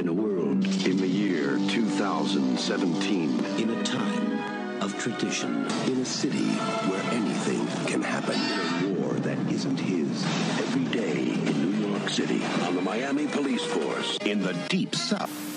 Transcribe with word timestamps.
In 0.00 0.08
a 0.08 0.14
world 0.14 0.64
in 0.86 0.96
the 0.96 1.06
year 1.06 1.58
2017. 1.68 3.44
In 3.58 3.68
a 3.68 3.82
time 3.84 4.82
of 4.82 4.98
tradition. 4.98 5.66
In 5.88 6.00
a 6.00 6.06
city 6.06 6.48
where 6.88 7.02
anything 7.12 7.66
can 7.86 8.00
happen. 8.00 8.40
In 8.82 8.96
a 8.96 8.98
war 8.98 9.12
that 9.12 9.36
isn't 9.52 9.76
his. 9.76 10.24
Every 10.58 10.84
day 10.84 11.34
in 11.34 11.70
New 11.70 11.88
York 11.90 12.08
City. 12.08 12.42
On 12.62 12.76
the 12.76 12.80
Miami 12.80 13.26
Police 13.26 13.66
Force. 13.66 14.16
In 14.24 14.40
the 14.40 14.54
Deep 14.70 14.94
South. 14.94 15.49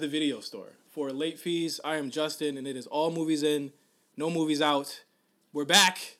The 0.00 0.08
video 0.08 0.40
store. 0.40 0.72
For 0.88 1.10
late 1.10 1.38
fees, 1.38 1.78
I 1.84 1.96
am 1.96 2.10
Justin, 2.10 2.56
and 2.56 2.66
it 2.66 2.74
is 2.74 2.86
all 2.86 3.10
movies 3.10 3.42
in, 3.42 3.72
no 4.16 4.30
movies 4.30 4.62
out. 4.62 5.04
We're 5.52 5.66
back 5.66 6.16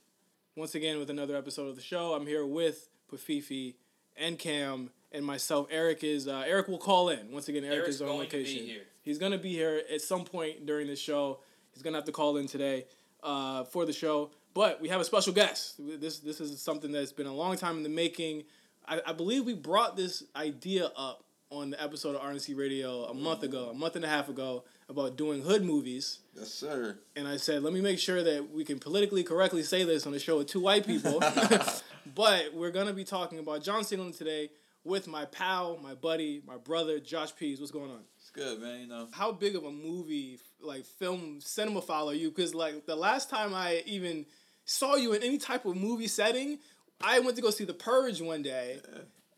once 0.54 0.74
again 0.74 0.98
with 0.98 1.08
another 1.08 1.34
episode 1.34 1.66
of 1.66 1.76
the 1.76 1.82
show. 1.82 2.12
I'm 2.12 2.26
here 2.26 2.44
with 2.44 2.90
Pafifi 3.10 3.76
and 4.16 4.38
Cam 4.38 4.90
and 5.12 5.24
myself. 5.24 5.66
Eric 5.70 6.04
is 6.04 6.28
uh, 6.28 6.44
Eric 6.46 6.68
will 6.68 6.78
call 6.78 7.08
in 7.08 7.32
once 7.32 7.48
again. 7.48 7.64
Eric 7.64 7.78
Eric's 7.78 7.94
is 7.96 8.02
on 8.02 8.08
going 8.08 8.28
to 8.28 8.36
be 8.36 8.42
location. 8.42 8.66
here. 8.66 8.82
He's 9.00 9.16
gonna 9.16 9.38
be 9.38 9.52
here 9.52 9.82
at 9.90 10.02
some 10.02 10.24
point 10.24 10.66
during 10.66 10.86
the 10.86 10.96
show. 10.96 11.40
He's 11.72 11.82
gonna 11.82 11.96
have 11.96 12.04
to 12.04 12.12
call 12.12 12.36
in 12.36 12.46
today 12.46 12.84
uh, 13.22 13.64
for 13.64 13.86
the 13.86 13.94
show. 13.94 14.30
But 14.52 14.80
we 14.82 14.90
have 14.90 15.00
a 15.00 15.04
special 15.04 15.32
guest. 15.32 15.76
This 15.78 16.18
this 16.18 16.38
is 16.38 16.60
something 16.60 16.92
that's 16.92 17.12
been 17.12 17.26
a 17.26 17.34
long 17.34 17.56
time 17.56 17.78
in 17.78 17.82
the 17.82 17.88
making. 17.88 18.44
I, 18.86 19.00
I 19.06 19.12
believe 19.14 19.46
we 19.46 19.54
brought 19.54 19.96
this 19.96 20.22
idea 20.36 20.90
up 20.96 21.24
on 21.50 21.70
the 21.70 21.82
episode 21.82 22.14
of 22.14 22.22
RNC 22.22 22.56
Radio 22.56 23.04
a 23.04 23.14
month 23.14 23.42
ago, 23.42 23.70
a 23.70 23.74
month 23.74 23.96
and 23.96 24.04
a 24.04 24.08
half 24.08 24.28
ago, 24.28 24.62
about 24.88 25.16
doing 25.16 25.42
hood 25.42 25.64
movies. 25.64 26.20
Yes, 26.36 26.48
sir. 26.52 26.96
And 27.16 27.26
I 27.26 27.38
said, 27.38 27.62
let 27.62 27.72
me 27.72 27.80
make 27.80 27.98
sure 27.98 28.22
that 28.22 28.52
we 28.52 28.64
can 28.64 28.78
politically 28.78 29.24
correctly 29.24 29.62
say 29.64 29.82
this 29.84 30.06
on 30.06 30.14
a 30.14 30.18
show 30.20 30.38
with 30.38 30.46
two 30.46 30.60
white 30.60 30.86
people. 30.86 31.20
but 32.14 32.54
we're 32.54 32.70
gonna 32.70 32.92
be 32.92 33.04
talking 33.04 33.38
about 33.40 33.64
John 33.64 33.82
Singleton 33.82 34.16
today 34.16 34.50
with 34.84 35.08
my 35.08 35.24
pal, 35.26 35.78
my 35.82 35.94
buddy, 35.94 36.40
my 36.46 36.56
brother, 36.56 37.00
Josh 37.00 37.34
Pease. 37.34 37.58
What's 37.58 37.72
going 37.72 37.90
on? 37.90 38.00
It's 38.16 38.30
good, 38.30 38.60
man. 38.60 38.80
You 38.80 38.86
know, 38.86 39.08
How 39.10 39.32
big 39.32 39.56
of 39.56 39.64
a 39.64 39.72
movie, 39.72 40.38
like 40.60 40.84
film 40.84 41.38
cinemaphile 41.40 42.12
are 42.12 42.14
you? 42.14 42.30
Because 42.30 42.54
like 42.54 42.86
the 42.86 42.96
last 42.96 43.28
time 43.28 43.54
I 43.54 43.82
even 43.86 44.24
saw 44.64 44.94
you 44.94 45.12
in 45.14 45.22
any 45.22 45.38
type 45.38 45.66
of 45.66 45.76
movie 45.76 46.06
setting, 46.06 46.58
I 47.00 47.18
went 47.18 47.34
to 47.36 47.42
go 47.42 47.50
see 47.50 47.64
The 47.64 47.74
Purge 47.74 48.20
one 48.20 48.42
day. 48.42 48.80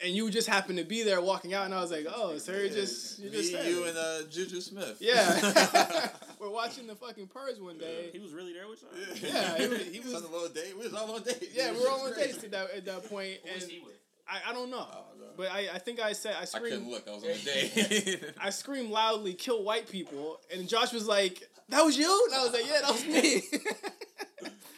And 0.04 0.12
you 0.14 0.30
just 0.30 0.48
happened 0.48 0.78
to 0.78 0.84
be 0.84 1.02
there 1.04 1.20
walking 1.20 1.54
out, 1.54 1.64
and 1.64 1.72
I 1.74 1.80
was 1.80 1.90
like, 1.92 2.06
"Oh, 2.12 2.36
so 2.38 2.52
you're 2.52 2.68
just 2.68 3.20
you're 3.20 3.30
me, 3.30 3.36
just 3.38 3.52
there." 3.52 3.68
you, 3.68 3.84
and 3.84 3.96
uh, 3.96 4.22
Juju 4.30 4.60
Smith. 4.60 4.96
yeah, 5.00 6.08
we're 6.40 6.50
watching 6.50 6.86
the 6.88 6.96
fucking 6.96 7.28
Purge 7.28 7.58
one 7.60 7.78
day. 7.78 8.10
He 8.12 8.18
was 8.18 8.32
really 8.32 8.52
there 8.52 8.66
with 8.68 8.82
y'all. 8.82 9.30
Yeah, 9.30 9.58
he 9.58 9.68
was, 9.68 9.78
he 9.84 9.92
He 9.92 10.00
was 10.00 10.08
on 10.14 10.22
was 10.22 10.24
a 10.24 10.32
little 10.32 10.48
date. 10.48 10.76
We 10.76 10.84
was 10.84 10.94
all 10.94 11.14
on 11.14 11.22
dates. 11.22 11.46
yeah, 11.54 11.72
we 11.72 11.78
were 11.80 11.88
all 11.88 12.00
on 12.06 12.12
great. 12.14 12.32
dates 12.32 12.42
at 12.44 12.50
that 12.50 12.70
at 12.76 12.84
that 12.86 13.08
point, 13.08 13.38
Who 13.44 13.54
was 13.54 13.62
and 13.62 13.72
he 13.72 13.78
with? 13.80 13.92
I, 14.28 14.50
I 14.50 14.52
don't 14.52 14.70
know, 14.70 14.86
Oh, 14.90 15.04
no. 15.18 15.26
but 15.36 15.50
I, 15.52 15.68
I 15.74 15.78
think 15.78 16.00
I 16.00 16.12
said 16.12 16.34
I 16.38 16.42
I 16.42 16.60
couldn't 16.60 16.90
look. 16.90 17.06
I 17.08 17.14
was 17.14 17.24
on 17.24 17.30
a 17.30 17.34
date. 17.38 18.24
I 18.40 18.50
screamed 18.50 18.90
loudly, 18.90 19.34
"Kill 19.34 19.62
white 19.62 19.88
people!" 19.88 20.40
And 20.52 20.68
Josh 20.68 20.92
was 20.92 21.06
like, 21.06 21.42
"That 21.68 21.84
was 21.84 21.96
you?" 21.96 22.26
And 22.30 22.34
I 22.40 22.42
was 22.44 22.52
like, 22.52 22.66
"Yeah, 22.66 22.80
that 22.82 22.92
was 22.92 23.04
me." 23.06 23.42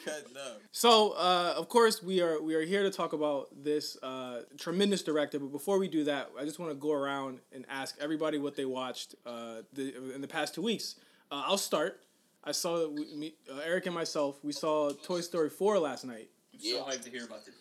Cutting 0.05 0.37
up. 0.37 0.61
so, 0.71 1.11
uh, 1.17 1.55
of 1.57 1.67
course, 1.67 2.01
we 2.03 2.21
are 2.21 2.41
we 2.41 2.53
are 2.55 2.61
here 2.61 2.83
to 2.83 2.91
talk 2.91 3.13
about 3.13 3.47
this 3.63 3.97
uh, 4.03 4.41
tremendous 4.57 5.01
director. 5.01 5.39
But 5.39 5.51
before 5.51 5.79
we 5.79 5.87
do 5.87 6.03
that, 6.05 6.29
I 6.39 6.45
just 6.45 6.59
want 6.59 6.71
to 6.71 6.75
go 6.75 6.91
around 6.93 7.39
and 7.51 7.65
ask 7.69 7.95
everybody 7.99 8.37
what 8.37 8.55
they 8.55 8.65
watched 8.65 9.15
uh, 9.25 9.61
the, 9.73 10.13
in 10.13 10.21
the 10.21 10.27
past 10.27 10.53
two 10.55 10.61
weeks. 10.61 10.95
Uh, 11.31 11.43
I'll 11.47 11.57
start. 11.57 12.01
I 12.43 12.51
saw 12.51 12.77
that 12.79 12.91
we, 12.91 13.15
me, 13.15 13.33
uh, 13.51 13.59
Eric 13.65 13.87
and 13.87 13.95
myself. 13.95 14.37
We 14.43 14.53
saw 14.53 14.91
Toy 14.91 15.21
Story 15.21 15.49
four 15.49 15.79
last 15.79 16.05
night. 16.05 16.29
I'm 16.53 16.59
so 16.59 16.83
hyped 16.83 17.03
to 17.05 17.09
hear 17.09 17.25
about 17.25 17.43
this. 17.45 17.55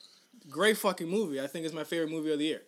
Great 0.50 0.76
fucking 0.76 1.08
movie. 1.08 1.40
I 1.40 1.46
think 1.46 1.64
it's 1.64 1.74
my 1.74 1.84
favorite 1.84 2.10
movie 2.10 2.30
of 2.32 2.38
the 2.38 2.44
year. 2.44 2.62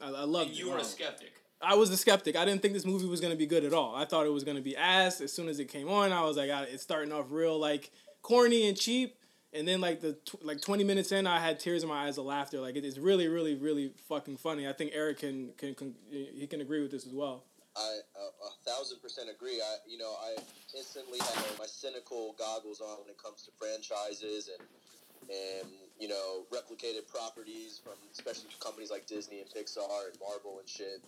I, 0.00 0.08
I 0.08 0.24
love 0.24 0.42
And 0.48 0.50
it. 0.50 0.58
you 0.58 0.70
were 0.70 0.76
a 0.78 0.84
skeptic. 0.84 1.32
I 1.62 1.74
was 1.74 1.88
a 1.88 1.96
skeptic. 1.96 2.36
I 2.36 2.44
didn't 2.44 2.60
think 2.60 2.74
this 2.74 2.84
movie 2.84 3.06
was 3.06 3.22
gonna 3.22 3.34
be 3.34 3.46
good 3.46 3.64
at 3.64 3.72
all. 3.72 3.94
I 3.96 4.04
thought 4.04 4.26
it 4.26 4.32
was 4.32 4.44
gonna 4.44 4.60
be 4.60 4.76
ass. 4.76 5.22
As 5.22 5.32
soon 5.32 5.48
as 5.48 5.58
it 5.58 5.66
came 5.66 5.88
on, 5.88 6.12
I 6.12 6.22
was 6.22 6.36
like, 6.36 6.50
it's 6.50 6.82
starting 6.82 7.10
off 7.12 7.26
real 7.30 7.58
like 7.58 7.90
corny 8.26 8.68
and 8.68 8.76
cheap. 8.76 9.16
And 9.52 9.66
then 9.66 9.80
like 9.80 10.00
the 10.00 10.14
tw- 10.14 10.44
like 10.44 10.60
twenty 10.60 10.84
minutes 10.84 11.12
in, 11.12 11.26
I 11.26 11.38
had 11.38 11.60
tears 11.60 11.82
in 11.82 11.88
my 11.88 12.06
eyes 12.06 12.18
of 12.18 12.26
laughter. 12.26 12.60
Like 12.60 12.76
it 12.76 12.84
is 12.84 12.98
really, 12.98 13.28
really, 13.28 13.54
really 13.54 13.92
fucking 14.08 14.36
funny. 14.36 14.68
I 14.68 14.72
think 14.72 14.90
Eric 14.92 15.20
can 15.20 15.52
can, 15.56 15.74
can 15.74 15.94
he 16.10 16.46
can 16.46 16.60
agree 16.60 16.82
with 16.82 16.90
this 16.90 17.06
as 17.06 17.14
well. 17.14 17.44
I 17.76 18.00
a 18.16 18.70
thousand 18.70 19.00
percent 19.00 19.30
agree. 19.30 19.62
I 19.62 19.76
you 19.88 19.96
know 19.96 20.12
I 20.20 20.36
instantly 20.76 21.20
have 21.20 21.58
my 21.58 21.64
cynical 21.64 22.34
goggles 22.38 22.80
on 22.82 22.98
when 23.00 23.08
it 23.08 23.16
comes 23.22 23.44
to 23.44 23.50
franchises 23.56 24.50
and 24.50 24.66
and 25.30 25.68
you 25.98 26.08
know 26.08 26.44
replicated 26.52 27.08
properties 27.08 27.80
from 27.82 27.94
especially 28.12 28.50
companies 28.60 28.90
like 28.90 29.06
Disney 29.06 29.40
and 29.40 29.48
Pixar 29.48 30.10
and 30.10 30.18
Marvel 30.20 30.58
and 30.58 30.68
shit. 30.68 31.00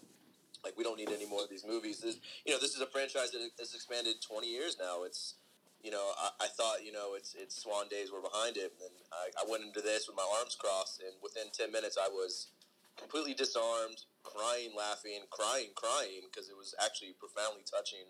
Like 0.65 0.79
we 0.79 0.85
don't 0.85 0.97
need 0.97 1.11
any 1.11 1.27
more 1.27 1.43
of 1.43 1.51
these 1.51 1.67
movies. 1.67 2.01
This 2.01 2.17
you 2.47 2.53
know 2.55 2.61
this 2.61 2.75
is 2.75 2.81
a 2.81 2.87
franchise 2.87 3.33
that 3.33 3.43
has 3.59 3.75
expanded 3.75 4.23
twenty 4.23 4.49
years 4.49 4.77
now. 4.81 5.03
It's 5.05 5.35
you 5.83 5.91
know 5.91 6.13
I, 6.19 6.47
I 6.47 6.49
thought 6.49 6.85
you 6.85 6.93
know 6.93 7.15
it's 7.15 7.35
it's 7.39 7.63
Swan 7.63 7.89
days 7.89 8.11
were 8.13 8.23
behind 8.23 8.57
it, 8.57 8.73
and 8.81 8.95
I, 9.13 9.45
I 9.45 9.51
went 9.51 9.65
into 9.65 9.81
this 9.81 10.09
with 10.09 10.17
my 10.17 10.27
arms 10.39 10.57
crossed, 10.59 11.01
and 11.01 11.13
within 11.23 11.51
ten 11.53 11.73
minutes 11.73 11.97
I 12.01 12.09
was 12.09 12.49
completely 12.97 13.35
disarmed, 13.35 14.03
crying, 14.23 14.71
laughing, 14.77 15.23
crying, 15.31 15.71
crying 15.75 16.27
because 16.29 16.49
it 16.49 16.57
was 16.57 16.75
actually 16.85 17.15
profoundly 17.19 17.63
touching. 17.65 18.07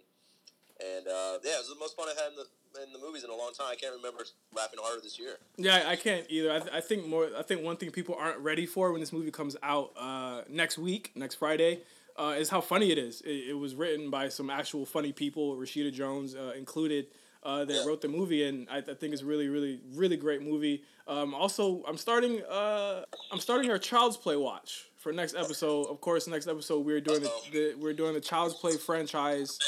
And 0.80 1.06
uh, 1.06 1.38
yeah, 1.44 1.58
it 1.58 1.62
was 1.66 1.68
the 1.68 1.80
most 1.80 1.96
fun 1.96 2.08
I 2.08 2.14
had 2.20 2.32
in 2.32 2.36
the 2.36 2.46
in 2.82 2.92
the 2.92 2.98
movies 2.98 3.24
in 3.24 3.30
a 3.30 3.34
long 3.34 3.52
time. 3.52 3.66
I 3.70 3.74
can't 3.74 3.94
remember 3.94 4.24
laughing 4.54 4.78
harder 4.82 5.00
this 5.02 5.18
year. 5.18 5.38
Yeah, 5.56 5.84
I 5.86 5.96
can't 5.96 6.24
either. 6.28 6.52
I, 6.52 6.58
th- 6.60 6.72
I 6.72 6.80
think 6.80 7.06
more. 7.06 7.28
I 7.36 7.42
think 7.42 7.62
one 7.62 7.76
thing 7.76 7.90
people 7.90 8.14
aren't 8.18 8.38
ready 8.38 8.66
for 8.66 8.92
when 8.92 9.00
this 9.00 9.12
movie 9.12 9.30
comes 9.30 9.56
out 9.62 9.92
uh, 9.98 10.42
next 10.48 10.78
week, 10.78 11.12
next 11.16 11.36
Friday, 11.36 11.80
uh, 12.16 12.34
is 12.38 12.48
how 12.48 12.60
funny 12.60 12.92
it 12.92 12.98
is. 12.98 13.20
It, 13.22 13.50
it 13.50 13.58
was 13.58 13.74
written 13.74 14.10
by 14.10 14.28
some 14.28 14.50
actual 14.50 14.86
funny 14.86 15.12
people, 15.12 15.56
Rashida 15.56 15.92
Jones 15.92 16.34
uh, 16.34 16.52
included, 16.56 17.06
uh, 17.43 17.65
that 17.65 17.87
wrote 17.87 18.00
the 18.00 18.09
movie, 18.09 18.44
and 18.44 18.69
I, 18.71 18.78
I 18.78 18.94
think 18.94 19.12
it's 19.12 19.22
really, 19.22 19.49
really, 19.49 19.81
really 19.94 20.16
great 20.16 20.43
movie. 20.43 20.82
Um, 21.06 21.34
also, 21.34 21.82
I'm 21.87 21.97
starting. 21.97 22.43
Uh, 22.44 23.04
I'm 23.32 23.38
starting 23.38 23.71
our 23.71 23.78
Child's 23.78 24.16
Play 24.16 24.37
watch 24.37 24.91
for 24.97 25.12
next 25.12 25.34
episode. 25.34 25.87
Of 25.87 26.00
course, 26.00 26.26
next 26.26 26.49
episode 26.49 26.84
we're 26.84 27.00
doing 27.00 27.22
the, 27.22 27.32
the 27.53 27.75
we're 27.78 27.94
doing 27.94 28.15
the 28.15 28.21
Child's 28.21 28.54
Play 28.54 28.76
franchise. 28.76 29.59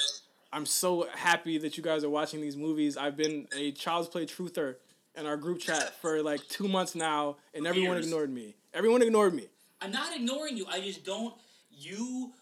I'm 0.53 0.67
so 0.67 1.07
happy 1.15 1.59
that 1.59 1.77
you 1.77 1.83
guys 1.83 2.03
are 2.03 2.11
watching 2.11 2.41
these 2.41 2.57
movies. 2.57 2.97
I've 2.97 3.17
been 3.17 3.47
a 3.57 3.71
Child's 3.73 4.09
Play 4.09 4.27
truther 4.27 4.77
in 5.17 5.27
our 5.27 5.37
group 5.37 5.61
chat 5.61 5.95
for 6.01 6.23
like 6.23 6.47
two 6.49 6.69
months 6.69 6.95
now, 6.95 7.37
and 7.55 7.67
everyone 7.67 7.97
Years. 7.97 8.07
ignored 8.07 8.33
me. 8.33 8.57
Everyone 8.75 9.03
ignored 9.03 9.35
me. 9.35 9.47
I'm 9.81 9.93
not 9.93 10.15
ignoring 10.15 10.57
you. 10.57 10.67
I 10.69 10.81
just 10.81 11.05
don't. 11.05 11.35
You 11.71 12.33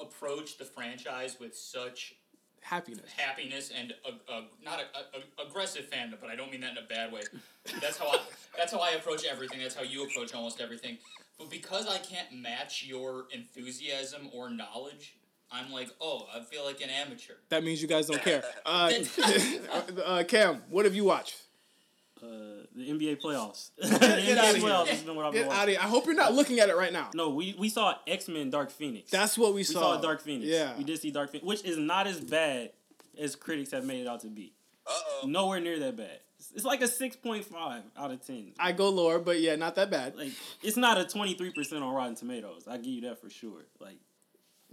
approach 0.00 0.58
the 0.58 0.64
franchise 0.64 1.36
with 1.38 1.54
such 1.54 2.14
Happiness. 2.62 3.10
happiness 3.16 3.72
and 3.76 3.94
a, 4.04 4.32
a, 4.32 4.44
not 4.64 4.80
a, 4.80 5.42
a, 5.42 5.46
aggressive 5.46 5.90
fandom, 5.90 6.20
but 6.20 6.30
I 6.30 6.36
don't 6.36 6.52
mean 6.52 6.60
that 6.60 6.72
in 6.72 6.78
a 6.78 6.86
bad 6.86 7.12
way. 7.12 7.22
That's 7.80 7.96
how 7.96 8.08
I 8.08 8.20
that's 8.56 8.72
how 8.72 8.78
I 8.78 8.90
approach 8.90 9.24
everything. 9.24 9.60
That's 9.60 9.74
how 9.74 9.82
you 9.82 10.04
approach 10.04 10.34
almost 10.34 10.60
everything. 10.60 10.98
But 11.38 11.50
because 11.50 11.88
I 11.88 11.98
can't 11.98 12.32
match 12.32 12.84
your 12.84 13.24
enthusiasm 13.32 14.28
or 14.32 14.50
knowledge, 14.50 15.16
I'm 15.50 15.72
like, 15.72 15.88
oh, 16.00 16.26
I 16.34 16.40
feel 16.40 16.64
like 16.64 16.80
an 16.80 16.90
amateur. 16.90 17.34
That 17.48 17.64
means 17.64 17.82
you 17.82 17.88
guys 17.88 18.06
don't 18.06 18.22
care. 18.22 18.42
Uh, 18.66 18.92
uh, 20.04 20.22
Cam, 20.28 20.62
what 20.68 20.84
have 20.84 20.94
you 20.94 21.04
watched? 21.04 21.36
Uh, 22.22 22.66
the 22.76 22.90
NBA 22.90 23.20
playoffs. 23.20 23.70
the 23.78 23.88
Get 23.88 24.00
NBA 24.38 24.60
playoffs 24.60 24.86
has 24.88 25.02
been 25.02 25.16
what 25.16 25.26
I've 25.26 25.32
been 25.32 25.42
Get 25.44 25.50
out 25.50 25.56
watching. 25.58 25.62
of 25.62 25.68
here. 25.70 25.78
I 25.82 25.88
hope 25.88 26.06
you're 26.06 26.14
not 26.14 26.34
looking 26.34 26.60
at 26.60 26.68
it 26.68 26.76
right 26.76 26.92
now. 26.92 27.08
No, 27.14 27.30
we, 27.30 27.54
we 27.58 27.68
saw 27.68 27.94
X 28.06 28.28
Men 28.28 28.50
Dark 28.50 28.70
Phoenix. 28.70 29.10
That's 29.10 29.38
what 29.38 29.50
we, 29.50 29.60
we 29.60 29.64
saw. 29.64 29.80
saw 29.96 30.00
Dark 30.00 30.20
Phoenix. 30.20 30.46
Yeah. 30.50 30.76
we 30.76 30.84
did 30.84 30.98
see 31.00 31.10
Dark 31.10 31.30
Phoenix, 31.30 31.46
which 31.46 31.64
is 31.64 31.78
not 31.78 32.06
as 32.06 32.20
bad 32.20 32.72
as 33.18 33.36
critics 33.36 33.70
have 33.72 33.84
made 33.84 34.00
it 34.02 34.06
out 34.06 34.20
to 34.20 34.28
be. 34.28 34.52
Uh 34.86 34.90
oh. 35.22 35.26
Nowhere 35.26 35.60
near 35.60 35.78
that 35.78 35.96
bad. 35.96 36.06
It's- 36.38 36.52
It's 36.54 36.64
like 36.64 36.80
a 36.82 36.88
six 36.88 37.16
point 37.16 37.44
five 37.44 37.82
out 37.96 38.10
of 38.10 38.26
ten. 38.26 38.52
I 38.58 38.72
go 38.72 38.88
lower, 38.90 39.18
but 39.18 39.40
yeah, 39.40 39.56
not 39.56 39.74
that 39.76 39.90
bad. 39.90 40.16
Like 40.16 40.32
it's 40.62 40.76
not 40.76 40.98
a 40.98 41.04
twenty 41.04 41.34
three 41.34 41.50
percent 41.52 41.82
on 41.82 41.94
Rotten 41.94 42.14
Tomatoes. 42.16 42.64
I 42.68 42.76
give 42.78 42.86
you 42.86 43.00
that 43.02 43.20
for 43.20 43.28
sure. 43.30 43.66
Like 43.78 43.98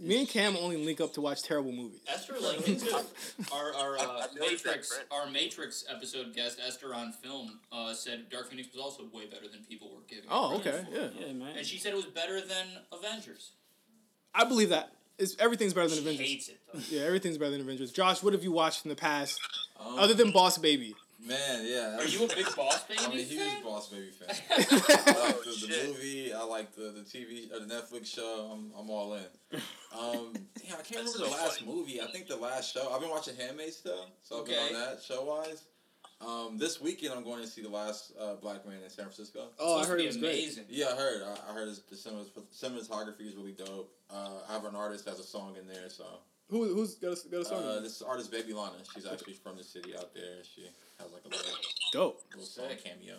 Me 0.00 0.20
and 0.20 0.28
Cam 0.28 0.56
only 0.56 0.76
link 0.84 1.00
up 1.00 1.12
to 1.14 1.20
watch 1.20 1.42
terrible 1.42 1.72
movies. 1.72 2.00
Esther 2.08 2.34
like 2.40 2.66
into 2.68 2.94
our 3.52 3.74
our 3.74 3.98
uh, 3.98 4.02
I've 4.24 4.34
noticed 4.34 4.64
that 4.64 4.70
Matrix 4.76 5.00
our 5.10 5.28
Matrix 5.28 5.84
episode 5.90 6.34
guest 6.34 6.60
Esther 6.64 6.94
on 6.94 7.12
film 7.12 7.58
uh, 7.72 7.92
said 7.94 8.28
Dark 8.30 8.48
Phoenix 8.50 8.68
was 8.72 8.80
also 8.82 9.04
way 9.12 9.26
better 9.26 9.48
than 9.48 9.64
people 9.68 9.88
were 9.94 10.02
giving. 10.08 10.24
it 10.24 10.30
Oh, 10.30 10.56
okay, 10.58 10.84
for. 10.90 10.96
yeah. 10.96 11.08
Yeah, 11.26 11.32
man. 11.32 11.56
And 11.56 11.66
she 11.66 11.78
said 11.78 11.92
it 11.92 11.96
was 11.96 12.06
better 12.06 12.40
than 12.40 12.66
Avengers. 12.92 13.50
I 14.34 14.44
believe 14.44 14.68
that. 14.68 14.92
It's, 15.18 15.34
everything's 15.40 15.74
better 15.74 15.88
than 15.88 15.96
She 15.98 16.02
Avengers. 16.04 16.26
hates 16.28 16.48
it 16.48 16.60
though. 16.72 16.80
Yeah, 16.90 17.02
everything's 17.02 17.38
better 17.38 17.50
than 17.50 17.62
Avengers. 17.62 17.90
Josh, 17.90 18.22
what 18.22 18.34
have 18.34 18.44
you 18.44 18.52
watched 18.52 18.84
in 18.84 18.88
the 18.90 18.94
past 18.94 19.40
Um, 19.80 19.98
other 19.98 20.14
than 20.14 20.30
Boss 20.30 20.58
Baby? 20.58 20.94
Man, 21.24 21.64
yeah. 21.66 21.96
Are 21.98 22.04
you 22.04 22.24
a 22.24 22.28
big 22.28 22.46
Boss 22.56 22.84
Baby 22.84 23.00
fan? 23.00 23.10
I'm 23.10 23.18
a 23.18 23.22
huge 23.22 23.40
fan? 23.40 23.62
Boss 23.64 23.88
Baby 23.88 24.10
fan. 24.10 24.28
I 24.50 24.56
like 24.56 25.42
the, 25.42 25.50
Oh, 25.50 25.66
the 25.66 25.86
movie. 25.88 26.32
I 26.32 26.42
like 26.44 26.74
the, 26.74 26.82
the 26.92 27.00
TV 27.00 27.52
or 27.52 27.60
the 27.64 27.72
Netflix 27.74 28.06
show. 28.06 28.50
I'm, 28.52 28.70
I'm 28.78 28.90
all 28.90 29.14
in. 29.14 29.22
Um, 29.98 30.32
damn, 30.54 30.78
I 30.78 30.82
can't 30.82 31.04
That's 31.04 31.14
remember 31.14 31.18
the 31.18 31.42
last 31.42 31.60
funny. 31.60 31.72
movie. 31.72 32.00
I 32.00 32.06
think 32.06 32.28
the 32.28 32.36
last 32.36 32.72
show. 32.74 32.92
I've 32.92 33.00
been 33.00 33.10
watching 33.10 33.34
Handmaid's 33.36 33.80
Tale, 33.80 34.06
so 34.22 34.40
I've 34.40 34.46
been 34.46 34.54
Okay. 34.54 34.74
on 34.74 34.80
that 34.80 35.02
show 35.02 35.24
wise. 35.24 35.64
Um, 36.20 36.58
this 36.58 36.80
weekend 36.80 37.14
I'm 37.14 37.22
going 37.22 37.40
to 37.42 37.46
see 37.48 37.62
the 37.62 37.68
last 37.68 38.12
uh, 38.20 38.34
Black 38.34 38.66
Man 38.66 38.82
in 38.82 38.90
San 38.90 39.04
Francisco. 39.04 39.50
Oh, 39.60 39.78
I 39.78 39.86
heard 39.86 40.00
it 40.00 40.06
was 40.06 40.16
great. 40.16 40.32
amazing. 40.32 40.64
Yeah, 40.68 40.86
I 40.92 40.96
heard. 40.96 41.22
I, 41.22 41.50
I 41.50 41.54
heard 41.54 41.68
his, 41.68 41.80
the 41.82 41.94
cinematography 41.94 43.20
is 43.28 43.36
really 43.36 43.52
dope. 43.52 43.92
Uh, 44.10 44.30
I 44.48 44.52
have 44.52 44.64
an 44.64 44.74
artist 44.74 45.04
that 45.04 45.12
has 45.12 45.20
a 45.20 45.24
song 45.24 45.54
in 45.60 45.68
there, 45.68 45.88
so 45.88 46.04
Who, 46.50 46.74
who's 46.74 46.96
got 46.96 47.12
a, 47.24 47.28
got 47.28 47.40
a 47.42 47.44
song? 47.44 47.62
uh, 47.62 47.80
this 47.80 48.02
artist 48.02 48.32
Baby 48.32 48.52
Lana. 48.52 48.78
She's 48.94 49.06
actually 49.06 49.34
from 49.34 49.56
the 49.58 49.62
city 49.64 49.94
out 49.96 50.12
there. 50.12 50.42
She 50.42 50.62
has 51.00 51.12
like 51.12 51.24
a 51.24 51.28
little, 51.28 51.52
Dope. 51.92 52.22
little 52.30 52.46
song 52.46 52.66
Sick. 52.70 52.84
cameo. 52.84 53.16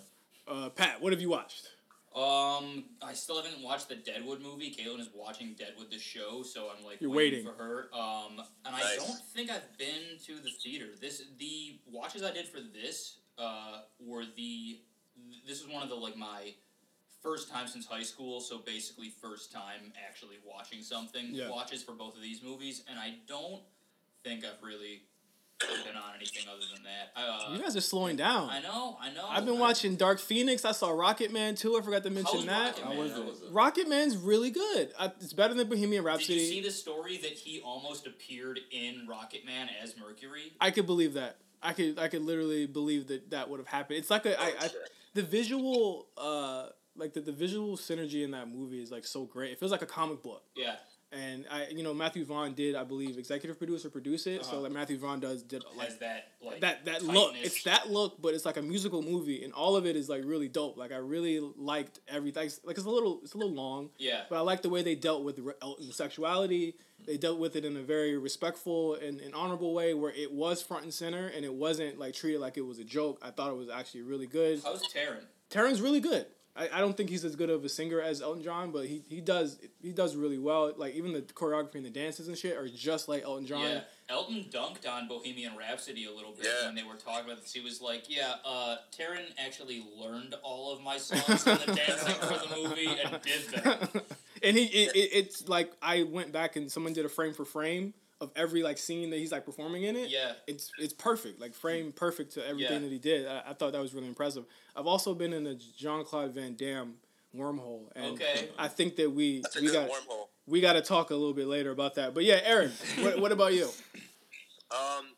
Uh, 0.48 0.70
Pat, 0.70 1.02
what 1.02 1.12
have 1.14 1.22
you 1.22 1.30
watched? 1.30 1.68
Um, 2.16 2.86
I 3.04 3.14
still 3.14 3.42
haven't 3.42 3.62
watched 3.64 3.88
the 3.88 3.96
Deadwood 3.96 4.42
movie. 4.42 4.72
Caitlin 4.76 5.00
is 5.00 5.10
watching 5.16 5.54
Deadwood 5.58 5.92
the 5.92 6.00
show, 6.00 6.42
so 6.44 6.70
I'm 6.76 6.84
like 6.84 7.00
You're 7.02 7.12
waiting, 7.12 7.46
waiting. 7.46 7.52
for 7.52 7.64
her. 7.64 7.90
Um, 7.94 8.42
and 8.66 8.76
I 8.76 8.80
Nice. 8.80 8.96
don't 8.98 9.20
think 9.34 9.52
I've 9.52 9.78
been 9.78 10.18
to 10.26 10.36
the 10.40 10.50
theater. 10.50 10.88
This 11.00 11.22
the 11.38 11.80
watches 11.92 12.24
I 12.24 12.32
did 12.32 12.48
for 12.48 12.60
this 12.62 13.18
uh 13.38 13.82
were 14.00 14.24
the 14.36 14.80
this 15.48 15.62
is 15.62 15.68
one 15.68 15.84
of 15.84 15.90
the 15.90 15.96
like 15.96 16.18
my 16.18 16.54
first 17.22 17.50
time 17.50 17.68
since 17.68 17.86
high 17.86 18.04
school, 18.04 18.42
so 18.42 18.58
basically 18.58 19.10
first 19.22 19.52
time 19.52 19.94
actually 20.08 20.38
watching 20.44 20.82
something. 20.82 21.28
Yeah. 21.32 21.50
Watches 21.50 21.84
for 21.84 21.92
both 21.94 22.16
of 22.16 22.24
these 22.24 22.42
movies, 22.42 22.84
and 22.90 22.98
I 22.98 23.16
don't 23.28 23.62
think 24.24 24.44
I've 24.44 24.62
really 24.64 25.04
been 25.60 25.96
on 25.96 26.16
anything 26.16 26.46
other 26.50 26.62
than 26.74 26.84
that. 26.84 27.12
Uh, 27.16 27.54
You 27.54 27.62
guys 27.62 27.76
are 27.76 27.82
slowing 27.82 28.16
down. 28.16 28.50
I 28.50 28.62
know, 28.62 28.98
I 29.02 29.12
know. 29.12 29.26
I've 29.28 29.46
been 29.46 29.58
I- 29.58 29.60
watching 29.60 29.96
Dark 29.96 30.20
Phoenix. 30.20 30.64
I 30.66 30.72
saw 30.72 30.92
Rocket 30.92 31.32
Man 31.34 31.56
too. 31.56 31.78
I 31.78 31.82
forgot 31.82 32.04
to 32.04 32.10
mention 32.10 32.38
was 32.38 32.46
that. 32.46 32.78
Rocket 32.78 32.88
Man? 32.90 32.98
was 32.98 33.12
How 33.14 33.22
was 33.22 33.42
Rocket 33.52 33.90
Man's 33.90 34.18
really 34.18 34.52
good. 34.52 34.92
I, 35.00 35.08
it's 35.20 35.34
better 35.34 35.54
than 35.54 35.68
Bohemian 35.68 36.04
Rhapsody. 36.04 36.36
Did 36.36 36.40
Rhapsody. 36.42 36.56
you 36.58 36.62
see 36.64 36.68
the 36.68 36.72
story 36.74 37.18
that 37.18 37.32
he 37.32 37.60
almost 37.62 38.08
appeared 38.08 38.60
in 38.72 39.06
Rocket 39.08 39.46
Man 39.46 39.70
as 39.82 39.96
Mercury? 39.98 40.54
I 40.62 40.72
could 40.72 40.86
believe 40.86 41.14
that. 41.14 41.38
I 41.62 41.74
could 41.74 42.00
I 42.00 42.08
could 42.08 42.22
literally 42.24 42.66
believe 42.66 43.08
that 43.08 43.32
that 43.32 43.50
would 43.50 43.60
have 43.60 43.68
happened. 43.68 44.00
It's 44.00 44.10
like 44.10 44.26
a 44.26 44.40
I, 44.40 44.46
I 44.62 44.70
the 45.14 45.24
visual 45.24 46.08
uh 46.18 46.68
like 46.96 47.14
the, 47.14 47.20
the 47.22 47.32
visual 47.34 47.76
synergy 47.78 48.24
in 48.24 48.32
that 48.32 48.48
movie 48.50 48.82
is 48.82 48.92
like 48.92 49.06
so 49.06 49.26
great. 49.26 49.52
It 49.52 49.60
feels 49.60 49.72
like 49.72 49.82
a 49.82 49.86
comic 49.86 50.24
book. 50.24 50.44
Yeah. 50.56 50.76
And 51.12 51.46
I 51.50 51.68
you 51.70 51.82
know 51.82 51.94
Matthew 51.94 52.24
Vaughn 52.24 52.54
did 52.54 52.76
I 52.76 52.84
believe 52.84 53.18
executive 53.18 53.58
produce 53.58 53.84
or 53.84 53.90
produce 53.90 54.28
it. 54.28 54.46
So 54.46 54.52
Uh-huh. 54.52 54.60
like 54.62 54.72
Matthew 54.72 54.98
Vaughn 55.00 55.20
does 55.20 55.42
did 55.42 55.64
like 55.76 55.88
Has 55.90 55.98
that 55.98 56.28
like 56.42 56.62
that 56.62 56.86
that 56.86 57.04
look. 57.04 57.34
It's 57.36 57.64
that 57.64 57.90
look, 57.90 58.22
but 58.22 58.34
it's 58.36 58.46
like 58.46 58.58
a 58.58 58.62
musical 58.62 59.02
movie, 59.02 59.44
and 59.44 59.52
all 59.54 59.76
of 59.76 59.86
it 59.88 59.96
is 59.96 60.08
like 60.08 60.22
really 60.24 60.48
dope. 60.48 60.78
Like 60.78 60.92
I 60.92 60.98
really 60.98 61.40
liked 61.58 62.00
everything. 62.08 62.52
Like 62.64 62.78
it's 62.78 62.86
a 62.86 62.90
little 62.90 63.22
it's 63.24 63.34
a 63.34 63.38
little 63.38 63.54
long, 63.54 63.90
Yeah. 63.98 64.24
but 64.30 64.38
I 64.38 64.42
like 64.42 64.62
the 64.62 64.70
way 64.70 64.84
they 64.84 64.96
dealt 64.96 65.24
with 65.24 65.40
re- 65.40 65.54
Elton's 65.62 65.96
sexuality. 65.96 66.76
They 67.08 67.18
dealt 67.18 67.40
with 67.40 67.56
it 67.56 67.64
in 67.66 67.76
a 67.78 67.82
very 67.82 68.18
respectful 68.18 68.94
and, 68.96 69.20
and 69.22 69.34
honorable 69.34 69.74
way, 69.74 69.94
where 69.94 70.12
it 70.12 70.32
was 70.32 70.62
front 70.62 70.84
and 70.84 70.94
center, 70.94 71.28
and 71.28 71.44
it 71.46 71.54
wasn't 71.54 71.98
like 71.98 72.14
treated 72.14 72.40
like 72.42 72.58
it 72.58 72.66
was 72.66 72.78
a 72.78 72.84
joke. 72.84 73.20
I 73.24 73.32
thought 73.32 73.50
it 73.52 73.56
was 73.58 73.70
actually 73.70 74.02
really 74.02 74.28
good. 74.28 74.62
How's 74.64 74.84
Taron? 74.84 75.24
Taron's 75.50 75.82
really 75.82 76.02
good. 76.02 76.28
I, 76.56 76.70
I 76.74 76.80
don't 76.80 76.98
think 76.98 77.10
he's 77.10 77.24
as 77.24 77.36
good 77.36 77.50
of 77.50 77.64
a 77.64 77.70
singer 77.70 78.02
as 78.02 78.22
Elton 78.22 78.44
John, 78.44 78.72
but 78.72 78.86
he, 78.86 79.02
he 79.08 79.22
does 79.22 79.60
he 79.82 79.92
does 79.92 80.16
really 80.16 80.38
well. 80.38 80.74
Like 80.76 80.96
even 80.96 81.14
the 81.14 81.22
choreography 81.22 81.76
and 81.76 81.86
the 81.86 81.90
dances 81.90 82.28
and 82.28 82.38
shit 82.38 82.58
are 82.58 82.68
just 82.68 83.08
like 83.08 83.24
Elton 83.24 83.46
John. 83.46 83.62
Yeah. 83.62 83.82
Elton 84.10 84.46
dunked 84.52 84.90
on 84.92 85.08
Bohemian 85.08 85.56
Rhapsody 85.56 86.06
a 86.06 86.12
little 86.12 86.32
bit 86.32 86.48
Yeah. 86.48 86.66
when 86.68 86.76
they 86.76 86.84
were 86.84 86.96
talking 86.96 87.26
about 87.30 87.42
this. 87.42 87.54
He 87.54 87.62
was 87.62 87.80
like, 87.80 88.06
"Yeah, 88.10 88.34
uh, 88.44 88.78
Taron 88.98 89.26
actually 89.38 89.86
learned 89.96 90.34
all 90.42 90.74
of 90.74 90.82
my 90.82 90.98
songs 90.98 91.46
and 91.46 91.60
the 91.60 91.74
dancing 91.88 92.16
for 92.16 92.48
the 92.48 92.56
movie 92.56 92.88
and 92.88 93.22
did 93.22 93.64
that." 93.64 94.04
and 94.44 94.58
he 94.58 94.66
it, 94.66 94.96
it, 94.96 95.10
it's 95.14 95.48
like 95.48 95.72
I 95.82 96.04
went 96.04 96.32
back 96.32 96.56
and 96.56 96.72
someone 96.72 96.94
did 96.94 97.06
a 97.06 97.10
frame 97.10 97.34
for 97.34 97.46
frame 97.46 97.94
of 98.22 98.32
every 98.36 98.64
like 98.64 98.78
scene 98.78 99.10
that 99.12 99.18
he's 99.18 99.32
like 99.32 99.46
performing 99.46 99.84
in 99.84 99.96
it. 99.96 100.10
Yeah. 100.10 100.34
It's 100.48 100.72
it's 100.78 100.94
perfect, 100.94 101.40
like 101.40 101.54
frame 101.54 101.92
perfect 101.92 102.34
to 102.34 102.46
everything 102.48 102.74
Yeah. 102.74 102.80
that 102.80 102.92
he 102.92 103.00
did. 103.00 103.28
I, 103.28 103.44
I 103.48 103.54
thought 103.54 103.72
that 103.72 103.82
was 103.82 103.94
really 103.94 104.08
impressive. 104.08 104.46
I've 104.76 104.88
also 104.88 105.14
been 105.14 105.34
in 105.34 105.48
a 105.48 105.56
Jean 105.56 106.04
Claude 106.04 106.34
Van 106.34 106.56
Damme 106.56 106.96
wormhole, 107.36 107.84
and 107.96 108.14
Okay. 108.16 108.50
I 108.58 108.68
think 108.68 108.96
that 108.98 109.12
we 109.12 109.42
That's 109.42 109.56
a 109.56 109.62
we 109.62 109.68
good 109.68 109.74
got 109.74 109.90
wormhole. 109.90 110.28
we 110.48 110.60
got 110.62 110.74
to 110.74 110.82
talk 110.82 111.12
a 111.12 111.16
little 111.16 111.34
bit 111.34 111.48
later 111.48 111.72
about 111.72 111.96
that. 111.96 112.14
But 112.14 112.24
yeah, 112.26 112.40
Aaron, 112.44 112.72
what, 113.00 113.20
what 113.20 113.32
about 113.32 113.54
you? 113.54 113.70
Um, 114.72 115.16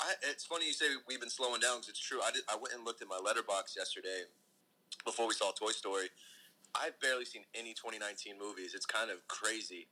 I, 0.00 0.14
it's 0.30 0.46
funny 0.46 0.66
you 0.66 0.72
say 0.72 0.86
we've 1.06 1.20
been 1.20 1.28
slowing 1.28 1.60
down 1.60 1.76
because 1.76 1.90
it's 1.90 1.98
true. 1.98 2.20
I, 2.24 2.30
did, 2.30 2.40
I 2.48 2.56
went 2.56 2.72
and 2.74 2.82
looked 2.82 3.02
at 3.02 3.08
my 3.08 3.18
Letterboxd 3.18 3.76
yesterday 3.76 4.22
before 5.04 5.28
we 5.28 5.34
saw 5.34 5.50
Toy 5.52 5.72
Story. 5.72 6.06
I've 6.74 6.98
barely 7.00 7.26
seen 7.26 7.42
any 7.54 7.74
2019 7.74 8.38
movies. 8.40 8.72
It's 8.74 8.86
kind 8.86 9.10
of 9.10 9.18
crazy. 9.28 9.86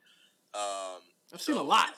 Um, 0.54 1.02
I've 1.32 1.40
seen 1.40 1.56
a 1.56 1.62
lot. 1.62 1.96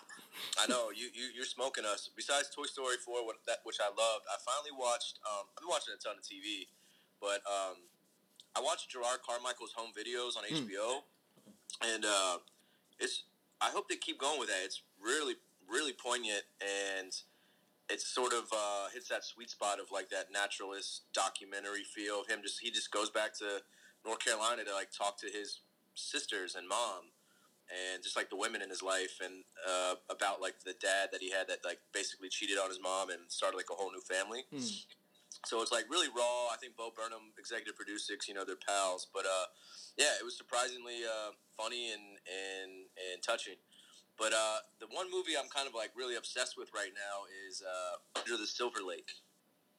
I 0.58 0.66
know 0.66 0.90
you, 0.94 1.08
you 1.14 1.30
you're 1.34 1.44
smoking 1.44 1.84
us. 1.84 2.10
Besides 2.14 2.50
Toy 2.50 2.64
Story 2.64 2.96
4, 3.04 3.26
what, 3.26 3.36
that 3.46 3.58
which 3.64 3.78
I 3.80 3.88
loved, 3.88 4.26
I 4.30 4.36
finally 4.42 4.74
watched. 4.78 5.18
Um, 5.26 5.46
I've 5.50 5.62
been 5.62 5.68
watching 5.68 5.94
a 5.94 6.00
ton 6.00 6.14
of 6.18 6.22
TV, 6.22 6.66
but 7.20 7.42
um, 7.46 7.86
I 8.54 8.60
watched 8.60 8.90
Jerrod 8.94 9.22
Carmichael's 9.26 9.72
home 9.74 9.90
videos 9.90 10.36
on 10.36 10.44
HBO, 10.46 11.02
and 11.82 12.04
uh, 12.04 12.38
it's. 12.98 13.24
I 13.60 13.70
hope 13.70 13.88
they 13.88 13.96
keep 13.96 14.20
going 14.20 14.38
with 14.38 14.48
that. 14.48 14.62
It's 14.64 14.82
really 15.02 15.34
really 15.68 15.92
poignant 15.92 16.42
and 16.60 17.12
It 17.88 18.00
sort 18.00 18.32
of 18.32 18.44
uh, 18.52 18.88
hits 18.92 19.08
that 19.08 19.24
sweet 19.24 19.50
spot 19.50 19.80
of 19.80 19.90
like 19.90 20.10
that 20.10 20.32
naturalist 20.32 21.02
documentary 21.12 21.84
feel 21.84 22.20
of 22.20 22.26
him. 22.28 22.40
Just 22.42 22.60
he 22.60 22.70
just 22.70 22.90
goes 22.90 23.10
back 23.10 23.34
to 23.38 23.62
North 24.04 24.24
Carolina 24.24 24.64
to 24.64 24.74
like 24.74 24.90
talk 24.90 25.18
to 25.20 25.26
his 25.26 25.60
sisters 25.94 26.54
and 26.54 26.68
mom 26.68 27.13
and 27.74 28.02
just 28.02 28.16
like 28.16 28.30
the 28.30 28.36
women 28.36 28.62
in 28.62 28.70
his 28.70 28.82
life 28.82 29.18
and 29.22 29.42
uh, 29.66 29.94
about 30.08 30.40
like 30.40 30.62
the 30.64 30.74
dad 30.80 31.08
that 31.12 31.20
he 31.20 31.30
had 31.30 31.48
that 31.48 31.58
like 31.64 31.78
basically 31.92 32.28
cheated 32.28 32.58
on 32.58 32.68
his 32.68 32.80
mom 32.80 33.10
and 33.10 33.20
started 33.28 33.56
like 33.56 33.70
a 33.70 33.74
whole 33.74 33.90
new 33.90 34.00
family. 34.00 34.44
Hmm. 34.50 34.62
So 35.46 35.60
it's 35.60 35.72
like 35.72 35.90
really 35.90 36.08
raw. 36.08 36.48
I 36.52 36.56
think 36.60 36.76
Bo 36.76 36.92
Burnham 36.94 37.34
executive 37.38 37.76
produced 37.76 38.08
'cause, 38.08 38.28
you 38.28 38.34
know 38.34 38.44
they're 38.44 38.56
pals, 38.56 39.06
but 39.12 39.26
uh, 39.26 39.46
yeah, 39.96 40.14
it 40.18 40.24
was 40.24 40.36
surprisingly 40.36 41.04
uh, 41.04 41.32
funny 41.58 41.92
and 41.92 42.18
and 42.26 42.70
and 43.12 43.22
touching. 43.22 43.56
But 44.16 44.32
uh, 44.32 44.58
the 44.78 44.86
one 44.86 45.10
movie 45.10 45.36
I'm 45.36 45.50
kind 45.50 45.66
of 45.66 45.74
like 45.74 45.90
really 45.96 46.14
obsessed 46.14 46.56
with 46.56 46.70
right 46.72 46.92
now 46.94 47.26
is 47.48 47.62
uh, 47.62 48.20
Under 48.20 48.36
the 48.36 48.46
Silver 48.46 48.80
Lake. 48.86 49.10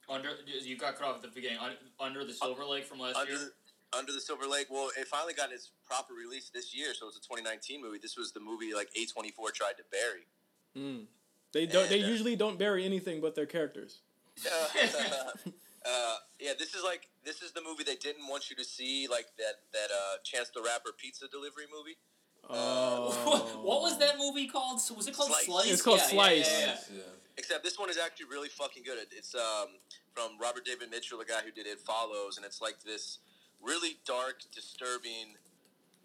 Under 0.10 0.36
you 0.46 0.78
got 0.78 0.98
cut 0.98 1.08
off 1.08 1.16
at 1.16 1.22
the 1.22 1.30
beginning. 1.30 1.58
Under 2.00 2.26
the 2.26 2.34
Silver 2.34 2.66
Lake 2.66 2.86
from 2.86 3.00
last 3.00 3.16
Under 3.16 3.32
year. 3.32 3.52
The, 3.96 4.00
Under 4.00 4.12
the 4.12 4.20
Silver 4.20 4.48
Lake. 4.48 4.68
Well, 4.70 4.90
it 4.98 5.08
finally 5.08 5.34
got 5.34 5.52
its 5.52 5.72
proper 5.86 6.14
release 6.14 6.50
this 6.54 6.76
year, 6.76 6.94
so 6.94 7.08
it's 7.08 7.18
a 7.18 7.22
2019 7.22 7.82
movie. 7.82 7.98
This 8.02 8.18
was 8.18 8.32
the 8.32 8.40
movie 8.40 8.74
like 8.74 8.90
A24 8.94 9.54
tried 9.54 9.78
to 9.78 9.84
bury. 9.92 10.28
Mm. 10.78 11.06
They 11.54 11.66
don't. 11.66 11.90
They 11.90 12.04
uh, 12.04 12.08
usually 12.08 12.36
don't 12.36 12.60
bury 12.60 12.84
anything 12.84 13.22
but 13.22 13.36
their 13.36 13.46
characters. 13.46 14.00
uh, 14.46 16.16
yeah, 16.40 16.52
this 16.60 16.76
is 16.76 16.84
like 16.84 17.08
this 17.24 17.42
is 17.42 17.54
the 17.54 17.62
movie 17.62 17.84
they 17.84 17.96
didn't 17.96 18.28
want 18.28 18.50
you 18.50 18.56
to 18.58 18.64
see, 18.66 19.08
like 19.08 19.28
that 19.38 19.62
that 19.72 19.90
uh, 19.90 20.18
Chance 20.24 20.50
the 20.50 20.62
Rapper 20.62 20.92
pizza 20.98 21.28
delivery 21.30 21.66
movie. 21.74 21.96
Oh. 22.50 23.62
what 23.64 23.82
was 23.82 23.98
that 24.00 24.18
movie 24.18 24.48
called? 24.48 24.82
So 24.82 24.94
was 24.94 25.08
it 25.08 25.16
called 25.16 25.30
Slice. 25.30 25.46
Slice? 25.46 25.72
It's 25.72 25.82
called 25.82 26.00
Yeah, 26.00 26.04
yeah, 26.04 26.12
Slice. 26.12 26.62
Yeah, 26.62 26.68
yeah, 26.68 26.98
Yeah. 26.98 27.04
Except 27.38 27.64
this 27.64 27.78
one 27.78 27.90
is 27.90 27.98
actually 27.98 28.28
really 28.28 28.50
fucking 28.50 28.84
good. 28.84 28.98
It's 29.12 29.36
um, 29.36 29.68
from 30.14 30.38
Robert 30.42 30.66
David 30.66 30.90
Mitchell, 30.90 31.18
the 31.18 31.26
guy 31.26 31.42
who 31.44 31.52
did 31.52 31.68
It 31.68 31.80
Follows, 31.80 32.38
and 32.38 32.46
it's 32.46 32.62
like 32.62 32.82
this 32.84 33.20
really 33.66 33.98
dark, 34.06 34.44
disturbing, 34.54 35.36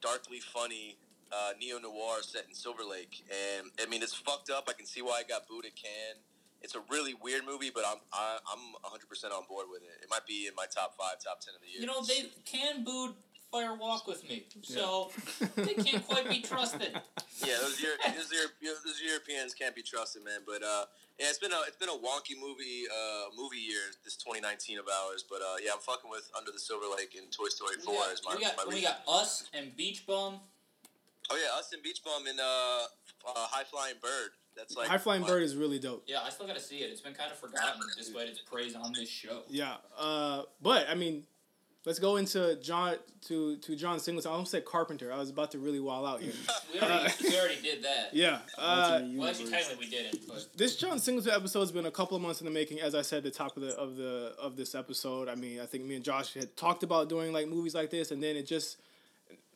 darkly 0.00 0.40
funny 0.40 0.96
uh, 1.32 1.52
neo 1.60 1.78
noir 1.78 2.22
set 2.22 2.44
in 2.48 2.54
Silver 2.54 2.82
Lake. 2.82 3.22
And 3.30 3.70
I 3.80 3.88
mean, 3.88 4.02
it's 4.02 4.14
fucked 4.14 4.50
up. 4.50 4.66
I 4.68 4.72
can 4.72 4.86
see 4.86 5.02
why 5.02 5.20
it 5.20 5.28
got 5.28 5.46
booed 5.46 5.66
at 5.66 5.76
Cannes. 5.76 6.24
It's 6.62 6.74
a 6.74 6.80
really 6.90 7.14
weird 7.14 7.46
movie, 7.46 7.70
but 7.72 7.84
I'm 7.86 7.98
I, 8.12 8.38
I'm 8.52 8.72
100 8.84 9.08
percent 9.08 9.32
on 9.32 9.44
board 9.48 9.66
with 9.70 9.82
it. 9.82 10.02
It 10.02 10.10
might 10.10 10.26
be 10.26 10.46
in 10.46 10.54
my 10.56 10.66
top 10.66 10.94
five, 10.98 11.16
top 11.22 11.40
ten 11.40 11.54
of 11.54 11.60
the 11.62 11.68
year. 11.68 11.80
You 11.80 11.86
know 11.86 12.02
they 12.04 12.28
can 12.44 12.84
booed 12.84 13.14
Fire 13.50 13.74
Walk 13.74 14.06
with 14.06 14.28
Me, 14.28 14.44
so 14.62 15.10
they 15.56 15.74
can't 15.74 16.06
quite 16.06 16.28
be 16.28 16.40
trusted. 16.40 16.90
Yeah, 17.42 17.54
those, 17.62 17.80
Euro- 17.80 17.96
those, 18.04 18.30
Euro- 18.30 18.76
those 18.84 19.00
Europeans 19.02 19.54
can't 19.54 19.74
be 19.74 19.80
trusted, 19.80 20.22
man. 20.22 20.40
But 20.46 20.62
uh, 20.62 20.84
yeah, 21.18 21.30
it's 21.30 21.38
been 21.38 21.52
a 21.52 21.60
it's 21.66 21.76
been 21.78 21.88
a 21.88 21.92
wonky 21.96 22.36
movie 22.38 22.84
uh, 22.84 23.32
movie 23.34 23.56
year 23.56 23.80
this 24.04 24.16
2019 24.16 24.78
of 24.78 24.84
ours. 24.86 25.24
But 25.26 25.40
uh, 25.40 25.56
yeah, 25.64 25.70
I'm 25.72 25.80
fucking 25.80 26.10
with 26.10 26.30
Under 26.36 26.52
the 26.52 26.58
Silver 26.58 26.84
Lake 26.94 27.16
and 27.16 27.32
Toy 27.32 27.48
Story 27.48 27.76
4 27.82 27.94
we 27.94 27.98
got, 27.98 28.12
as 28.12 28.20
my, 28.22 28.34
we 28.34 28.42
got, 28.42 28.56
my 28.58 28.64
we 28.74 28.82
got 28.82 29.00
us 29.08 29.48
and 29.54 29.74
Beach 29.74 30.06
Bum. 30.06 30.34
Oh 31.30 31.36
yeah, 31.36 31.58
us 31.58 31.72
and 31.72 31.82
Beach 31.82 32.04
Bum 32.04 32.26
in 32.26 32.38
uh, 32.38 32.42
uh 32.44 32.84
High 33.48 33.64
Flying 33.64 33.96
Bird. 34.02 34.32
That's 34.54 34.76
like 34.76 34.88
High 34.88 34.98
Flying 34.98 35.22
my- 35.22 35.28
Bird 35.28 35.42
is 35.42 35.56
really 35.56 35.78
dope. 35.78 36.04
Yeah, 36.06 36.20
I 36.22 36.28
still 36.28 36.46
gotta 36.46 36.60
see 36.60 36.78
it. 36.78 36.90
It's 36.90 37.00
been 37.00 37.14
kind 37.14 37.32
of 37.32 37.38
forgotten 37.38 37.80
despite 37.96 38.28
its 38.28 38.40
praise 38.40 38.74
on 38.76 38.92
this 38.92 39.08
show. 39.08 39.44
Yeah, 39.48 39.76
uh, 39.98 40.42
but 40.60 40.90
I 40.90 40.94
mean, 40.94 41.24
let's 41.86 41.98
go 41.98 42.16
into 42.16 42.56
John 42.62 42.96
to 43.26 43.56
to 43.58 43.76
John 43.76 43.98
Singleton. 44.00 44.30
I 44.30 44.32
almost 44.34 44.50
said 44.50 44.64
Carpenter. 44.64 45.12
I 45.12 45.18
was 45.18 45.30
about 45.30 45.50
to 45.52 45.58
really 45.58 45.80
wall 45.80 46.06
out 46.06 46.20
here. 46.20 46.32
We 46.72 46.80
already, 46.80 47.14
we 47.22 47.38
already 47.38 47.62
did 47.62 47.82
that. 47.84 48.10
Yeah, 48.12 48.40
uh, 48.58 49.02
Well, 49.14 49.28
actually, 49.28 49.50
technically 49.50 49.86
we 49.86 49.90
didn't, 49.90 50.26
but 50.26 50.46
this 50.56 50.76
John 50.76 50.98
Singleton 50.98 51.32
episode 51.32 51.60
has 51.60 51.72
been 51.72 51.86
a 51.86 51.90
couple 51.90 52.16
of 52.16 52.22
months 52.22 52.40
in 52.40 52.44
the 52.44 52.50
making. 52.50 52.80
As 52.80 52.94
I 52.94 53.02
said 53.02 53.18
at 53.18 53.24
the 53.24 53.30
top 53.30 53.56
of 53.56 53.62
the 53.62 53.76
of 53.76 53.96
the 53.96 54.34
of 54.40 54.56
this 54.56 54.74
episode, 54.74 55.28
I 55.28 55.34
mean, 55.34 55.60
I 55.60 55.66
think 55.66 55.84
me 55.84 55.94
and 55.96 56.04
Josh 56.04 56.34
had 56.34 56.56
talked 56.56 56.82
about 56.82 57.08
doing 57.08 57.32
like 57.32 57.48
movies 57.48 57.74
like 57.74 57.90
this, 57.90 58.10
and 58.10 58.22
then 58.22 58.36
it 58.36 58.46
just. 58.46 58.78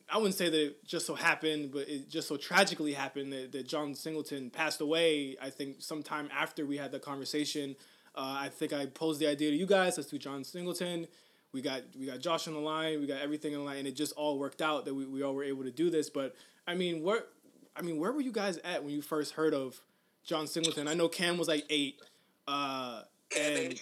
I 0.07 0.17
wouldn't 0.17 0.35
say 0.35 0.49
that 0.49 0.63
it 0.63 0.85
just 0.85 1.07
so 1.07 1.15
happened, 1.15 1.71
but 1.71 1.89
it 1.89 2.07
just 2.11 2.27
so 2.27 2.37
tragically 2.37 2.93
happened 2.93 3.33
that, 3.33 3.51
that 3.53 3.67
John 3.67 3.95
Singleton 3.95 4.51
passed 4.51 4.79
away. 4.79 5.35
I 5.41 5.49
think 5.49 5.77
sometime 5.79 6.29
after 6.31 6.63
we 6.63 6.77
had 6.77 6.91
the 6.91 6.99
conversation, 6.99 7.75
uh, 8.13 8.37
I 8.39 8.49
think 8.49 8.71
I 8.71 8.85
posed 8.85 9.19
the 9.19 9.25
idea 9.25 9.49
to 9.49 9.57
you 9.57 9.65
guys. 9.65 9.97
Let's 9.97 10.11
do 10.11 10.19
John 10.19 10.43
Singleton. 10.43 11.07
We 11.55 11.61
got 11.61 11.83
we 11.97 12.05
got 12.05 12.19
Josh 12.19 12.49
on 12.49 12.53
the 12.53 12.59
line. 12.59 12.99
We 12.99 13.07
got 13.07 13.21
everything 13.21 13.53
on 13.55 13.61
the 13.61 13.65
line, 13.65 13.77
and 13.77 13.87
it 13.87 13.95
just 13.95 14.11
all 14.17 14.37
worked 14.37 14.61
out 14.61 14.83
that 14.83 14.93
we, 14.93 15.05
we 15.05 15.23
all 15.23 15.33
were 15.33 15.45
able 15.45 15.63
to 15.63 15.71
do 15.71 15.89
this. 15.89 16.09
But 16.09 16.35
I 16.67 16.75
mean, 16.75 17.01
where 17.01 17.23
I 17.77 17.81
mean, 17.81 17.97
where 17.97 18.11
were 18.11 18.19
you 18.19 18.33
guys 18.33 18.57
at 18.65 18.83
when 18.83 18.91
you 18.93 19.01
first 19.01 19.35
heard 19.35 19.53
of 19.53 19.79
John 20.25 20.47
Singleton? 20.47 20.89
I 20.89 20.95
know 20.95 21.07
Cam 21.07 21.37
was 21.37 21.47
like 21.47 21.65
eight. 21.69 22.01
Uh, 22.45 23.03
and 23.39 23.79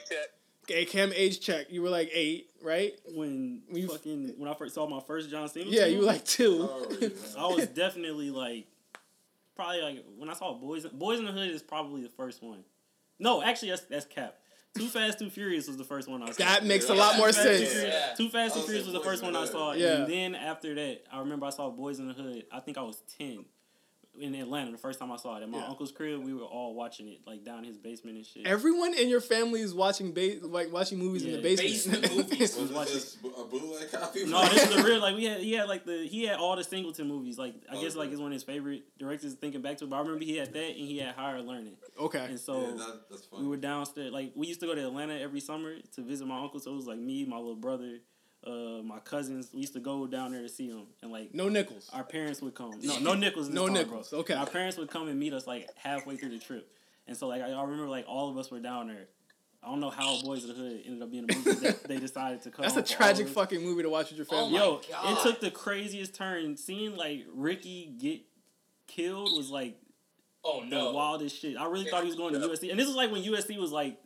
okay, 0.66 0.86
Cam 0.86 1.12
age 1.16 1.40
check. 1.42 1.66
You 1.72 1.82
were 1.82 1.90
like 1.90 2.12
eight, 2.14 2.52
right? 2.62 2.94
when 3.16 3.64
When 3.68 3.82
you- 3.82 3.88
fucking 3.88 4.36
when 4.38 4.48
I 4.48 4.54
first 4.54 4.76
saw 4.76 4.88
my 4.88 5.00
first 5.02 5.32
John 5.32 5.50
Singleton. 5.50 5.80
Yeah, 5.80 5.88
you 5.88 5.98
were 5.98 6.06
like 6.06 6.26
two. 6.26 6.70
Oh, 6.70 6.86
yeah. 7.02 7.10
I 7.40 7.48
was 7.48 7.66
definitely 7.68 8.30
like, 8.30 8.68
probably 9.56 9.82
like 9.82 10.06
when 10.18 10.30
I 10.30 10.34
saw 10.34 10.54
Boys 10.54 10.86
Boys 10.86 11.18
in 11.18 11.26
the 11.26 11.32
Hood 11.32 11.50
is 11.50 11.64
probably 11.64 12.04
the 12.04 12.10
first 12.10 12.44
one. 12.44 12.64
No, 13.18 13.42
actually 13.42 13.70
that's 13.70 13.82
that's 13.86 14.06
Cap. 14.06 14.36
Too 14.76 14.88
Fast, 14.88 15.20
Too 15.20 15.30
Furious 15.30 15.68
was 15.68 15.78
the 15.78 15.84
first 15.84 16.10
one 16.10 16.24
I 16.24 16.28
saw. 16.32 16.44
That 16.44 16.66
makes 16.66 16.90
a 16.90 16.96
lot 16.96 17.18
more 17.18 17.28
Too 17.28 17.34
sense. 17.34 17.70
Furious- 17.72 17.94
Yeah. 17.94 18.14
Too 18.16 18.30
Fast, 18.30 18.56
Too 18.56 18.62
Furious 18.62 18.86
was 18.86 18.94
the 18.94 19.02
first 19.02 19.22
one 19.24 19.36
I 19.36 19.46
saw. 19.46 19.74
Yeah. 19.74 19.98
And 20.04 20.12
then 20.12 20.36
after 20.36 20.74
that, 20.74 21.04
I 21.12 21.20
remember 21.20 21.46
I 21.46 21.52
saw 21.52 21.70
Boys 21.70 22.00
in 22.00 22.08
the 22.08 22.14
Hood. 22.14 22.46
I 22.52 22.60
think 22.60 22.78
I 22.78 22.82
was 22.82 23.02
ten. 23.18 23.46
In 24.20 24.36
Atlanta, 24.36 24.72
the 24.72 24.78
first 24.78 25.00
time 25.00 25.12
I 25.12 25.16
saw 25.18 25.38
it 25.38 25.42
at 25.44 25.50
my 25.50 25.58
Yeah. 25.58 25.70
uncle's 25.70 25.92
crib, 25.92 26.24
we 26.24 26.36
were 26.36 26.44
all 26.44 26.76
watching 26.76 27.08
it 27.08 27.22
like 27.26 27.44
down 27.44 27.60
in 27.60 27.66
his 27.66 27.78
basement 27.80 28.16
and 28.18 28.24
shit. 28.26 28.46
Everyone 28.46 28.94
in 28.94 29.10
your 29.10 29.22
family 29.22 29.62
is 29.62 29.74
watching 29.74 30.14
ba- 30.14 30.38
like 30.44 30.72
watching 30.72 31.00
movies 31.00 31.26
in 31.26 31.32
the 31.32 31.42
basement. 31.42 32.02
Basement 32.04 32.16
movies. 32.30 32.56
Was 32.56 32.70
it 32.70 32.74
watching- 32.76 32.94
just 32.94 33.18
a 33.26 33.44
bootleg 33.46 33.92
copy? 33.92 34.26
No, 34.26 34.48
this 34.50 34.70
is 34.70 34.76
the 34.76 34.84
real. 34.84 35.02
Like 35.02 35.16
we 35.16 35.24
had, 35.26 35.40
he 35.40 35.54
had 35.54 35.68
like 35.68 35.86
the 35.86 36.06
he 36.08 36.26
had 36.26 36.38
all 36.38 36.56
the 36.56 36.64
Singleton 36.64 37.08
movies. 37.08 37.40
Like 37.40 37.56
I 37.72 37.76
oh, 37.76 37.82
guess 37.82 37.94
Okay. 37.94 38.00
like 38.02 38.12
it's 38.12 38.20
one 38.20 38.28
of 38.32 38.34
his 38.34 38.44
favorite 38.44 38.84
directors. 39.00 39.34
Thinking 39.34 39.62
back 39.64 39.78
to 39.78 39.86
it, 39.86 39.90
but 39.90 39.96
I 39.96 40.00
remember 40.02 40.24
he 40.26 40.38
had 40.38 40.54
that 40.54 40.60
and 40.70 40.78
he 40.88 41.00
had 41.00 41.16
Higher 41.16 41.42
Learning. 41.42 41.76
okay. 42.00 42.26
And 42.26 42.40
so 42.40 42.62
Yeah, 42.62 42.68
that, 42.86 43.10
that's 43.10 43.26
funny. 43.26 43.42
we 43.44 43.50
were 43.50 43.58
downstairs. 43.58 44.12
Like 44.12 44.34
we 44.36 44.46
used 44.46 44.60
to 44.60 44.68
go 44.68 44.76
to 44.76 44.86
Atlanta 44.86 45.18
every 45.20 45.40
summer 45.40 45.74
to 45.96 46.02
visit 46.02 46.28
my 46.28 46.40
uncle. 46.40 46.60
So 46.60 46.72
it 46.72 46.76
was 46.76 46.86
like 46.86 47.00
me, 47.00 47.26
my 47.26 47.38
little 47.38 47.56
brother, 47.56 47.98
uh, 48.46 48.82
my 48.84 49.00
cousins. 49.00 49.50
We 49.54 49.62
used 49.62 49.74
to 49.74 49.80
go 49.80 50.06
down 50.08 50.32
there 50.32 50.42
to 50.42 50.50
see 50.50 50.70
them, 50.70 50.88
and 51.02 51.12
like 51.12 51.34
No 51.34 51.50
nickels. 51.50 51.90
our 51.94 52.04
parents 52.04 52.42
would 52.42 52.56
come. 52.56 52.72
No, 52.82 53.00
no 53.00 53.14
nickels. 53.14 53.50
No 53.50 53.66
time, 53.66 53.74
nickels, 53.76 54.10
Bro. 54.10 54.20
okay. 54.20 54.34
Our 54.34 54.46
parents 54.48 54.78
would 54.78 54.90
come 54.90 55.08
and 55.08 55.20
meet 55.20 55.34
us 55.34 55.48
like 55.48 55.70
halfway 55.76 56.18
through 56.18 56.30
the 56.30 56.40
trip, 56.40 56.70
and 57.08 57.16
so 57.16 57.28
like 57.28 57.42
I, 57.42 57.52
I 57.52 57.62
remember 57.64 57.88
like 57.88 58.06
all 58.08 58.30
of 58.30 58.38
us 58.38 58.52
were 58.52 58.60
down 58.60 58.88
there. 58.88 59.08
I 59.64 59.68
don't 59.68 59.80
know 59.80 59.90
how 59.92 60.22
Boys 60.22 60.44
of 60.44 60.50
the 60.50 60.62
Hood 60.62 60.82
ended 60.86 61.02
up 61.02 61.10
being 61.10 61.24
a 61.30 61.34
movie 61.34 61.52
that 61.62 61.84
they 61.86 61.98
decided 61.98 62.42
to 62.42 62.52
come. 62.52 62.64
That's 62.64 62.76
a 62.76 62.82
tragic 62.84 63.30
fucking 63.30 63.62
movie 63.64 63.84
to 63.84 63.90
watch 63.90 64.10
with 64.10 64.18
your 64.18 64.28
Oh 64.30 64.44
family. 64.48 64.60
my 64.60 64.66
Yo, 64.66 64.82
God. 64.92 65.18
it 65.18 65.22
took 65.24 65.40
the 65.40 65.52
craziest 65.52 66.14
turn. 66.14 66.58
Seeing 66.58 66.98
like 66.98 67.24
Ricky 67.34 67.94
get 67.98 68.22
killed 68.88 69.30
was 69.38 69.50
like 69.50 69.78
oh 70.44 70.60
the 70.64 70.68
no. 70.70 70.92
wildest 70.92 71.40
shit. 71.42 71.56
I 71.58 71.66
really 71.68 71.86
thought 71.86 72.02
he 72.04 72.08
was 72.08 72.18
going 72.18 72.34
to 72.34 72.40
USC, 72.42 72.72
and 72.72 72.78
this 72.80 72.88
was 72.88 72.98
like 72.98 73.10
when 73.10 73.24
USC 73.24 73.58
was 73.58 73.72
like 73.72 73.98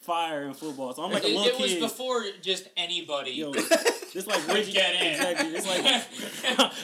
fire 0.00 0.42
in 0.44 0.54
football. 0.54 0.92
So 0.94 1.02
I'm 1.04 1.12
like 1.12 1.24
a 1.24 1.26
it, 1.28 1.36
little 1.36 1.60
it 1.60 1.60
was 1.60 1.74
before 1.92 2.24
just 2.42 2.68
anybody. 2.76 3.32
Yo, 3.32 3.52
it's 3.52 4.26
like 4.26 4.46
Reggie. 4.48 4.72
Get 4.72 4.94
in. 4.94 5.06
Exactly. 5.12 5.48
It's 5.54 5.66
like 5.66 5.82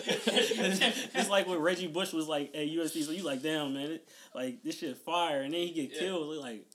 it's, 0.07 0.81
it's 1.15 1.29
like 1.31 1.47
when 1.49 1.59
Reggie 1.59 1.87
Bush 1.87 2.13
was 2.13 2.29
like 2.29 2.51
at 2.55 2.67
USC. 2.69 3.03
So 3.05 3.13
you 3.13 3.23
like, 3.25 3.43
damn 3.43 3.75
man, 3.75 3.93
it, 3.93 4.09
like 4.35 4.63
this 4.63 4.79
shit 4.79 4.97
fire, 4.99 5.43
and 5.43 5.53
then 5.55 5.61
he 5.61 5.71
get 5.73 5.93
Yeah. 5.95 6.01
killed. 6.01 6.35
It 6.35 6.41
like, 6.41 6.67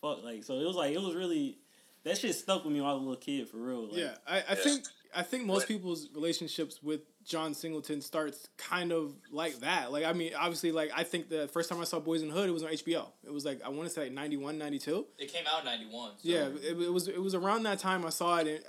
fuck, 0.00 0.24
like 0.24 0.44
so 0.44 0.54
it 0.54 0.64
was 0.66 0.76
like 0.76 0.92
it 0.94 1.00
was 1.00 1.14
really 1.14 1.58
that 2.04 2.18
shit 2.18 2.34
stuck 2.34 2.64
with 2.64 2.72
me 2.72 2.80
when 2.80 2.90
I 2.90 2.92
was 2.94 3.02
a 3.02 3.04
little 3.04 3.20
kid 3.20 3.48
for 3.48 3.56
real. 3.58 3.86
Like, 3.88 3.96
Yeah, 3.96 4.14
I, 4.26 4.38
I 4.50 4.54
think 4.54 4.84
I 5.14 5.22
think 5.22 5.44
most 5.44 5.68
people's 5.68 6.08
relationships 6.14 6.82
with 6.82 7.00
John 7.24 7.54
Singleton 7.54 8.00
starts 8.00 8.48
kind 8.56 8.92
of 8.92 9.14
like 9.30 9.60
that. 9.60 9.92
Like 9.92 10.04
I 10.04 10.12
mean, 10.12 10.32
obviously, 10.36 10.72
like 10.72 10.90
I 10.94 11.04
think 11.04 11.28
the 11.28 11.48
first 11.48 11.68
time 11.68 11.80
I 11.80 11.84
saw 11.84 12.00
Boys 12.00 12.22
in 12.22 12.28
the 12.28 12.34
Hood, 12.34 12.48
it 12.48 12.52
was 12.52 12.62
on 12.62 12.70
HBO. 12.70 13.06
It 13.24 13.32
was 13.32 13.44
like 13.44 13.62
I 13.64 13.68
want 13.68 13.88
to 13.88 13.94
say 13.94 14.04
like 14.04 14.12
91, 14.12 14.58
92. 14.58 15.06
It 15.18 15.32
came 15.32 15.44
out 15.46 15.60
in 15.60 15.66
'91. 15.66 16.10
So. 16.10 16.16
Yeah, 16.22 16.48
it, 16.62 16.80
it 16.80 16.92
was 16.92 17.08
it 17.08 17.22
was 17.22 17.34
around 17.34 17.62
that 17.64 17.78
time 17.78 18.04
I 18.04 18.10
saw 18.10 18.38
it, 18.38 18.48
and 18.48 18.60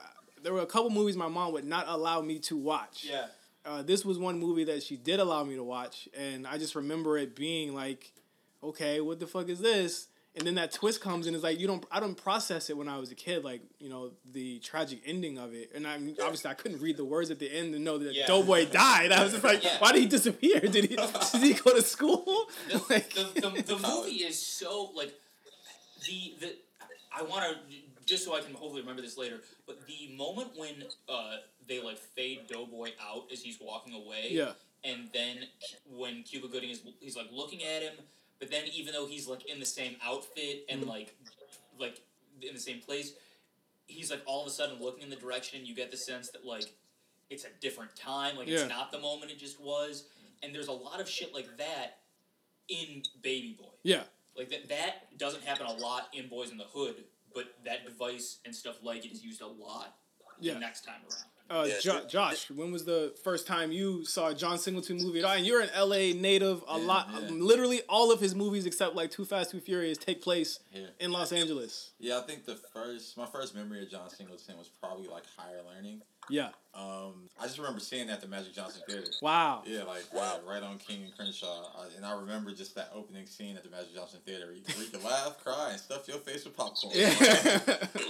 there 0.43 0.53
were 0.53 0.61
a 0.61 0.67
couple 0.67 0.89
movies 0.89 1.17
my 1.17 1.27
mom 1.27 1.53
would 1.53 1.65
not 1.65 1.85
allow 1.87 2.21
me 2.21 2.39
to 2.39 2.57
watch. 2.57 3.07
Yeah. 3.09 3.25
Uh, 3.65 3.81
this 3.81 4.05
was 4.05 4.19
one 4.19 4.39
movie 4.39 4.63
that 4.65 4.83
she 4.83 4.95
did 4.95 5.19
allow 5.19 5.43
me 5.43 5.55
to 5.55 5.63
watch, 5.63 6.07
and 6.15 6.45
I 6.45 6.59
just 6.59 6.75
remember 6.75 7.17
it 7.17 7.35
being 7.35 7.73
like, 7.73 8.13
okay, 8.63 9.01
what 9.01 9.19
the 9.19 9.25
fuck 9.25 9.49
is 9.49 9.59
this? 9.59 10.07
And 10.37 10.45
then 10.45 10.55
that 10.55 10.73
twist 10.73 10.99
comes 10.99 11.27
and 11.27 11.35
it's 11.35 11.43
like 11.45 11.59
you 11.61 11.67
don't 11.67 11.85
I 11.89 11.99
don't 12.01 12.15
process 12.15 12.69
it 12.69 12.75
when 12.75 12.89
I 12.89 12.97
was 12.97 13.09
a 13.11 13.15
kid, 13.15 13.43
like 13.45 13.61
you 13.79 13.89
know 13.89 14.11
the 14.33 14.59
tragic 14.59 14.99
ending 15.05 15.37
of 15.37 15.53
it, 15.53 15.71
and 15.73 15.87
I 15.87 15.97
mean, 15.97 16.17
obviously 16.21 16.51
I 16.51 16.55
couldn't 16.55 16.81
read 16.81 16.97
the 16.97 17.05
words 17.05 17.31
at 17.31 17.39
the 17.39 17.49
end 17.49 17.71
to 17.73 17.79
know 17.79 17.97
that 17.99 18.13
Yeah. 18.13 18.27
Doughboy 18.27 18.65
died. 18.65 19.11
I 19.13 19.23
was 19.23 19.31
just 19.31 19.43
like, 19.45 19.63
Yeah. 19.63 19.77
why 19.79 19.93
did 19.93 20.01
he 20.01 20.07
disappear? 20.07 20.59
Did 20.59 20.85
he 20.85 20.95
did 20.97 21.41
he 21.41 21.53
go 21.53 21.73
to 21.73 21.81
school? 21.81 22.25
The, 22.69 22.77
Like- 22.89 23.13
the, 23.13 23.23
the, 23.41 23.75
the 23.75 23.87
movie 23.87 24.23
is 24.25 24.37
so 24.41 24.91
like 24.93 25.13
the 26.05 26.33
the 26.41 26.55
I 27.17 27.23
want 27.23 27.45
to 27.45 27.75
just 28.05 28.25
so 28.25 28.35
I 28.35 28.41
can 28.41 28.53
hopefully 28.53 28.81
remember 28.81 29.01
this 29.01 29.17
later. 29.17 29.39
But 29.65 29.79
the 29.87 30.15
moment 30.15 30.49
when 30.57 30.83
uh, 31.09 31.37
they 31.67 31.81
like 31.81 31.97
fade 31.97 32.47
Doughboy 32.47 32.89
out 33.01 33.23
as 33.31 33.41
he's 33.41 33.57
walking 33.61 33.93
away, 33.93 34.27
yeah, 34.31 34.51
and 34.83 35.07
then 35.13 35.37
when 35.89 36.23
Cuba 36.23 36.47
Gooding 36.49 36.69
is 36.71 36.81
he's 36.99 37.15
like 37.15 37.27
looking 37.31 37.63
at 37.63 37.81
him, 37.81 37.93
but 38.45 38.51
then 38.51 38.65
even 38.75 38.93
though 38.93 39.07
he's 39.07 39.27
like 39.27 39.45
in 39.49 39.59
the 39.59 39.65
same 39.65 39.95
outfit 40.03 40.65
and 40.69 40.83
Mhm. 40.83 40.87
like 40.87 41.15
like 41.79 41.99
in 42.43 42.53
the 42.53 42.59
same 42.59 42.79
place, 42.79 43.13
he's 43.87 44.11
like 44.11 44.21
all 44.27 44.41
of 44.41 44.47
a 44.47 44.51
sudden 44.51 44.79
looking 44.79 45.01
in 45.03 45.09
the 45.09 45.15
direction. 45.15 45.57
and 45.59 45.67
You 45.67 45.73
get 45.73 45.89
the 45.89 45.97
sense 45.97 46.29
that 46.31 46.45
like 46.45 46.65
it's 47.31 47.43
a 47.43 47.49
different 47.59 47.95
time, 47.95 48.35
like 48.37 48.47
Yeah. 48.47 48.59
it's 48.59 48.69
not 48.69 48.91
the 48.91 48.99
moment 48.99 49.31
it 49.31 49.39
just 49.39 49.59
was. 49.59 50.07
And 50.43 50.53
there's 50.53 50.67
a 50.67 50.71
lot 50.73 50.99
of 51.01 51.09
shit 51.09 51.33
like 51.33 51.57
that 51.57 52.03
in 52.67 53.01
Baby 53.23 53.53
Boy. 53.53 53.71
yeah. 53.83 54.03
Like 54.35 54.49
that 54.49 54.67
that 54.69 55.17
doesn't 55.17 55.43
happen 55.43 55.65
a 55.65 55.73
lot 55.73 56.13
in 56.13 56.27
Boys 56.27 56.51
in 56.51 56.57
the 56.57 56.65
Hood, 56.65 57.03
but 57.33 57.55
that 57.63 57.83
device 57.83 58.39
and 58.45 58.55
stuff 58.55 58.77
like 58.83 59.05
it 59.05 59.11
is 59.11 59.23
used 59.23 59.41
a 59.41 59.47
lot 59.47 59.97
Yeah. 60.39 60.53
the 60.53 60.59
next 60.59 60.81
time 60.85 61.01
around. 61.09 61.31
Uh, 61.49 61.65
Yeah, 61.69 61.79
jo- 61.79 62.05
Josh, 62.07 62.49
when 62.49 62.71
was 62.71 62.85
the 62.85 63.13
first 63.23 63.45
time 63.45 63.71
you 63.71 64.03
saw 64.05 64.29
a 64.29 64.33
John 64.35 64.57
Singleton 64.57 64.97
movie 64.97 65.19
at 65.19 65.25
all? 65.25 65.33
And 65.33 65.45
you're 65.45 65.61
an 65.61 65.69
LA 65.77 66.13
native. 66.19 66.63
A 66.67 66.79
Yeah, 66.79 66.85
lot, 66.85 67.09
yeah. 67.11 67.29
literally 67.29 67.81
all 67.87 68.11
of 68.11 68.19
his 68.19 68.33
movies 68.33 68.65
except 68.65 68.95
like 68.95 69.11
Too 69.11 69.25
Fast, 69.25 69.51
Too 69.51 69.59
Furious 69.59 69.97
take 69.97 70.21
place 70.21 70.59
in 70.99 71.11
Los 71.11 71.31
Angeles. 71.31 71.91
Yeah, 71.99 72.17
I 72.19 72.21
think 72.21 72.45
the 72.45 72.55
first, 72.55 73.15
my 73.17 73.25
first 73.27 73.53
memory 73.55 73.83
of 73.83 73.89
John 73.91 74.09
Singleton 74.09 74.57
was 74.57 74.69
probably 74.81 75.07
like 75.07 75.23
higher 75.37 75.61
learning. 75.63 76.01
Yeah. 76.29 76.49
Um, 76.73 77.29
I 77.39 77.45
just 77.45 77.57
remember 77.57 77.79
seeing 77.79 78.07
that 78.07 78.13
at 78.15 78.21
the 78.21 78.27
Magic 78.27 78.53
Johnson 78.53 78.81
Theater. 78.87 79.05
Wow. 79.21 79.63
Yeah, 79.65 79.83
like 79.83 80.03
wow, 80.13 80.39
right 80.45 80.61
on 80.61 80.77
King 80.77 81.03
and 81.03 81.15
Crenshaw, 81.15 81.67
uh, 81.77 81.85
and 81.95 82.05
I 82.05 82.13
remember 82.19 82.51
just 82.51 82.75
that 82.75 82.91
opening 82.93 83.25
scene 83.27 83.55
at 83.55 83.63
the 83.63 83.69
Magic 83.69 83.95
Johnson 83.95 84.19
Theater. 84.25 84.47
Where 84.47 84.55
you, 84.55 84.61
you 84.77 84.89
can 84.89 85.01
laugh, 85.03 85.37
cry, 85.43 85.69
and 85.71 85.79
stuff 85.79 86.05
your 86.07 86.17
face 86.17 86.43
with 86.43 86.57
popcorn. 86.57 86.91
Yeah. 86.95 87.09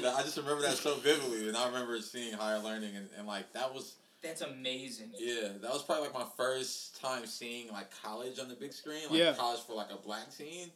That- 0.02 0.16
I 0.18 0.22
just 0.24 0.38
remember 0.38 0.62
that 0.64 0.78
so 0.78 0.96
vividly, 0.96 1.48
and 1.48 1.56
I 1.58 1.68
remember 1.68 2.00
seeing 2.02 2.34
higher 2.34 2.60
learning, 2.60 2.96
and, 2.96 3.08
and 3.18 3.28
like 3.28 3.52
that 3.54 3.72
was 3.74 3.96
That's 4.24 4.42
amazing. 4.42 5.12
yeah, 5.18 5.50
that 5.62 5.72
was 5.72 5.84
probably 5.84 6.06
like 6.06 6.14
my 6.16 6.26
first 6.36 7.00
time 7.02 7.26
seeing 7.28 7.70
like 7.72 7.90
college 8.04 8.40
on 8.40 8.50
the 8.50 8.56
big 8.56 8.74
screen, 8.74 9.04
like 9.12 9.20
Yeah. 9.20 9.34
college 9.34 9.60
for 9.62 9.74
like 9.74 9.92
a 9.92 9.98
black 9.98 10.32
scene. 10.32 10.70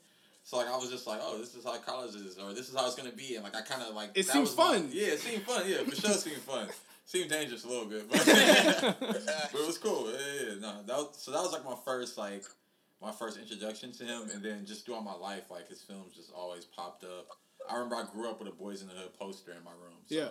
So 0.44 0.58
like 0.58 0.68
I 0.68 0.78
was 0.78 0.90
just 0.92 1.08
like, 1.08 1.20
oh, 1.24 1.38
this 1.40 1.56
is 1.56 1.64
how 1.64 1.76
college 1.78 2.14
is, 2.16 2.38
or 2.38 2.54
this 2.54 2.70
is 2.70 2.76
how 2.76 2.86
it's 2.86 2.96
gonna 2.96 3.12
be, 3.12 3.34
and 3.36 3.44
like 3.44 3.56
I 3.56 3.62
kind 3.62 3.82
of 3.82 3.96
like 3.96 4.10
It 4.14 4.26
that 4.28 4.34
seems 4.34 4.50
was 4.50 4.58
my- 4.58 4.64
fun. 4.78 4.90
yeah, 4.92 5.08
it 5.08 5.20
seemed 5.20 5.44
fun. 5.44 5.64
Yeah, 5.68 5.78
for 5.84 5.96
sure, 5.96 6.12
it 6.12 6.20
seemed 6.20 6.38
fun. 6.38 6.68
Seemed 7.10 7.32
dangerous 7.32 7.64
a 7.64 7.68
little 7.68 7.86
bit, 7.86 8.08
but, 8.08 8.20
but 8.28 9.62
it 9.62 9.66
was 9.66 9.80
cool. 9.80 10.12
Yeah, 10.12 10.54
no, 10.62 10.84
that 10.86 10.96
was, 10.96 11.10
so 11.18 11.32
that 11.32 11.42
was 11.42 11.52
like 11.52 11.66
my 11.66 11.74
first 11.84 12.20
like 12.20 12.44
my 13.02 13.12
first 13.12 13.40
introduction 13.40 13.92
to 13.94 14.04
him, 14.04 14.30
and 14.32 14.44
then 14.44 14.64
just 14.64 14.86
throughout 14.86 15.04
my 15.04 15.16
life, 15.16 15.50
like 15.50 15.68
his 15.68 15.82
films 15.82 16.14
just 16.16 16.32
always 16.38 16.66
popped 16.66 17.04
up. 17.04 17.26
I 17.68 17.74
remember 17.78 17.96
I 17.96 18.04
grew 18.14 18.30
up 18.30 18.38
with 18.38 18.48
a 18.48 18.52
Boys 18.52 18.84
in 18.84 18.90
the 18.90 18.94
Hood 18.94 19.12
poster 19.18 19.54
in 19.54 19.64
my 19.64 19.72
room. 19.72 19.98
So 20.06 20.14
Yeah. 20.16 20.28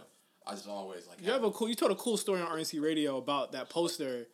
I 0.47 0.53
just 0.53 0.69
always 0.69 1.09
like. 1.09 1.21
You 1.21 1.33
have 1.33 1.43
a 1.43 1.51
cool. 1.51 1.69
You 1.69 1.75
told 1.75 1.91
a 1.91 1.97
cool 1.97 2.17
story 2.17 2.41
on 2.41 2.47
RNC 2.47 2.81
Radio 2.81 3.17
about 3.17 3.51
that 3.53 3.69
poster. 3.71 4.29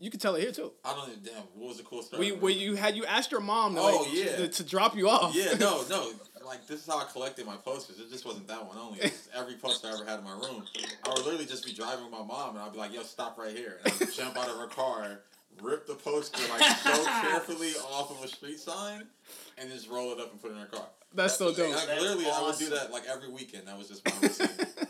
You 0.00 0.10
could 0.10 0.20
tell 0.20 0.34
it 0.34 0.40
here 0.42 0.50
too. 0.50 0.72
I 0.84 0.92
don't 0.92 1.08
even 1.08 1.22
damn. 1.22 1.42
What 1.54 1.68
was 1.68 1.76
the 1.76 1.84
cool 1.84 2.02
story? 2.02 2.32
We, 2.32 2.36
where 2.36 2.50
you 2.52 2.74
had 2.74 2.96
you 2.96 3.04
asked 3.06 3.30
your 3.30 3.40
mom 3.40 3.76
to, 3.76 3.80
Oh, 3.80 4.02
like, 4.02 4.12
yeah. 4.12 4.36
to, 4.38 4.48
to 4.48 4.64
drop 4.64 4.96
you 4.96 5.08
off. 5.08 5.36
Yeah, 5.36 5.54
no, 5.54 5.84
no. 5.88 6.10
Like 6.46 6.66
this 6.66 6.80
is 6.80 6.86
how 6.86 6.98
I 6.98 7.04
collected 7.04 7.44
my 7.44 7.56
posters. 7.56 7.98
It 7.98 8.10
just 8.10 8.24
wasn't 8.24 8.46
that 8.48 8.64
one 8.64 8.78
only. 8.78 9.00
It 9.00 9.04
was 9.04 9.28
every 9.36 9.54
poster 9.54 9.88
I 9.88 9.94
ever 9.94 10.04
had 10.04 10.20
in 10.20 10.24
my 10.24 10.32
room. 10.32 10.62
I 11.04 11.08
would 11.08 11.24
literally 11.24 11.46
just 11.46 11.66
be 11.66 11.72
driving 11.72 12.04
with 12.04 12.12
my 12.12 12.22
mom, 12.22 12.50
and 12.50 12.60
I'd 12.60 12.72
be 12.72 12.78
like, 12.78 12.94
"Yo, 12.94 13.02
stop 13.02 13.36
right 13.36 13.54
here!" 13.54 13.78
And 13.84 13.92
I'd 14.00 14.12
jump 14.12 14.38
out 14.38 14.48
of 14.48 14.56
her 14.56 14.68
car, 14.68 15.22
rip 15.60 15.86
the 15.86 15.94
poster 15.94 16.40
like 16.50 16.62
so 16.78 17.04
carefully 17.22 17.72
off 17.90 18.10
of 18.10 18.24
a 18.24 18.28
street 18.28 18.60
sign, 18.60 19.06
and 19.58 19.70
just 19.70 19.88
roll 19.90 20.12
it 20.12 20.20
up 20.20 20.30
and 20.30 20.40
put 20.40 20.52
it 20.52 20.54
in 20.54 20.60
her 20.60 20.66
car. 20.66 20.86
That's 21.14 21.36
so 21.36 21.52
dope. 21.52 21.74
Like, 21.74 21.86
That's 21.86 22.00
literally, 22.00 22.26
I 22.30 22.42
would 22.42 22.58
do 22.58 22.70
that 22.70 22.92
like 22.92 23.04
every 23.08 23.28
weekend. 23.28 23.66
That 23.66 23.76
was 23.76 23.88
just 23.88 24.04
my 24.04 24.12
routine. 24.22 24.48
yeah. 24.58 24.84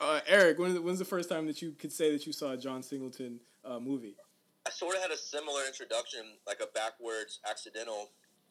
Uh, 0.00 0.20
Eric, 0.26 0.58
when, 0.58 0.82
when's 0.82 0.98
the 0.98 1.04
first 1.04 1.28
time 1.28 1.46
that 1.46 1.60
you 1.60 1.72
could 1.72 1.92
say 1.92 2.12
that 2.12 2.26
you 2.26 2.32
saw 2.32 2.52
a 2.52 2.56
John 2.56 2.82
Singleton 2.82 3.40
uh, 3.64 3.78
movie? 3.78 4.16
I 4.66 4.70
sort 4.70 4.96
of 4.96 5.02
had 5.02 5.10
a 5.10 5.16
similar 5.16 5.60
introduction, 5.66 6.20
like 6.46 6.60
a 6.60 6.66
backwards, 6.74 7.40
accidental 7.48 8.10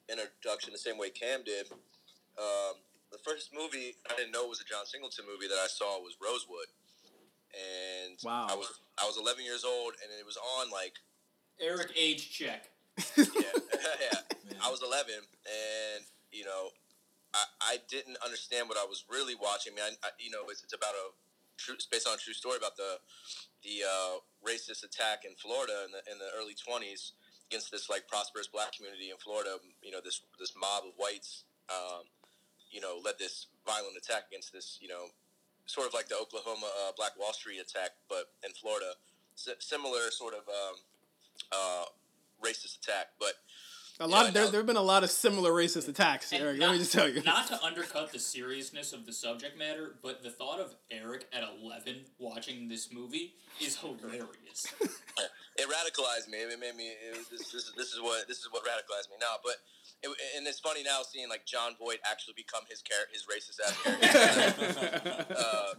introduction, 0.10 0.74
the 0.74 0.80
same 0.80 0.98
way 0.98 1.10
Cam 1.10 1.44
did. 1.44 1.68
Um, 2.38 2.82
the 3.12 3.18
first 3.22 3.54
movie 3.54 3.96
I 4.10 4.16
didn't 4.16 4.32
know 4.32 4.48
was 4.48 4.60
a 4.60 4.66
John 4.66 4.86
Singleton 4.86 5.26
movie 5.30 5.48
that 5.48 5.60
I 5.62 5.68
saw 5.68 6.02
was 6.02 6.18
Rosewood, 6.22 6.68
and 7.54 8.18
Wow. 8.24 8.48
I 8.50 8.56
was 8.56 8.70
I 8.98 9.06
was 9.06 9.18
11 9.18 9.44
years 9.44 9.64
old, 9.66 9.94
and 10.02 10.10
it 10.20 10.26
was 10.26 10.38
on 10.38 10.70
like 10.72 10.98
Eric 11.62 11.92
age 11.98 12.32
check. 12.32 12.70
yeah, 13.18 13.26
yeah. 13.30 14.58
I 14.62 14.70
was 14.70 14.82
11, 14.82 15.14
and 15.14 16.06
you 16.32 16.46
know, 16.46 16.70
I, 17.34 17.44
I 17.62 17.78
didn't 17.90 18.18
understand 18.26 18.70
what 18.70 18.78
I 18.78 18.86
was 18.86 19.06
really 19.10 19.36
watching. 19.36 19.74
I 19.74 19.76
mean, 19.90 19.98
I, 20.04 20.08
I, 20.08 20.10
you 20.20 20.30
know, 20.32 20.50
it's, 20.50 20.64
it's 20.64 20.74
about 20.74 20.94
a 20.94 21.14
true, 21.58 21.76
it's 21.76 21.86
based 21.86 22.08
on 22.08 22.16
a 22.16 22.18
true 22.18 22.34
story 22.34 22.58
about 22.58 22.78
the 22.78 22.98
the 23.64 23.86
uh, 23.86 24.18
racist 24.46 24.84
attack 24.84 25.24
in 25.26 25.36
Florida 25.38 25.86
in 25.86 25.92
the 25.94 26.02
in 26.12 26.18
the 26.18 26.30
early 26.38 26.54
20s 26.58 27.12
against 27.50 27.70
this 27.72 27.90
like 27.90 28.08
prosperous 28.08 28.48
black 28.48 28.74
community 28.74 29.10
in 29.10 29.18
Florida. 29.18 29.58
You 29.82 29.92
know, 29.92 30.02
this 30.04 30.22
this 30.40 30.54
mob 30.58 30.84
of 30.86 30.94
whites, 30.98 31.46
um, 31.70 32.06
you 32.74 32.82
know, 32.82 33.00
led 33.04 33.16
this 33.20 33.48
violent 33.66 33.96
attack 33.98 34.24
against 34.30 34.52
this, 34.52 34.78
you 34.82 34.88
know, 34.90 35.06
sort 35.66 35.88
of 35.88 35.94
like 35.94 36.10
the 36.10 36.16
Oklahoma 36.18 36.68
uh, 36.88 36.92
Black 36.98 37.18
Wall 37.20 37.32
Street 37.34 37.60
attack, 37.60 37.92
but 38.10 38.32
in 38.46 38.52
Florida, 38.52 38.94
S- 39.38 39.50
similar 39.60 40.12
sort 40.12 40.34
of 40.34 40.42
um, 40.50 40.76
uh, 41.52 41.86
racist 42.44 42.80
attack, 42.82 43.08
but. 43.20 43.34
A 44.00 44.08
lot. 44.08 44.24
Yeah, 44.24 44.28
Of, 44.30 44.34
there, 44.34 44.44
no. 44.46 44.50
there 44.52 44.60
have 44.62 44.66
been 44.68 44.76
a 44.76 44.82
lot 44.82 45.04
of 45.04 45.12
similar 45.12 45.52
racist 45.52 45.88
attacks, 45.88 46.32
And 46.34 46.42
Eric. 46.42 46.58
not, 46.58 46.66
let 46.70 46.74
me 46.74 46.80
just 46.80 46.92
tell 46.94 47.08
you. 47.08 47.22
Not 47.22 47.46
to 47.50 47.64
undercut 47.64 48.12
the 48.12 48.18
seriousness 48.18 48.92
of 48.92 49.06
the 49.06 49.14
subject 49.14 49.56
matter, 49.56 49.94
but 50.02 50.24
the 50.24 50.32
thought 50.32 50.60
of 50.60 50.74
Eric 50.90 51.28
at 51.32 51.44
11 51.62 52.06
watching 52.18 52.68
this 52.70 52.92
movie 52.92 53.36
is 53.62 53.78
hilarious. 53.78 54.66
it 54.82 55.70
radicalized 55.70 56.28
me. 56.28 56.40
It 56.40 56.60
made 56.60 56.76
me. 56.76 56.88
It 56.90 57.18
was, 57.20 57.28
this, 57.30 57.52
this, 57.52 57.72
this 57.78 57.94
is 57.94 58.02
what 58.02 58.28
this 58.28 58.40
is 58.40 58.48
what 58.50 58.64
radicalized 58.64 59.12
me 59.12 59.18
now. 59.22 59.36
But 59.44 59.58
it, 60.04 60.12
and 60.38 60.46
it's 60.46 60.60
funny 60.60 60.84
now 60.84 61.02
seeing 61.02 61.30
like 61.30 61.48
Jon 61.48 61.74
Voight 61.80 62.04
actually 62.04 62.36
become 62.36 62.68
his 62.68 62.84
character, 62.84 63.12
his 63.16 63.24
racist 63.26 63.64
ass 63.64 63.76
character. 63.82 65.26
uh, 65.40 65.74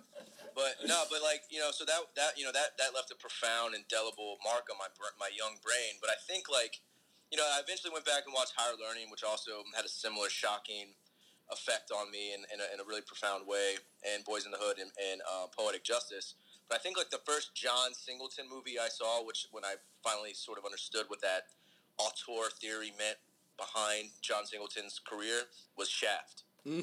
but 0.57 0.81
no, 0.87 1.05
but 1.11 1.21
like 1.21 1.45
you 1.51 1.61
know, 1.61 1.71
so 1.71 1.85
that 1.85 2.01
that 2.17 2.39
you 2.41 2.45
know 2.45 2.53
that 2.53 2.79
that 2.79 2.97
left 2.97 3.13
a 3.13 3.19
profound, 3.19 3.75
indelible 3.75 4.41
mark 4.43 4.67
on 4.73 4.81
my 4.81 4.89
my 5.21 5.31
young 5.37 5.61
brain. 5.61 6.01
But 6.01 6.11
I 6.11 6.19
think 6.27 6.49
like 6.49 6.81
you 7.35 7.37
know, 7.37 7.45
I 7.45 7.61
eventually 7.61 7.91
went 7.91 8.07
back 8.07 8.25
and 8.25 8.33
watched 8.33 8.55
Higher 8.57 8.79
Learning, 8.79 9.11
which 9.11 9.27
also 9.27 9.67
had 9.75 9.85
a 9.85 9.91
similar 9.91 10.31
shocking 10.31 10.95
effect 11.53 11.91
on 11.93 12.09
me 12.09 12.33
in, 12.33 12.41
in, 12.49 12.63
a, 12.63 12.67
in 12.73 12.81
a 12.81 12.87
really 12.87 13.05
profound 13.05 13.45
way, 13.45 13.77
and 14.07 14.25
Boys 14.25 14.47
in 14.47 14.55
the 14.55 14.61
Hood 14.61 14.79
and, 14.79 14.95
and 14.97 15.21
uh, 15.27 15.51
Poetic 15.53 15.85
Justice. 15.85 16.39
But 16.69 16.79
I 16.79 16.81
think 16.81 16.97
like 16.97 17.11
the 17.11 17.21
first 17.27 17.53
John 17.53 17.93
Singleton 17.93 18.47
movie 18.49 18.79
I 18.81 18.89
saw, 18.89 19.27
which 19.27 19.51
when 19.53 19.65
I 19.65 19.77
finally 20.01 20.33
sort 20.33 20.57
of 20.57 20.65
understood 20.65 21.11
what 21.11 21.21
that 21.21 21.53
auteur 21.99 22.49
theory 22.55 22.95
meant 22.97 23.19
behind 23.57 24.11
John 24.23 24.47
Singleton's 24.47 24.99
career, 24.99 25.43
was 25.77 25.89
Shaft. 25.89 26.45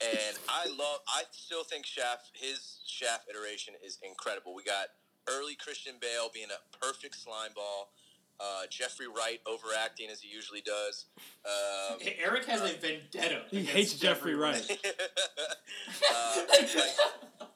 And 0.00 0.36
I 0.48 0.66
love, 0.68 1.00
I 1.08 1.22
still 1.30 1.64
think 1.64 1.86
Shaft, 1.86 2.30
his 2.34 2.80
Shaft 2.86 3.28
iteration 3.30 3.74
is 3.84 3.98
incredible. 4.02 4.54
We 4.54 4.62
got 4.62 4.88
early 5.28 5.54
Christian 5.54 5.94
Bale 6.00 6.28
being 6.32 6.48
a 6.50 6.76
perfect 6.84 7.16
slime 7.16 7.52
ball. 7.54 7.92
Uh, 8.38 8.66
Jeffrey 8.68 9.06
Wright 9.06 9.40
overacting 9.46 10.10
as 10.10 10.20
he 10.20 10.28
usually 10.28 10.60
does. 10.60 11.06
Um, 11.46 11.98
Eric 12.22 12.44
has 12.44 12.60
a 12.60 12.76
vendetta. 12.76 13.42
He 13.50 13.64
hates 13.64 13.94
Jeffrey 13.94 14.34
Wright. 14.34 14.70
uh, 16.12 16.42
like, 16.50 16.68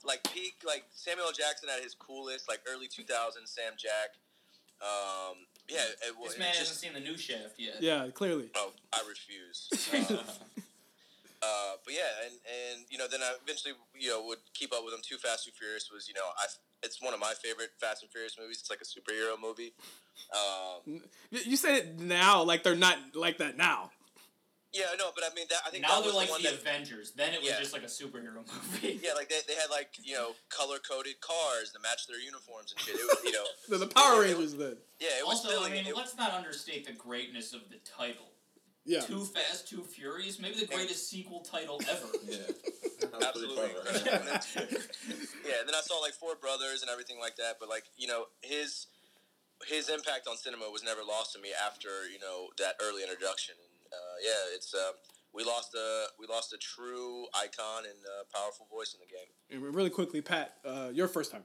like 0.02 0.32
peak, 0.32 0.62
like 0.66 0.84
Samuel 0.90 1.32
Jackson 1.36 1.68
at 1.68 1.82
his 1.82 1.94
coolest, 1.94 2.48
like 2.48 2.60
early 2.66 2.88
2000s 2.88 3.44
Sam 3.44 3.74
Jack. 3.76 4.16
Um, 4.80 5.36
yeah, 5.70 6.08
it, 6.08 6.18
was 6.18 6.32
This 6.32 6.38
man 6.38 6.48
just, 6.48 6.58
hasn't 6.58 6.78
seen 6.78 6.92
the 6.92 7.00
new 7.00 7.16
Shaft 7.16 7.54
yet. 7.58 7.80
yeah, 7.80 8.06
clearly. 8.12 8.50
Oh, 8.54 8.72
I 8.92 9.02
refuse. 9.08 9.68
Uh, 9.92 10.14
uh, 11.42 11.72
but 11.84 11.94
yeah, 11.94 12.26
and, 12.26 12.34
and 12.34 12.84
you 12.90 12.98
know, 12.98 13.06
then 13.08 13.20
I 13.22 13.34
eventually 13.42 13.74
you 13.94 14.10
know 14.10 14.24
would 14.26 14.38
keep 14.54 14.72
up 14.72 14.84
with 14.84 14.92
them. 14.92 15.02
Too 15.02 15.16
Fast, 15.16 15.44
Too 15.44 15.52
Furious 15.56 15.90
was 15.92 16.08
you 16.08 16.14
know 16.14 16.26
I 16.36 16.46
it's 16.82 17.00
one 17.00 17.14
of 17.14 17.20
my 17.20 17.32
favorite 17.42 17.70
Fast 17.78 18.02
and 18.02 18.10
Furious 18.10 18.36
movies. 18.38 18.58
It's 18.60 18.70
like 18.70 18.80
a 18.80 18.84
superhero 18.84 19.40
movie. 19.40 19.72
Um, 20.32 21.02
You 21.30 21.56
say 21.56 21.78
it 21.78 21.98
now, 21.98 22.42
like 22.42 22.62
they're 22.62 22.74
not 22.74 22.98
like 23.14 23.38
that 23.38 23.56
now. 23.56 23.90
Yeah, 24.72 24.94
no, 24.98 25.10
but 25.14 25.24
I 25.24 25.34
mean 25.34 25.46
that 25.50 25.60
I 25.66 25.70
think 25.70 25.82
Now 25.82 25.96
that 26.00 26.04
they're 26.04 26.14
was 26.14 26.16
like 26.16 26.26
the 26.28 26.32
one 26.32 26.42
the 26.42 26.50
that. 26.50 26.60
Avengers. 26.60 27.12
Then 27.12 27.34
it 27.34 27.40
was 27.40 27.50
Yeah. 27.50 27.58
just 27.58 27.72
like 27.72 27.82
a 27.82 27.86
superhero 27.90 28.42
movie. 28.46 29.00
Yeah, 29.02 29.14
like 29.14 29.28
they, 29.28 29.40
they 29.48 29.54
had 29.54 29.70
like 29.70 29.90
you 30.02 30.14
know 30.14 30.32
color 30.48 30.78
coded 30.78 31.20
cars 31.20 31.72
to 31.72 31.80
match 31.80 32.06
their 32.06 32.20
uniforms 32.20 32.72
and 32.72 32.80
shit. 32.80 32.94
It 32.96 33.06
was, 33.06 33.18
you 33.24 33.32
know, 33.32 33.44
They're 33.68 33.78
the 33.86 33.92
Power 33.92 34.24
Yeah, 34.24 34.32
it 34.32 34.34
Rangers 34.38 34.54
then. 34.54 34.76
yeah, 35.00 35.18
it 35.18 35.26
was 35.26 35.38
Also, 35.44 35.48
filling. 35.50 35.72
I 35.72 35.74
mean, 35.76 35.86
it, 35.86 35.96
let's 35.96 36.16
not 36.16 36.32
understate 36.32 36.86
the 36.86 36.92
greatness 36.92 37.52
of 37.52 37.68
the 37.70 37.76
title. 37.84 38.26
Yeah. 38.86 39.00
Too 39.00 39.24
Fast, 39.24 39.68
Too 39.68 39.82
Furious, 39.84 40.40
maybe 40.40 40.58
the 40.58 40.66
greatest 40.66 41.08
sequel 41.10 41.40
title 41.40 41.80
ever. 41.88 42.06
Yeah. 42.28 42.38
Absolutely. 43.26 43.68
pretty 43.68 44.76
yeah, 45.44 45.60
and 45.60 45.66
then 45.68 45.74
I 45.74 45.80
saw 45.82 45.98
like 46.00 46.12
Four 46.12 46.36
Brothers 46.36 46.82
and 46.82 46.90
everything 46.90 47.18
like 47.18 47.36
that. 47.36 47.56
But 47.58 47.68
like 47.68 47.84
you 47.96 48.06
know, 48.06 48.24
his 48.40 48.86
his 49.66 49.88
impact 49.88 50.26
on 50.28 50.36
cinema 50.36 50.70
was 50.70 50.82
never 50.84 51.00
lost 51.06 51.32
to 51.34 51.40
me 51.40 51.50
after 51.52 52.08
you 52.12 52.18
know 52.20 52.48
that 52.58 52.76
early 52.82 53.02
introduction. 53.02 53.54
And 53.92 53.98
uh, 53.98 54.16
yeah, 54.22 54.54
it's 54.56 54.74
um, 54.74 54.94
we 55.32 55.44
lost 55.44 55.74
a 55.74 56.06
we 56.18 56.26
lost 56.26 56.52
a 56.52 56.58
true 56.58 57.26
icon 57.34 57.84
and 57.84 57.98
uh, 58.04 58.24
powerful 58.38 58.66
voice 58.70 58.94
in 58.94 59.00
the 59.00 59.06
game. 59.06 59.64
And 59.66 59.74
really 59.74 59.90
quickly, 59.90 60.20
Pat, 60.20 60.54
uh, 60.64 60.90
your 60.92 61.08
first 61.08 61.30
time. 61.32 61.42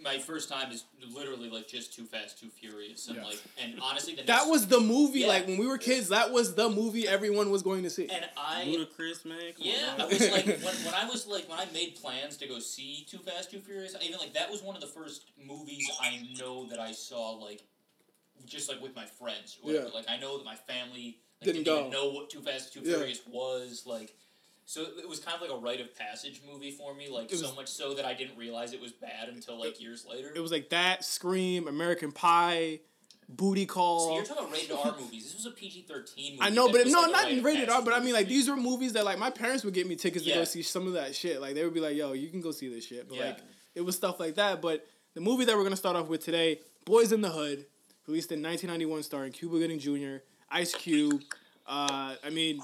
My 0.00 0.18
first 0.18 0.48
time 0.48 0.72
is 0.72 0.84
literally 1.14 1.48
like 1.50 1.68
just 1.68 1.92
Too 1.94 2.04
Fast, 2.04 2.38
Too 2.40 2.48
Furious, 2.48 3.06
and 3.08 3.16
Yeah. 3.16 3.24
like, 3.24 3.38
and 3.62 3.78
honestly, 3.80 4.14
the 4.14 4.22
That 4.22 4.38
next- 4.38 4.48
was 4.48 4.66
the 4.66 4.80
movie. 4.80 5.20
Yeah. 5.20 5.28
Like 5.28 5.46
when 5.46 5.56
we 5.56 5.66
were 5.66 5.78
kids, 5.78 6.08
that 6.08 6.32
was 6.32 6.54
the 6.54 6.68
movie 6.68 7.06
everyone 7.06 7.50
was 7.50 7.62
going 7.62 7.82
to 7.84 7.90
see. 7.90 8.08
and 8.08 8.24
I 8.36 8.64
Ludacris, 8.66 9.24
man. 9.24 9.52
Come 9.52 9.66
Yeah, 9.66 9.94
on, 9.94 10.00
I 10.00 10.06
was 10.06 10.30
like 10.30 10.46
when, 10.46 10.58
when 10.84 10.94
I 10.94 11.08
was 11.08 11.26
like 11.26 11.48
when 11.48 11.58
I 11.58 11.66
made 11.72 11.96
plans 11.96 12.36
to 12.38 12.46
go 12.48 12.58
see 12.60 13.04
Too 13.08 13.18
Fast 13.18 13.50
Too 13.50 13.60
Furious, 13.60 13.94
I 13.94 14.04
even 14.04 14.18
like 14.18 14.32
that 14.34 14.50
was 14.50 14.62
one 14.62 14.74
of 14.74 14.80
the 14.80 14.88
first 14.88 15.30
movies 15.44 15.88
I 16.00 16.26
know 16.38 16.66
that 16.66 16.78
I 16.80 16.92
saw 16.92 17.30
like 17.30 17.62
just 18.46 18.68
like 18.68 18.80
with 18.82 18.94
my 18.96 19.04
friends 19.06 19.58
or 19.62 19.66
whatever. 19.66 19.88
Yeah. 19.88 19.94
Like 19.94 20.06
I 20.08 20.16
know 20.18 20.36
that 20.38 20.44
my 20.44 20.56
family 20.56 21.18
like, 21.46 21.54
Didn't 21.54 21.64
didn't, 21.64 21.78
even 21.78 21.90
know 21.92 22.10
what 22.10 22.30
Too 22.30 22.40
Fast 22.40 22.72
Too 22.72 22.80
Yeah. 22.82 22.96
Furious 22.96 23.20
was 23.30 23.84
like. 23.86 24.14
So 24.66 24.80
it 24.98 25.06
was 25.06 25.18
kind 25.20 25.34
of 25.34 25.42
like 25.42 25.50
a 25.50 25.60
rite 25.60 25.80
of 25.82 25.94
passage 25.94 26.40
movie 26.50 26.70
for 26.70 26.94
me, 26.94 27.08
like 27.10 27.30
It 27.30 27.36
so 27.36 27.54
much 27.54 27.68
so 27.68 27.92
that 27.94 28.06
I 28.06 28.14
didn't 28.14 28.38
realize 28.38 28.72
it 28.72 28.80
was 28.80 28.92
bad 28.92 29.28
until 29.28 29.58
like 29.60 29.78
years 29.80 30.06
later. 30.08 30.32
it 30.34 30.40
was 30.40 30.50
like 30.50 30.70
that, 30.70 31.04
Scream, 31.04 31.68
American 31.68 32.12
Pie, 32.12 32.80
Booty 33.28 33.66
so 33.66 33.74
Call. 33.74 34.14
you're 34.16 34.24
talking 34.24 34.44
about 34.44 34.54
rated 34.54 34.72
R 34.72 34.94
movies. 34.98 35.24
This 35.24 35.34
was 35.34 35.44
a 35.46 35.50
PG 35.50 35.82
thirteen 35.88 36.32
movie. 36.36 36.42
I 36.42 36.48
know, 36.50 36.70
but 36.72 36.80
it, 36.82 36.86
no, 36.88 37.02
like, 37.02 37.34
not 37.36 37.44
rated 37.44 37.68
R. 37.68 37.82
But 37.82 37.92
I 37.94 38.00
mean, 38.00 38.14
like 38.14 38.26
these 38.26 38.48
were 38.48 38.56
movies 38.56 38.94
that 38.94 39.04
like 39.04 39.18
my 39.18 39.28
parents 39.30 39.64
would 39.64 39.74
get 39.74 39.86
me 39.86 39.96
tickets 39.96 40.24
to 40.24 40.32
go 40.32 40.44
see 40.44 40.62
some 40.62 40.86
of 40.86 40.94
that 40.94 41.14
shit. 41.14 41.40
Like 41.42 41.54
they 41.54 41.64
would 41.64 41.74
be 41.74 41.80
like, 41.80 41.96
"Yo, 41.96 42.12
you 42.12 42.28
can 42.30 42.40
go 42.40 42.50
see 42.50 42.68
this 42.68 42.86
shit." 42.86 43.06
But 43.08 43.18
Yeah. 43.18 43.24
like 43.26 43.38
it 43.74 43.80
was 43.82 43.96
stuff 43.96 44.18
like 44.20 44.36
that. 44.36 44.62
But 44.62 44.86
the 45.14 45.20
movie 45.20 45.44
that 45.44 45.56
we're 45.56 45.62
gonna 45.64 45.76
start 45.76 45.96
off 45.96 46.08
with 46.08 46.24
today, 46.24 46.60
Boys 46.86 47.12
in 47.12 47.20
the 47.22 47.30
Hood, 47.30 47.66
released 48.06 48.30
in 48.32 48.42
1991, 48.42 49.02
starring 49.02 49.32
Cuba 49.32 49.58
Gooding 49.58 49.78
Jr., 49.78 50.22
Ice 50.54 50.74
Cube. 50.74 51.22
Uh, 51.66 52.14
I 52.24 52.30
mean, 52.30 52.60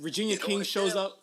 Regina 0.00 0.36
know 0.36 0.42
King 0.42 0.62
shows 0.62 0.94
up 0.94 1.18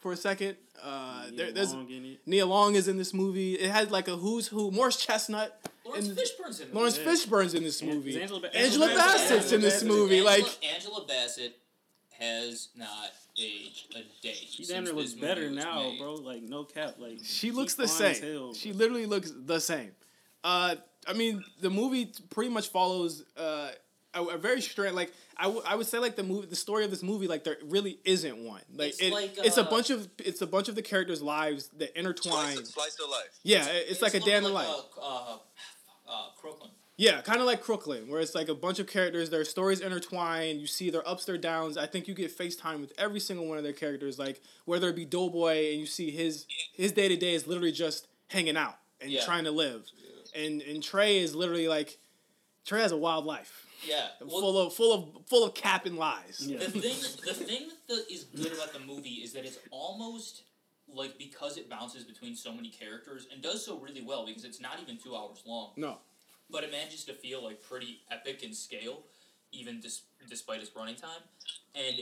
for 0.00 0.12
a 0.12 0.16
second. 0.16 0.56
Uh, 0.82 1.26
Yeah, 1.30 1.36
there, 1.36 1.52
there's 1.52 1.72
Long 1.74 1.88
in 1.90 2.04
it. 2.04 2.20
Nia 2.26 2.46
Long 2.46 2.74
is 2.74 2.88
in 2.88 2.96
this 2.98 3.14
movie. 3.14 3.54
It 3.54 3.70
has 3.70 3.90
like 3.90 4.08
a 4.08 4.16
who's 4.16 4.48
who. 4.48 4.70
Morris 4.70 4.96
Chestnut. 4.96 5.60
Laurence 5.84 6.08
and- 6.08 6.18
Fishburne's 6.18 6.60
in 6.60 6.72
Laurence 6.72 6.98
Yeah. 6.98 7.04
Fishburne's 7.04 7.54
in 7.54 7.62
this 7.62 7.82
movie. 7.82 8.20
Angela 8.20 8.40
Ba- 8.40 8.56
Angela 8.56 8.86
Angela 8.86 9.02
Bassett- 9.04 9.28
Bassett's 9.38 9.52
in 9.52 9.60
this 9.60 9.74
Bassett. 9.74 9.88
movie. 9.88 10.18
Angela, 10.18 10.30
Like 10.36 10.64
Angela 10.74 11.06
Bassett 11.06 11.58
has 12.18 12.68
not 12.76 13.10
aged 13.38 13.94
a 13.96 14.02
day. 14.22 14.34
She 14.34 14.64
since 14.64 14.68
damn 14.68 14.84
near 14.84 14.92
looks 14.92 15.12
better 15.14 15.50
now, 15.50 15.82
made. 15.82 15.98
bro. 15.98 16.14
Like 16.14 16.42
no 16.42 16.64
cap. 16.64 16.96
Like 16.98 17.18
she 17.22 17.50
looks 17.50 17.74
the 17.74 17.88
same. 17.88 18.14
hell, 18.22 18.54
she 18.54 18.72
literally 18.72 19.06
looks 19.06 19.32
the 19.36 19.60
same. 19.60 19.92
Uh, 20.44 20.76
I 21.06 21.12
mean, 21.14 21.44
the 21.60 21.70
movie 21.70 22.12
pretty 22.30 22.50
much 22.50 22.68
follows 22.68 23.24
uh, 23.36 23.70
a, 24.14 24.22
a 24.22 24.38
very 24.38 24.60
straight. 24.60 24.94
Like 24.94 25.12
I, 25.36 25.44
w- 25.44 25.62
I 25.66 25.74
would 25.76 25.86
say, 25.86 25.98
like 25.98 26.16
the 26.16 26.22
movie, 26.22 26.46
the 26.46 26.56
story 26.56 26.84
of 26.84 26.90
this 26.90 27.02
movie, 27.02 27.26
like 27.28 27.44
there 27.44 27.56
really 27.64 27.98
isn't 28.04 28.36
one. 28.38 28.62
Like 28.74 28.90
It's 28.90 29.00
it, 29.00 29.12
like, 29.12 29.34
it's 29.38 29.56
a 29.58 29.62
uh, 29.66 29.70
bunch 29.70 29.90
of 29.90 30.08
it's 30.18 30.42
a 30.42 30.46
bunch 30.46 30.68
of 30.68 30.74
the 30.74 30.82
characters' 30.82 31.22
lives 31.22 31.68
that 31.78 31.98
intertwine. 31.98 32.56
Slice, 32.56 32.68
slice 32.74 32.98
of 33.02 33.10
life. 33.10 33.38
Yeah, 33.42 33.66
it- 33.68 33.86
it's, 33.90 34.02
like 34.02 34.14
a 34.14 34.20
day 34.20 34.36
in 34.36 34.42
the 34.42 34.48
life. 34.50 34.68
Uh, 35.00 35.02
uh, 35.02 35.36
uh, 36.08 36.22
Crooklyn. 36.40 36.70
Yeah, 36.98 37.20
kind 37.22 37.40
of 37.40 37.46
like 37.46 37.62
Crooklyn, 37.62 38.06
where 38.08 38.20
it's 38.20 38.34
like 38.34 38.48
a 38.48 38.54
bunch 38.54 38.78
of 38.78 38.86
characters, 38.86 39.30
their 39.30 39.44
stories 39.46 39.80
intertwine. 39.80 40.60
You 40.60 40.66
see 40.66 40.90
their 40.90 41.06
ups, 41.08 41.24
their 41.24 41.38
downs. 41.38 41.76
I 41.78 41.86
think 41.86 42.06
you 42.06 42.14
get 42.14 42.36
FaceTime 42.36 42.80
with 42.80 42.92
every 42.98 43.18
single 43.18 43.46
one 43.46 43.56
of 43.56 43.64
their 43.64 43.72
characters. 43.72 44.18
Like 44.18 44.40
whether 44.66 44.88
it 44.90 44.94
be 44.96 45.06
Doughboy, 45.06 45.70
and 45.70 45.80
you 45.80 45.86
see 45.86 46.10
his 46.10 46.46
his 46.74 46.92
day 46.92 47.08
to 47.08 47.16
day 47.16 47.32
is 47.34 47.46
literally 47.46 47.72
just 47.72 48.06
hanging 48.28 48.56
out 48.58 48.76
and 49.00 49.10
Yeah. 49.10 49.24
trying 49.24 49.44
to 49.44 49.50
live, 49.50 49.86
and 50.36 50.60
and 50.62 50.82
Trey 50.82 51.18
is 51.18 51.34
literally 51.34 51.66
like 51.66 51.98
Trey 52.66 52.82
has 52.82 52.92
a 52.92 52.96
wild 52.96 53.24
life, 53.24 53.66
Yeah. 53.86 54.08
Well, 54.20 54.40
full 54.40 54.58
of 54.66 54.74
full 54.74 54.92
of 54.94 55.26
full 55.28 55.44
of 55.44 55.54
cap 55.54 55.86
and 55.86 55.96
lies. 55.96 56.44
Yeah. 56.46 56.58
the 56.58 56.66
thing 56.70 56.80
the 57.26 57.34
thing 57.34 57.68
that 57.88 58.04
is 58.10 58.24
good 58.24 58.52
about 58.52 58.72
the 58.72 58.78
movie 58.80 59.20
is 59.24 59.32
that 59.32 59.44
it's 59.44 59.58
almost 59.70 60.42
like 60.92 61.16
because 61.18 61.56
it 61.56 61.68
bounces 61.70 62.04
between 62.04 62.36
so 62.36 62.52
many 62.52 62.68
characters 62.68 63.26
and 63.32 63.42
does 63.42 63.64
so 63.64 63.78
really 63.78 64.02
well 64.02 64.26
because 64.26 64.44
it's 64.44 64.60
not 64.60 64.78
even 64.82 64.98
two 64.98 65.16
hours 65.16 65.42
long 65.46 65.70
No, 65.76 65.98
but 66.50 66.64
it 66.64 66.70
manages 66.70 67.04
to 67.04 67.14
feel 67.14 67.42
like 67.42 67.62
pretty 67.62 68.00
epic 68.10 68.42
in 68.42 68.52
scale 68.52 69.02
even 69.52 69.80
dis- 69.80 70.02
despite 70.28 70.60
its 70.60 70.70
running 70.76 70.96
time 70.96 71.22
and 71.74 71.96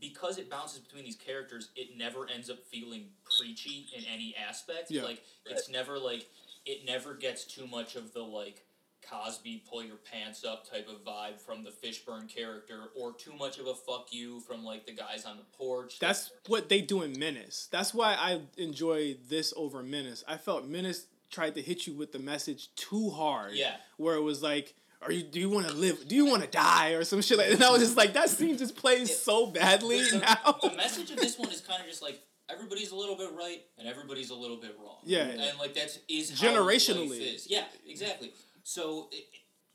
because 0.00 0.38
it 0.38 0.50
bounces 0.50 0.80
between 0.80 1.04
these 1.04 1.16
characters 1.16 1.68
it 1.76 1.96
never 1.96 2.26
ends 2.28 2.50
up 2.50 2.58
feeling 2.66 3.04
preachy 3.38 3.86
in 3.96 4.04
any 4.12 4.34
aspect 4.36 4.90
Yeah. 4.90 5.02
like 5.04 5.22
it's 5.46 5.68
never 5.68 5.98
like 5.98 6.26
it 6.66 6.84
never 6.84 7.14
gets 7.14 7.44
too 7.44 7.66
much 7.68 7.94
of 7.94 8.12
the 8.14 8.22
like 8.22 8.63
Cosby 9.10 9.64
pull 9.68 9.82
your 9.82 9.96
pants 9.96 10.44
up 10.44 10.68
type 10.70 10.88
of 10.88 11.04
vibe 11.04 11.40
from 11.40 11.64
the 11.64 11.70
Fishburne 11.70 12.28
character, 12.28 12.84
or 12.96 13.12
too 13.12 13.32
much 13.38 13.58
of 13.58 13.66
a 13.66 13.74
fuck 13.74 14.08
you 14.10 14.40
from 14.40 14.64
like 14.64 14.86
the 14.86 14.92
guys 14.92 15.24
on 15.24 15.36
the 15.36 15.44
porch. 15.56 15.98
that's 15.98 16.30
what 16.46 16.68
they 16.68 16.80
do 16.80 17.02
in 17.02 17.18
Menace. 17.18 17.68
That's 17.70 17.94
why 17.94 18.14
I 18.18 18.40
enjoy 18.56 19.16
this 19.28 19.52
over 19.56 19.82
Menace. 19.82 20.24
I 20.26 20.36
felt 20.36 20.66
Menace 20.66 21.06
tried 21.30 21.54
to 21.56 21.62
hit 21.62 21.86
you 21.86 21.94
with 21.94 22.12
the 22.12 22.18
message 22.18 22.74
too 22.76 23.10
hard. 23.10 23.52
Yeah. 23.54 23.74
where 23.96 24.16
it 24.16 24.22
was 24.22 24.42
like. 24.42 24.74
Are 25.02 25.12
you? 25.12 25.22
Do 25.22 25.38
you 25.38 25.50
want 25.50 25.68
to 25.68 25.74
live? 25.74 26.08
Do 26.08 26.16
you 26.16 26.24
want 26.24 26.44
to 26.44 26.48
die 26.48 26.92
or 26.92 27.04
some 27.04 27.20
shit 27.20 27.36
like? 27.36 27.50
And 27.50 27.62
I 27.62 27.70
was 27.70 27.80
just 27.80 27.94
like, 27.94 28.14
that 28.14 28.30
scene 28.30 28.56
just 28.56 28.74
plays 28.74 29.14
so 29.14 29.44
badly 29.44 30.00
the, 30.00 30.18
now. 30.20 30.56
the 30.62 30.74
message 30.74 31.10
of 31.10 31.18
this 31.18 31.38
one 31.38 31.50
is 31.50 31.60
kind 31.60 31.82
of 31.82 31.86
just 31.86 32.00
like 32.00 32.22
everybody's 32.50 32.90
a 32.90 32.96
little 32.96 33.16
bit 33.16 33.30
right 33.36 33.62
and 33.78 33.86
everybody's 33.88 34.30
a 34.30 34.34
little 34.34 34.56
bit 34.56 34.76
wrong. 34.82 34.98
Yeah. 35.04 35.26
and 35.26 35.58
like 35.58 35.74
that's 35.74 35.98
is 36.08 36.40
how 36.40 36.48
Generationally. 36.48 37.34
is. 37.34 37.46
Yeah, 37.50 37.64
exactly. 37.86 38.32
So 38.64 39.08
it, 39.12 39.24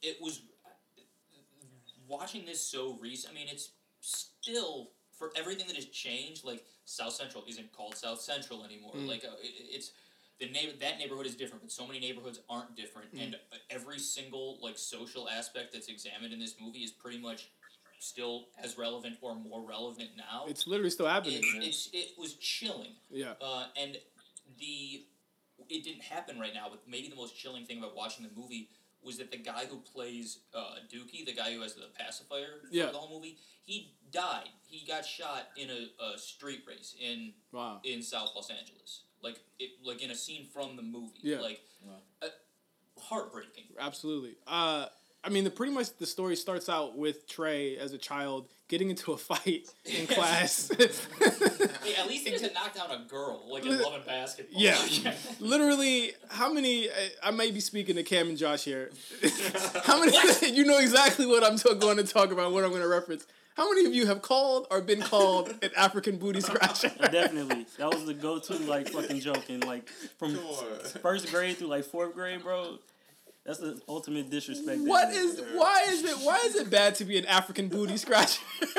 it 0.02 0.17
was 0.21 0.41
watching 2.08 2.45
this 2.45 2.62
so 2.62 2.97
recent. 2.99 3.34
I 3.34 3.36
mean, 3.38 3.47
it's 3.49 3.69
still 4.02 4.89
for 5.17 5.30
everything 5.36 5.67
that 5.67 5.75
has 5.75 5.86
changed. 5.86 6.43
Like 6.43 6.63
South 6.86 7.13
Central 7.13 7.43
isn't 7.47 7.71
called 7.71 7.95
South 7.95 8.19
Central 8.19 8.63
anymore. 8.65 8.93
Mm. 8.95 9.08
Like 9.08 9.23
uh, 9.23 9.36
it, 9.41 9.52
it's 9.69 9.91
the 10.39 10.49
neighbor 10.49 10.73
that 10.80 10.97
neighborhood 10.99 11.25
is 11.28 11.36
different, 11.36 11.62
but 11.63 11.71
so 11.71 11.86
many 11.86 11.99
neighborhoods 11.99 12.39
aren't 12.49 12.75
different, 12.75 13.13
Mm. 13.13 13.23
and 13.23 13.36
uh, 13.36 13.58
every 13.69 13.99
single 13.99 14.58
like 14.62 14.78
social 14.78 15.30
aspect 15.30 15.73
that's 15.73 15.88
examined 15.88 16.34
in 16.34 16.39
this 16.39 16.56
movie 16.60 16.80
is 16.80 16.91
pretty 16.91 17.19
much 17.19 17.49
still 17.99 18.45
as 18.63 18.78
relevant 18.78 19.17
or 19.21 19.36
more 19.36 19.62
relevant 19.62 20.10
now. 20.17 20.45
It's 20.47 20.65
literally 20.65 20.89
still 20.89 21.08
happening. 21.08 21.39
It, 21.39 21.63
it's, 21.63 21.89
it 21.93 22.12
was 22.17 22.36
chilling. 22.36 22.93
yeah. 23.12 23.34
Uh, 23.41 23.65
and 23.78 23.97
the 24.58 25.04
it 25.67 25.84
didn't 25.84 26.02
happen 26.04 26.39
right 26.39 26.54
now, 26.54 26.67
but 26.69 26.82
maybe 26.88 27.10
the 27.10 27.17
most 27.17 27.38
chilling 27.38 27.65
thing 27.65 27.80
about 27.80 27.95
watching 27.95 28.25
the 28.25 28.32
movie 28.41 28.69
was 29.04 29.18
that 29.18 29.32
the 29.32 29.38
guy 29.38 29.66
who 29.70 29.78
plays 29.78 30.40
uh, 30.54 30.76
Dookie, 30.94 31.26
the 31.26 31.34
guy 31.34 31.54
who 31.54 31.62
has 31.62 31.74
the 31.76 31.88
pacifier 31.98 32.60
for 32.62 32.68
Yeah. 32.74 32.88
the 32.92 32.98
whole 32.98 33.16
movie, 33.18 33.38
he 33.66 33.94
died. 34.12 34.50
He 34.66 34.86
got 34.86 35.06
shot 35.06 35.48
in 35.56 35.70
a, 35.70 36.04
a 36.04 36.18
street 36.18 36.64
race 36.68 36.96
in 37.00 37.34
Wow. 37.52 37.80
in 37.84 38.02
South 38.04 38.32
Los 38.36 38.50
Angeles, 38.50 39.04
like 39.22 39.40
it 39.60 39.72
like 39.84 40.02
in 40.04 40.12
a 40.12 40.16
scene 40.16 40.48
from 40.54 40.76
the 40.76 40.82
movie. 40.82 41.20
Yeah. 41.22 41.40
like 41.40 41.62
uh, 42.22 42.28
heartbreaking. 43.00 43.64
Absolutely. 43.80 44.36
Uh, 44.48 44.88
I 45.24 45.30
mean, 45.30 45.44
the 45.44 45.50
pretty 45.52 45.74
much 45.74 45.96
the 45.98 46.06
story 46.06 46.36
starts 46.36 46.70
out 46.70 46.98
with 46.98 47.28
Trey 47.28 47.78
as 47.78 47.94
a 47.94 47.98
child 47.98 48.48
getting 48.69 48.89
into 48.89 49.12
a 49.12 49.17
fight 49.17 49.67
in 49.86 50.08
class. 50.08 50.71
Hey, 50.77 51.95
at 51.95 52.08
least 52.08 52.25
he 52.25 52.32
doesn't 52.32 52.53
knock 52.53 52.73
down 52.73 52.89
a 52.91 53.03
girl 53.10 53.43
like 53.51 53.65
in 53.65 53.77
Love 53.77 53.95
and 53.95 54.05
Basketball. 54.05 54.62
yeah, 54.62 54.79
literally. 55.41 56.13
How 56.29 56.53
many? 56.53 56.89
I, 56.89 57.10
I 57.25 57.32
may 57.32 57.51
be 57.51 57.60
speaking 57.60 57.95
to 57.95 58.03
Cam 58.03 58.29
and 58.29 58.38
Josh 58.38 58.63
here. 58.63 58.91
how 59.84 59.99
many? 59.99 60.15
you 60.53 60.63
know 60.63 60.79
exactly 60.79 61.25
what 61.25 61.43
I'm 61.43 61.58
t- 61.58 61.75
going 61.75 61.97
to 61.97 62.03
talk 62.03 62.32
about. 62.32 62.53
What 62.53 62.63
I'm 62.63 62.69
going 62.69 62.82
to 62.82 62.88
reference. 62.88 63.27
How 63.58 63.67
many 63.67 63.86
of 63.86 63.93
you 63.93 64.05
have 64.05 64.21
called 64.21 64.67
or 64.71 64.79
been 64.79 65.01
called 65.01 65.53
an 65.62 65.71
African 65.75 66.15
booty 66.15 66.39
scratcher? 66.39 66.91
Definitely, 66.97 67.65
that 67.77 67.93
was 67.93 68.05
the 68.05 68.13
go-to 68.13 68.53
like 68.60 68.88
fucking 68.88 69.19
joke 69.19 69.49
in 69.49 69.60
like 69.62 69.89
from 70.17 70.36
Come 70.36 70.79
first 71.01 71.29
grade 71.29 71.58
through 71.58 71.67
like 71.67 71.84
fourth 71.84 72.13
grade, 72.13 72.41
bro. 72.41 72.79
That's 73.50 73.62
the 73.62 73.82
ultimate 73.90 74.30
disrespect. 74.30 74.80
What 74.82 75.10
is? 75.10 75.42
Why 75.56 75.84
is 75.88 76.06
it? 76.06 76.18
Why 76.18 76.40
is 76.46 76.56
it 76.56 76.70
bad 76.70 76.94
to 76.96 77.04
be 77.04 77.18
an 77.18 77.26
African 77.26 77.68
booty 77.68 77.98
scratcher? 77.98 78.42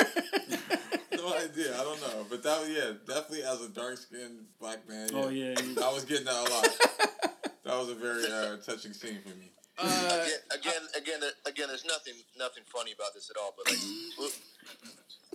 No 1.13 1.35
idea. 1.37 1.79
I 1.79 1.85
don't 1.85 2.01
know. 2.01 2.25
But 2.31 2.43
that 2.45 2.61
was, 2.61 2.71
yeah, 2.71 2.93
definitely 3.07 3.43
as 3.43 3.61
a 3.61 3.69
dark 3.69 3.99
skinned 3.99 4.47
black 4.59 4.89
man. 4.89 5.11
Oh 5.13 5.29
yeah, 5.29 5.55
yeah. 5.61 5.85
I 5.85 5.93
was 5.93 6.07
getting 6.07 6.25
that 6.25 6.35
a 6.35 6.51
lot. 6.51 6.65
that 7.65 7.77
was 7.77 7.91
a 7.91 7.95
very 7.95 8.25
uh, 8.25 8.57
touching 8.57 8.95
scene 8.95 9.19
for 9.23 9.37
me. 9.37 9.53
Uh, 9.79 9.85
again, 9.87 10.73
again, 10.97 11.21
again, 11.21 11.31
again. 11.45 11.67
There's 11.69 11.85
nothing, 11.85 12.15
nothing 12.39 12.63
funny 12.65 12.93
about 12.93 13.13
this 13.13 13.29
at 13.29 13.37
all. 13.39 13.53
But 13.55 13.71
like, 13.71 14.33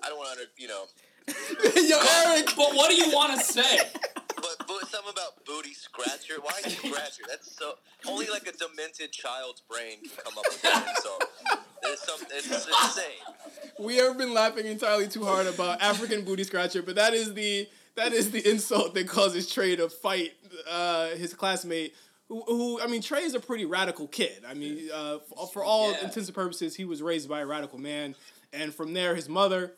I 0.04 0.10
don't 0.10 0.18
want 0.18 0.40
to, 0.40 0.48
you 0.58 0.70
know. 0.70 0.86
Yo, 1.76 2.00
Eric. 2.34 2.48
But 2.58 2.74
what 2.74 2.90
do 2.90 2.96
you 2.96 3.12
want 3.12 3.40
to 3.40 3.46
say? 3.46 3.78
Something 4.68 5.12
about 5.12 5.46
booty 5.46 5.74
scratcher. 5.74 6.36
Why 6.42 6.54
scratcher? 6.62 7.24
That's 7.28 7.52
so. 7.52 7.74
Only 8.08 8.28
like 8.28 8.48
a 8.48 8.52
demented 8.52 9.12
child's 9.12 9.62
brain 9.62 10.00
can 10.02 10.12
come 10.24 10.38
up 10.38 10.46
with 10.48 10.62
that 10.64 10.88
insult. 10.90 11.24
It's 11.84 12.04
some. 12.06 12.20
It's 12.32 12.48
insane. 12.68 13.06
we 13.80 13.98
have 13.98 14.18
been 14.18 14.34
laughing 14.34 14.66
entirely 14.66 15.08
too 15.08 15.24
hard 15.26 15.48
about 15.48 15.82
African 15.82 16.24
booty 16.24 16.44
scratcher, 16.44 16.82
but 16.82 16.96
that 16.96 17.14
is 17.14 17.34
the 17.34 17.68
that 17.96 18.14
is 18.14 18.32
the 18.32 18.48
insult 18.50 18.94
that 18.96 19.08
causes 19.08 19.52
Trey 19.52 19.76
to 19.76 19.90
fight 19.90 20.34
uh, 20.70 21.10
his 21.10 21.34
classmate. 21.34 21.94
Who, 22.28 22.42
who 22.48 22.82
I 22.82 22.88
mean, 22.88 23.02
Trey 23.02 23.22
is 23.24 23.36
a 23.36 23.40
pretty 23.40 23.66
radical 23.66 24.08
kid. 24.08 24.44
I 24.48 24.54
mean, 24.56 24.90
uh, 24.94 25.20
for, 25.20 25.48
for 25.48 25.64
all 25.64 25.92
Yeah. 25.92 26.06
intents 26.06 26.28
and 26.28 26.34
purposes, 26.36 26.76
he 26.76 26.86
was 26.86 27.02
raised 27.04 27.30
by 27.30 27.42
a 27.42 27.46
radical 27.46 27.78
man, 27.80 28.16
and 28.52 28.74
from 28.74 28.94
there, 28.94 29.14
his 29.16 29.30
mother, 29.30 29.74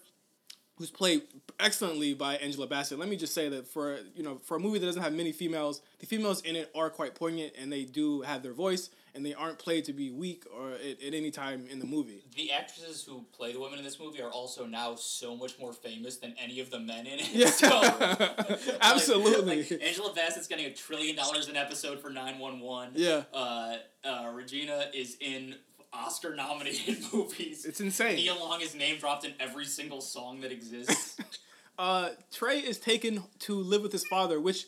who's 0.78 0.92
played 0.92 1.24
excellently 1.60 2.14
by 2.14 2.36
Angela 2.36 2.68
Bassett. 2.68 3.00
Let 3.00 3.10
me 3.10 3.16
just 3.18 3.34
say 3.34 3.50
that 3.50 3.68
for 3.68 3.98
you 4.16 4.24
know 4.24 4.38
for 4.44 4.58
a 4.58 4.60
movie 4.60 4.80
that 4.80 4.86
doesn't 4.86 5.02
have 5.02 5.14
many 5.14 5.32
females, 5.32 5.82
the 6.00 6.06
females 6.06 6.42
in 6.42 6.56
it 6.56 6.72
are 6.76 6.90
quite 6.90 7.16
poignant, 7.16 7.54
and 7.60 7.72
they 7.72 7.84
do 7.84 8.22
have 8.22 8.44
their 8.44 8.54
voice, 8.54 8.90
and 9.16 9.26
they 9.26 9.34
aren't 9.34 9.58
played 9.58 9.86
to 9.86 9.94
be 9.94 10.12
weak 10.12 10.44
or 10.56 10.72
at, 10.74 11.02
at 11.02 11.14
any 11.14 11.32
time 11.32 11.66
in 11.72 11.80
the 11.80 11.86
movie. 11.88 12.24
The 12.36 12.52
actresses 12.52 13.04
who 13.04 13.26
play 13.36 13.54
the 13.54 13.60
women 13.60 13.80
in 13.80 13.86
this 13.86 14.00
movie 14.00 14.22
are 14.22 14.30
also 14.30 14.66
now 14.68 14.96
so 14.96 15.36
much 15.36 15.58
more 15.60 15.74
famous 15.74 16.18
than 16.18 16.36
any 16.40 16.60
of 16.60 16.70
the 16.70 16.80
men 16.80 17.08
in 17.08 17.20
it. 17.20 17.30
Yeah. 17.34 17.50
So, 17.58 17.68
like- 17.80 18.78
Absolutely. 18.82 19.58
like, 19.64 19.82
Angela 19.82 20.14
Bassett's 20.14 20.48
getting 20.48 20.66
a 20.66 20.74
trillion 20.74 21.16
dollars 21.16 21.48
an 21.50 21.56
episode 21.58 22.00
for 22.00 22.10
911. 22.12 22.94
Yeah. 22.96 23.24
Uh, 23.34 23.78
uh, 24.06 24.30
Regina 24.34 24.86
is 24.94 25.18
in 25.20 25.56
Oscar 25.94 26.36
nominated 26.36 26.98
movies. 27.14 27.66
It's 27.66 27.80
insane. 27.82 28.16
Nia 28.18 28.36
Long 28.36 28.62
is 28.62 28.76
name 28.76 28.98
dropped 29.00 29.26
in 29.26 29.34
every 29.40 29.66
single 29.66 30.02
song 30.02 30.42
that 30.42 30.52
exists. 30.52 31.18
uh, 31.80 32.10
Trey 32.32 32.60
is 32.60 32.78
taken 32.80 33.24
to 33.40 33.56
live 33.56 33.82
with 33.82 33.92
his 33.92 34.06
father, 34.08 34.40
which, 34.40 34.66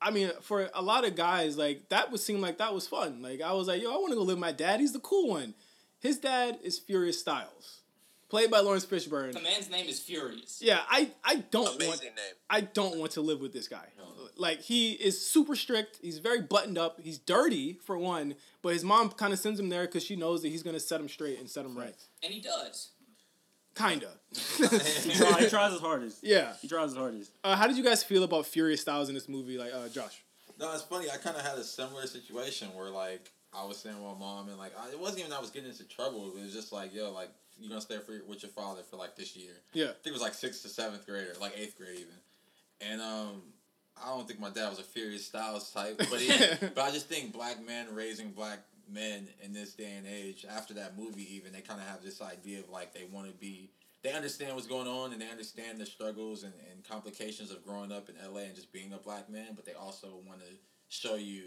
I 0.00 0.10
mean, 0.10 0.30
for 0.40 0.70
a 0.74 0.82
lot 0.82 1.04
of 1.06 1.16
guys, 1.16 1.58
like 1.58 1.88
that 1.90 2.10
would 2.10 2.20
seem 2.20 2.40
like 2.40 2.58
that 2.58 2.72
was 2.74 2.86
fun. 2.86 3.20
Like 3.22 3.40
I 3.42 3.52
was 3.52 3.68
like, 3.68 3.82
yo, 3.82 3.92
I 3.92 3.96
want 3.96 4.10
to 4.10 4.16
go 4.16 4.22
live 4.22 4.36
with 4.36 4.38
my 4.38 4.52
dad. 4.52 4.80
He's 4.80 4.92
the 4.92 5.00
cool 5.00 5.28
one. 5.30 5.54
His 5.98 6.18
dad 6.18 6.58
is 6.62 6.78
Furious 6.78 7.20
Styles, 7.20 7.80
played 8.30 8.50
by 8.50 8.60
Laurence 8.60 8.86
Fishburne. 8.86 9.32
the 9.34 9.40
man's 9.40 9.68
name 9.70 9.86
is 9.86 10.00
Furious. 10.00 10.60
Yeah, 10.62 10.80
I 10.88 11.10
I 11.22 11.44
don't 11.50 11.76
Amazing 11.76 11.88
want 11.88 12.00
name. 12.02 12.34
I 12.48 12.60
don't 12.62 12.96
want 12.98 13.12
to 13.12 13.20
live 13.20 13.40
with 13.40 13.52
this 13.52 13.68
guy. 13.68 13.86
Like 14.40 14.62
he 14.62 14.92
is 14.92 15.24
super 15.24 15.54
strict. 15.54 15.98
He's 16.00 16.18
very 16.18 16.40
buttoned 16.40 16.78
up. 16.78 16.98
He's 17.00 17.18
dirty 17.18 17.78
for 17.84 17.98
one, 17.98 18.36
but 18.62 18.72
his 18.72 18.82
mom 18.82 19.10
kind 19.10 19.34
of 19.34 19.38
sends 19.38 19.60
him 19.60 19.68
there 19.68 19.84
because 19.84 20.02
she 20.02 20.16
knows 20.16 20.40
that 20.42 20.48
he's 20.48 20.62
gonna 20.62 20.80
set 20.80 20.98
him 20.98 21.08
straight 21.08 21.38
and 21.38 21.48
set 21.48 21.66
him 21.66 21.76
right. 21.76 21.94
And 22.22 22.32
he 22.32 22.40
does. 22.40 22.90
Kinda. 23.74 24.08
He, 24.60 25.12
try, 25.12 25.40
he 25.40 25.48
tries 25.48 25.72
his 25.72 25.80
hardest. 25.80 26.18
Yeah. 26.22 26.54
He 26.60 26.68
tries 26.68 26.90
his 26.90 26.98
hardest. 26.98 27.32
Uh, 27.44 27.54
how 27.54 27.66
did 27.66 27.76
you 27.76 27.84
guys 27.84 28.02
feel 28.02 28.24
about 28.24 28.46
Furious 28.46 28.80
Styles 28.80 29.08
in 29.08 29.14
this 29.14 29.28
movie? 29.28 29.58
Like, 29.58 29.72
uh, 29.74 29.88
Josh. 29.88 30.22
No, 30.58 30.72
it's 30.72 30.82
funny. 30.82 31.10
I 31.10 31.16
kind 31.16 31.36
of 31.36 31.42
had 31.42 31.58
a 31.58 31.64
similar 31.64 32.06
situation 32.06 32.68
where 32.74 32.90
like 32.90 33.30
I 33.52 33.64
was 33.64 33.78
staying 33.78 33.96
with 33.96 34.04
my 34.04 34.18
mom 34.18 34.48
and 34.48 34.58
like 34.58 34.72
I, 34.78 34.90
it 34.90 34.98
wasn't 34.98 35.20
even 35.20 35.32
I 35.32 35.40
was 35.40 35.50
getting 35.50 35.68
into 35.68 35.84
trouble. 35.84 36.32
It 36.36 36.42
was 36.42 36.52
just 36.52 36.72
like 36.72 36.94
yo, 36.94 37.12
like 37.12 37.28
you're 37.58 37.68
gonna 37.68 37.80
stay 37.80 37.98
for, 37.98 38.20
with 38.26 38.42
your 38.42 38.52
father 38.52 38.82
for 38.88 38.96
like 38.96 39.16
this 39.16 39.36
year. 39.36 39.52
Yeah. 39.74 39.84
I 39.84 39.88
think 39.88 40.06
it 40.06 40.12
was 40.12 40.22
like 40.22 40.34
sixth 40.34 40.62
to 40.62 40.68
seventh 40.68 41.06
grade 41.06 41.28
or 41.28 41.34
like 41.40 41.58
eighth 41.58 41.76
grade 41.76 41.98
even. 42.00 42.14
And 42.80 43.00
um, 43.00 43.42
I 44.02 44.08
don't 44.08 44.26
think 44.26 44.40
my 44.40 44.50
dad 44.50 44.70
was 44.70 44.78
a 44.78 44.82
Furious 44.82 45.26
Styles 45.26 45.70
type, 45.70 45.98
but 45.98 46.20
he, 46.20 46.28
but 46.74 46.78
I 46.78 46.90
just 46.90 47.08
think 47.08 47.32
black 47.32 47.64
men 47.64 47.94
raising 47.94 48.30
black 48.30 48.60
men 48.92 49.28
in 49.42 49.52
this 49.52 49.74
day 49.74 49.92
and 49.96 50.06
age 50.06 50.44
after 50.48 50.74
that 50.74 50.98
movie 50.98 51.36
even 51.36 51.52
they 51.52 51.60
kind 51.60 51.80
of 51.80 51.86
have 51.86 52.02
this 52.02 52.20
idea 52.20 52.58
of 52.58 52.68
like 52.70 52.92
they 52.92 53.04
want 53.12 53.26
to 53.28 53.32
be 53.34 53.70
they 54.02 54.12
understand 54.12 54.54
what's 54.54 54.66
going 54.66 54.88
on 54.88 55.12
and 55.12 55.20
they 55.20 55.28
understand 55.28 55.78
the 55.78 55.86
struggles 55.86 56.42
and, 56.42 56.52
and 56.70 56.82
complications 56.88 57.50
of 57.50 57.64
growing 57.64 57.92
up 57.92 58.08
in 58.08 58.16
LA 58.32 58.40
and 58.42 58.54
just 58.54 58.72
being 58.72 58.92
a 58.92 58.98
black 58.98 59.28
man, 59.28 59.48
but 59.54 59.66
they 59.66 59.74
also 59.74 60.08
want 60.26 60.40
to 60.40 60.46
show 60.88 61.16
you 61.16 61.42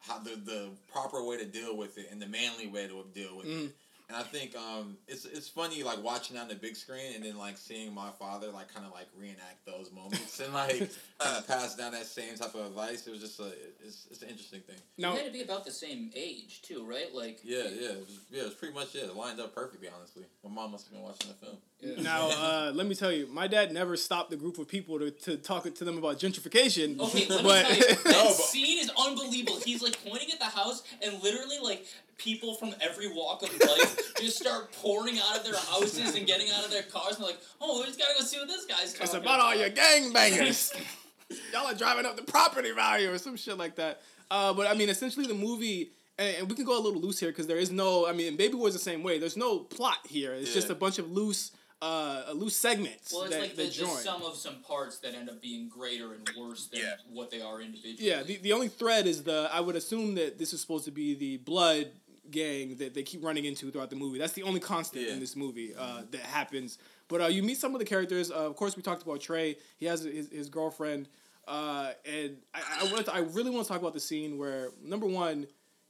how 0.00 0.18
the, 0.18 0.30
the 0.44 0.70
proper 0.92 1.22
way 1.24 1.36
to 1.36 1.44
deal 1.44 1.76
with 1.76 1.98
it 1.98 2.08
and 2.10 2.20
the 2.20 2.26
manly 2.26 2.66
way 2.66 2.86
to 2.88 3.04
deal 3.14 3.36
with 3.36 3.46
it. 3.46 3.50
Mm. 3.50 3.70
And 4.08 4.16
I 4.16 4.22
think 4.22 4.56
um, 4.56 4.96
it's 5.06 5.26
it's 5.26 5.48
funny 5.48 5.82
like 5.82 6.02
watching 6.02 6.38
on 6.38 6.48
the 6.48 6.54
big 6.54 6.76
screen 6.76 7.14
and 7.14 7.22
then 7.22 7.36
like 7.36 7.58
seeing 7.58 7.92
my 7.94 8.08
father 8.18 8.46
like 8.50 8.72
kind 8.72 8.86
of 8.86 8.92
like 8.92 9.06
reenact 9.14 9.66
those 9.66 9.90
moments 9.92 10.40
and 10.40 10.54
like 10.54 10.78
kind 11.18 11.36
of 11.36 11.46
pass 11.46 11.74
down 11.76 11.92
that 11.92 12.06
same 12.06 12.34
type 12.34 12.54
of 12.54 12.66
advice. 12.68 13.06
It 13.06 13.10
was 13.10 13.20
just 13.20 13.38
a 13.38 13.52
it's, 13.84 14.06
it's 14.10 14.22
an 14.22 14.30
interesting 14.30 14.60
thing. 14.60 14.76
Now, 14.96 15.12
You 15.12 15.18
had 15.18 15.26
to 15.26 15.32
be 15.32 15.42
about 15.42 15.66
the 15.66 15.70
same 15.72 16.10
age 16.16 16.62
too, 16.62 16.86
right? 16.88 17.14
Like 17.14 17.40
Yeah, 17.44 17.64
yeah, 17.64 17.90
it 17.90 17.98
was, 17.98 18.18
yeah. 18.30 18.40
It 18.42 18.44
was 18.46 18.54
pretty 18.54 18.72
much 18.74 18.94
it. 18.94 19.00
It 19.04 19.14
lined 19.14 19.40
up 19.40 19.54
perfectly, 19.54 19.88
honestly. 19.94 20.24
My 20.42 20.48
mom 20.50 20.70
must 20.72 20.86
have 20.86 20.94
been 20.94 21.02
watching 21.02 21.28
the 21.28 21.46
film. 21.46 22.02
now, 22.02 22.28
uh, 22.32 22.72
let 22.74 22.86
me 22.86 22.94
tell 22.94 23.12
you, 23.12 23.26
my 23.30 23.46
dad 23.46 23.72
never 23.74 23.94
stopped 23.94 24.32
a 24.32 24.36
group 24.36 24.56
of 24.58 24.68
people 24.68 24.98
to, 25.00 25.10
to 25.10 25.36
talk 25.36 25.64
to 25.74 25.84
them 25.84 25.98
about 25.98 26.18
gentrification. 26.18 26.98
Okay, 26.98 27.26
let 27.28 27.42
me 27.42 27.42
but 27.42 27.62
tell 27.66 27.76
you, 27.76 27.82
that 27.94 28.04
No, 28.06 28.24
but- 28.24 28.32
scene 28.36 28.78
is 28.78 28.90
unbelievable. 28.98 29.60
He's 29.62 29.82
like 29.82 30.02
pointing 30.02 30.30
at 30.32 30.38
the 30.38 30.46
house, 30.46 30.82
and 31.02 31.22
literally 31.22 31.58
like 31.62 31.84
people 32.18 32.54
from 32.54 32.74
every 32.80 33.08
walk 33.12 33.42
of 33.42 33.50
life 33.60 34.14
just 34.20 34.38
start 34.38 34.70
pouring 34.72 35.18
out 35.18 35.38
of 35.38 35.44
their 35.44 35.56
houses 35.56 36.14
and 36.14 36.26
getting 36.26 36.48
out 36.50 36.64
of 36.64 36.70
their 36.70 36.82
cars, 36.82 37.16
and 37.16 37.24
like, 37.24 37.38
"Oh, 37.60 37.80
we 37.80 37.86
just 37.86 37.98
gotta 37.98 38.14
go 38.18 38.24
see 38.24 38.38
what 38.38 38.48
this 38.48 38.66
guy's 38.66 38.92
talking 38.92 39.04
it's 39.04 39.14
about 39.14 39.40
all 39.40 39.54
your 39.54 39.70
gangbangers. 39.70 40.74
Y'all 41.52 41.66
are 41.66 41.74
driving 41.74 42.06
up 42.06 42.16
the 42.16 42.22
property 42.22 42.72
value 42.72 43.10
or 43.12 43.18
some 43.18 43.36
shit 43.36 43.56
like 43.58 43.76
that. 43.76 44.00
Uh, 44.30 44.52
but 44.52 44.66
I 44.66 44.74
mean, 44.74 44.88
essentially, 44.88 45.26
the 45.26 45.34
movie, 45.34 45.90
and, 46.18 46.36
and 46.38 46.48
we 46.50 46.54
can 46.56 46.64
go 46.64 46.78
a 46.78 46.82
little 46.82 47.00
loose 47.00 47.20
here 47.20 47.30
because 47.30 47.46
there 47.46 47.58
is 47.58 47.70
no. 47.70 48.06
I 48.06 48.12
mean, 48.12 48.36
Baby 48.36 48.54
Boy's 48.56 48.72
the 48.72 48.78
same 48.78 49.02
way. 49.02 49.18
There's 49.18 49.36
no 49.36 49.58
plot 49.60 49.98
here. 50.08 50.34
It's 50.34 50.52
just 50.54 50.70
a 50.70 50.74
bunch 50.74 50.98
of 50.98 51.10
loose, 51.10 51.52
uh, 51.82 52.24
loose 52.34 52.56
segments 52.56 53.12
Well, 53.12 53.24
it's 53.24 53.34
that, 53.34 53.40
like 53.40 53.56
the, 53.56 53.64
that 53.64 53.74
the 53.74 53.86
sum 53.86 54.22
of 54.22 54.36
some 54.36 54.56
parts 54.66 54.98
that 54.98 55.14
end 55.14 55.28
up 55.28 55.40
being 55.40 55.68
greater 55.68 56.14
and 56.14 56.28
worse 56.38 56.66
than 56.66 56.80
Yeah. 56.80 56.94
what 57.12 57.30
they 57.30 57.40
are 57.40 57.60
individually. 57.60 58.10
Yeah, 58.10 58.22
the, 58.22 58.36
the 58.38 58.52
only 58.52 58.68
thread 58.68 59.06
is 59.06 59.22
the. 59.22 59.48
I 59.52 59.60
would 59.60 59.76
assume 59.76 60.14
that 60.16 60.38
this 60.38 60.52
is 60.52 60.60
supposed 60.60 60.86
to 60.86 60.90
be 60.90 61.14
the 61.14 61.36
blood 61.38 61.90
gang 62.30 62.76
that 62.76 62.94
they 62.94 63.02
keep 63.02 63.24
running 63.24 63.44
into 63.44 63.70
throughout 63.70 63.90
the 63.90 63.96
movie. 63.96 64.18
That's 64.18 64.32
the 64.34 64.42
only 64.42 64.60
constant 64.60 65.06
Yeah. 65.06 65.14
in 65.14 65.20
this 65.20 65.36
movie 65.36 65.74
uh, 65.76 66.02
that 66.10 66.20
happens. 66.20 66.78
But 67.08 67.20
uh, 67.22 67.26
you 67.26 67.42
meet 67.42 67.56
some 67.58 67.74
of 67.74 67.78
the 67.78 67.84
characters. 67.86 68.30
Uh, 68.30 68.34
of 68.46 68.56
course, 68.56 68.76
we 68.76 68.82
talked 68.82 69.02
about 69.02 69.20
Trey. 69.20 69.56
He 69.78 69.86
has 69.86 70.02
his, 70.02 70.28
his 70.30 70.48
girlfriend, 70.48 71.08
uh, 71.46 71.90
and 72.04 72.36
I 72.54 72.60
I, 72.82 73.02
to, 73.02 73.14
I 73.14 73.18
really 73.20 73.50
want 73.50 73.64
to 73.66 73.68
talk 73.72 73.80
about 73.80 73.94
the 73.94 74.00
scene 74.00 74.36
where 74.38 74.70
number 74.82 75.06
one, 75.06 75.46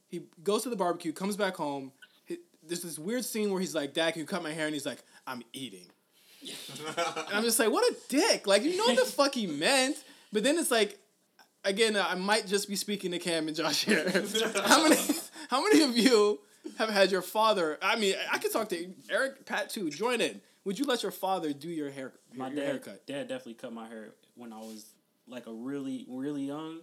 he 0.07 0.21
goes 0.43 0.63
to 0.63 0.69
the 0.69 0.75
barbecue, 0.77 1.11
comes 1.11 1.35
back 1.35 1.55
home. 1.55 1.91
He, 2.25 2.37
there's 2.65 2.81
this 2.83 2.97
weird 2.97 3.25
scene 3.25 3.51
where 3.51 3.59
he's 3.59 3.75
like, 3.75 3.93
"Dad, 3.93 4.11
can 4.13 4.21
you 4.21 4.25
cut 4.25 4.41
my 4.43 4.51
hair?" 4.51 4.65
And 4.65 4.73
he's 4.73 4.85
like, 4.85 4.99
"I'm 5.27 5.43
eating." 5.53 5.87
And 6.97 7.33
I'm 7.33 7.43
just 7.43 7.59
like, 7.59 7.69
what 7.71 7.83
a 7.83 7.95
dick. 8.07 8.47
Like, 8.47 8.63
you 8.63 8.77
know 8.77 8.85
what 8.85 8.97
the 8.97 9.05
fuck 9.11 9.33
he 9.35 9.45
meant. 9.47 9.97
But 10.31 10.43
then 10.43 10.57
it's 10.57 10.71
like, 10.71 10.98
again, 11.63 11.95
I 11.97 12.15
might 12.15 12.47
just 12.47 12.67
be 12.69 12.75
speaking 12.75 13.11
to 13.11 13.19
Cam 13.19 13.47
and 13.47 13.55
Josh 13.55 13.83
here. 13.85 14.09
how 14.65 14.83
many 14.87 14.95
how 15.49 15.63
many 15.63 15.81
of 15.83 15.97
you 15.97 16.39
have 16.77 16.89
had 16.89 17.11
your 17.11 17.21
father 17.21 17.77
I 17.81 17.95
mean, 17.95 18.15
I 18.31 18.37
could 18.37 18.51
talk 18.51 18.69
to 18.69 18.93
Eric, 19.09 19.45
Pat 19.45 19.69
too, 19.69 19.89
join 19.89 20.21
in. 20.21 20.41
Would 20.65 20.77
you 20.77 20.85
let 20.85 21.03
your 21.03 21.11
father 21.11 21.53
do 21.53 21.69
your 21.69 21.89
hair 21.89 22.13
My 22.35 22.47
your 22.47 22.55
dad, 22.57 22.65
haircut? 22.65 23.07
dad 23.07 23.27
definitely 23.27 23.55
cut 23.55 23.73
my 23.73 23.87
hair 23.87 24.09
when 24.35 24.53
I 24.53 24.59
was 24.59 24.85
like 25.27 25.47
a 25.47 25.53
really, 25.53 26.05
really 26.09 26.43
young, 26.43 26.79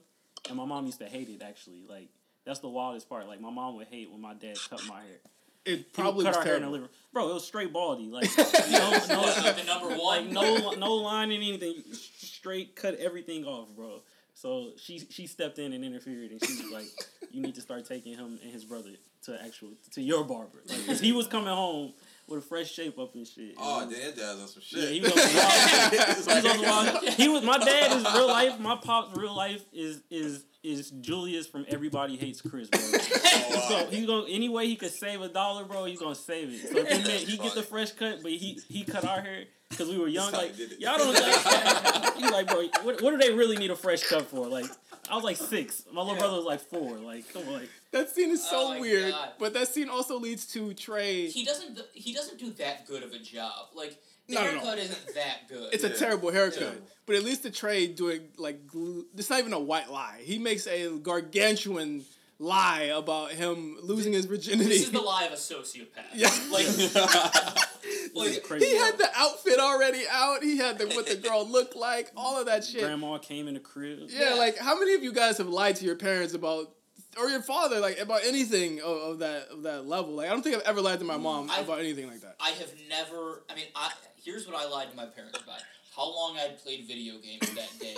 and 0.49 0.57
my 0.57 0.65
mom 0.65 0.87
used 0.87 0.99
to 1.01 1.07
hate 1.07 1.29
it. 1.29 1.43
Actually, 1.43 1.85
like 1.89 2.09
that's 2.45 2.61
the 2.61 2.69
wildest 2.69 3.09
part. 3.09 3.27
Like 3.29 3.41
my 3.41 3.51
mom 3.51 3.77
would 3.77 3.87
hate 3.89 4.11
when 4.11 4.21
my 4.21 4.35
dad 4.35 4.57
cut 4.69 4.81
my 4.89 5.01
hair. 5.01 5.19
It 5.65 5.93
probably 5.93 6.25
cut 6.25 6.31
was 6.31 6.37
our 6.39 6.45
hair 6.45 6.55
in 6.57 6.63
the 6.63 6.67
terrible. 6.69 6.73
living. 6.73 6.89
Bro, 7.13 7.31
it 7.31 7.35
was 7.35 7.45
straight 7.47 7.73
baldy. 7.73 8.09
Like 8.09 8.31
no, 8.39 8.91
no, 9.09 9.21
Like 9.23 9.57
the 9.57 9.65
number 9.67 9.97
like 9.97 10.27
no, 10.27 10.71
no 10.73 10.95
line 10.95 11.31
in 11.33 11.43
anything. 11.43 11.83
Straight 11.93 12.77
cut 12.77 12.95
everything 12.95 13.45
off, 13.45 13.75
bro. 13.75 14.01
So 14.39 14.73
she 14.77 14.99
she 15.11 15.27
stepped 15.27 15.59
in 15.59 15.73
and 15.73 15.83
interfered, 15.83 16.31
and 16.31 16.45
she 16.45 16.63
was 16.63 16.71
like, 16.71 16.87
"You 17.33 17.41
need 17.41 17.55
to 17.55 17.63
start 17.63 17.87
taking 17.87 18.15
him 18.17 18.39
and 18.43 18.53
his 18.53 18.65
brother 18.65 18.91
to 19.25 19.43
actual 19.43 19.71
to 19.93 20.03
your 20.03 20.25
barber." 20.25 20.59
Like, 20.69 20.87
'cause 20.87 21.01
he 21.01 21.13
was 21.13 21.27
coming 21.27 21.49
home 21.49 21.95
with 22.29 22.41
a 22.41 22.43
fresh 22.47 22.71
shape 22.71 22.99
up 22.99 23.15
and 23.15 23.27
shit. 23.27 23.55
Oh, 23.57 23.81
And- 23.81 23.91
damn, 23.91 24.11
dad's 24.15 24.41
on 24.41 24.49
some 24.49 24.63
shit. 24.63 24.79
yeah, 24.81 24.89
he 24.91 25.01
was 25.01 25.15
wild 25.15 25.93
He 25.93 26.17
was 26.19 26.29
on 26.29 26.43
some 26.43 26.63
wild- 26.63 27.09
He 27.15 27.29
was 27.29 27.43
my 27.45 27.59
dad 27.59 27.97
is 27.97 28.05
real 28.15 28.27
life. 28.29 28.61
My 28.61 28.77
pop's 28.77 29.17
real 29.17 29.35
life 29.35 29.65
is 29.73 30.03
is 30.11 30.45
is 30.63 30.91
Julius 30.91 31.47
from 31.47 31.65
Everybody 31.69 32.17
Hates 32.17 32.43
Chris, 32.43 32.69
bro. 32.69 32.81
He's 32.81 33.69
gonna, 33.69 33.87
he's 33.87 34.07
gonna 34.07 34.27
any 34.29 34.49
way 34.51 34.67
he 34.67 34.77
could 34.77 34.91
save 34.93 35.23
a 35.23 35.29
dollar, 35.29 35.65
bro. 35.65 35.85
He's 35.87 36.01
gonna 36.01 36.15
save 36.15 36.51
it. 36.53 36.69
So 36.69 36.77
it 36.79 37.29
he 37.29 37.39
get 37.39 37.55
the 37.55 37.63
fresh 37.63 37.93
cut, 37.93 38.23
but 38.23 38.33
he 38.33 38.61
he 38.69 38.83
cut 38.85 39.05
our 39.07 39.21
hair 39.23 39.45
because 39.71 39.89
we 39.89 39.99
were 39.99 40.09
young. 40.09 40.33
Like 40.33 40.53
he 40.55 40.57
did 40.67 40.73
it. 40.73 40.81
y'all 40.81 40.99
don't. 40.99 41.13
Like, 41.15 42.15
he's 42.17 42.31
like, 42.31 42.47
bro, 42.49 42.67
what, 42.83 43.03
what 43.03 43.11
do 43.11 43.17
they 43.19 43.33
really 43.33 43.57
need 43.57 43.71
a 43.71 43.77
fresh 43.77 44.03
cut 44.05 44.27
for? 44.27 44.47
Like 44.47 44.67
I 45.11 45.15
was 45.15 45.25
like 45.25 45.37
six. 45.37 45.85
My 45.93 46.03
little 46.03 46.17
brother 46.17 46.37
was 46.37 46.45
like 46.45 46.61
four. 46.61 46.97
Like 46.99 47.33
come 47.33 47.43
on. 47.49 47.55
Like, 47.55 47.69
That 47.93 48.11
scene 48.11 48.31
is 48.31 48.45
oh 48.47 48.73
so 48.73 48.77
Oh 48.77 48.81
weird. 48.81 49.13
God. 49.13 49.29
But 49.39 49.55
that 49.55 49.69
scene 49.69 49.89
also 49.89 50.19
leads 50.19 50.47
to 50.55 50.75
Trey. 50.75 51.29
He 51.29 51.45
doesn't. 51.45 51.79
He 51.93 52.13
doesn't 52.13 52.39
do 52.39 52.51
that 52.53 52.87
good 52.87 53.03
of 53.03 53.13
a 53.13 53.19
job. 53.19 53.69
Like 53.75 53.97
the 54.29 54.35
No, 54.35 54.41
no, 54.45 54.47
no. 54.47 54.59
haircut 54.59 54.79
isn't 54.79 55.15
that 55.15 55.49
good. 55.49 55.73
It's 55.75 55.85
a 55.85 55.91
terrible 55.91 56.33
haircut. 56.33 56.61
Yeah. 56.61 56.71
But 57.07 57.17
at 57.17 57.23
least 57.25 57.43
the 57.45 57.51
Trey 57.51 57.87
doing 57.87 58.23
like 58.39 58.67
glue, 58.67 59.07
it's 59.17 59.31
not 59.31 59.39
even 59.39 59.53
a 59.53 59.61
white 59.61 59.91
lie. 59.91 60.21
He 60.23 60.39
makes 60.39 60.67
a 60.67 60.99
gargantuan 60.99 62.05
lie 62.39 62.93
about 62.95 63.33
him 63.33 63.77
losing 63.83 64.13
his 64.13 64.27
virginity. 64.27 64.69
this 64.69 64.83
is 64.85 64.93
the 64.93 65.01
lie 65.01 65.25
of 65.25 65.33
a 65.33 65.37
sociopath. 65.37 66.05
Yeah. 66.15 66.31
Like, 66.51 66.67
like 68.15 68.43
crazy. 68.45 68.67
he 68.67 68.77
had 68.77 68.99
the 68.99 69.09
outfit 69.15 69.59
already 69.59 70.03
out. 70.11 70.43
He 70.43 70.57
had 70.59 70.79
the 70.79 70.87
what 70.89 71.07
the 71.07 71.17
girl 71.17 71.47
looked 71.51 71.77
like. 71.77 72.11
All 72.17 72.39
of 72.39 72.47
that 72.47 72.65
shit. 72.65 72.81
Grandma 72.83 73.19
came 73.19 73.49
in 73.49 73.55
the 73.55 73.61
crib. 73.61 74.01
Yeah, 74.09 74.31
Yeah. 74.31 74.35
like 74.35 74.57
how 74.59 74.79
many 74.79 74.95
of 74.95 75.03
you 75.03 75.13
guys 75.13 75.39
have 75.39 75.49
lied 75.49 75.77
to 75.77 75.85
your 75.85 75.97
parents 75.97 76.35
about 76.35 76.73
or 77.19 77.29
your 77.29 77.43
father 77.43 77.81
like 77.81 77.99
about 77.99 78.23
anything 78.25 78.81
of, 78.81 78.97
of 78.97 79.19
that 79.21 79.49
of 79.49 79.63
that 79.63 79.87
level? 79.87 80.15
Like 80.15 80.29
I 80.29 80.31
don't 80.33 80.43
think 80.43 80.57
I've 80.57 80.63
ever 80.63 80.81
lied 80.81 80.99
to 81.01 81.05
my 81.05 81.17
mom 81.17 81.51
I've- 81.51 81.63
about 81.65 81.79
anything 81.81 82.09
like 82.09 82.21
that. 82.23 82.37
I 82.41 82.51
have 82.51 82.73
never. 82.89 83.43
I 83.51 83.55
mean, 83.55 83.67
I 83.75 83.91
here's 84.25 84.47
what 84.47 84.57
I 84.57 84.69
lied 84.69 84.91
to 84.91 84.97
my 84.97 85.07
parents 85.07 85.39
about: 85.43 85.61
how 85.95 86.05
long 86.13 86.37
I'd 86.39 86.59
played 86.63 86.87
video 86.87 87.15
games 87.19 87.49
that 87.55 87.71
day, 87.81 87.97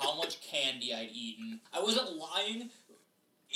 how 0.00 0.16
much 0.16 0.40
candy 0.40 0.92
I'd 0.94 1.10
eaten. 1.12 1.60
I 1.72 1.80
wasn't 1.80 2.16
lying 2.16 2.70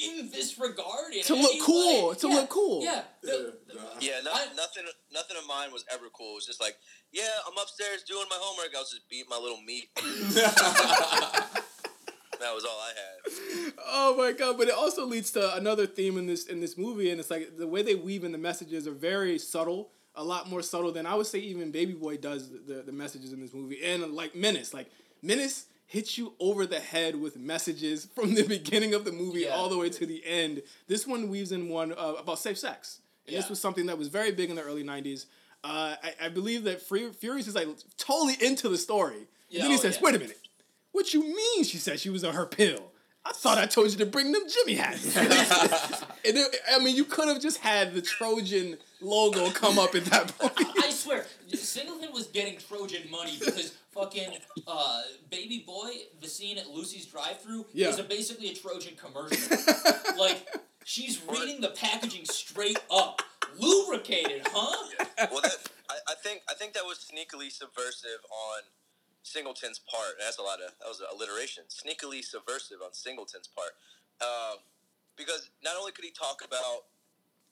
in 0.03 0.31
this 0.31 0.59
regard. 0.59 1.13
In 1.15 1.23
To 1.25 1.35
look 1.35 1.61
cool, 1.63 2.09
way. 2.11 2.15
to 2.17 2.29
Yeah, 2.29 2.35
look 2.35 2.49
cool. 2.49 2.83
Yeah. 2.85 3.03
the- 3.23 3.57
Yeah, 3.69 3.75
nah. 3.75 3.81
Yeah, 4.01 4.21
no, 4.25 4.31
I- 4.33 4.47
nothing, 4.57 4.85
nothing 5.13 5.37
of 5.37 5.47
mine 5.47 5.73
was 5.73 5.85
ever 5.93 6.07
cool. 6.13 6.33
It 6.33 6.35
was 6.37 6.47
just 6.47 6.61
like, 6.61 6.77
yeah, 7.13 7.29
I'm 7.47 7.57
upstairs 7.61 8.03
doing 8.03 8.25
my 8.31 8.37
homework. 8.39 8.75
I 8.75 8.81
was 8.81 8.91
just 8.91 9.09
beating 9.09 9.29
my 9.31 9.39
little 9.39 9.61
meat. 9.63 9.89
that 12.41 12.55
was 12.55 12.65
all 12.65 12.79
I 12.81 12.93
had. 12.97 13.73
Oh 13.87 14.17
my 14.17 14.33
god! 14.33 14.59
But 14.59 14.69
it 14.69 14.75
also 14.75 15.07
leads 15.07 15.31
to 15.33 15.55
another 15.55 15.87
theme 15.87 16.19
in 16.19 16.27
this 16.27 16.47
in 16.47 16.61
this 16.61 16.77
movie, 16.77 17.11
and 17.11 17.21
it's 17.21 17.31
like 17.31 17.57
the 17.57 17.67
way 17.67 17.83
they 17.83 17.95
weave 17.95 18.25
in 18.25 18.33
the 18.33 18.39
messages 18.39 18.87
are 18.89 18.93
very 18.93 19.39
subtle, 19.39 19.91
a 20.15 20.25
lot 20.25 20.49
more 20.51 20.63
subtle 20.63 20.93
than 20.93 21.07
I 21.07 21.15
would 21.15 21.27
say 21.27 21.39
even 21.39 21.71
Baby 21.71 21.93
Boy 21.93 22.17
does 22.17 22.51
the, 22.51 22.59
the, 22.59 22.83
the 22.83 22.93
messages 22.93 23.33
in 23.33 23.41
this 23.41 23.55
movie, 23.55 23.79
and 23.85 24.13
like 24.15 24.35
Menace, 24.35 24.75
like 24.75 24.91
Menace 25.23 25.67
hits 25.93 26.17
you 26.17 26.33
over 26.41 26.65
the 26.67 26.81
head 26.81 27.21
with 27.21 27.37
messages 27.39 28.09
from 28.15 28.35
the 28.35 28.45
beginning 28.45 28.95
of 28.95 29.05
the 29.05 29.13
movie 29.13 29.41
Yeah. 29.41 29.51
all 29.51 29.69
the 29.69 29.77
way 29.77 29.91
to 29.91 30.07
the 30.07 30.23
end. 30.27 30.63
This 30.89 31.07
one 31.07 31.29
weaves 31.29 31.53
in 31.53 31.69
one 31.69 31.93
uh, 31.93 32.15
about 32.19 32.39
safe 32.39 32.59
sex, 32.59 33.01
and 33.27 33.37
this 33.37 33.51
was 33.51 33.61
something 33.61 33.87
that 33.87 33.99
was 33.99 34.09
very 34.09 34.33
big 34.33 34.49
in 34.51 34.57
the 34.57 34.63
early 34.63 34.83
'90s. 34.83 35.27
Uh, 35.63 35.95
I, 36.03 36.27
I 36.27 36.29
believe 36.31 36.65
that 36.65 36.81
Free, 36.83 37.11
Furious 37.13 37.47
is 37.47 37.55
like 37.55 37.69
totally 37.99 38.37
into 38.41 38.69
the 38.71 38.79
story, 38.79 39.17
and 39.19 39.27
Yeah, 39.51 39.61
then 39.63 39.71
he 39.71 39.77
oh, 39.77 39.81
says, 39.81 39.97
yeah. 39.97 40.03
"Wait 40.07 40.15
a 40.17 40.19
minute." 40.19 40.39
What 40.93 41.15
you 41.15 41.23
mean? 41.23 41.65
She 41.65 41.77
said 41.79 42.01
she 42.01 42.11
was 42.11 42.25
on 42.25 42.35
her 42.35 42.47
pill. 42.47 42.91
I 43.25 43.33
thought 43.33 43.57
I 43.57 43.67
told 43.67 43.91
you 43.93 43.99
to 43.99 44.07
bring 44.07 44.33
them 44.33 44.43
Jimmy 44.49 44.75
hats. 44.75 45.17
and 45.17 45.27
it, 46.25 46.57
I 46.75 46.79
mean, 46.81 46.97
you 46.97 47.05
could 47.05 47.29
have 47.29 47.41
just 47.41 47.59
had 47.59 47.95
the 47.95 48.03
Trojan 48.03 48.77
logo 49.01 49.51
come 49.51 49.79
up 49.79 49.95
at 49.95 50.05
that 50.07 50.37
point. 50.39 50.53
I 50.83 50.91
swear, 50.91 51.25
Singleton 51.55 52.13
was 52.13 52.27
getting 52.29 52.59
Trojan 52.59 53.11
money 53.11 53.37
because 53.39 53.77
fucking 53.93 54.31
uh, 54.67 55.03
baby 55.31 55.65
boy, 55.67 55.91
the 56.21 56.29
scene 56.29 56.59
at 56.59 56.69
Lucy's 56.71 57.07
drive-through 57.07 57.67
Yeah. 57.73 57.89
is 57.89 57.99
a, 57.99 58.05
basically 58.05 58.51
a 58.51 58.55
Trojan 58.55 58.95
commercial. 58.97 59.57
like 60.19 60.47
she's 60.85 61.21
reading 61.29 61.61
the 61.61 61.69
packaging 61.71 62.25
straight 62.25 62.79
up, 62.91 63.23
lubricated, 63.59 64.43
huh? 64.51 64.89
Well, 65.31 65.41
that, 65.43 65.57
I, 65.91 65.95
I 66.09 66.15
think 66.23 66.43
I 66.51 66.55
think 66.55 66.73
that 66.75 66.85
was 66.85 66.99
sneakily 66.99 67.51
subversive 67.53 68.21
on 68.31 68.63
Singleton's 69.23 69.79
part. 69.79 70.15
That's 70.19 70.39
a 70.39 70.43
lot 70.43 70.59
of 70.61 70.73
that 70.81 70.89
was 70.89 71.03
alliteration. 71.13 71.65
Sneakily 71.69 72.25
subversive 72.25 72.79
on 72.85 72.93
Singleton's 72.93 73.49
part, 73.49 73.73
um, 74.21 74.59
because 75.17 75.51
not 75.63 75.75
only 75.79 75.93
could 75.93 76.05
he 76.05 76.11
talk 76.11 76.43
about 76.45 76.85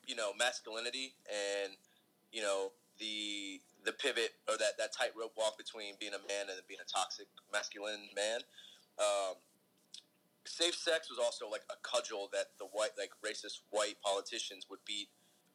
you 0.07 0.17
know 0.17 0.31
masculinity 0.39 1.15
and 1.29 1.75
you 2.33 2.43
know 2.43 2.73
the 2.99 3.61
the 3.85 3.93
pivot 3.93 4.33
or 4.49 4.57
that 4.59 4.77
that 4.79 4.93
tightrope 4.93 5.33
walk 5.37 5.57
between 5.57 5.95
being 5.99 6.13
a 6.15 6.23
man 6.29 6.49
and 6.49 6.59
being 6.69 6.81
a 6.81 6.89
toxic 6.89 7.27
masculine 7.53 8.09
man. 8.15 8.41
Um, 8.99 9.37
safe 10.47 10.75
sex 10.75 11.09
was 11.09 11.19
also 11.19 11.49
like 11.49 11.63
a 11.71 11.77
cudgel 11.83 12.29
that 12.33 12.57
the 12.59 12.67
white 12.73 12.91
like 12.99 13.13
racist 13.25 13.61
white 13.71 13.97
politicians 14.03 14.67
would 14.71 14.81
beat 14.87 15.09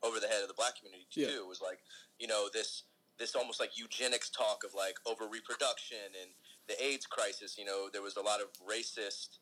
over 0.03 0.19
the 0.19 0.27
head 0.27 0.41
of 0.41 0.47
the 0.47 0.53
black 0.57 0.77
community 0.77 1.05
Yeah. 1.13 1.27
too. 1.27 1.41
It 1.45 1.47
was 1.47 1.61
like 1.61 1.79
you 2.19 2.27
know 2.27 2.47
this 2.53 2.83
this 3.17 3.35
almost 3.35 3.59
like 3.59 3.77
eugenics 3.77 4.29
talk 4.29 4.63
of 4.65 4.73
like 4.73 4.95
over 5.05 5.27
reproduction 5.27 6.11
and 6.21 6.31
the 6.67 6.75
AIDS 6.83 7.05
crisis. 7.05 7.57
You 7.57 7.65
know 7.65 7.89
there 7.91 8.01
was 8.01 8.17
a 8.17 8.21
lot 8.21 8.41
of 8.41 8.47
racist 8.65 9.39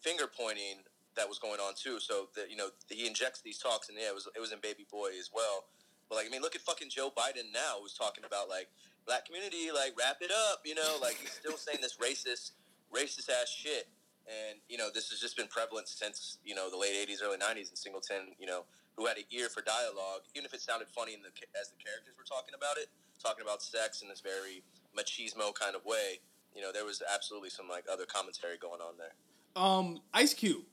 finger 0.00 0.26
pointing 0.26 0.84
that 1.16 1.28
was 1.28 1.38
going 1.38 1.60
on 1.60 1.74
too. 1.74 2.00
So 2.00 2.28
that 2.36 2.50
you 2.50 2.56
know 2.56 2.68
he 2.88 3.06
injects 3.06 3.40
these 3.42 3.58
talks 3.58 3.88
and 3.88 3.98
yeah 3.98 4.08
it 4.08 4.14
was 4.14 4.28
it 4.34 4.40
was 4.40 4.52
in 4.52 4.58
Baby 4.62 4.86
Boy 4.90 5.10
as 5.18 5.30
well. 5.34 5.64
But 6.08 6.16
like, 6.16 6.26
I 6.26 6.30
mean, 6.30 6.42
look 6.42 6.54
at 6.54 6.62
fucking 6.62 6.90
Joe 6.90 7.10
Biden 7.10 7.52
now, 7.52 7.80
who's 7.80 7.94
talking 7.94 8.24
about 8.24 8.48
like 8.48 8.68
black 9.06 9.26
community, 9.26 9.70
like 9.74 9.94
wrap 9.98 10.18
it 10.20 10.30
up, 10.30 10.62
you 10.64 10.74
know, 10.74 10.98
like 11.00 11.16
he's 11.20 11.32
still 11.32 11.56
saying 11.56 11.78
this 11.80 11.96
racist, 11.96 12.52
racist 12.94 13.28
ass 13.28 13.48
shit. 13.48 13.88
And 14.26 14.60
you 14.68 14.78
know, 14.78 14.88
this 14.92 15.10
has 15.10 15.20
just 15.20 15.36
been 15.36 15.48
prevalent 15.48 15.88
since 15.88 16.38
you 16.44 16.54
know 16.54 16.70
the 16.70 16.78
late 16.78 16.96
'80s, 16.96 17.22
early 17.22 17.36
'90s 17.36 17.68
in 17.68 17.76
Singleton. 17.76 18.32
You 18.38 18.46
know, 18.46 18.64
who 18.96 19.06
had 19.06 19.18
an 19.18 19.24
ear 19.30 19.48
for 19.48 19.60
dialogue, 19.60 20.24
even 20.34 20.46
if 20.46 20.54
it 20.54 20.60
sounded 20.60 20.88
funny 20.88 21.12
in 21.12 21.20
the 21.20 21.28
as 21.60 21.68
the 21.68 21.76
characters 21.76 22.14
were 22.16 22.24
talking 22.24 22.54
about 22.56 22.78
it, 22.78 22.88
talking 23.22 23.44
about 23.44 23.62
sex 23.62 24.00
in 24.00 24.08
this 24.08 24.20
very 24.20 24.64
machismo 24.96 25.54
kind 25.54 25.76
of 25.76 25.84
way. 25.84 26.20
You 26.54 26.62
know, 26.62 26.72
there 26.72 26.84
was 26.84 27.02
absolutely 27.12 27.50
some 27.50 27.68
like 27.68 27.84
other 27.90 28.06
commentary 28.06 28.56
going 28.56 28.80
on 28.80 28.94
there. 28.96 29.12
Um, 29.56 30.00
Ice 30.14 30.34
Cube. 30.34 30.64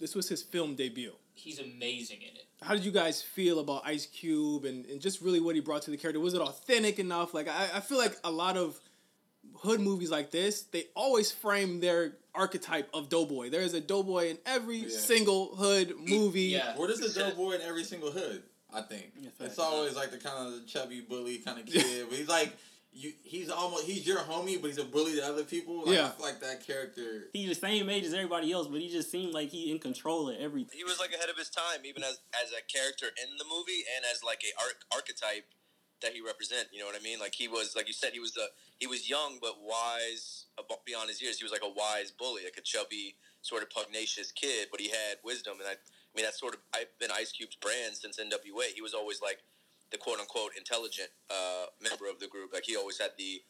This 0.00 0.14
was 0.14 0.28
his 0.28 0.42
film 0.42 0.74
debut. 0.74 1.12
He's 1.34 1.58
amazing 1.58 2.22
in 2.22 2.28
it. 2.36 2.46
How 2.62 2.74
did 2.74 2.84
you 2.84 2.90
guys 2.90 3.22
feel 3.22 3.60
about 3.60 3.82
Ice 3.86 4.06
Cube 4.06 4.64
and, 4.64 4.84
and 4.86 5.00
just 5.00 5.20
really 5.22 5.40
what 5.40 5.54
he 5.54 5.60
brought 5.60 5.82
to 5.82 5.90
the 5.90 5.96
character? 5.96 6.20
Was 6.20 6.34
it 6.34 6.40
authentic 6.40 6.98
enough? 6.98 7.32
Like 7.34 7.48
I, 7.48 7.68
I 7.76 7.80
feel 7.80 7.98
like 7.98 8.16
a 8.24 8.30
lot 8.30 8.56
of 8.56 8.78
hood 9.56 9.80
movies 9.80 10.10
like 10.10 10.30
this, 10.30 10.62
they 10.62 10.84
always 10.94 11.30
frame 11.32 11.80
their 11.80 12.12
archetype 12.34 12.88
of 12.92 13.08
doughboy. 13.08 13.50
There 13.50 13.62
is 13.62 13.74
a 13.74 13.80
doughboy 13.80 14.30
in 14.30 14.38
every 14.46 14.78
Yeah. 14.78 14.88
single 14.90 15.54
hood 15.54 15.94
movie. 15.98 16.42
Yeah. 16.42 16.76
Where 16.76 16.88
does 16.88 17.00
the 17.00 17.18
doughboy 17.18 17.52
in 17.52 17.62
every 17.62 17.84
single 17.84 18.10
hood? 18.10 18.42
I 18.72 18.82
think 18.82 19.12
Yeah, 19.18 19.30
it's 19.40 19.56
facts. 19.56 19.58
always 19.58 19.96
like 19.96 20.10
the 20.12 20.18
kind 20.18 20.54
of 20.54 20.66
chubby 20.66 21.00
bully 21.00 21.38
kind 21.38 21.58
of 21.58 21.66
kid. 21.66 22.06
but 22.08 22.18
he's 22.18 22.28
like 22.28 22.56
you. 22.92 23.12
He's 23.22 23.50
almost 23.50 23.84
he's 23.84 24.06
your 24.06 24.18
homie, 24.18 24.60
but 24.60 24.68
he's 24.68 24.78
a 24.78 24.84
bully 24.84 25.16
to 25.16 25.24
other 25.26 25.44
people. 25.44 25.84
Like, 25.86 25.96
Yeah. 25.96 26.06
I 26.06 26.10
feel 26.10 26.26
like 26.26 26.40
that 26.40 26.66
character. 26.66 27.28
He's 27.32 27.48
the 27.48 27.54
same 27.54 27.88
age 27.88 28.04
as 28.04 28.14
everybody 28.14 28.52
else, 28.52 28.66
but 28.66 28.80
he 28.80 28.88
just 28.88 29.10
seemed 29.10 29.32
like 29.34 29.50
he 29.50 29.70
in 29.70 29.78
control 29.78 30.28
of 30.28 30.36
everything. 30.38 30.76
He 30.76 30.84
was 30.84 30.98
like 30.98 31.12
ahead 31.12 31.28
of 31.28 31.36
his 31.36 31.50
time, 31.50 31.84
even 31.84 32.02
as 32.02 32.20
as 32.42 32.50
a 32.52 32.62
character 32.72 33.06
in 33.06 33.36
the 33.38 33.44
movie 33.44 33.84
and 33.96 34.04
as 34.12 34.22
like 34.24 34.42
a 34.44 34.52
arch- 34.62 34.84
archetype 34.94 35.46
that 36.02 36.12
he 36.14 36.20
represent. 36.20 36.68
You 36.72 36.80
know 36.80 36.86
what 36.86 36.96
I 36.96 37.02
mean? 37.02 37.18
Like 37.20 37.34
he 37.34 37.46
was, 37.48 37.74
like 37.76 37.86
you 37.86 37.92
said, 37.94 38.12
he 38.12 38.20
was 38.20 38.32
the 38.32 38.48
he 38.78 38.86
was 38.86 39.08
young 39.08 39.38
but 39.40 39.60
wise 39.62 40.46
beyond 40.86 41.08
his 41.08 41.20
years. 41.22 41.38
He 41.38 41.44
was 41.44 41.52
like 41.52 41.62
a 41.64 41.68
wise 41.72 42.10
bully, 42.10 42.42
like 42.44 42.56
a 42.58 42.62
chubby 42.62 43.16
sort 43.42 43.62
of 43.62 43.70
pugnacious 43.70 44.32
kid, 44.32 44.68
but 44.70 44.80
he 44.80 44.88
had 44.88 45.16
wisdom. 45.24 45.54
And 45.58 45.68
I, 45.68 45.72
I 45.72 46.12
mean, 46.16 46.24
that's 46.24 46.40
sort 46.40 46.54
of 46.54 46.60
I've 46.74 46.90
been 46.98 47.10
Ice 47.10 47.32
Cube's 47.32 47.56
brand 47.56 47.96
since 47.96 48.18
NWA. 48.18 48.72
He 48.74 48.82
was 48.82 48.94
always 48.94 49.22
like 49.22 49.38
the 49.92 49.98
quote 49.98 50.20
unquote 50.20 50.52
intelligent 50.56 51.10
uh, 51.30 51.66
member 51.82 52.08
of 52.08 52.20
the 52.20 52.26
group. 52.28 52.52
Like 52.52 52.64
he 52.64 52.76
always 52.76 52.98
had 52.98 53.10
the 53.18 53.42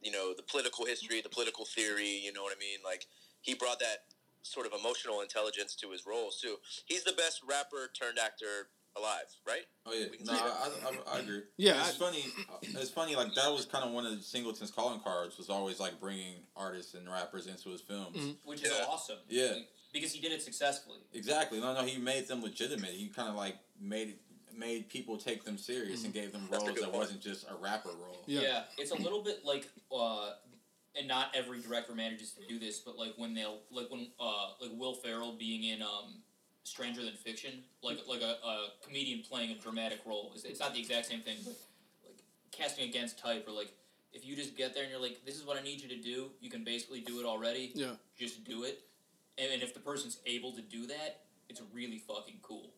you 0.00 0.10
know 0.10 0.32
the 0.36 0.42
political 0.42 0.84
history, 0.86 1.20
the 1.20 1.28
political 1.28 1.64
theory. 1.64 2.20
You 2.24 2.32
know 2.32 2.42
what 2.42 2.54
I 2.56 2.58
mean? 2.60 2.78
Like 2.84 3.06
he 3.40 3.54
brought 3.54 3.78
that 3.80 4.04
sort 4.42 4.66
of 4.66 4.72
emotional 4.78 5.20
intelligence 5.20 5.74
to 5.76 5.90
his 5.90 6.04
roles 6.06 6.40
too. 6.40 6.56
He's 6.86 7.04
the 7.04 7.12
best 7.12 7.40
rapper 7.48 7.90
turned 7.98 8.18
actor 8.18 8.68
alive, 8.96 9.24
right? 9.46 9.62
Oh 9.86 9.92
yeah, 9.94 10.06
no, 10.24 10.32
see 10.34 10.38
I. 10.40 10.46
I, 10.46 11.14
I, 11.14 11.16
I 11.16 11.20
agree. 11.20 11.42
Yeah, 11.56 11.78
it's 11.78 11.96
I- 11.96 12.04
funny. 12.04 12.24
It's 12.62 12.90
funny. 12.90 13.14
Like 13.16 13.34
that 13.34 13.52
was 13.52 13.64
kind 13.66 13.84
of 13.84 13.92
one 13.92 14.04
of 14.06 14.22
Singleton's 14.22 14.70
calling 14.70 15.00
cards. 15.00 15.38
Was 15.38 15.48
always 15.50 15.78
like 15.80 16.00
bringing 16.00 16.34
artists 16.56 16.94
and 16.94 17.08
rappers 17.08 17.46
into 17.46 17.68
his 17.70 17.80
films. 17.80 18.16
Mm-hmm. 18.16 18.30
which 18.44 18.62
is 18.62 18.70
Yeah. 18.76 18.84
awesome. 18.88 19.18
Yeah. 19.28 19.52
because 19.92 20.12
he 20.12 20.20
did 20.20 20.32
it 20.32 20.42
successfully. 20.42 20.98
Exactly. 21.14 21.60
No, 21.60 21.72
no, 21.74 21.82
he 21.82 21.98
made 21.98 22.26
them 22.28 22.42
legitimate. 22.42 22.90
He 22.90 23.08
kind 23.08 23.28
of 23.28 23.34
like 23.36 23.56
made 23.80 24.08
it, 24.08 24.18
made 24.56 24.88
people 24.88 25.16
take 25.16 25.44
them 25.44 25.58
serious 25.58 26.04
and 26.04 26.12
gave 26.12 26.32
them 26.32 26.48
roles 26.50 26.64
that 26.64 26.76
point. 26.76 26.92
wasn't 26.92 27.20
just 27.20 27.44
a 27.50 27.54
rapper 27.54 27.90
role. 27.90 28.22
Yeah. 28.26 28.40
Yeah. 28.40 28.62
it's 28.78 28.90
a 28.90 28.96
little 28.96 29.22
bit 29.22 29.44
like, 29.44 29.68
uh, 29.94 30.30
and 30.98 31.08
not 31.08 31.28
every 31.34 31.60
director 31.60 31.94
manages 31.94 32.32
to 32.32 32.46
do 32.46 32.58
this, 32.58 32.80
but 32.80 32.98
like 32.98 33.14
when 33.16 33.34
they'll 33.34 33.60
like 33.70 33.90
when 33.90 34.08
uh 34.20 34.50
like 34.60 34.70
Will 34.74 34.94
Ferrell 34.94 35.32
being 35.38 35.64
in 35.64 35.80
um 35.82 36.22
Stranger 36.64 37.02
Than 37.02 37.14
Fiction, 37.14 37.62
like 37.82 37.98
like 38.08 38.20
a, 38.20 38.36
a 38.46 38.68
comedian 38.84 39.22
playing 39.22 39.50
a 39.50 39.54
dramatic 39.54 40.00
role. 40.04 40.32
It's, 40.34 40.44
it's 40.44 40.60
not 40.60 40.74
the 40.74 40.80
exact 40.80 41.06
same 41.06 41.20
thing, 41.20 41.38
but 41.44 41.54
like 42.04 42.18
casting 42.50 42.88
against 42.88 43.18
type 43.18 43.46
or 43.48 43.52
like 43.52 43.72
if 44.12 44.26
you 44.26 44.36
just 44.36 44.56
get 44.56 44.74
there 44.74 44.82
and 44.82 44.92
you're 44.92 45.00
like, 45.00 45.24
this 45.24 45.36
is 45.36 45.46
what 45.46 45.58
I 45.58 45.62
need 45.62 45.80
you 45.80 45.88
to 45.88 45.96
do, 45.96 46.28
you 46.42 46.50
can 46.50 46.64
basically 46.64 47.00
do 47.00 47.18
it 47.20 47.24
already. 47.24 47.72
Yeah. 47.74 47.92
Just 48.18 48.44
do 48.44 48.64
it, 48.64 48.80
and, 49.38 49.50
and 49.50 49.62
if 49.62 49.72
the 49.72 49.80
person's 49.80 50.18
able 50.26 50.52
to 50.52 50.60
do 50.60 50.86
that, 50.88 51.20
it's 51.48 51.62
really 51.72 51.98
fucking 51.98 52.40
cool. 52.42 52.70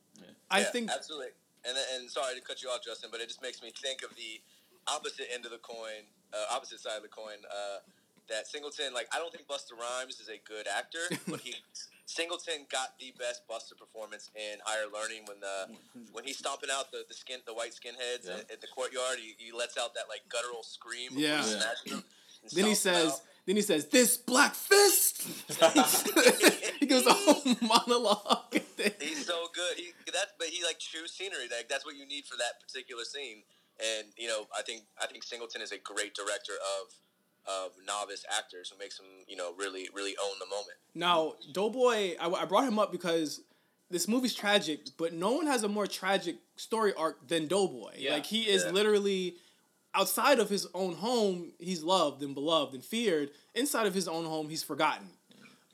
I 0.51 0.61
Yeah, 0.61 0.65
think 0.67 0.91
absolutely. 0.91 1.29
And 1.67 1.77
then- 1.77 1.85
and 1.95 2.11
sorry 2.11 2.35
to 2.35 2.41
cut 2.41 2.63
you 2.63 2.69
off, 2.69 2.83
Justin, 2.85 3.11
but 3.11 3.21
it 3.21 3.29
just 3.29 3.41
makes 3.43 3.63
me 3.63 3.71
think 3.71 4.03
of 4.03 4.15
the 4.17 4.41
opposite 4.87 5.27
end 5.33 5.45
of 5.47 5.51
the 5.51 5.59
coin, 5.59 6.05
uh, 6.33 6.47
opposite 6.51 6.81
side 6.81 6.97
of 6.97 7.03
the 7.03 7.09
coin. 7.09 7.39
Uh, 7.51 7.79
that 8.29 8.47
Singleton, 8.47 8.95
like, 8.95 9.07
I 9.15 9.19
don't 9.19 9.33
think 9.33 9.47
Busta 9.47 9.73
Rhymes 9.79 10.19
is 10.21 10.29
a 10.29 10.39
good 10.49 10.67
actor, 10.67 11.01
but 11.29 11.41
he 11.41 11.55
Singleton 12.07 12.67
got 12.71 12.99
the 12.99 13.13
best 13.19 13.47
Busta 13.49 13.77
performance 13.79 14.31
in 14.35 14.59
Higher 14.65 14.87
Learning 14.93 15.25
when 15.27 15.41
the 15.41 15.75
when 16.13 16.25
he's 16.25 16.39
stomping 16.39 16.69
out 16.73 16.91
the, 16.93 17.05
the 17.09 17.15
skin 17.15 17.41
the 17.47 17.53
white 17.55 17.73
skinheads 17.73 18.27
Yeah. 18.27 18.35
at, 18.37 18.51
at 18.53 18.61
the 18.61 18.67
courtyard. 18.69 19.19
He, 19.19 19.35
he 19.39 19.53
lets 19.53 19.77
out 19.79 19.95
that 19.95 20.09
like 20.09 20.23
guttural 20.29 20.63
scream. 20.63 21.11
Yeah. 21.13 21.43
he 21.43 21.51
Yeah. 21.53 21.59
smashes 21.61 21.93
them 21.93 22.05
and 22.43 22.51
then 22.53 22.65
he 22.67 22.75
says 22.75 23.13
out. 23.13 23.21
then 23.47 23.57
he 23.57 23.63
says 23.63 23.87
this 23.89 24.17
black 24.19 24.55
fist. 24.55 25.23
he 26.99 27.05
goes 27.05 27.07
a 27.07 27.13
whole 27.15 27.57
monologue. 27.63 28.61
He's 29.01 29.27
so 29.27 29.47
good. 29.55 29.77
He 29.77 29.93
that's 30.13 30.33
but 30.39 30.49
he 30.49 30.65
like 30.65 30.79
chews 30.79 31.13
scenery. 31.13 31.49
Like 31.55 31.69
that's 31.69 31.85
what 31.85 31.97
you 31.97 32.07
need 32.07 32.25
for 32.25 32.37
that 32.37 32.61
particular 32.67 33.05
scene. 33.05 33.43
And 33.81 34.09
you 34.17 34.29
know, 34.29 34.47
I 34.57 34.63
think 34.63 34.83
I 35.01 35.07
think 35.07 35.25
Singleton 35.25 35.63
is 35.63 35.73
a 35.73 35.79
great 35.79 36.15
director 36.15 36.53
of 36.53 36.95
of 37.47 37.73
novice 37.87 38.25
actors 38.37 38.71
who 38.71 38.79
makes 38.79 38.97
them 38.97 39.07
you 39.29 39.37
know 39.37 39.53
really 39.59 39.89
really 39.95 40.15
own 40.23 40.39
the 40.39 40.47
moment. 40.47 40.77
Now, 40.95 41.35
Doughboy, 41.53 42.17
I, 42.21 42.29
I 42.29 42.45
brought 42.45 42.65
him 42.69 42.79
up 42.79 42.93
because 42.93 43.41
this 43.91 44.09
movie's 44.09 44.35
tragic, 44.35 44.81
but 44.97 45.13
no 45.13 45.33
one 45.33 45.47
has 45.47 45.63
a 45.63 45.69
more 45.69 45.87
tragic 45.87 46.37
story 46.57 46.95
arc 46.95 47.27
than 47.29 47.47
Doughboy. 47.47 47.93
Yeah. 47.99 48.15
Like 48.15 48.27
he 48.27 48.43
is 48.49 48.65
Yeah. 48.65 48.71
literally 48.71 49.37
outside 49.95 50.39
of 50.41 50.49
his 50.49 50.67
own 50.75 50.95
home, 50.95 51.53
he's 51.59 51.83
loved 51.83 52.23
and 52.23 52.35
beloved 52.35 52.75
and 52.75 52.85
feared. 52.85 53.31
Inside 53.55 53.87
of 53.87 53.95
his 53.95 54.09
own 54.09 54.25
home, 54.25 54.49
he's 54.49 54.63
forgotten. 54.65 55.09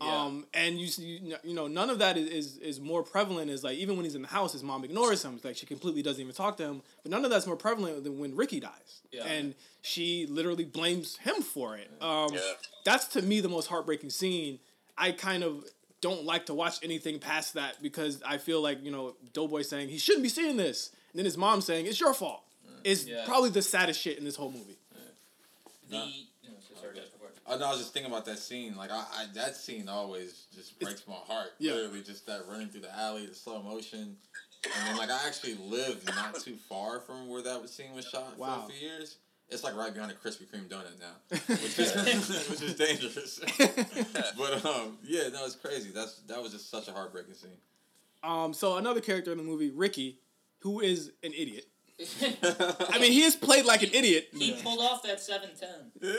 Yeah. 0.02 0.22
Um, 0.24 0.46
and 0.54 0.78
you, 0.80 0.86
see- 0.86 1.20
you 1.44 1.54
know 1.54 1.66
none 1.66 1.90
of 1.90 1.98
that 1.98 2.16
is, 2.16 2.28
is 2.28 2.56
is 2.58 2.80
more 2.80 3.02
prevalent 3.02 3.50
as 3.50 3.62
like 3.62 3.76
even 3.76 3.96
when 3.96 4.04
he's 4.04 4.14
in 4.14 4.22
the 4.22 4.28
house, 4.28 4.52
his 4.52 4.62
mom 4.62 4.82
ignores 4.84 5.22
him. 5.24 5.34
It's 5.34 5.44
like 5.44 5.56
she 5.56 5.66
completely 5.66 6.00
doesn't 6.02 6.20
even 6.20 6.34
talk 6.34 6.56
to 6.56 6.64
him. 6.64 6.82
But 7.02 7.10
none 7.12 7.24
of 7.24 7.30
that's 7.30 7.46
more 7.46 7.56
prevalent 7.56 8.02
than 8.04 8.18
when 8.18 8.34
Ricky 8.34 8.60
dies, 8.60 9.02
Yeah. 9.12 9.24
and 9.24 9.54
she 9.82 10.26
literally 10.26 10.64
blames 10.64 11.16
him 11.18 11.42
for 11.42 11.76
it. 11.76 11.90
Um, 12.00 12.32
Yeah. 12.32 12.40
that's 12.84 13.08
to 13.08 13.22
me 13.22 13.40
the 13.40 13.48
most 13.50 13.66
heartbreaking 13.66 14.10
scene. 14.10 14.58
I 14.96 15.12
kind 15.12 15.42
of 15.44 15.64
don't 16.00 16.24
like 16.24 16.46
to 16.46 16.54
watch 16.54 16.76
anything 16.82 17.18
past 17.18 17.52
that 17.54 17.82
because 17.82 18.22
I 18.22 18.38
feel 18.38 18.62
like 18.62 18.82
you 18.82 18.90
know 18.90 19.16
Doughboy 19.34 19.62
saying 19.62 19.90
he 19.90 19.98
shouldn't 19.98 20.22
be 20.22 20.30
seeing 20.30 20.56
this, 20.56 20.90
and 21.12 21.18
then 21.18 21.24
his 21.26 21.36
mom 21.36 21.60
saying 21.60 21.84
it's 21.86 22.00
your 22.00 22.14
fault. 22.14 22.42
Is 22.84 23.06
Yeah. 23.06 23.24
probably 23.26 23.50
the 23.50 23.60
saddest 23.60 24.00
shit 24.00 24.16
in 24.16 24.24
this 24.24 24.36
whole 24.36 24.50
movie. 24.50 24.78
The 25.90 25.96
Nah. 25.96 26.06
no, 26.06 26.50
sorry, 26.80 26.94
Jeff, 27.50 27.58
before. 27.58 27.58
I 27.58 27.58
know. 27.58 27.66
I 27.66 27.70
was 27.70 27.80
just 27.80 27.92
thinking 27.92 28.10
about 28.12 28.24
that 28.26 28.38
scene. 28.38 28.76
Like 28.76 28.90
I, 28.90 29.04
I 29.14 29.26
that 29.34 29.56
scene 29.56 29.88
always 29.88 30.46
just 30.54 30.78
breaks 30.80 31.04
my 31.06 31.14
heart. 31.14 31.48
Yeah. 31.58 31.72
Literally, 31.72 32.02
just 32.02 32.26
that 32.26 32.42
running 32.48 32.68
through 32.68 32.82
the 32.82 32.96
alley, 32.98 33.26
the 33.26 33.34
slow 33.34 33.62
motion, 33.62 34.16
and 34.64 34.88
then 34.88 34.96
like 34.96 35.10
I 35.10 35.26
actually 35.26 35.54
lived 35.56 36.06
not 36.06 36.34
too 36.40 36.56
far 36.68 37.00
from 37.00 37.28
where 37.28 37.42
that 37.42 37.68
scene 37.68 37.94
was 37.94 38.06
shot 38.06 38.38
Wow. 38.38 38.62
for 38.66 38.72
a 38.72 38.74
few 38.76 38.88
years. 38.88 39.16
It's 39.48 39.64
like 39.64 39.74
right 39.74 39.92
behind 39.92 40.12
a 40.12 40.14
Krispy 40.14 40.46
Kreme 40.46 40.68
donut 40.68 41.00
now, 41.00 41.14
which 41.48 41.76
is 41.78 41.94
which 42.50 42.62
is 42.62 42.76
dangerous. 42.76 43.40
but 44.38 44.64
um, 44.64 44.98
yeah, 45.04 45.28
no, 45.32 45.44
it's 45.44 45.56
crazy. 45.56 45.90
That's 45.90 46.20
that 46.28 46.40
was 46.40 46.52
just 46.52 46.70
such 46.70 46.86
a 46.88 46.92
heartbreaking 46.92 47.34
scene. 47.34 47.50
Um, 48.22 48.52
so 48.52 48.76
another 48.76 49.00
character 49.00 49.32
in 49.32 49.38
the 49.38 49.42
movie, 49.44 49.70
Ricky, 49.70 50.18
who 50.60 50.80
is 50.80 51.10
an 51.24 51.32
idiot. 51.32 51.66
I 52.92 52.98
mean, 53.00 53.12
he 53.12 53.22
is 53.22 53.34
played 53.34 53.64
like 53.64 53.82
an 53.82 53.90
idiot. 53.92 54.28
he 54.32 54.52
pulled 54.62 54.80
off 54.80 55.02
that 55.02 55.20
seven 55.20 55.50
ten. 55.58 55.90
Yeah. 56.00 56.14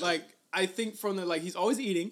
Like 0.00 0.24
I 0.56 0.66
think 0.66 0.96
from 0.96 1.16
the 1.16 1.24
like 1.26 1.42
he's 1.42 1.54
always 1.54 1.78
eating. 1.78 2.10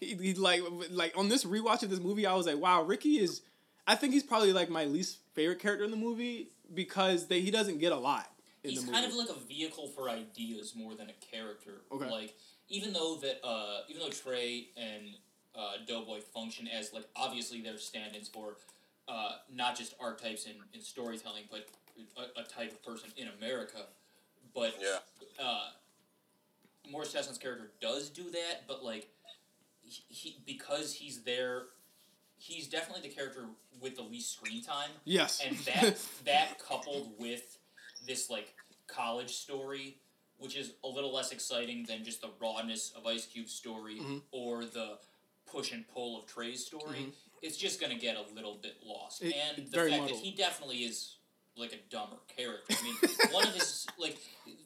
He, 0.00 0.14
he 0.14 0.34
like 0.34 0.62
like 0.90 1.16
on 1.16 1.28
this 1.28 1.44
rewatch 1.44 1.82
of 1.84 1.90
this 1.90 2.00
movie, 2.00 2.26
I 2.26 2.34
was 2.34 2.46
like, 2.46 2.56
wow, 2.56 2.82
Ricky 2.82 3.18
is. 3.20 3.42
I 3.86 3.94
think 3.94 4.12
he's 4.12 4.22
probably 4.22 4.52
like 4.52 4.70
my 4.70 4.84
least 4.84 5.18
favorite 5.34 5.58
character 5.60 5.84
in 5.84 5.90
the 5.90 5.96
movie 5.96 6.48
because 6.72 7.26
they, 7.26 7.40
he 7.40 7.50
doesn't 7.50 7.78
get 7.78 7.92
a 7.92 7.96
lot 7.96 8.30
in 8.64 8.70
He's 8.70 8.80
the 8.80 8.86
movie. 8.86 8.98
kind 9.00 9.06
of 9.10 9.14
like 9.16 9.28
a 9.28 9.40
vehicle 9.46 9.88
for 9.88 10.08
ideas 10.08 10.74
more 10.76 10.94
than 10.94 11.08
a 11.10 11.36
character. 11.36 11.82
Okay. 11.92 12.08
Like 12.10 12.34
even 12.68 12.92
though 12.92 13.16
that 13.16 13.44
uh, 13.46 13.80
even 13.88 14.00
though 14.02 14.08
Trey 14.08 14.68
and 14.76 15.02
uh, 15.54 15.72
Doughboy 15.86 16.20
function 16.20 16.68
as 16.68 16.92
like 16.92 17.04
obviously 17.14 17.60
they're 17.60 17.76
stand-ins 17.76 18.28
for 18.28 18.56
uh, 19.08 19.32
not 19.52 19.76
just 19.76 19.94
archetypes 20.00 20.46
in, 20.46 20.54
in 20.72 20.80
storytelling, 20.80 21.42
but 21.50 21.68
a, 22.16 22.40
a 22.40 22.44
type 22.44 22.70
of 22.72 22.82
person 22.84 23.10
in 23.16 23.28
America. 23.38 23.78
But 24.54 24.74
Yeah. 24.80 24.98
uh, 25.44 25.70
Morris 26.90 27.12
Chestnut's 27.12 27.38
character 27.38 27.70
does 27.80 28.08
do 28.10 28.24
that, 28.30 28.66
but 28.68 28.84
like 28.84 29.08
he, 29.82 30.02
he 30.08 30.36
because 30.46 30.92
he's 30.94 31.22
there, 31.22 31.62
he's 32.36 32.68
definitely 32.68 33.08
the 33.08 33.14
character 33.14 33.46
with 33.80 33.96
the 33.96 34.02
least 34.02 34.32
screen 34.32 34.62
time 34.62 34.90
yes, 35.04 35.40
and 35.44 35.56
that 35.58 35.98
that 36.24 36.58
coupled 36.66 37.12
with 37.18 37.58
this 38.06 38.30
like 38.30 38.54
college 38.86 39.30
story 39.32 39.96
which 40.38 40.56
is 40.56 40.72
a 40.82 40.88
little 40.88 41.14
less 41.14 41.30
exciting 41.30 41.84
than 41.88 42.02
just 42.04 42.20
the 42.20 42.28
rawness 42.40 42.92
of 42.96 43.06
ice 43.06 43.26
cube's 43.26 43.52
story 43.52 43.96
Mm-hmm. 44.00 44.16
or 44.32 44.64
the 44.64 44.98
push 45.50 45.72
and 45.72 45.86
pull 45.88 46.18
of 46.18 46.26
trey's 46.26 46.64
story 46.66 47.12
it's 47.42 47.56
just 47.56 47.80
going 47.80 47.92
to 47.92 47.98
get 47.98 48.16
a 48.16 48.34
little 48.34 48.58
bit 48.60 48.74
lost 48.84 49.22
It- 49.22 49.34
and 49.56 49.66
the 49.68 49.76
fact 49.76 49.90
muddled. 49.90 50.08
that 50.10 50.16
he 50.16 50.32
definitely 50.32 50.78
is 50.78 51.16
like 51.56 51.72
a 51.72 51.94
dumber 51.94 52.16
character. 52.34 52.74
I 52.80 52.82
mean, 52.82 52.94
one 53.32 53.46
of 53.46 53.52
his 53.54 53.86
like 53.98 54.16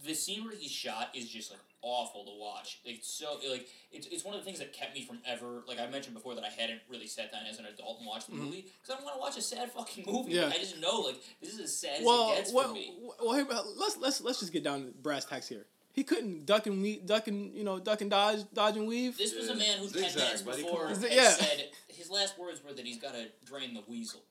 the 0.07 0.15
scene 0.15 0.45
where 0.45 0.55
he's 0.55 0.71
shot 0.71 1.09
is 1.15 1.29
just 1.29 1.51
like 1.51 1.61
awful 1.83 2.25
to 2.25 2.33
watch. 2.39 2.81
It's 2.85 3.09
so 3.09 3.39
like 3.51 3.69
it's, 3.93 4.07
it's 4.09 4.25
one 4.25 4.35
of 4.35 4.41
the 4.41 4.45
things 4.45 4.59
that 4.59 4.73
kept 4.73 4.95
me 4.95 5.05
from 5.05 5.19
ever 5.27 5.63
like 5.69 5.79
I 5.79 5.87
mentioned 5.87 6.15
before 6.15 6.35
that 6.35 6.45
I 6.45 6.49
hadn't 6.49 6.81
really 6.89 7.07
sat 7.07 7.33
down 7.33 7.43
as 7.49 7.59
an 7.59 7.67
adult 7.67 7.99
and 7.99 8.07
watched 8.07 8.29
the 8.29 8.35
movie 8.35 8.67
because 8.81 8.91
I 8.91 8.95
don't 8.95 9.05
want 9.05 9.17
to 9.17 9.21
watch 9.21 9.37
a 9.37 9.43
sad 9.43 9.71
fucking 9.73 10.05
movie. 10.13 10.35
Mm-hmm. 10.35 10.51
Yeah. 10.51 10.53
I 10.55 10.59
just 10.59 10.81
know 10.81 11.01
like 11.01 11.17
this 11.41 11.55
is 11.55 11.61
as 11.61 11.77
sad 11.77 12.01
well, 12.05 12.33
as 12.33 12.39
it 12.39 12.43
gets 12.43 12.53
well, 12.53 12.69
for 12.69 12.75
me. 12.75 12.95
well, 13.21 13.35
here, 13.35 13.45
but 13.45 13.65
let's 13.77 13.97
let's 13.99 14.21
let's 14.21 14.41
just 14.41 14.53
get 14.53 14.65
down 14.65 14.87
to 14.87 14.91
brass 15.03 15.25
tacks 15.25 15.49
here. 15.49 15.67
He 15.93 16.05
couldn't 16.05 16.45
duck 16.45 16.67
and 16.67 16.83
weave, 16.83 17.07
duck 17.07 17.27
and 17.27 17.55
you 17.55 17.65
know, 17.65 17.79
duck 17.79 18.03
and 18.03 18.11
dodge, 18.11 18.41
dodge 18.53 18.77
and 18.77 18.87
weave. 18.87 19.17
This 19.17 19.35
was 19.35 19.49
a 19.49 19.55
man 19.55 19.79
who 19.79 19.89
ten 19.89 20.03
Zigzag, 20.03 20.23
minutes 20.23 20.43
buddy, 20.43 20.63
before 20.63 20.89
on. 20.89 20.97
Yeah. 21.11 21.31
said 21.31 21.71
his 22.07 22.11
last 22.15 22.39
words 22.39 22.63
were 22.65 22.73
that 22.73 22.85
he's 22.87 22.99
got 22.99 23.15
to 23.15 23.27
drain 23.45 23.75
the 23.75 23.83
weasel. 23.89 24.21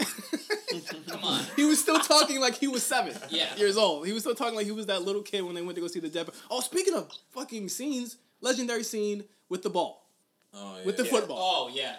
Come 1.08 1.24
on. 1.24 1.44
He 1.56 1.66
was 1.66 1.80
still 1.80 2.00
talking 2.00 2.40
like 2.40 2.56
he 2.56 2.68
was 2.68 2.84
seven 2.84 3.14
Yeah. 3.30 3.54
years 3.58 3.78
old. 3.78 4.06
He 4.08 4.14
was 4.14 4.24
still 4.24 4.36
talking 4.36 4.56
like 4.56 4.66
he 4.66 4.72
was 4.72 4.86
that 4.88 5.04
little 5.04 5.22
kid 5.22 5.42
when 5.42 5.56
they 5.56 5.62
went 5.62 5.76
to 5.76 5.82
go 5.82 5.88
see 5.88 6.00
the 6.00 6.10
dead. 6.10 6.30
Oh, 6.50 6.62
speaking 6.62 6.94
of 6.94 7.12
fucking 7.32 7.70
scenes, 7.70 8.18
legendary 8.42 8.84
scene 8.84 9.24
with 9.50 9.62
the 9.64 9.70
ball, 9.70 10.10
Oh, 10.54 10.78
yeah. 10.80 10.86
with 10.86 10.98
the 10.98 11.06
football. 11.06 11.38
Oh 11.40 11.72
yeah. 11.74 11.96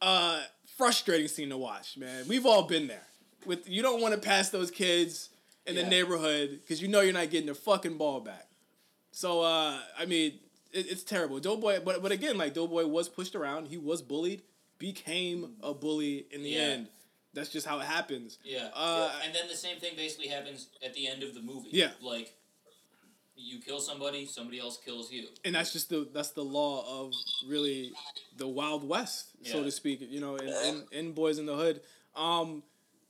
Uh, 0.00 0.42
frustrating 0.76 1.28
scene 1.28 1.50
to 1.50 1.56
watch, 1.56 1.96
man. 1.96 2.26
We've 2.28 2.46
all 2.46 2.62
been 2.62 2.86
there. 2.86 3.02
With 3.46 3.68
you 3.68 3.82
don't 3.82 4.00
want 4.00 4.14
to 4.14 4.20
pass 4.20 4.50
those 4.50 4.70
kids 4.70 5.30
in 5.66 5.74
the 5.74 5.82
Yeah. 5.82 5.88
neighborhood 5.88 6.60
because 6.62 6.80
you 6.80 6.88
know 6.88 7.00
you're 7.00 7.12
not 7.12 7.30
getting 7.30 7.48
the 7.48 7.54
fucking 7.54 7.98
ball 7.98 8.20
back. 8.20 8.46
So 9.12 9.42
uh, 9.42 9.78
I 9.98 10.06
mean, 10.06 10.34
it, 10.72 10.90
it's 10.90 11.02
terrible. 11.02 11.38
Doughboy, 11.40 11.80
but 11.84 12.02
but 12.02 12.12
again, 12.12 12.36
like 12.38 12.54
Doughboy 12.54 12.86
was 12.86 13.08
pushed 13.08 13.34
around. 13.34 13.66
He 13.68 13.78
was 13.78 14.02
bullied, 14.02 14.42
became 14.78 15.56
a 15.62 15.74
bully 15.74 16.26
in 16.30 16.42
the 16.42 16.50
Yeah. 16.50 16.60
end. 16.60 16.88
That's 17.34 17.50
just 17.50 17.66
how 17.66 17.78
it 17.78 17.84
happens. 17.84 18.38
Yeah. 18.42 18.70
Uh, 18.74 19.12
And 19.24 19.34
then 19.34 19.48
the 19.48 19.56
same 19.56 19.78
thing 19.78 19.94
basically 19.96 20.28
happens 20.28 20.68
at 20.82 20.94
the 20.94 21.06
end 21.06 21.22
of 21.22 21.34
the 21.34 21.42
movie. 21.42 21.68
Yeah. 21.72 21.90
Like, 22.00 22.34
you 23.36 23.60
kill 23.60 23.80
somebody, 23.80 24.26
somebody 24.26 24.58
else 24.58 24.78
kills 24.84 25.12
you. 25.12 25.28
and 25.44 25.54
that's 25.54 25.72
just 25.72 25.88
the 25.90 26.08
that's 26.12 26.30
the 26.30 26.42
law 26.44 27.04
of 27.04 27.12
really 27.46 27.92
the 28.36 28.48
wild 28.48 28.82
west 28.88 29.28
so 29.44 29.62
to 29.62 29.70
speak 29.70 30.00
you 30.00 30.20
know 30.20 30.34
in, 30.36 30.48
in, 30.48 30.84
in 30.90 31.12
boys 31.12 31.38
in 31.38 31.46
the 31.46 31.54
hood 31.54 31.80
um 32.16 32.62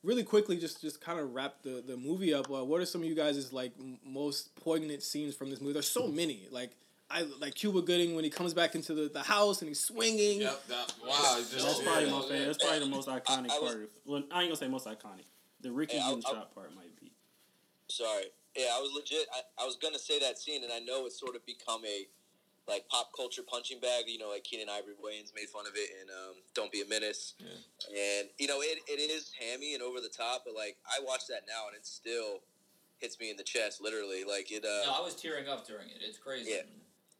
really 0.03 0.23
quickly 0.23 0.59
just 0.59 0.83
just 0.83 1.01
kind 1.01 1.19
of 1.19 1.33
wrap 1.35 1.63
the 1.63 1.83
the 1.87 1.97
movie 1.97 2.35
up 2.35 2.51
uh, 2.51 2.63
what 2.63 2.79
are 2.81 2.85
some 2.87 3.01
of 3.03 3.09
you 3.09 3.15
guys' 3.15 3.53
like 3.55 3.73
m- 3.81 3.99
most 4.05 4.55
poignant 4.57 5.03
scenes 5.03 5.35
from 5.35 5.49
this 5.49 5.61
movie 5.63 5.73
there's 5.73 5.89
so 5.89 6.07
many 6.07 6.47
like 6.51 6.73
I 7.11 7.23
like 7.41 7.55
Cuba 7.55 7.81
Gooding 7.83 8.15
when 8.15 8.25
he 8.25 8.31
comes 8.31 8.53
back 8.53 8.75
into 8.75 8.93
the, 8.93 9.09
the 9.09 9.23
house 9.23 9.61
and 9.63 9.69
he's 9.69 9.81
swinging. 9.81 10.43
Yep, 10.43 10.67
that, 10.69 10.93
wow. 11.07 11.37
Just, 11.39 11.53
That's 11.53 11.79
yeah. 11.81 11.85
probably 11.87 12.11
my 12.11 12.21
favorite. 12.23 12.47
That's 12.47 12.59
probably 12.65 12.79
the 12.81 12.87
most 12.87 13.09
iconic 13.09 13.51
I 13.51 13.59
was- 13.59 13.73
part. 13.73 13.83
Of, 13.85 13.89
well, 14.05 14.23
I 14.31 14.41
ain't 14.43 14.49
gonna 14.51 14.57
say 14.57 14.69
most 14.69 14.87
iconic. 14.87 15.25
The 15.63 15.73
Ricky 15.73 15.97
Yeah, 15.97 16.05
I- 16.05 16.09
getting 16.11 16.25
I- 16.27 16.31
shot 16.31 16.55
part 16.55 16.75
might 16.75 16.95
be. 17.01 17.13
Sorry. 17.89 18.25
Yeah, 18.57 18.67
I 18.75 18.81
was 18.81 18.91
legit. 18.95 19.27
I, 19.33 19.63
I 19.63 19.67
was 19.67 19.77
gonna 19.77 19.99
say 19.99 20.19
that 20.19 20.39
scene, 20.39 20.65
and 20.65 20.73
I 20.73 20.81
know 20.81 21.07
it's 21.07 21.19
sort 21.19 21.35
of 21.37 21.47
become 21.47 21.85
a 21.87 22.07
like 22.67 22.87
pop 22.89 23.11
culture 23.17 23.43
punching 23.43 23.81
bag. 23.81 24.05
You 24.09 24.19
know, 24.19 24.29
like 24.29 24.45
Keenen 24.45 24.69
Ivory 24.69 24.95
Wayans 25.03 25.33
made 25.35 25.49
fun 25.49 25.67
of 25.67 25.73
it 25.77 25.89
in 26.03 26.11
um, 26.11 26.35
"Don't 26.55 26.71
Be 26.73 26.83
a 26.83 26.87
Menace," 26.87 27.35
and 27.41 28.29
you 28.39 28.47
know 28.49 28.61
it, 28.61 28.81
it 28.87 29.01
is 29.01 29.31
hammy 29.39 29.73
and 29.75 29.83
over 29.83 30.01
the 30.01 30.09
top. 30.11 30.43
But 30.45 30.55
like 30.55 30.77
I 30.87 31.01
watch 31.05 31.27
that 31.29 31.43
now, 31.49 31.69
and 31.69 31.77
it 31.77 31.87
still 31.87 32.41
hits 32.99 33.19
me 33.21 33.31
in 33.31 33.37
the 33.37 33.45
chest, 33.45 33.81
literally. 33.81 34.25
Like 34.25 34.51
it. 34.53 34.65
Uh, 34.65 34.85
No, 34.91 34.95
I 34.99 35.01
was 35.01 35.15
tearing 35.15 35.49
up 35.49 35.67
during 35.67 35.89
it. 35.89 35.99
It's 36.01 36.19
crazy. 36.19 36.51
Yeah. 36.51 36.63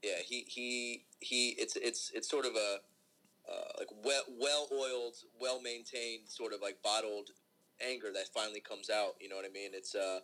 Yeah, 0.03 0.21
he 0.25 0.45
he 0.49 1.05
he. 1.21 1.51
It's 1.59 1.77
it's 1.77 2.11
it's 2.15 2.29
sort 2.29 2.47
of 2.47 2.53
a 2.55 2.79
uh, 3.51 3.69
like 3.79 3.89
well 4.05 4.25
well 4.41 4.69
oiled, 4.73 5.17
well 5.41 5.61
maintained, 5.61 6.29
sort 6.29 6.53
of 6.53 6.61
like 6.61 6.83
bottled 6.83 7.31
anger 7.81 8.09
that 8.13 8.29
finally 8.29 8.61
comes 8.61 8.91
out. 8.91 9.15
You 9.21 9.29
know 9.29 9.37
what 9.37 9.45
I 9.45 9.53
mean? 9.53 9.71
It's 9.73 9.95
uh, 9.95 10.21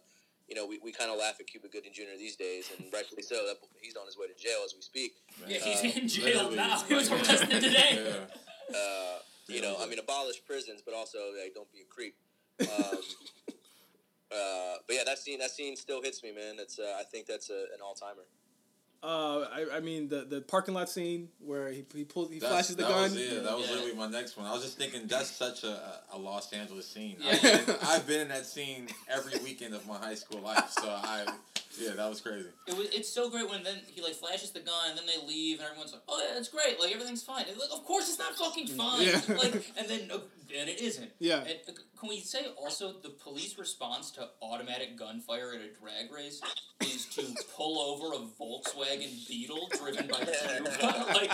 you 0.49 0.55
know, 0.55 0.67
we, 0.67 0.79
we 0.83 0.93
kind 0.93 1.11
of 1.11 1.19
laugh 1.19 1.37
at 1.41 1.47
Cuba 1.47 1.69
Gooding 1.69 1.93
Jr. 1.93 2.19
these 2.19 2.37
days, 2.37 2.71
and 2.77 2.93
rightfully 2.93 3.23
so. 3.23 3.47
That, 3.47 3.57
he's 3.81 3.97
on 3.97 4.07
his 4.07 4.19
way 4.19 4.27
to 4.27 4.35
jail 4.35 4.61
as 4.65 4.75
we 4.75 4.83
speak. 4.83 5.15
Yeah, 5.47 5.59
Uh, 5.59 5.65
he's 5.65 5.97
in 5.97 6.09
jail 6.09 6.51
now. 6.51 6.83
He 6.89 6.95
was 6.95 7.11
arrested 7.11 7.51
today. 7.51 8.17
Yeah. 8.71 8.79
Uh, 8.79 9.19
you 9.47 9.61
know, 9.61 9.77
I 9.79 9.85
mean, 9.85 9.99
abolish 9.99 10.43
prisons, 10.43 10.81
but 10.83 10.95
also 10.95 11.19
like 11.39 11.53
don't 11.55 11.71
be 11.71 11.81
a 11.81 11.85
creep. 11.85 12.17
Um, 12.63 12.67
uh, 14.33 14.77
but 14.87 14.97
yeah, 14.97 15.05
that 15.05 15.19
scene 15.19 15.39
that 15.41 15.51
scene 15.51 15.77
still 15.77 16.01
hits 16.01 16.23
me, 16.23 16.33
man. 16.33 16.55
It's 16.59 16.79
uh, 16.79 16.97
I 16.99 17.03
think 17.03 17.27
that's 17.27 17.51
a, 17.51 17.69
an 17.75 17.81
all 17.85 17.95
timer. 17.95 18.25
Uh, 19.05 19.47
I, 19.53 19.67
I 19.77 19.81
mean 19.81 20.09
the 20.09 20.25
the 20.25 20.41
parking 20.41 20.73
lot 20.73 20.89
scene 20.89 21.29
where 21.45 21.69
he 21.71 21.85
he 21.95 22.05
pulls 22.05 22.31
he 22.31 22.39
That's- 22.39 22.51
flashes 22.69 22.77
the 22.77 22.85
that 22.85 22.89
gun. 22.91 23.03
Was, 23.03 23.17
yeah, 23.17 23.41
that 23.41 23.55
was 23.57 23.67
Yeah. 23.69 23.75
literally 23.75 23.95
my 23.95 24.09
next 24.09 24.37
one. 24.39 24.47
I 24.47 24.53
was 24.53 24.63
just 24.63 24.79
thinking 24.79 25.07
that's 25.07 25.31
such 25.31 25.63
a, 25.63 26.01
a 26.13 26.19
Los 26.19 26.51
Angeles 26.55 26.89
scene. 26.89 27.17
Yeah. 27.21 27.33
I've, 27.33 27.67
been, 27.67 27.77
I've 27.83 28.07
been 28.07 28.21
in 28.23 28.29
that 28.29 28.47
scene 28.47 28.89
every 29.09 29.39
weekend 29.45 29.75
of 29.75 29.87
my 29.87 29.99
high 29.99 30.15
school 30.15 30.41
life. 30.41 30.71
So 30.71 30.89
I, 30.89 31.27
yeah, 31.79 31.91
that 31.97 32.09
was 32.09 32.23
crazy. 32.23 32.49
It 32.67 32.77
was, 32.79 32.87
it's 32.95 33.13
so 33.13 33.29
great 33.29 33.51
when 33.51 33.63
then 33.63 33.77
he 33.87 34.01
like 34.01 34.15
flashes 34.15 34.53
the 34.53 34.61
gun 34.61 34.91
and 34.91 34.99
then 34.99 35.05
they 35.07 35.27
leave 35.27 35.59
and 35.59 35.69
everyone's 35.69 35.93
like, 35.93 36.03
oh 36.09 36.19
yeah, 36.27 36.39
it's 36.39 36.49
great, 36.49 36.81
like 36.81 36.93
everything's 36.95 37.23
fine. 37.23 37.45
And, 37.49 37.59
like, 37.59 37.69
of 37.73 37.85
course 37.85 38.09
it's 38.09 38.19
not 38.19 38.35
fucking 38.37 38.69
fine. 38.69 39.03
Yeah. 39.03 39.21
Like 39.37 39.55
and 39.77 39.87
then 39.87 40.11
uh, 40.13 40.19
and 40.59 40.69
it 40.69 40.81
isn't. 40.81 41.11
Yeah. 41.19 41.41
And 41.41 41.59
uh, 41.69 41.73
can 41.99 42.09
we 42.09 42.21
say 42.21 42.47
also 42.57 42.93
the 43.03 43.11
police 43.11 43.59
response 43.59 44.11
to 44.13 44.29
automatic 44.43 44.99
gunfire 44.99 45.53
at 45.55 45.61
a 45.61 45.73
drag 45.81 46.13
race 46.13 46.41
is 46.83 47.07
to 47.07 47.25
pull 47.57 47.79
over 47.79 48.15
a 48.15 48.19
Volkswagen 48.19 49.27
Beetle 49.29 49.69
driven 49.79 50.07
by 50.09 50.19
Cuba? 50.25 51.07
like 51.15 51.31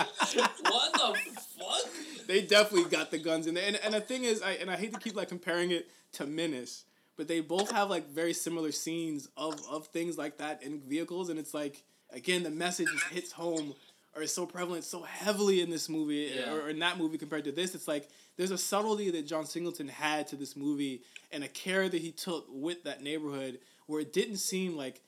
what 0.63 0.93
the 0.93 1.17
fuck? 1.59 2.27
they 2.27 2.41
definitely 2.41 2.89
got 2.89 3.11
the 3.11 3.17
guns 3.17 3.47
in 3.47 3.53
there. 3.55 3.67
And, 3.67 3.77
and 3.83 3.93
the 3.93 4.01
thing 4.01 4.23
is, 4.23 4.41
I 4.41 4.51
and 4.53 4.69
I 4.69 4.77
hate 4.77 4.93
to 4.93 4.99
keep 4.99 5.15
like 5.15 5.29
comparing 5.29 5.71
it 5.71 5.89
to 6.13 6.25
Menace, 6.25 6.85
but 7.17 7.27
they 7.27 7.41
both 7.41 7.71
have 7.71 7.89
like 7.89 8.09
very 8.09 8.33
similar 8.33 8.71
scenes 8.71 9.29
of 9.35 9.59
of 9.69 9.87
things 9.87 10.17
like 10.17 10.37
that 10.37 10.63
in 10.63 10.79
vehicles, 10.81 11.29
and 11.29 11.37
it's 11.39 11.53
like 11.53 11.83
again 12.11 12.43
the 12.43 12.49
message 12.49 12.87
just 12.91 13.05
hits 13.07 13.31
home 13.31 13.73
or 14.15 14.21
is 14.21 14.33
so 14.33 14.45
prevalent 14.45 14.83
so 14.83 15.01
heavily 15.03 15.61
in 15.61 15.69
this 15.69 15.87
movie 15.89 16.31
Yeah. 16.35 16.51
or 16.53 16.69
in 16.69 16.79
that 16.79 16.97
movie 16.97 17.17
compared 17.17 17.45
to 17.45 17.51
this. 17.51 17.73
It's 17.75 17.87
like 17.87 18.09
there's 18.37 18.51
a 18.51 18.57
subtlety 18.57 19.09
that 19.11 19.25
John 19.27 19.45
Singleton 19.45 19.87
had 19.87 20.27
to 20.27 20.35
this 20.35 20.55
movie 20.55 21.01
and 21.31 21.43
a 21.43 21.47
care 21.47 21.87
that 21.87 22.01
he 22.01 22.11
took 22.11 22.45
with 22.49 22.83
that 22.83 23.01
neighborhood 23.01 23.59
where 23.87 24.01
it 24.01 24.11
didn't 24.13 24.37
seem 24.37 24.75
like 24.75 25.01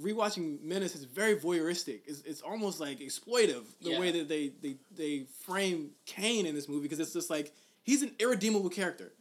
rewatching 0.00 0.62
Menace 0.62 0.94
is 0.94 1.04
very 1.04 1.36
voyeuristic. 1.36 2.00
It's, 2.06 2.20
it's 2.22 2.40
almost 2.40 2.80
like 2.80 3.00
exploitive 3.00 3.64
the 3.80 3.90
Yeah. 3.90 4.00
way 4.00 4.12
that 4.12 4.28
they, 4.28 4.48
they 4.62 4.76
they 4.94 5.24
frame 5.44 5.90
Caine 6.06 6.46
in 6.46 6.54
this 6.54 6.68
movie 6.68 6.82
because 6.82 7.00
it's 7.00 7.12
just 7.12 7.30
like 7.30 7.52
he's 7.82 8.02
an 8.02 8.12
irredeemable 8.18 8.70
character. 8.70 9.12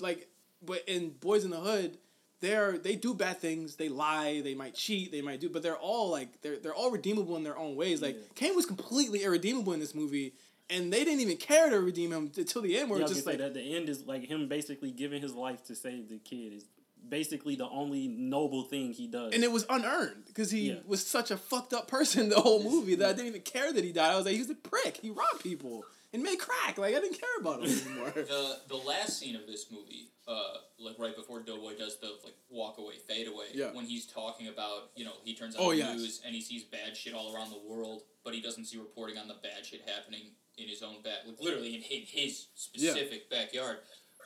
Like, 0.00 0.28
but 0.62 0.82
in 0.88 1.10
Boys 1.10 1.44
in 1.44 1.50
the 1.50 1.60
Hood, 1.60 1.96
they're 2.40 2.78
they 2.78 2.96
do 2.96 3.14
bad 3.14 3.38
things. 3.38 3.76
They 3.76 3.88
lie. 3.88 4.40
They 4.42 4.54
might 4.54 4.74
cheat. 4.74 5.12
They 5.12 5.20
might 5.22 5.40
do, 5.40 5.48
but 5.48 5.62
they're 5.62 5.76
all 5.76 6.10
like 6.10 6.40
they're 6.42 6.58
they're 6.58 6.74
all 6.74 6.90
redeemable 6.90 7.36
in 7.36 7.44
their 7.44 7.56
own 7.58 7.76
ways. 7.76 8.00
Like 8.02 8.34
Caine 8.34 8.56
was 8.56 8.66
completely 8.66 9.22
irredeemable 9.24 9.72
in 9.72 9.80
this 9.80 9.94
movie. 9.94 10.34
And 10.72 10.92
they 10.92 11.02
didn't 11.02 11.18
even 11.18 11.36
care 11.36 11.68
to 11.68 11.80
redeem 11.80 12.12
him 12.12 12.30
until 12.36 12.62
the 12.62 12.78
end, 12.78 12.88
where 12.90 13.00
Yeah, 13.00 13.06
it's 13.06 13.14
just 13.14 13.26
like, 13.26 13.38
that 13.38 13.54
the 13.54 13.74
end 13.74 13.88
is 13.88 14.06
like 14.06 14.24
him 14.26 14.46
basically 14.46 14.92
giving 14.92 15.20
his 15.20 15.34
life 15.34 15.64
to 15.64 15.74
save 15.74 16.08
the 16.08 16.18
kid 16.18 16.52
is 16.52 16.64
basically 17.08 17.56
the 17.56 17.68
only 17.68 18.06
noble 18.06 18.62
thing 18.62 18.92
he 18.92 19.08
does. 19.08 19.34
and 19.34 19.42
it 19.42 19.50
was 19.50 19.66
unearned 19.68 20.22
because 20.28 20.50
he 20.52 20.68
Yeah. 20.70 20.76
was 20.86 21.04
such 21.04 21.32
a 21.32 21.36
fucked 21.36 21.72
up 21.72 21.88
person 21.88 22.28
the 22.28 22.40
whole 22.40 22.62
movie 22.62 22.94
that 22.96 23.08
I 23.08 23.12
didn't 23.14 23.26
even 23.28 23.40
care 23.40 23.72
that 23.72 23.82
he 23.82 23.90
died. 23.90 24.12
I 24.12 24.16
was 24.16 24.26
like, 24.26 24.34
he 24.34 24.40
was 24.40 24.50
a 24.50 24.54
prick. 24.54 24.98
He 24.98 25.10
robbed 25.10 25.42
people 25.42 25.82
and 26.12 26.22
made 26.22 26.38
crack. 26.38 26.78
Like 26.78 26.94
I 26.94 27.00
didn't 27.00 27.18
care 27.20 27.36
about 27.40 27.62
him 27.62 27.70
anymore. 27.86 28.12
The 28.14 28.58
the 28.68 28.76
last 28.76 29.18
scene 29.18 29.36
of 29.36 29.46
this 29.46 29.66
movie, 29.70 30.08
uh, 30.26 30.54
like 30.78 30.98
right 30.98 31.14
before 31.16 31.40
Doughboy 31.40 31.76
does 31.78 31.98
the 32.00 32.08
like 32.24 32.34
walk 32.50 32.78
away, 32.78 32.94
fade 33.06 33.28
away, 33.28 33.46
Yeah. 33.54 33.72
when 33.72 33.84
he's 33.84 34.06
talking 34.06 34.48
about 34.48 34.90
you 34.96 35.04
know 35.04 35.12
he 35.24 35.34
turns 35.34 35.56
on 35.56 35.62
Oh, 35.64 35.70
the 35.70 35.76
yes. 35.78 35.96
news 35.96 36.20
and 36.24 36.34
he 36.34 36.40
sees 36.40 36.64
bad 36.64 36.96
shit 36.96 37.14
all 37.14 37.34
around 37.34 37.50
the 37.50 37.60
world, 37.68 38.02
but 38.24 38.34
he 38.34 38.40
doesn't 38.40 38.64
see 38.66 38.78
reporting 38.78 39.18
on 39.18 39.28
the 39.28 39.36
bad 39.42 39.64
shit 39.64 39.82
happening 39.88 40.32
in 40.58 40.68
his 40.68 40.82
own 40.82 41.00
back, 41.02 41.18
like 41.26 41.40
literally 41.40 41.74
in, 41.76 41.82
in 41.82 42.02
his 42.06 42.46
specific 42.54 43.30
backyard. 43.30 43.78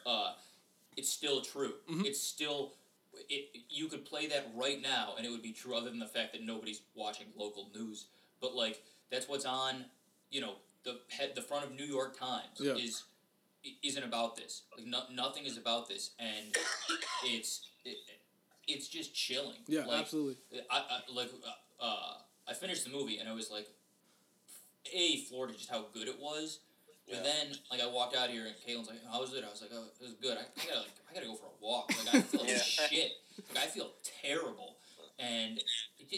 Uh, 0.06 0.32
it's 0.96 1.08
still 1.08 1.40
true. 1.42 1.74
Mm-hmm. 1.90 2.04
It's 2.06 2.20
still. 2.22 2.74
It, 3.30 3.58
you 3.70 3.86
could 3.86 4.04
play 4.04 4.26
that 4.26 4.50
right 4.56 4.82
now 4.82 5.14
and 5.16 5.24
it 5.24 5.30
would 5.30 5.40
be 5.42 5.52
true 5.52 5.76
other 5.76 5.88
than 5.88 6.00
the 6.00 6.06
fact 6.06 6.32
that 6.32 6.42
nobody's 6.44 6.80
watching 6.96 7.26
local 7.36 7.70
news 7.72 8.06
but 8.40 8.56
like 8.56 8.82
that's 9.08 9.28
what's 9.28 9.44
on 9.44 9.84
you 10.32 10.40
know 10.40 10.54
the 10.84 11.00
head 11.08 11.32
the 11.34 11.42
front 11.42 11.64
of 11.64 11.72
new 11.72 11.84
york 11.84 12.18
times 12.18 12.60
Yeah. 12.60 12.74
is 12.74 13.04
isn't 13.82 14.04
about 14.04 14.36
this 14.36 14.62
like 14.76 14.86
no, 14.86 15.00
nothing 15.12 15.44
is 15.46 15.56
about 15.56 15.88
this 15.88 16.10
and 16.18 16.54
it's 17.24 17.62
it, 17.84 17.96
it's 18.68 18.88
just 18.88 19.14
chilling 19.14 19.60
Yeah, 19.66 19.84
like, 19.86 20.00
absolutely. 20.00 20.36
I, 20.70 20.76
I 20.78 21.00
like 21.12 21.30
uh, 21.80 21.84
uh, 21.84 22.14
I 22.48 22.52
finished 22.54 22.84
the 22.84 22.90
movie 22.90 23.18
and 23.18 23.28
I 23.28 23.32
was 23.32 23.50
like, 23.50 23.66
a 24.92 25.18
floored 25.24 25.50
at 25.50 25.56
just 25.56 25.70
how 25.70 25.86
good 25.92 26.08
it 26.08 26.18
was. 26.20 26.60
But 27.06 27.16
Yeah. 27.16 27.22
then 27.22 27.56
like 27.70 27.82
I 27.82 27.86
walked 27.86 28.16
out 28.16 28.30
here 28.30 28.46
and 28.46 28.54
Caitlin's 28.56 28.88
like, 28.88 29.04
"How 29.10 29.20
was 29.20 29.34
it?" 29.34 29.44
I 29.44 29.50
was 29.50 29.60
like, 29.60 29.70
"Oh, 29.74 29.84
it 29.84 30.02
was 30.02 30.14
good. 30.14 30.38
I, 30.38 30.42
I 30.60 30.64
gotta 30.66 30.80
like 30.80 30.96
I 31.10 31.14
gotta 31.14 31.26
go 31.26 31.34
for 31.34 31.46
a 31.46 31.58
walk. 31.60 31.92
Like 31.96 32.08
I 32.08 32.22
feel 32.22 32.40
like 32.46 32.50
Yeah. 32.50 32.62
shit. 32.62 33.12
Like 33.48 33.64
I 33.64 33.66
feel 33.66 33.92
terrible." 34.22 34.78
And 35.18 35.60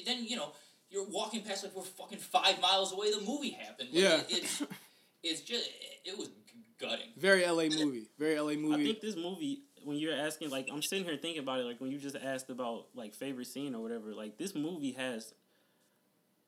then 0.06 0.24
you 0.24 0.36
know 0.36 0.52
you're 0.96 1.06
walking 1.10 1.42
past 1.42 1.62
like 1.62 1.76
we're 1.76 1.82
fucking 1.82 2.18
five 2.18 2.60
miles 2.60 2.92
away. 2.92 3.12
The 3.12 3.20
movie 3.20 3.50
happened. 3.50 3.90
Like, 3.92 4.02
Yeah. 4.02 4.20
it- 4.20 4.26
it's 4.30 4.62
it's 5.22 5.40
just 5.42 5.70
it 6.04 6.16
was 6.16 6.30
gutting. 6.78 7.10
Very 7.16 7.46
LA 7.46 7.68
movie. 7.68 8.08
Very 8.18 8.38
LA 8.40 8.54
movie. 8.54 8.82
I 8.82 8.86
think 8.86 9.00
this 9.00 9.16
movie 9.16 9.62
when 9.84 9.98
you're 9.98 10.14
asking, 10.14 10.50
like, 10.50 10.68
I'm 10.72 10.82
sitting 10.82 11.04
here 11.04 11.16
thinking 11.16 11.38
about 11.38 11.60
it. 11.60 11.64
Like 11.64 11.80
when 11.80 11.92
you 11.92 11.98
just 11.98 12.16
asked 12.16 12.50
about 12.50 12.86
like 12.94 13.14
favorite 13.14 13.46
scene 13.46 13.74
or 13.74 13.82
whatever. 13.82 14.14
Like 14.14 14.38
this 14.38 14.54
movie 14.54 14.92
has 14.92 15.34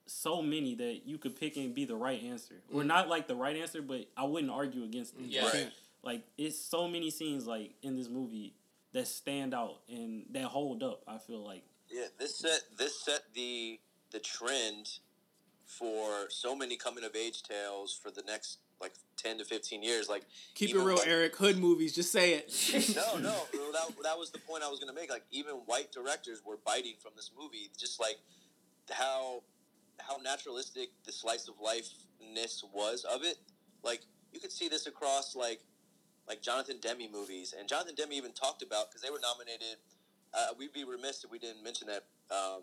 so 0.07 0.41
many 0.41 0.73
that 0.75 1.01
you 1.05 1.19
could 1.19 1.39
pick 1.39 1.55
and 1.55 1.75
be 1.75 1.85
the 1.85 1.95
right 1.95 2.21
answer, 2.23 2.55
or 2.73 2.81
mm. 2.81 2.87
not 2.87 3.07
like 3.07 3.27
the 3.27 3.35
right 3.35 3.55
answer, 3.55 3.81
but 3.81 4.09
I 4.17 4.23
wouldn't 4.23 4.51
argue 4.51 4.83
against 4.83 5.13
it. 5.15 5.25
Yeah. 5.27 5.45
Right. 5.45 5.71
Like 6.03 6.23
it's 6.37 6.59
so 6.59 6.87
many 6.87 7.11
scenes 7.11 7.45
like 7.45 7.75
in 7.83 7.95
this 7.95 8.09
movie 8.09 8.55
that 8.93 9.07
stand 9.07 9.53
out 9.53 9.81
and 9.87 10.25
that 10.31 10.45
hold 10.45 10.81
up. 10.81 11.03
I 11.07 11.17
feel 11.19 11.45
like 11.45 11.63
Yeah, 11.89 12.05
this 12.17 12.39
set 12.39 12.61
this 12.77 13.03
set 13.03 13.21
the 13.33 13.79
the 14.11 14.19
trend 14.19 14.99
for 15.65 16.25
so 16.29 16.55
many 16.55 16.75
coming 16.75 17.03
of 17.03 17.15
age 17.15 17.43
tales 17.43 17.97
for 18.01 18.09
the 18.11 18.23
next 18.25 18.57
like 18.81 18.93
ten 19.17 19.37
to 19.37 19.45
fifteen 19.45 19.83
years. 19.83 20.09
Like 20.09 20.23
Keep 20.55 20.71
it 20.71 20.75
real, 20.77 20.95
white- 20.95 21.07
Eric. 21.07 21.35
Hood 21.35 21.57
movies. 21.57 21.93
Just 21.93 22.11
say 22.11 22.33
it. 22.33 22.95
No, 22.95 23.17
no, 23.17 23.35
that, 23.73 23.87
that 24.03 24.17
was 24.17 24.31
the 24.31 24.39
point 24.39 24.63
I 24.63 24.69
was 24.69 24.79
gonna 24.79 24.93
make. 24.93 25.09
Like 25.09 25.23
even 25.31 25.55
white 25.65 25.91
directors 25.91 26.41
were 26.45 26.57
biting 26.65 26.95
from 27.01 27.11
this 27.15 27.31
movie, 27.39 27.69
just 27.77 27.99
like 27.99 28.17
how 28.89 29.43
how 29.99 30.17
naturalistic 30.23 30.89
the 31.05 31.11
slice 31.11 31.47
of 31.47 31.55
lifeness 31.61 32.63
was 32.73 33.03
of 33.05 33.23
it. 33.23 33.37
Like 33.83 34.01
you 34.33 34.39
could 34.39 34.51
see 34.51 34.69
this 34.69 34.87
across 34.87 35.35
like 35.35 35.59
like 36.27 36.41
Jonathan 36.41 36.77
Demme 36.81 37.11
movies, 37.11 37.53
and 37.57 37.67
Jonathan 37.67 37.95
Demme 37.95 38.13
even 38.13 38.31
talked 38.31 38.61
about 38.61 38.89
because 38.89 39.01
they 39.01 39.09
were 39.09 39.19
nominated. 39.21 39.77
Uh, 40.33 40.47
we'd 40.57 40.71
be 40.73 40.83
remiss 40.83 41.23
if 41.23 41.31
we 41.31 41.39
didn't 41.39 41.63
mention 41.63 41.87
that 41.87 42.05
um, 42.29 42.61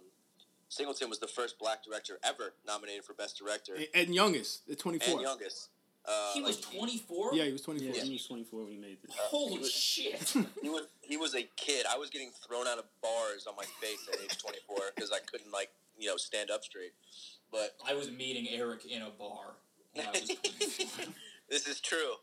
Singleton 0.68 1.08
was 1.08 1.18
the 1.18 1.26
first 1.28 1.58
black 1.58 1.84
director 1.84 2.18
ever 2.24 2.54
nominated 2.66 3.04
for 3.04 3.14
best 3.14 3.38
director 3.38 3.76
And 3.94 4.14
youngest, 4.14 4.62
at 4.70 4.78
24. 4.78 5.12
and 5.14 5.20
youngest. 5.22 5.68
Uh, 6.04 6.32
He 6.34 6.42
was 6.42 6.56
like, 6.64 6.74
24. 6.76 7.34
Yeah, 7.34 7.44
he 7.44 7.52
was 7.52 7.62
24. 7.62 7.94
yeah, 7.96 8.02
he 8.04 8.12
was 8.12 8.26
24 8.26 8.62
when 8.64 8.72
he 8.72 8.78
made 8.78 8.98
this. 9.02 9.10
Holy 9.18 9.68
shit! 9.68 10.34
He 10.62 10.68
was 10.68 10.82
he 11.02 11.16
was 11.16 11.34
a 11.34 11.42
kid. 11.56 11.86
I 11.90 11.98
was 11.98 12.10
getting 12.10 12.30
thrown 12.46 12.66
out 12.66 12.78
of 12.78 12.84
bars 13.02 13.46
on 13.48 13.54
my 13.56 13.64
face 13.80 14.06
at 14.12 14.20
age 14.20 14.38
24 14.38 14.76
because 14.94 15.10
I 15.12 15.18
couldn't 15.18 15.52
like 15.52 15.70
you 15.98 16.08
know 16.08 16.16
stand 16.16 16.50
up 16.50 16.62
straight. 16.62 16.92
But 17.50 17.76
I 17.88 17.94
was 17.94 18.10
meeting 18.10 18.46
Eric 18.50 18.84
in 18.86 19.02
a 19.02 19.10
bar 19.10 19.54
when 19.94 20.06
I 20.06 20.10
was 20.12 20.28
24. 20.28 21.06
this 21.50 21.66
is 21.66 21.80
true 21.80 22.14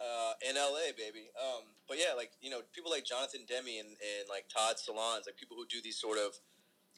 uh, 0.00 0.32
in 0.48 0.54
LA, 0.56 0.90
baby. 0.96 1.30
Um, 1.40 1.62
but 1.88 1.98
yeah, 1.98 2.14
like 2.16 2.32
you 2.40 2.50
know, 2.50 2.60
people 2.72 2.90
like 2.90 3.04
Jonathan 3.04 3.42
Demme 3.48 3.78
and, 3.78 3.88
and 3.88 4.28
like 4.28 4.46
Todd 4.48 4.76
Solondz, 4.76 5.26
like 5.26 5.36
people 5.36 5.56
who 5.56 5.66
do 5.66 5.78
these 5.82 5.96
sort 5.96 6.18
of 6.18 6.38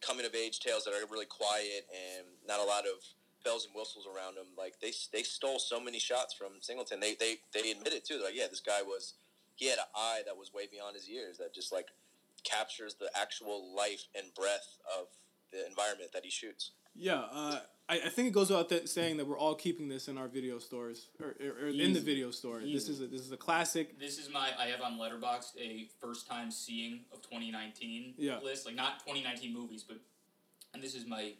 coming 0.00 0.26
of 0.26 0.34
age 0.34 0.60
tales 0.60 0.84
that 0.84 0.94
are 0.94 1.06
really 1.10 1.26
quiet 1.26 1.86
and 1.90 2.26
not 2.46 2.60
a 2.60 2.64
lot 2.64 2.84
of 2.84 3.02
bells 3.44 3.66
and 3.66 3.74
whistles 3.74 4.06
around 4.06 4.36
them. 4.36 4.46
Like 4.56 4.80
they 4.80 4.92
they 5.12 5.22
stole 5.22 5.58
so 5.58 5.80
many 5.80 5.98
shots 5.98 6.34
from 6.34 6.60
Singleton. 6.60 7.00
They 7.00 7.14
they 7.14 7.38
they 7.52 7.70
admitted 7.70 8.04
too. 8.04 8.14
They're 8.14 8.26
like, 8.26 8.36
yeah, 8.36 8.48
this 8.48 8.60
guy 8.60 8.82
was 8.82 9.14
he 9.54 9.68
had 9.68 9.78
an 9.78 9.90
eye 9.94 10.20
that 10.26 10.36
was 10.36 10.52
way 10.52 10.64
beyond 10.70 10.96
his 10.96 11.08
years. 11.08 11.38
That 11.38 11.54
just 11.54 11.72
like 11.72 11.88
captures 12.44 12.94
the 12.94 13.10
actual 13.14 13.74
life 13.74 14.04
and 14.14 14.32
breath 14.34 14.78
of 14.98 15.08
the 15.52 15.66
environment 15.66 16.10
that 16.12 16.24
he 16.24 16.30
shoots. 16.30 16.72
Yeah, 16.94 17.22
uh, 17.32 17.58
I, 17.88 17.94
I 18.06 18.08
think 18.08 18.28
it 18.28 18.32
goes 18.32 18.50
without 18.50 18.68
that 18.70 18.88
saying 18.88 19.16
that 19.16 19.26
we're 19.26 19.38
all 19.38 19.54
keeping 19.54 19.88
this 19.88 20.08
in 20.08 20.18
our 20.18 20.28
video 20.28 20.58
stores 20.58 21.08
or, 21.20 21.34
or, 21.44 21.66
or 21.66 21.68
in 21.68 21.92
the 21.92 22.00
video 22.00 22.30
store. 22.30 22.60
This 22.60 22.88
is 22.88 23.00
a, 23.00 23.06
this 23.06 23.20
is 23.22 23.32
a 23.32 23.36
classic. 23.36 23.98
This 23.98 24.18
is 24.18 24.28
my 24.30 24.48
I 24.58 24.66
have 24.66 24.80
on 24.80 24.98
Letterboxd 24.98 25.56
a 25.60 25.88
first 26.00 26.28
time 26.28 26.50
seeing 26.50 27.00
of 27.12 27.22
2019 27.22 28.14
Yeah. 28.18 28.38
list, 28.44 28.66
like 28.66 28.74
not 28.74 29.00
2019 29.00 29.52
movies, 29.52 29.84
but 29.86 29.98
and 30.74 30.82
this 30.82 30.94
is 30.94 31.06
my 31.06 31.32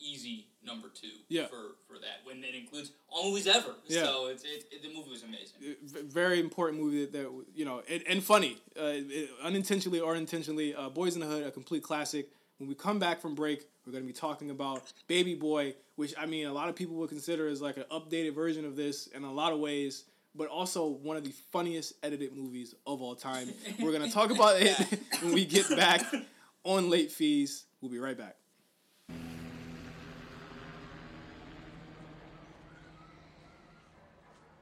easy 0.00 0.48
number 0.64 0.88
two 0.88 1.06
Yeah. 1.28 1.46
for 1.46 1.76
for 1.86 1.94
that 2.00 2.24
when 2.24 2.42
it 2.42 2.54
includes 2.56 2.90
all 3.08 3.30
movies 3.30 3.46
ever. 3.46 3.74
Yeah. 3.86 4.02
So 4.04 4.26
it's 4.26 4.42
it, 4.42 4.64
it, 4.72 4.82
the 4.82 4.88
movie 4.88 5.10
was 5.10 5.22
amazing. 5.22 5.76
v- 5.84 6.00
very 6.02 6.40
important 6.40 6.80
movie 6.82 7.04
that, 7.04 7.12
that 7.12 7.30
you 7.54 7.64
know 7.64 7.82
and, 7.88 8.02
and 8.08 8.22
funny 8.24 8.56
uh, 8.76 8.82
it- 8.94 9.30
unintentionally 9.44 10.00
or 10.00 10.16
intentionally 10.16 10.74
uh, 10.74 10.88
boys 10.88 11.14
in 11.14 11.20
the 11.20 11.26
hood 11.26 11.44
a 11.46 11.50
complete 11.52 11.84
classic 11.84 12.30
when 12.58 12.68
we 12.68 12.74
come 12.74 12.98
back 12.98 13.20
from 13.20 13.34
break 13.34 13.64
we're 13.86 13.92
going 13.92 14.04
to 14.04 14.06
be 14.06 14.12
talking 14.12 14.50
about 14.50 14.92
baby 15.08 15.34
boy 15.34 15.74
which 15.96 16.14
i 16.18 16.26
mean 16.26 16.46
a 16.46 16.52
lot 16.52 16.68
of 16.68 16.76
people 16.76 16.96
would 16.96 17.08
consider 17.08 17.48
as 17.48 17.60
like 17.60 17.76
an 17.76 17.84
updated 17.90 18.34
version 18.34 18.64
of 18.64 18.76
this 18.76 19.06
in 19.08 19.24
a 19.24 19.32
lot 19.32 19.52
of 19.52 19.58
ways 19.58 20.04
but 20.34 20.48
also 20.48 20.86
one 20.86 21.16
of 21.16 21.24
the 21.24 21.32
funniest 21.52 21.92
edited 22.02 22.34
movies 22.34 22.74
of 22.86 23.02
all 23.02 23.14
time. 23.14 23.48
We're 23.78 23.92
going 23.92 24.08
to 24.08 24.10
talk 24.10 24.30
about 24.30 24.62
it 24.62 24.74
when 25.20 25.34
we 25.34 25.44
get 25.44 25.68
back 25.76 26.02
on 26.64 26.88
late 26.88 27.10
fees. 27.10 27.64
We'll 27.80 27.90
be 27.90 27.98
right 27.98 28.16
back 28.16 28.36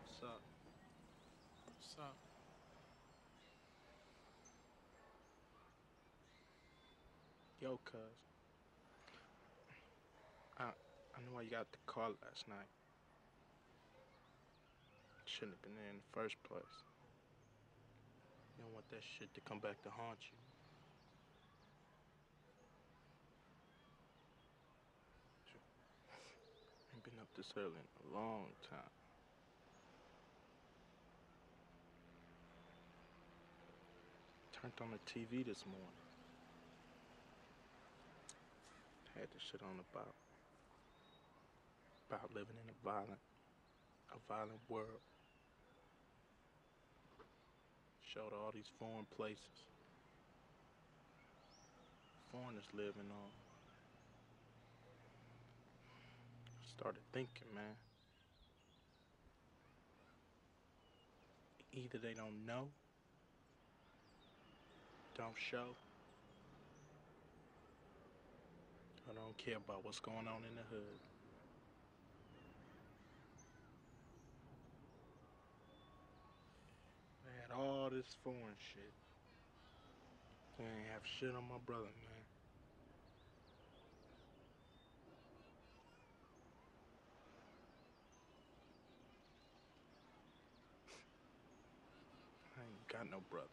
What's 0.07 0.23
up? 0.23 0.41
What's 1.67 1.97
up? 1.99 2.17
Yo, 7.61 7.79
cuz. 7.85 8.01
I, 10.59 10.63
I 10.65 11.21
know 11.30 11.30
why 11.41 11.45
you 11.45 11.51
got 11.57 11.73
the 11.73 11.79
call 11.87 12.13
last 12.21 12.45
night. 12.53 12.69
Shouldn't 15.25 15.57
have 15.57 15.63
been 15.65 15.73
there 15.73 15.89
in 15.89 15.97
the 15.97 16.11
first 16.13 16.37
place. 16.45 16.77
You 18.53 18.65
don't 18.65 18.75
want 18.77 18.85
that 18.91 19.01
shit 19.01 19.33
to 19.33 19.41
come 19.49 19.57
back 19.57 19.81
to 19.85 19.89
haunt 19.89 20.21
you. 20.21 20.37
Ain't 26.93 27.05
been 27.09 27.17
up 27.17 27.33
this 27.35 27.49
early 27.57 27.73
in 27.73 27.89
a 27.89 28.09
long 28.13 28.53
time. 28.69 28.93
Turned 34.61 34.77
on 34.83 34.93
the 34.93 35.01
TV 35.09 35.41
this 35.41 35.65
morning. 35.65 36.05
Had 39.17 39.33
the 39.33 39.41
shit 39.41 39.63
on 39.65 39.81
the 39.81 39.85
about 39.89 40.20
about 42.11 42.31
living 42.35 42.57
in 42.63 42.69
a 42.69 42.77
violent 42.85 43.21
a 44.13 44.19
violent 44.27 44.59
world. 44.69 45.01
Showed 48.13 48.33
all 48.33 48.51
these 48.53 48.71
foreign 48.79 49.07
places. 49.17 49.65
Foreigners 52.33 52.65
living 52.75 53.11
on. 53.11 53.31
Started 56.77 57.03
thinking, 57.13 57.55
man. 57.55 57.77
Either 61.73 61.99
they 61.99 62.15
don't 62.15 62.45
know 62.45 62.69
don't 65.21 65.37
show. 65.37 65.77
I 69.11 69.13
don't 69.13 69.37
care 69.37 69.57
about 69.57 69.85
what's 69.85 70.01
going 70.01 70.27
on 70.27 70.45
in 70.49 70.55
the 70.57 70.63
hood. 70.71 71.10
All 77.53 77.91
this 77.91 78.15
foreign 78.25 78.57
shit. 78.59 78.95
They 80.59 80.65
ain't 80.65 80.89
have 80.93 81.07
shit 81.07 81.35
on 81.35 81.45
my 81.49 81.59
brother, 81.59 81.93
man. 82.05 82.27
I 92.57 92.65
ain't 92.65 92.89
got 92.89 93.09
no 93.11 93.21
brother. 93.21 93.49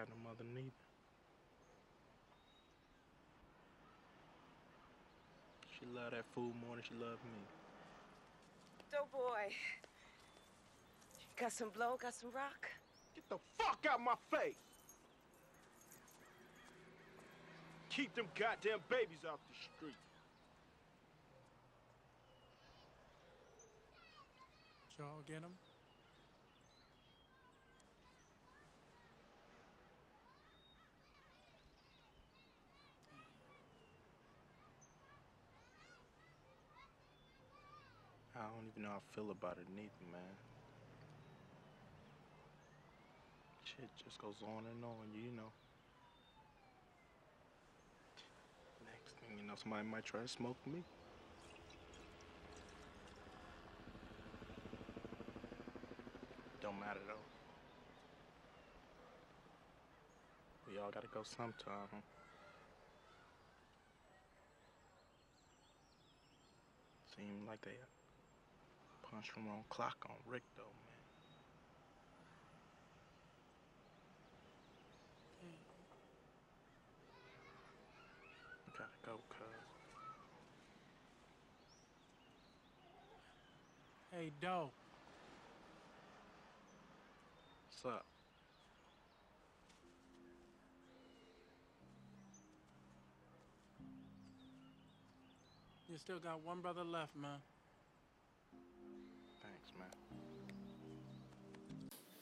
Got 0.00 0.08
no 0.08 0.30
mother 0.30 0.44
neither. 0.54 0.70
She 5.68 5.84
love 5.94 6.12
that 6.12 6.24
food 6.34 6.54
more 6.66 6.76
than 6.76 6.84
she 6.88 6.94
love 6.94 7.18
me. 7.20 7.44
Doughboy. 8.90 9.52
Got 11.38 11.52
some 11.52 11.68
blow, 11.68 11.98
got 12.00 12.14
some 12.14 12.30
rock? 12.34 12.70
Get 13.14 13.28
the 13.28 13.36
fuck 13.58 13.84
out 13.92 14.00
my 14.00 14.14
face! 14.30 14.56
Keep 17.90 18.14
them 18.14 18.24
goddamn 18.34 18.78
babies 18.88 19.26
off 19.30 19.38
the 19.50 19.56
street. 19.76 20.00
Y'all 24.98 25.20
get 25.26 25.42
him? 25.42 25.52
I 38.40 38.44
don't 38.44 38.72
even 38.72 38.84
know 38.84 38.88
how 38.88 39.02
I 39.04 39.14
feel 39.14 39.30
about 39.30 39.58
it 39.60 39.68
neither, 39.68 40.08
man. 40.10 40.32
Shit 43.64 43.90
just 44.02 44.16
goes 44.16 44.40
on 44.40 44.64
and 44.64 44.82
on, 44.82 45.12
you 45.12 45.30
know. 45.30 45.52
Next 48.80 49.12
thing 49.20 49.36
you 49.36 49.46
know, 49.46 49.52
somebody 49.60 49.86
might 49.86 50.06
try 50.06 50.22
to 50.22 50.28
smoke 50.28 50.56
me. 50.66 50.84
Don't 56.62 56.80
matter 56.80 57.00
though. 57.06 57.28
We 60.66 60.78
all 60.78 60.90
gotta 60.90 61.08
go 61.12 61.22
sometime. 61.24 62.02
Seem 67.14 67.44
like 67.46 67.60
they 67.60 67.76
punched 69.10 69.34
the 69.34 69.40
wrong 69.40 69.64
clock 69.68 69.96
on 70.08 70.14
Rick 70.26 70.42
though, 70.56 70.62
man. 70.62 70.90
Gotta 78.78 78.90
go, 79.04 79.12
cuz. 79.28 79.46
Hey, 84.12 84.30
Doe. 84.40 84.70
What's 87.82 87.96
up? 87.96 88.06
You 95.88 95.98
still 95.98 96.20
got 96.20 96.44
one 96.44 96.60
brother 96.60 96.84
left, 96.84 97.16
man. 97.16 97.40
Thanks, 99.78 99.90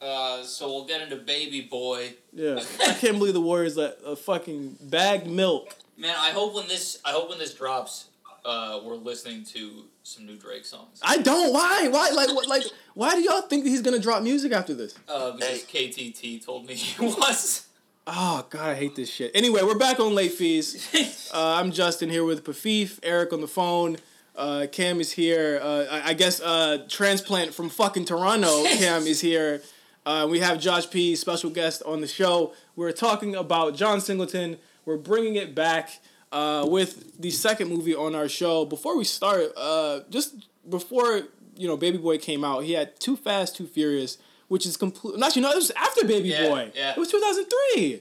man. 0.01 0.09
Uh, 0.11 0.43
so 0.45 0.69
we'll 0.69 0.85
get 0.85 1.03
into 1.03 1.17
Baby 1.17 1.63
Boy. 1.63 2.15
Yeah, 2.33 2.61
I 2.87 2.93
can't 2.95 3.19
believe 3.19 3.35
the 3.35 3.41
Warriors 3.41 3.77
let 3.77 3.99
a 4.05 4.17
fucking 4.17 4.77
bagged 4.81 5.27
milk. 5.27 5.77
Man, 5.97 6.15
I 6.17 6.31
hope 6.31 6.55
when 6.55 6.69
this 6.69 7.01
I 7.05 7.11
hope 7.11 7.29
when 7.31 7.39
this 7.39 7.55
drops, 7.55 8.07
uh, 8.45 8.81
we're 8.85 8.95
listening 8.95 9.45
to 9.47 9.85
some 10.05 10.27
new 10.27 10.37
Drake 10.37 10.65
songs. 10.65 11.01
I 11.03 11.19
don't. 11.19 11.53
Why? 11.53 11.89
Why? 11.89 12.11
Like 12.11 12.29
what? 12.35 12.49
Like 12.49 12.63
why 12.95 13.15
do 13.15 13.23
y'all 13.23 13.43
think 13.43 13.65
that 13.65 13.71
he's 13.71 13.83
gonna 13.83 13.99
drop 13.99 14.23
music 14.23 14.53
after 14.53 14.75
this? 14.75 14.95
Uh, 15.09 15.33
because 15.33 15.65
KTT 15.65 16.45
told 16.45 16.67
me 16.67 16.75
he 16.77 17.05
was. 17.05 17.67
Oh 18.07 18.47
God, 18.49 18.71
I 18.71 18.75
hate 18.75 18.95
this 18.97 19.11
shit. 19.11 19.33
Anyway, 19.35 19.61
we're 19.63 19.77
back 19.77 20.01
on 20.01 20.15
late 20.15 20.33
fees. 20.33 20.89
Uh, 21.31 21.57
I'm 21.61 21.73
Justin 21.73 22.09
here 22.09 22.25
with 22.25 22.43
Pafif, 22.43 23.01
Eric 23.03 23.35
on 23.35 23.43
the 23.43 23.47
phone. 23.47 23.99
Uh, 24.39 24.67
Cam 24.71 25.01
is 25.01 25.13
here. 25.13 25.59
Uh, 25.63 25.85
I, 25.91 26.11
I 26.11 26.15
guess 26.15 26.41
uh, 26.41 26.85
transplant 26.89 27.53
from 27.53 27.69
fucking 27.69 28.05
Toronto. 28.05 28.63
Cam 28.79 29.03
is 29.07 29.21
here. 29.21 29.63
Uh, 30.07 30.27
we 30.31 30.39
have 30.41 30.59
Josh 30.61 30.89
P, 30.89 31.17
special 31.17 31.51
guest 31.51 31.83
on 31.85 32.01
the 32.01 32.07
show. 32.07 32.53
We're 32.77 32.93
talking 32.93 33.35
about 33.35 33.75
John 33.75 34.01
Singleton. 34.01 34.57
We're 34.87 34.97
bringing 34.97 35.35
it 35.35 35.55
back 35.55 35.91
uh, 36.33 36.67
with 36.69 37.21
the 37.21 37.31
second 37.31 37.69
movie 37.69 37.95
on 37.95 38.15
our 38.15 38.29
show. 38.29 38.65
Before 38.65 38.97
we 38.97 39.05
start, 39.05 39.53
uh, 39.57 40.01
just 40.09 40.47
before 40.71 41.23
you 41.57 41.67
know, 41.67 41.77
Baby 41.77 41.99
Boy 41.99 42.19
came 42.19 42.45
out, 42.45 42.63
he 42.65 42.73
had 42.73 42.99
Too 43.01 43.17
Fast, 43.17 43.57
Too 43.57 43.67
Furious, 43.67 44.17
which 44.47 44.65
is 44.65 44.77
complete. 44.77 45.21
Actually, 45.23 45.43
no, 45.43 45.51
it 45.51 45.57
was 45.57 45.73
after 45.73 46.07
Baby 46.07 46.29
Yeah, 46.29 46.49
Boy. 46.49 46.71
yeah. 46.75 46.93
It 46.93 46.97
was 46.99 47.11
two 47.11 47.21
thousand 47.21 47.47
three. 47.75 48.01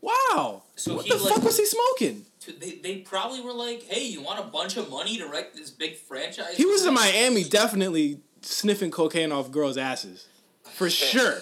Wow. 0.00 0.64
So 0.76 0.96
what 0.96 1.06
the 1.08 1.16
like- 1.16 1.34
fuck 1.34 1.44
was 1.44 1.56
he 1.56 1.64
smoking? 1.66 2.24
They, 2.60 2.76
they 2.76 2.96
probably 2.98 3.40
were 3.40 3.52
like, 3.52 3.82
hey, 3.84 4.04
you 4.06 4.22
want 4.22 4.40
a 4.40 4.44
bunch 4.44 4.76
of 4.76 4.90
money 4.90 5.18
to 5.18 5.28
wreck 5.28 5.54
this 5.54 5.70
big 5.70 5.96
franchise? 5.96 6.56
He 6.56 6.64
was 6.64 6.86
in 6.86 6.94
Miami, 6.94 7.44
definitely 7.44 8.20
sniffing 8.42 8.90
cocaine 8.90 9.32
off 9.32 9.50
girls' 9.50 9.76
asses, 9.76 10.26
for 10.62 10.88
sure. 10.90 11.38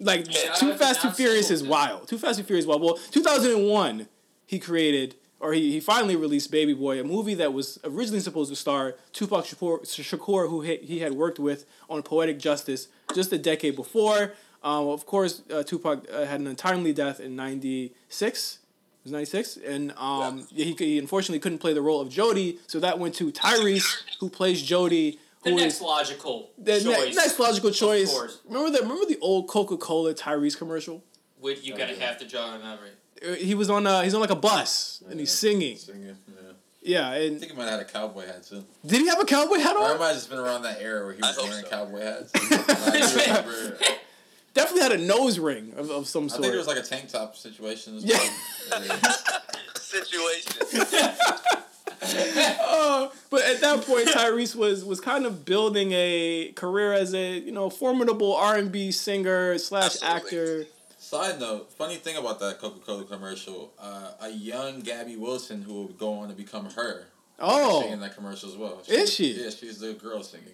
Like 0.00 0.30
Shout 0.30 0.56
Too 0.56 0.74
Fast 0.74 1.02
Too 1.02 1.10
Furious 1.10 1.50
is 1.50 1.62
wild. 1.62 2.06
Too 2.08 2.18
Fast 2.18 2.38
Too 2.38 2.44
Furious 2.44 2.64
is 2.64 2.68
wild. 2.68 2.82
Well, 2.82 2.98
two 3.10 3.22
thousand 3.22 3.52
and 3.52 3.68
one, 3.68 4.08
he 4.46 4.58
created 4.58 5.16
or 5.40 5.52
he, 5.52 5.72
he 5.72 5.80
finally 5.80 6.16
released 6.16 6.50
Baby 6.50 6.74
Boy, 6.74 7.00
a 7.00 7.04
movie 7.04 7.34
that 7.34 7.52
was 7.52 7.78
originally 7.84 8.20
supposed 8.20 8.50
to 8.50 8.56
star 8.56 8.96
Tupac 9.12 9.44
Shakur, 9.44 9.82
Shakur 9.82 10.48
who 10.48 10.62
he, 10.62 10.76
he 10.78 10.98
had 11.00 11.12
worked 11.12 11.38
with 11.38 11.64
on 11.88 12.02
Poetic 12.02 12.38
Justice 12.38 12.88
just 13.14 13.32
a 13.32 13.38
decade 13.38 13.76
before. 13.76 14.32
Um, 14.62 14.88
of 14.88 15.06
course, 15.06 15.42
uh, 15.52 15.62
Tupac 15.62 16.06
uh, 16.12 16.24
had 16.24 16.40
an 16.40 16.48
untimely 16.48 16.92
death 16.92 17.20
in 17.20 17.36
'96. 17.36 18.58
It 19.00 19.04
was 19.04 19.12
'96, 19.12 19.58
and 19.58 19.92
um, 19.96 20.46
he, 20.52 20.72
he 20.72 20.98
unfortunately 20.98 21.38
couldn't 21.38 21.58
play 21.58 21.72
the 21.72 21.80
role 21.82 22.00
of 22.00 22.08
Jody, 22.10 22.58
so 22.66 22.80
that 22.80 22.98
went 22.98 23.14
to 23.16 23.30
Tyrese, 23.32 23.84
who 24.20 24.28
plays 24.28 24.62
Jody. 24.62 25.18
The 25.44 25.50
who 25.50 25.56
next 25.56 25.76
is- 25.76 25.80
logical 25.82 26.50
the 26.58 26.80
ne- 26.82 27.14
next 27.14 27.38
logical 27.38 27.70
choice. 27.70 28.10
course. 28.12 28.40
Remember 28.46 28.70
the 28.70 28.82
remember 28.82 29.06
the 29.06 29.18
old 29.20 29.46
Coca 29.48 29.76
Cola 29.76 30.12
Tyrese 30.14 30.58
commercial? 30.58 31.02
Would 31.40 31.64
you 31.64 31.76
gotta 31.76 31.94
have 31.94 32.18
to 32.18 32.26
jog 32.26 32.60
my 32.60 32.70
memory. 32.70 32.90
Uh, 33.24 33.34
He 33.34 33.54
was 33.54 33.70
on 33.70 33.86
uh, 33.86 34.02
he's 34.02 34.14
on 34.14 34.20
like 34.20 34.30
a 34.30 34.36
bus 34.36 35.00
and 35.08 35.20
he's 35.20 35.30
singing. 35.30 35.76
Singing, 35.76 36.06
yeah. 36.06 36.12
Yeah, 36.80 37.08
I 37.08 37.16
and 37.18 37.38
think 37.38 37.52
he 37.52 37.56
might 37.58 37.64
have 37.68 37.78
had 37.78 37.88
a 37.88 37.92
cowboy 37.92 38.26
hat 38.26 38.42
too. 38.44 38.64
did 38.84 39.00
he 39.02 39.06
have 39.08 39.20
a 39.20 39.24
cowboy 39.24 39.58
hat 39.58 39.76
Or 39.76 39.84
I 39.84 39.96
might 39.96 40.06
have 40.06 40.16
just 40.16 40.30
been 40.30 40.38
around 40.40 40.62
that 40.62 40.80
era 40.80 41.04
where 41.04 41.14
he 41.14 41.20
was 41.20 41.36
wearing 41.36 41.64
so. 41.64 41.70
cowboy 41.70 42.00
hats. 42.00 42.32
I, 44.56 44.60
do 44.60 44.66
remember, 44.66 44.80
Definitely 44.80 44.82
had 44.82 44.92
a 44.92 45.04
nose 45.20 45.38
ring 45.38 45.72
of, 45.76 45.90
of 45.90 46.06
some 46.06 46.28
sort. 46.28 46.40
I 46.40 46.42
think 46.44 46.54
it 46.54 46.58
was 46.58 46.66
like 46.66 46.78
a 46.78 46.82
tank 46.82 47.08
top 47.08 47.36
situation. 47.36 47.96
As 47.96 48.04
Yeah. 48.04 48.18
well. 48.70 48.84
yeah. 48.84 49.12
Situation. 49.74 50.62
Uh, 52.00 53.08
but 53.28 53.42
at 53.42 53.60
that 53.60 53.82
point, 53.84 54.08
Tyrese 54.08 54.54
was 54.54 54.84
was 54.84 55.00
kind 55.00 55.26
of 55.26 55.44
building 55.44 55.90
a 55.92 56.52
career 56.54 56.92
as 56.92 57.14
a 57.14 57.38
you 57.38 57.52
know 57.52 57.70
formidable 57.70 58.34
R 58.34 58.56
and 58.56 58.70
B 58.70 58.92
singer 58.92 59.58
slash 59.58 60.02
actor. 60.02 60.66
Side 60.98 61.40
note, 61.40 61.72
funny 61.72 61.96
thing 61.96 62.16
about 62.16 62.38
that 62.40 62.60
Coca 62.60 62.80
Cola 62.80 63.04
commercial, 63.04 63.72
uh, 63.78 64.12
a 64.20 64.30
young 64.30 64.80
Gabby 64.80 65.16
Wilson 65.16 65.62
who 65.62 65.84
would 65.84 65.98
go 65.98 66.12
on 66.14 66.28
to 66.28 66.34
become 66.34 66.70
her. 66.70 67.06
Oh. 67.40 67.82
singing 67.82 68.00
that 68.00 68.14
commercial 68.14 68.48
as 68.48 68.56
well. 68.56 68.82
Is 68.86 69.12
she? 69.12 69.32
Yeah, 69.32 69.50
she's 69.50 69.78
the 69.80 69.94
girl 69.94 70.22
singing. 70.22 70.48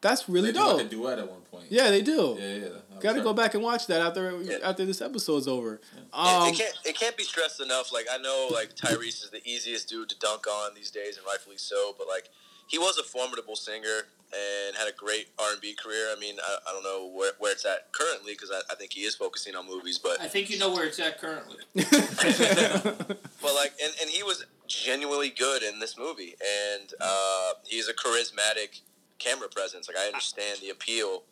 That's 0.00 0.28
really 0.28 0.52
they 0.52 0.58
do 0.58 0.64
like 0.64 0.76
a 0.76 0.82
dope. 0.82 0.90
duet 0.90 1.18
at 1.18 1.28
one 1.28 1.40
point. 1.50 1.66
Yeah, 1.70 1.90
they 1.90 2.02
do. 2.02 2.36
yeah, 2.38 2.54
yeah. 2.54 2.68
Got 3.00 3.14
to 3.14 3.22
go 3.22 3.32
back 3.32 3.54
and 3.54 3.62
watch 3.62 3.86
that 3.88 4.00
after 4.00 4.40
Yeah. 4.42 4.58
after 4.62 4.84
this 4.84 5.00
episode's 5.00 5.48
over. 5.48 5.74
it, 5.74 5.80
Um, 6.12 6.48
it 6.48 6.56
can't 6.56 6.74
it 6.84 6.94
can't 6.98 7.16
be 7.16 7.24
stressed 7.24 7.60
enough. 7.60 7.92
Like 7.92 8.06
I 8.10 8.18
know 8.18 8.48
like 8.52 8.74
Tyrese 8.76 9.22
is 9.24 9.30
the 9.32 9.40
easiest 9.44 9.88
dude 9.88 10.08
to 10.10 10.18
dunk 10.18 10.46
on 10.46 10.74
these 10.74 10.90
days, 10.90 11.16
and 11.16 11.26
rightfully 11.26 11.58
so. 11.58 11.94
But 11.98 12.06
like 12.08 12.28
he 12.66 12.78
was 12.78 12.98
a 12.98 13.02
formidable 13.02 13.56
singer 13.56 14.06
and 14.30 14.76
had 14.76 14.86
a 14.88 14.92
great 14.92 15.28
R 15.38 15.52
and 15.52 15.60
B 15.60 15.74
career. 15.74 16.12
I 16.14 16.20
mean, 16.20 16.36
I, 16.44 16.56
I 16.68 16.72
don't 16.72 16.84
know 16.84 17.06
where, 17.16 17.32
where 17.38 17.50
it's 17.52 17.64
at 17.64 17.92
currently 17.92 18.32
because 18.34 18.50
I, 18.50 18.60
I 18.70 18.74
think 18.76 18.92
he 18.92 19.00
is 19.00 19.14
focusing 19.16 19.56
on 19.56 19.66
movies. 19.66 19.98
But 19.98 20.20
I 20.20 20.28
think 20.28 20.50
you 20.50 20.58
know 20.58 20.70
where 20.72 20.84
it's 20.84 21.00
at 21.00 21.18
currently. 21.20 21.56
but 21.74 23.54
like 23.54 23.72
and, 23.82 23.92
and 24.00 24.10
he 24.10 24.22
was 24.22 24.44
genuinely 24.66 25.30
good 25.30 25.62
in 25.62 25.80
this 25.80 25.96
movie, 25.98 26.34
and 26.78 26.92
uh, 27.00 27.52
he's 27.64 27.88
a 27.88 27.94
charismatic 27.94 28.80
camera 29.18 29.48
presence. 29.48 29.88
Like 29.88 29.96
I 29.98 30.06
understand 30.06 30.58
the 30.60 30.70
appeal 30.70 31.22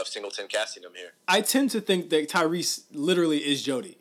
of 0.00 0.06
Singleton 0.06 0.46
casting 0.48 0.82
him 0.82 0.92
here. 0.96 1.10
I 1.28 1.40
tend 1.40 1.70
to 1.70 1.80
think 1.80 2.10
that 2.10 2.28
Tyrese 2.28 2.82
literally 2.92 3.38
is 3.38 3.62
Jody. 3.62 3.98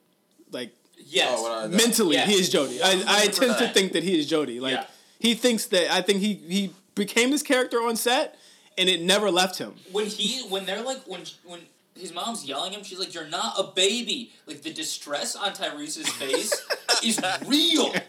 Like 0.52 0.72
Yes. 1.06 1.38
Oh, 1.42 1.68
mentally, 1.68 2.16
Yeah. 2.16 2.26
he 2.26 2.36
is 2.36 2.50
Jody. 2.50 2.82
I, 2.82 3.04
I 3.08 3.28
tend 3.28 3.58
to 3.58 3.68
think 3.70 3.92
that 3.94 4.04
he 4.04 4.18
is 4.18 4.28
Jody. 4.28 4.60
Like 4.62 4.74
Yeah. 4.74 4.86
he 5.20 5.34
thinks 5.36 5.66
that 5.68 5.92
I 5.94 6.02
think 6.02 6.20
he 6.20 6.34
he 6.36 6.72
became 6.96 7.32
this 7.32 7.42
character 7.44 7.78
on 7.82 7.96
set, 7.96 8.38
and 8.78 8.88
it 8.88 9.02
never 9.02 9.30
left 9.32 9.58
him. 9.58 9.74
when 9.92 10.06
he 10.06 10.48
when 10.48 10.66
they're 10.66 10.82
like 10.84 11.02
when 11.06 11.22
when 11.44 11.62
his 11.96 12.14
mom's 12.14 12.46
yelling 12.46 12.72
at 12.74 12.78
him, 12.80 12.84
she's 12.84 12.98
like, 13.00 13.14
"You're 13.14 13.28
not 13.28 13.54
a 13.60 13.64
baby." 13.64 14.32
Like 14.48 14.62
the 14.64 14.72
distress 14.74 15.36
on 15.36 15.52
Tyrese's 15.54 16.08
face 16.10 16.52
is 17.04 17.20
real. 17.46 17.94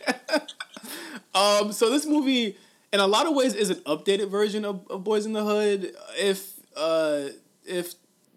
Um, 1.35 1.73
so 1.73 1.91
this 1.91 2.07
movie, 2.07 2.57
in 2.95 3.01
a 3.01 3.07
lot 3.09 3.26
of 3.26 3.34
ways, 3.34 3.55
is 3.55 3.70
an 3.70 3.78
updated 3.78 4.30
version 4.30 4.64
of, 4.64 4.86
of 4.88 5.03
Boys 5.03 5.26
in 5.26 5.32
the 5.32 5.42
Hood. 5.45 5.95
If 6.16 6.53
uh, 6.76 7.24
if 7.66 7.95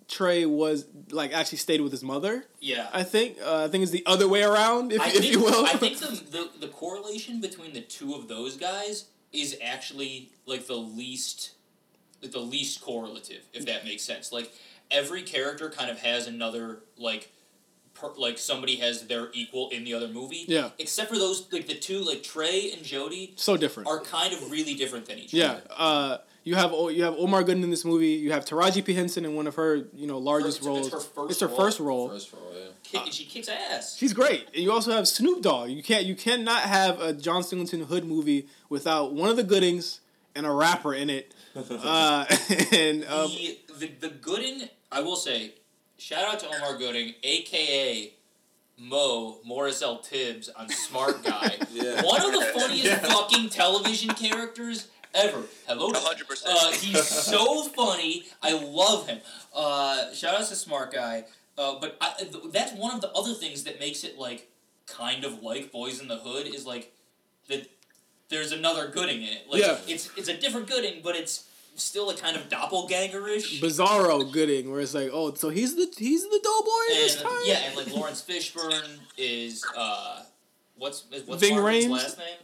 Trey 0.08 0.46
was 0.48 0.86
like 1.12 1.32
actually 1.32 1.60
stayed 1.60 1.82
with 1.82 1.92
his 1.92 2.04
mother, 2.04 2.46
Yeah. 2.60 2.88
I 2.92 3.04
think 3.04 3.38
uh, 3.42 3.66
I 3.66 3.68
think 3.68 3.84
it's 3.84 3.92
the 3.92 4.04
other 4.08 4.28
way 4.28 4.42
around, 4.42 4.92
if, 4.92 5.00
I 5.02 5.08
if 5.10 5.14
think, 5.20 5.26
you 5.32 5.44
will. 5.44 5.66
I 5.66 5.74
think 5.74 5.98
the, 6.06 6.08
the 6.32 6.50
the 6.66 6.68
correlation 6.70 7.40
between 7.40 7.74
the 7.74 7.82
two 7.82 8.16
of 8.16 8.28
those 8.28 8.58
guys 8.58 9.06
is 9.32 9.56
actually 9.62 10.32
like 10.48 10.66
the 10.66 10.76
least 10.78 11.52
like 12.24 12.32
the 12.32 12.40
least 12.40 12.82
correlative, 12.82 13.44
if 13.54 13.66
that 13.68 13.86
makes 13.86 14.02
sense. 14.02 14.32
Like 14.32 14.52
every 14.90 15.22
character 15.22 15.70
kind 15.70 15.92
of 15.92 16.00
has 16.00 16.26
another 16.26 16.80
like 16.98 17.32
per, 18.00 18.10
like 18.18 18.38
somebody 18.38 18.76
has 18.78 19.08
their 19.08 19.30
equal 19.34 19.70
in 19.70 19.84
the 19.84 19.94
other 19.94 20.08
movie. 20.08 20.46
Yeah. 20.48 20.70
Except 20.80 21.10
for 21.10 21.18
those 21.18 21.52
like 21.52 21.68
the 21.68 21.76
two 21.76 22.00
like 22.04 22.24
Trey 22.24 22.72
and 22.72 22.84
Jody 22.84 23.34
so 23.36 23.58
different. 23.58 23.90
are 23.90 24.00
kind 24.02 24.34
of 24.34 24.52
really 24.52 24.74
different 24.76 25.06
than 25.08 25.18
each 25.20 25.34
Yeah, 25.34 25.52
other. 25.52 25.62
uh, 25.78 26.18
you 26.44 26.56
have 26.56 26.72
you 26.72 27.04
have 27.04 27.16
Omar 27.18 27.44
Gooding 27.44 27.64
in 27.64 27.70
this 27.72 27.84
movie. 27.84 28.10
You 28.10 28.32
have 28.32 28.46
Taraji 28.46 28.84
P 28.86 28.94
Henson 28.94 29.26
in 29.26 29.36
one 29.36 29.48
of 29.48 29.56
her 29.56 29.76
you 29.96 30.08
know 30.08 30.18
largest 30.18 30.60
It's- 30.62 30.78
it's 30.78 30.92
roles. 30.92 30.92
her 30.92 31.00
first 31.00 31.32
It's 31.32 31.40
her 31.42 31.48
role. 31.48 31.58
first 31.58 31.80
role. 31.80 32.10
First 32.10 32.34
of 32.34 32.40
all, 32.40 32.52
yeah. 32.56 32.64
Kick, 32.84 33.12
she 33.12 33.26
kicks 33.26 33.50
ass. 33.50 33.98
She's 33.98 34.14
great. 34.14 34.46
And 34.54 34.64
you 34.64 34.72
also 34.72 34.92
have 34.92 35.08
Snoop 35.10 35.42
Dogg. 35.42 35.70
You 35.70 35.84
can't 35.84 36.06
you 36.06 36.16
cannot 36.16 36.62
have 36.62 37.02
a 37.02 37.12
John 37.14 37.44
Singleton 37.44 37.82
Hood 37.84 38.06
movie 38.06 38.48
without 38.70 39.14
one 39.14 39.30
of 39.30 39.36
the 39.36 39.44
Goodings 39.44 40.00
and 40.36 40.46
a 40.46 40.52
rapper 40.52 40.94
in 40.94 41.10
it. 41.10 41.34
uh, 41.56 42.26
and 42.72 43.04
um, 43.06 43.30
the, 43.32 43.58
the 43.80 43.88
the 44.00 44.10
Gooding, 44.10 44.70
I 44.90 45.02
will 45.02 45.16
say, 45.18 45.54
shout 45.98 46.24
out 46.34 46.40
to 46.40 46.48
Omar 46.48 46.78
Gooding, 46.78 47.14
aka 47.24 48.14
Mo 48.80 49.40
Morris 49.44 49.82
L. 49.82 49.98
Tibbs 50.00 50.50
on 50.50 50.70
Smart 50.70 51.24
Guy. 51.24 51.56
Yeah. 51.72 52.02
One 52.04 52.22
of 52.24 52.32
the 52.32 52.46
funniest 52.60 52.86
Yeah. 52.86 53.00
fucking 53.00 53.50
television 53.50 54.10
characters 54.12 54.88
ever. 55.14 55.42
Hello. 55.68 55.90
100%. 55.92 56.44
Uh, 56.46 56.72
he's 56.74 57.04
so 57.08 57.64
funny. 57.70 58.24
I 58.44 58.52
love 58.54 59.08
him. 59.08 59.20
Uh, 59.56 60.14
shout 60.14 60.36
out 60.40 60.48
to 60.48 60.56
Smart 60.56 60.94
Guy. 60.94 61.26
Uh, 61.58 61.80
but 61.82 61.98
I, 62.00 62.14
th- 62.24 62.36
that's 62.52 62.74
one 62.74 62.94
of 62.94 63.02
the 63.02 63.10
other 63.14 63.34
things 63.34 63.64
that 63.64 63.80
makes 63.80 64.04
it 64.04 64.20
like 64.20 64.48
kind 64.86 65.26
of 65.26 65.42
like 65.42 65.72
Boys 65.72 66.00
in 66.00 66.08
the 66.08 66.18
Hood 66.18 66.46
is 66.48 66.66
like 66.68 66.94
that. 67.50 67.68
There's 68.30 68.52
another 68.52 68.90
Gooding 68.90 69.24
in 69.24 69.30
it. 69.30 69.46
Like, 69.50 69.62
Yeah. 69.62 69.78
It's 69.88 70.12
it's 70.18 70.28
a 70.28 70.38
different 70.38 70.68
Gooding, 70.68 71.02
but 71.04 71.16
it's 71.16 71.46
still 71.78 72.10
a 72.10 72.16
kind 72.16 72.36
of 72.36 72.50
doppelgangerish. 72.50 73.62
Bizarro 73.62 74.32
Gooding, 74.32 74.70
where 74.72 74.80
it's 74.82 74.94
like, 74.94 75.10
oh, 75.12 75.34
so 75.34 75.50
he's 75.50 75.76
the 75.76 75.88
he's 75.98 76.24
the 76.24 76.40
doughboy 76.44 76.72
this 76.90 77.16
And 77.16 77.24
time. 77.26 77.40
yeah, 77.46 77.60
and 77.68 77.76
like 77.78 77.92
Laurence 77.94 78.22
Fishburne 78.28 79.00
is 79.18 79.64
uh, 79.78 80.24
what's 80.76 81.06
what's 81.26 81.42
Ving 81.42 81.56
Marvin's 81.56 81.86
Rhames? 81.86 81.92
last 81.92 82.18
name? 82.18 82.38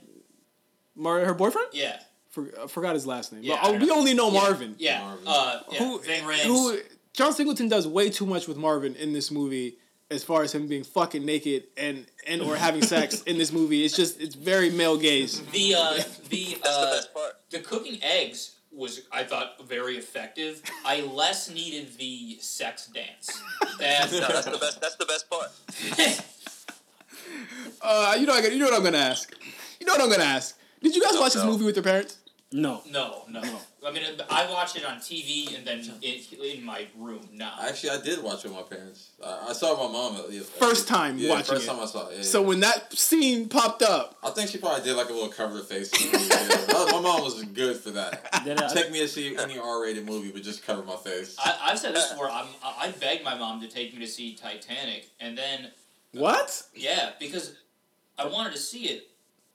Mar- 0.96 1.26
her 1.26 1.34
boyfriend. 1.34 1.70
Yeah, 1.74 2.00
For, 2.30 2.48
I 2.64 2.68
forgot 2.68 2.94
his 2.94 3.08
last 3.08 3.34
name. 3.34 3.42
Yeah, 3.44 3.58
but, 3.62 3.70
I 3.72 3.76
oh, 3.76 3.80
we 3.80 3.86
know. 3.88 3.96
only 3.96 4.14
know 4.14 4.32
Yeah, 4.32 4.40
Marvin. 4.42 4.76
Yeah, 4.78 5.00
Marvin. 5.02 5.24
uh, 5.28 5.60
yeah. 5.72 5.80
Who, 5.80 6.00
Ving 6.02 6.24
Rhames. 6.24 6.44
who 6.44 6.78
John 7.14 7.34
Singleton 7.34 7.68
does 7.68 7.88
way 7.88 8.10
too 8.10 8.26
much 8.26 8.48
with 8.48 8.58
Marvin 8.58 8.96
in 8.96 9.12
this 9.14 9.32
movie, 9.32 9.78
as 10.12 10.24
far 10.24 10.44
as 10.44 10.54
him 10.54 10.68
being 10.68 10.84
fucking 10.84 11.26
naked 11.26 11.64
and 11.78 12.06
and 12.28 12.42
or 12.42 12.56
having 12.56 12.84
sex 12.84 13.22
in 13.28 13.38
this 13.40 13.52
movie. 13.52 13.84
It's 13.84 13.96
just 13.96 14.22
it's 14.22 14.36
very 14.36 14.70
male 14.70 14.98
gaze. 14.98 15.42
The 15.48 15.76
uh, 15.76 16.04
the 16.30 16.58
uh, 16.64 17.02
the 17.50 17.60
cooking 17.60 17.98
eggs 18.04 18.56
was 18.76 19.02
I 19.12 19.24
thought 19.24 19.68
very 19.68 19.98
effective. 19.98 20.62
I 20.86 21.02
less 21.02 21.50
needed 21.50 21.98
the 21.98 22.38
sex 22.40 22.88
dance. 22.88 23.42
That 23.80 24.12
No, 24.12 24.20
that's 24.20 24.46
the 24.46 24.58
best. 24.58 24.82
That's 24.82 24.96
the 24.96 25.06
best 25.06 25.30
part. 25.30 25.50
Uh, 27.82 28.16
you 28.20 28.26
know, 28.26 28.34
I 28.36 28.40
you 28.48 28.60
know 28.60 28.66
what 28.66 28.74
I'm 28.74 28.84
gonna 28.84 28.98
ask. 28.98 29.34
You 29.80 29.86
know 29.86 29.94
what 29.94 30.02
I'm 30.02 30.10
gonna 30.10 30.24
ask. 30.24 30.58
Did 30.82 30.96
you 30.96 31.02
guys 31.02 31.18
watch 31.20 31.34
this 31.34 31.44
movie 31.44 31.66
with 31.66 31.76
your 31.76 31.84
parents? 31.84 32.18
No. 32.52 32.82
no, 32.90 33.24
no, 33.30 33.42
I 33.86 33.92
mean, 33.92 34.04
I 34.30 34.50
watched 34.50 34.76
it 34.76 34.86
on 34.86 34.98
TV 34.98 35.56
and 35.58 35.66
then 35.66 35.80
in, 36.02 36.20
in 36.44 36.64
my 36.64 36.88
room. 36.98 37.28
Now, 37.34 37.54
Actually, 37.62 37.92
I 37.92 38.02
did 38.02 38.24
watch 38.24 38.46
it 38.46 38.50
with 38.50 38.58
my 38.58 38.64
parents. 38.64 39.10
I, 39.24 39.48
I 39.50 39.54
saw 39.54 39.76
my 39.88 39.92
mom. 39.92 40.16
At 40.16 40.30
least. 40.30 40.50
First 40.52 40.88
time 40.88 41.18
yeah, 41.18 41.30
watching 41.32 41.56
first 41.56 41.66
it. 41.66 41.70
time 41.72 41.80
I 41.82 41.86
saw 41.86 42.08
it. 42.10 42.18
Yeah, 42.18 42.24
So 42.24 42.42
yeah. 42.42 42.48
when 42.48 42.60
that 42.62 42.94
scene 42.98 43.50
popped 43.50 43.82
up, 43.82 44.18
I 44.24 44.30
think 44.30 44.50
she 44.50 44.58
probably 44.58 44.84
did 44.84 44.96
like 44.96 45.10
a 45.10 45.14
little 45.14 45.30
cover 45.30 45.56
the 45.58 45.64
face. 45.64 45.92
movie, 45.94 46.26
yeah. 46.30 46.66
my, 46.72 46.92
my 46.94 47.02
mom 47.02 47.24
was 47.24 47.44
good 47.44 47.76
for 47.78 47.92
that. 47.92 48.30
Did 48.46 48.62
I- 48.62 48.66
uh, 48.66 48.70
Take 48.74 48.92
me 48.92 49.00
to 49.00 49.08
see 49.08 49.36
any 49.38 49.58
R-rated 49.60 50.06
movie, 50.06 50.32
but 50.32 50.44
just 50.44 50.66
cover 50.66 50.84
my 50.84 50.96
face. 50.96 51.36
I, 51.44 51.58
I've 51.66 51.80
said 51.80 51.94
this 51.96 52.10
before. 52.10 52.30
I'm, 52.30 52.48
I 52.64 52.88
I 52.88 52.92
begged 52.92 53.24
my 53.24 53.36
mom 53.36 53.62
to 53.62 53.68
take 53.68 53.94
me 53.94 54.00
to 54.06 54.08
see 54.12 54.34
Titanic, 54.36 55.08
and 55.20 55.38
then 55.38 55.72
what? 56.14 56.62
yeah, 56.76 57.12
because 57.20 57.56
I 58.18 58.28
wanted 58.28 58.54
to 58.54 58.60
see 58.60 58.86
it 58.86 59.08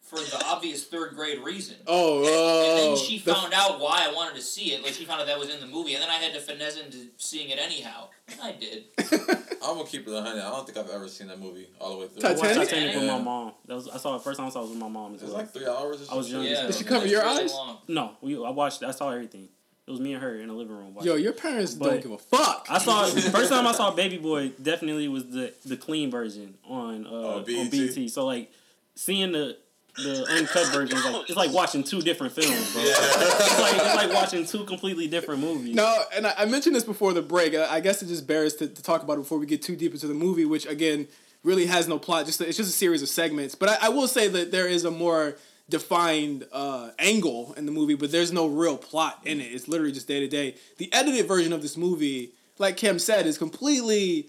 for 0.09 0.17
the 0.19 0.43
obvious 0.47 0.85
third 0.87 1.15
grade 1.15 1.41
reason. 1.45 1.77
Oh, 1.87 2.19
And 2.21 2.29
oh. 2.31 2.77
then 2.77 2.97
she 3.05 3.19
the- 3.19 3.35
found 3.35 3.53
out 3.55 3.81
why 3.81 4.07
I 4.09 4.13
wanted 4.15 4.35
to 4.37 4.43
see 4.43 4.73
it. 4.73 4.83
Like 4.83 4.93
she 4.95 5.05
found 5.05 5.21
out 5.21 5.27
that 5.27 5.39
was 5.39 5.53
in 5.53 5.61
the 5.61 5.67
movie, 5.67 5.95
and 5.95 6.03
then 6.03 6.11
I 6.11 6.15
had 6.15 6.33
to 6.35 6.41
finesse 6.41 6.79
into 6.79 6.99
seeing 7.17 7.51
it 7.51 7.59
anyhow. 7.59 8.09
And 8.31 8.41
I 8.41 8.53
did. 8.53 8.85
I'm 9.63 9.77
gonna 9.77 9.85
keep 9.85 10.07
it 10.07 10.13
a 10.15 10.23
hundred. 10.23 10.41
I 10.43 10.51
don't 10.51 10.67
think 10.67 10.79
I've 10.79 10.91
ever 10.91 11.09
seen 11.09 11.29
that 11.29 11.41
movie 11.41 11.69
all 11.81 11.93
the 11.93 11.99
way 11.99 12.07
through. 12.09 12.29
I 12.29 12.33
watched 12.33 12.43
Titanic? 12.43 12.69
Titanic 12.69 12.95
with 12.97 13.07
my 13.07 13.19
mom. 13.21 13.53
That 13.67 13.75
was 13.75 13.89
I 13.89 13.97
saw 13.99 14.17
it 14.17 14.23
first 14.23 14.39
time 14.39 14.47
I 14.47 14.51
saw 14.51 14.65
it 14.65 14.69
with 14.71 14.79
my 14.79 14.89
mom 14.89 15.15
It 15.15 15.23
was 15.23 15.33
like 15.33 15.53
three 15.53 15.67
hours. 15.67 16.09
Or 16.09 16.15
I 16.15 16.17
was 16.17 16.29
something. 16.31 16.45
young 16.45 16.45
Yeah. 16.45 16.67
Did 16.67 16.75
she 16.75 16.85
cover 16.85 17.07
your 17.07 17.25
eyes? 17.25 17.53
long. 17.53 17.79
No, 17.89 18.13
we 18.21 18.35
I 18.37 18.51
watched 18.51 18.83
I 18.83 18.91
saw 18.93 19.11
everything. 19.11 19.49
It 19.87 19.91
was 19.91 20.01
me 20.01 20.13
and 20.13 20.23
her 20.23 20.39
in 20.39 20.49
the 20.49 20.53
living 20.55 20.77
room. 20.77 20.95
watching 20.95 21.11
Yo, 21.11 21.17
your 21.17 21.33
parents 21.33 21.73
But- 21.75 21.89
don't 21.89 22.03
give 22.03 22.11
a 22.13 22.19
fuck. 22.19 22.67
I 22.69 22.77
saw 22.79 23.07
first 23.31 23.49
time 23.51 23.67
I 23.67 23.73
saw 23.73 23.91
Baby 23.91 24.19
Boy 24.19 24.53
definitely 24.63 25.09
was 25.09 25.27
the 25.29 25.55
the 25.65 25.77
clean 25.79 26.11
version 26.11 26.55
on 26.69 27.07
uh 27.07 27.11
Oh, 27.11 27.39
on 27.39 27.45
BT. 27.45 28.09
So 28.09 28.27
like 28.27 28.53
seeing 28.95 29.33
the 29.33 29.57
the 30.03 30.27
uncut 30.31 30.67
version 30.73 30.97
is 30.97 31.05
like 31.05 31.29
it's 31.29 31.37
like 31.37 31.53
watching 31.53 31.83
two 31.83 32.01
different 32.01 32.33
films, 32.33 32.73
bro. 32.73 32.83
it's 32.85 33.61
like 33.61 33.75
it's 33.75 33.95
like 33.95 34.13
watching 34.13 34.47
two 34.47 34.65
completely 34.65 35.09
different 35.09 35.41
movies. 35.41 35.75
No, 35.75 36.03
and 36.15 36.27
I, 36.27 36.35
I 36.39 36.45
mentioned 36.45 36.77
this 36.77 36.85
before 36.85 37.13
the 37.13 37.23
break. 37.23 37.55
I, 37.55 37.77
I 37.77 37.81
guess 37.81 38.03
it 38.03 38.07
just 38.07 38.27
bears 38.27 38.55
to, 38.57 38.69
to 38.69 38.83
talk 38.83 39.03
about 39.03 39.15
it 39.15 39.21
before 39.21 39.39
we 39.39 39.47
get 39.47 39.63
too 39.63 39.77
deep 39.77 39.93
into 39.93 40.07
the 40.07 40.15
movie, 40.15 40.45
which 40.45 40.67
again 40.67 41.09
really 41.43 41.67
has 41.67 41.89
no 41.89 41.99
plot. 41.99 42.27
Just 42.27 42.41
a, 42.41 42.49
it's 42.49 42.57
just 42.57 42.71
a 42.71 42.77
series 42.77 43.03
of 43.03 43.09
segments. 43.09 43.55
But 43.55 43.71
I, 43.71 43.87
I 43.87 43.89
will 43.89 44.09
say 44.09 44.29
that 44.29 44.53
there 44.53 44.69
is 44.69 44.85
a 44.85 44.91
more 44.91 45.37
defined 45.69 46.47
uh, 46.53 46.91
angle 46.99 47.55
in 47.57 47.67
the 47.67 47.73
movie, 47.73 47.95
but 47.95 48.11
there's 48.11 48.33
no 48.33 48.47
real 48.47 48.77
plot 48.77 49.21
in 49.25 49.41
it. 49.41 49.45
It's 49.45 49.69
literally 49.69 49.93
just 49.93 50.09
day 50.09 50.21
to 50.21 50.29
day. 50.29 50.55
The 50.79 50.93
edited 50.93 51.27
version 51.27 51.53
of 51.53 51.63
this 51.63 51.77
movie, 51.77 52.33
like 52.59 52.77
Kim 52.77 52.99
said, 52.99 53.27
is 53.27 53.39
completely. 53.39 54.29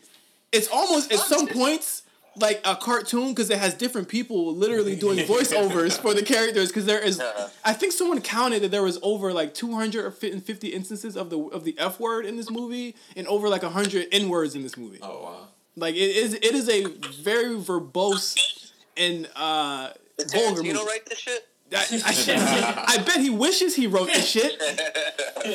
It's 0.51 0.67
almost 0.67 1.11
at 1.11 1.20
some 1.20 1.47
points 1.47 2.01
like 2.39 2.61
a 2.65 2.75
cartoon 2.75 3.29
because 3.29 3.49
it 3.49 3.57
has 3.57 3.73
different 3.73 4.07
people 4.07 4.53
literally 4.55 4.95
doing 4.95 5.17
voiceovers 5.27 5.99
for 5.99 6.13
the 6.13 6.23
characters 6.23 6.69
because 6.69 6.85
there 6.85 6.99
is 6.99 7.21
I 7.63 7.73
think 7.73 7.93
someone 7.93 8.21
counted 8.21 8.61
that 8.63 8.71
there 8.71 8.83
was 8.83 8.99
over 9.01 9.33
like 9.33 9.53
250 9.53 10.67
instances 10.67 11.15
of 11.15 11.29
the 11.29 11.39
of 11.39 11.63
the 11.63 11.77
F 11.77 11.99
word 11.99 12.25
in 12.25 12.37
this 12.37 12.49
movie 12.49 12.95
and 13.15 13.27
over 13.27 13.49
like 13.49 13.63
100 13.63 14.07
N 14.11 14.29
words 14.29 14.55
in 14.55 14.63
this 14.63 14.77
movie. 14.77 14.99
Oh 15.01 15.23
wow. 15.23 15.47
Like 15.75 15.95
it 15.95 16.15
is 16.15 16.33
it 16.33 16.55
is 16.55 16.69
a 16.69 16.85
very 17.21 17.55
verbose 17.55 18.71
and 18.97 19.29
uh 19.35 19.89
Did 20.17 20.31
vulgar 20.31 20.63
movie. 20.63 20.77
Tarantino 20.77 20.85
write 20.85 21.05
this 21.05 21.19
shit? 21.19 21.45
I, 21.71 21.85
I, 22.05 22.85
I 22.99 23.03
bet 23.03 23.19
he 23.19 23.29
wishes 23.29 23.75
he 23.75 23.87
wrote 23.87 24.07
this 24.07 24.27
shit 24.27 24.59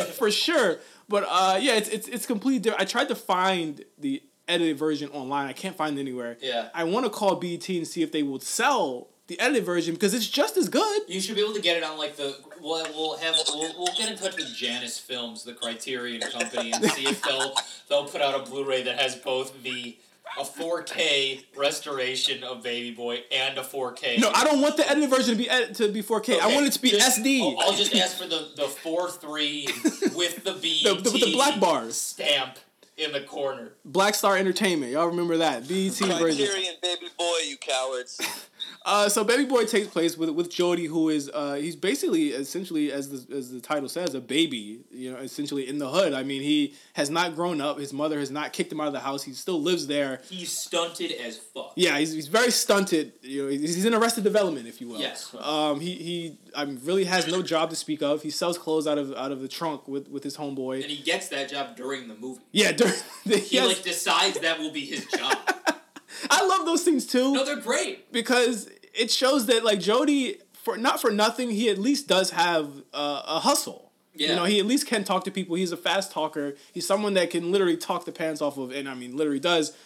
for 0.14 0.30
sure. 0.30 0.78
But 1.08 1.26
uh, 1.28 1.58
yeah, 1.60 1.74
it's 1.74 1.88
it's 1.88 2.08
it's 2.08 2.26
completely 2.26 2.60
different. 2.60 2.82
I 2.82 2.84
tried 2.86 3.08
to 3.08 3.14
find 3.14 3.84
the 3.98 4.22
edited 4.48 4.78
version 4.78 5.08
online. 5.10 5.46
I 5.48 5.52
can't 5.52 5.76
find 5.76 5.96
it 5.98 6.00
anywhere. 6.00 6.36
Yeah. 6.40 6.68
I 6.74 6.84
want 6.84 7.06
to 7.06 7.10
call 7.10 7.36
BET 7.36 7.68
and 7.68 7.86
see 7.86 8.02
if 8.02 8.12
they 8.12 8.22
will 8.22 8.40
sell 8.40 9.08
the 9.26 9.40
edited 9.40 9.64
version 9.64 9.94
because 9.94 10.12
it's 10.12 10.28
just 10.28 10.56
as 10.58 10.68
good. 10.68 11.02
You 11.08 11.20
should 11.20 11.34
be 11.36 11.42
able 11.42 11.54
to 11.54 11.60
get 11.62 11.76
it 11.76 11.82
on 11.82 11.96
like 11.98 12.16
the. 12.16 12.36
We'll, 12.60 12.84
we'll 12.94 13.16
have 13.18 13.34
we'll, 13.48 13.74
we'll 13.78 13.94
get 13.96 14.10
in 14.10 14.16
touch 14.18 14.36
with 14.36 14.54
Janus 14.54 14.98
Films, 14.98 15.44
the 15.44 15.52
Criterion 15.54 16.20
company, 16.30 16.72
and 16.72 16.84
see 16.92 17.06
if 17.06 17.22
they'll 17.22 17.54
they'll 17.88 18.04
put 18.06 18.20
out 18.22 18.34
a 18.46 18.50
Blu-ray 18.50 18.82
that 18.84 18.98
has 18.98 19.16
both 19.16 19.62
the 19.62 19.96
a 20.38 20.42
4K 20.42 21.44
restoration 21.56 22.42
of 22.42 22.62
Baby 22.62 22.90
Boy 22.92 23.20
and 23.30 23.56
a 23.58 23.62
4K. 23.62 24.18
No, 24.20 24.30
I 24.34 24.42
don't 24.44 24.60
want 24.60 24.76
the 24.76 24.88
edited 24.90 25.10
version 25.10 25.32
to 25.32 25.36
be 25.36 25.48
ed- 25.48 25.74
to 25.76 25.88
be 25.92 26.02
4K. 26.02 26.40
I 26.40 26.46
Okay, 26.46 26.54
want 26.54 26.66
it 26.66 26.72
to 26.72 26.82
be 26.82 26.90
just- 26.90 27.20
SD. 27.22 27.40
I'll, 27.42 27.60
I'll 27.70 27.76
just 27.76 27.94
ask 27.94 28.16
for 28.16 28.26
the 28.26 28.48
the 28.56 28.64
four 28.68 29.10
three 29.10 29.66
with 30.14 30.42
the 30.44 30.54
B 30.60 30.82
The- 30.82 30.94
the- 30.94 31.10
with 31.12 31.22
the 31.24 31.32
black 31.32 31.60
bars. 31.60 31.96
stamp 31.96 32.58
in 32.96 33.12
the 33.12 33.20
corner. 33.20 33.72
Black 33.84 34.14
Star 34.14 34.36
Entertainment. 34.36 34.92
Y'all 34.92 35.08
remember 35.08 35.38
that 35.38 35.66
BET 35.68 35.92
version. 35.92 36.18
Criterion, 36.18 36.74
baby 36.82 37.06
boy, 37.18 37.38
you 37.48 37.56
cowards. 37.56 38.20
Uh, 38.86 39.08
so 39.08 39.24
Baby 39.24 39.46
Boy 39.46 39.64
takes 39.64 39.88
place 39.88 40.18
with 40.18 40.28
with 40.30 40.50
Jody, 40.50 40.84
who 40.84 41.08
is 41.08 41.30
uh, 41.32 41.54
he's 41.54 41.74
basically 41.74 42.28
essentially 42.32 42.92
as 42.92 43.08
the 43.08 43.34
as 43.36 43.50
the 43.50 43.60
title 43.60 43.88
says 43.88 44.14
a 44.14 44.20
baby. 44.20 44.80
You 44.90 45.12
know, 45.12 45.18
essentially 45.18 45.66
in 45.68 45.78
the 45.78 45.88
hood. 45.88 46.12
I 46.12 46.22
mean, 46.22 46.42
he 46.42 46.74
has 46.92 47.08
not 47.08 47.34
grown 47.34 47.60
up. 47.62 47.78
His 47.78 47.92
mother 47.94 48.18
has 48.18 48.30
not 48.30 48.52
kicked 48.52 48.70
him 48.70 48.80
out 48.80 48.88
of 48.88 48.92
the 48.92 49.00
house. 49.00 49.22
He 49.22 49.32
still 49.32 49.60
lives 49.60 49.86
there. 49.86 50.20
He's 50.28 50.52
stunted 50.52 51.12
as 51.12 51.38
fuck. 51.38 51.72
Yeah, 51.76 51.98
he's, 51.98 52.12
he's 52.12 52.28
very 52.28 52.50
stunted. 52.50 53.12
You 53.22 53.44
know, 53.44 53.48
he's, 53.48 53.74
he's 53.74 53.84
in 53.86 53.94
Arrested 53.94 54.22
Development, 54.24 54.66
if 54.66 54.80
you 54.82 54.88
will. 54.88 55.00
Yes. 55.00 55.34
Um, 55.40 55.80
he 55.80 55.94
he 55.94 56.38
I 56.54 56.66
mean, 56.66 56.78
really 56.84 57.04
has 57.04 57.26
no 57.26 57.42
job 57.42 57.70
to 57.70 57.76
speak 57.76 58.02
of. 58.02 58.22
He 58.22 58.28
sells 58.30 58.58
clothes 58.58 58.86
out 58.86 58.98
of 58.98 59.14
out 59.14 59.32
of 59.32 59.40
the 59.40 59.48
trunk 59.48 59.88
with 59.88 60.08
with 60.08 60.22
his 60.24 60.36
homeboy. 60.36 60.82
And 60.82 60.90
he 60.90 61.02
gets 61.02 61.28
that 61.28 61.48
job 61.48 61.74
during 61.76 62.08
the 62.08 62.16
movie. 62.16 62.42
Yeah, 62.52 62.72
during 62.72 62.92
the, 63.26 63.38
He 63.38 63.60
like 63.62 63.82
decides 63.82 64.38
that 64.40 64.58
will 64.58 64.72
be 64.72 64.84
his 64.84 65.06
job. 65.06 65.38
I 66.30 66.46
love 66.46 66.64
those 66.64 66.82
things 66.84 67.06
too. 67.06 67.34
no, 67.34 67.44
they're 67.44 67.56
great. 67.56 68.12
because 68.12 68.68
it 68.96 69.10
shows 69.10 69.46
that 69.46 69.64
like 69.64 69.80
Jody, 69.80 70.38
for 70.52 70.76
not 70.76 71.00
for 71.00 71.10
nothing, 71.10 71.50
he 71.50 71.68
at 71.68 71.78
least 71.78 72.08
does 72.08 72.30
have 72.30 72.68
uh, 72.92 73.22
a 73.26 73.40
hustle. 73.40 73.90
Yeah. 74.14 74.30
You 74.30 74.36
know, 74.36 74.44
he 74.44 74.60
at 74.60 74.66
least 74.66 74.86
can 74.86 75.02
talk 75.04 75.24
to 75.24 75.30
people. 75.30 75.56
He's 75.56 75.72
a 75.72 75.76
fast 75.76 76.12
talker. 76.12 76.54
He's 76.72 76.86
someone 76.86 77.14
that 77.14 77.30
can 77.30 77.50
literally 77.50 77.76
talk 77.76 78.04
the 78.04 78.12
pants 78.12 78.40
off 78.40 78.56
of, 78.58 78.70
and 78.70 78.88
I 78.88 78.94
mean, 78.94 79.16
literally 79.16 79.40
does 79.40 79.76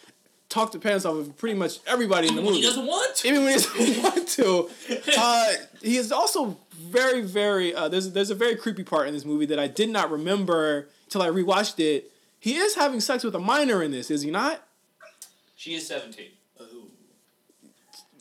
talk 0.50 0.72
the 0.72 0.78
pants 0.78 1.04
off 1.04 1.16
of 1.16 1.36
pretty 1.38 1.58
much 1.58 1.78
everybody 1.86 2.28
in 2.28 2.34
the 2.34 2.42
When 2.42 2.50
movie. 2.52 2.60
he 2.60 2.66
doesn't 2.66 2.86
want 2.86 3.16
to. 3.16 3.28
Even 3.28 3.44
when 3.44 3.58
he 3.58 3.64
doesn't 3.64 4.02
want 4.02 4.28
to. 4.28 4.68
Uh, 5.18 5.52
he 5.82 5.96
is 5.96 6.12
also 6.12 6.58
very, 6.78 7.22
very. 7.22 7.74
Uh, 7.74 7.88
there's 7.88 8.12
there's 8.12 8.30
a 8.30 8.34
very 8.34 8.54
creepy 8.56 8.84
part 8.84 9.08
in 9.08 9.14
this 9.14 9.24
movie 9.24 9.46
that 9.46 9.58
I 9.58 9.66
did 9.66 9.88
not 9.88 10.10
remember 10.10 10.88
till 11.08 11.22
I 11.22 11.28
rewatched 11.28 11.80
it. 11.80 12.10
He 12.38 12.56
is 12.56 12.74
having 12.74 13.00
sex 13.00 13.24
with 13.24 13.34
a 13.34 13.38
minor 13.40 13.82
in 13.82 13.90
this, 13.90 14.10
is 14.10 14.22
he 14.22 14.30
not? 14.30 14.62
She 15.56 15.74
is 15.74 15.86
seventeen. 15.86 16.30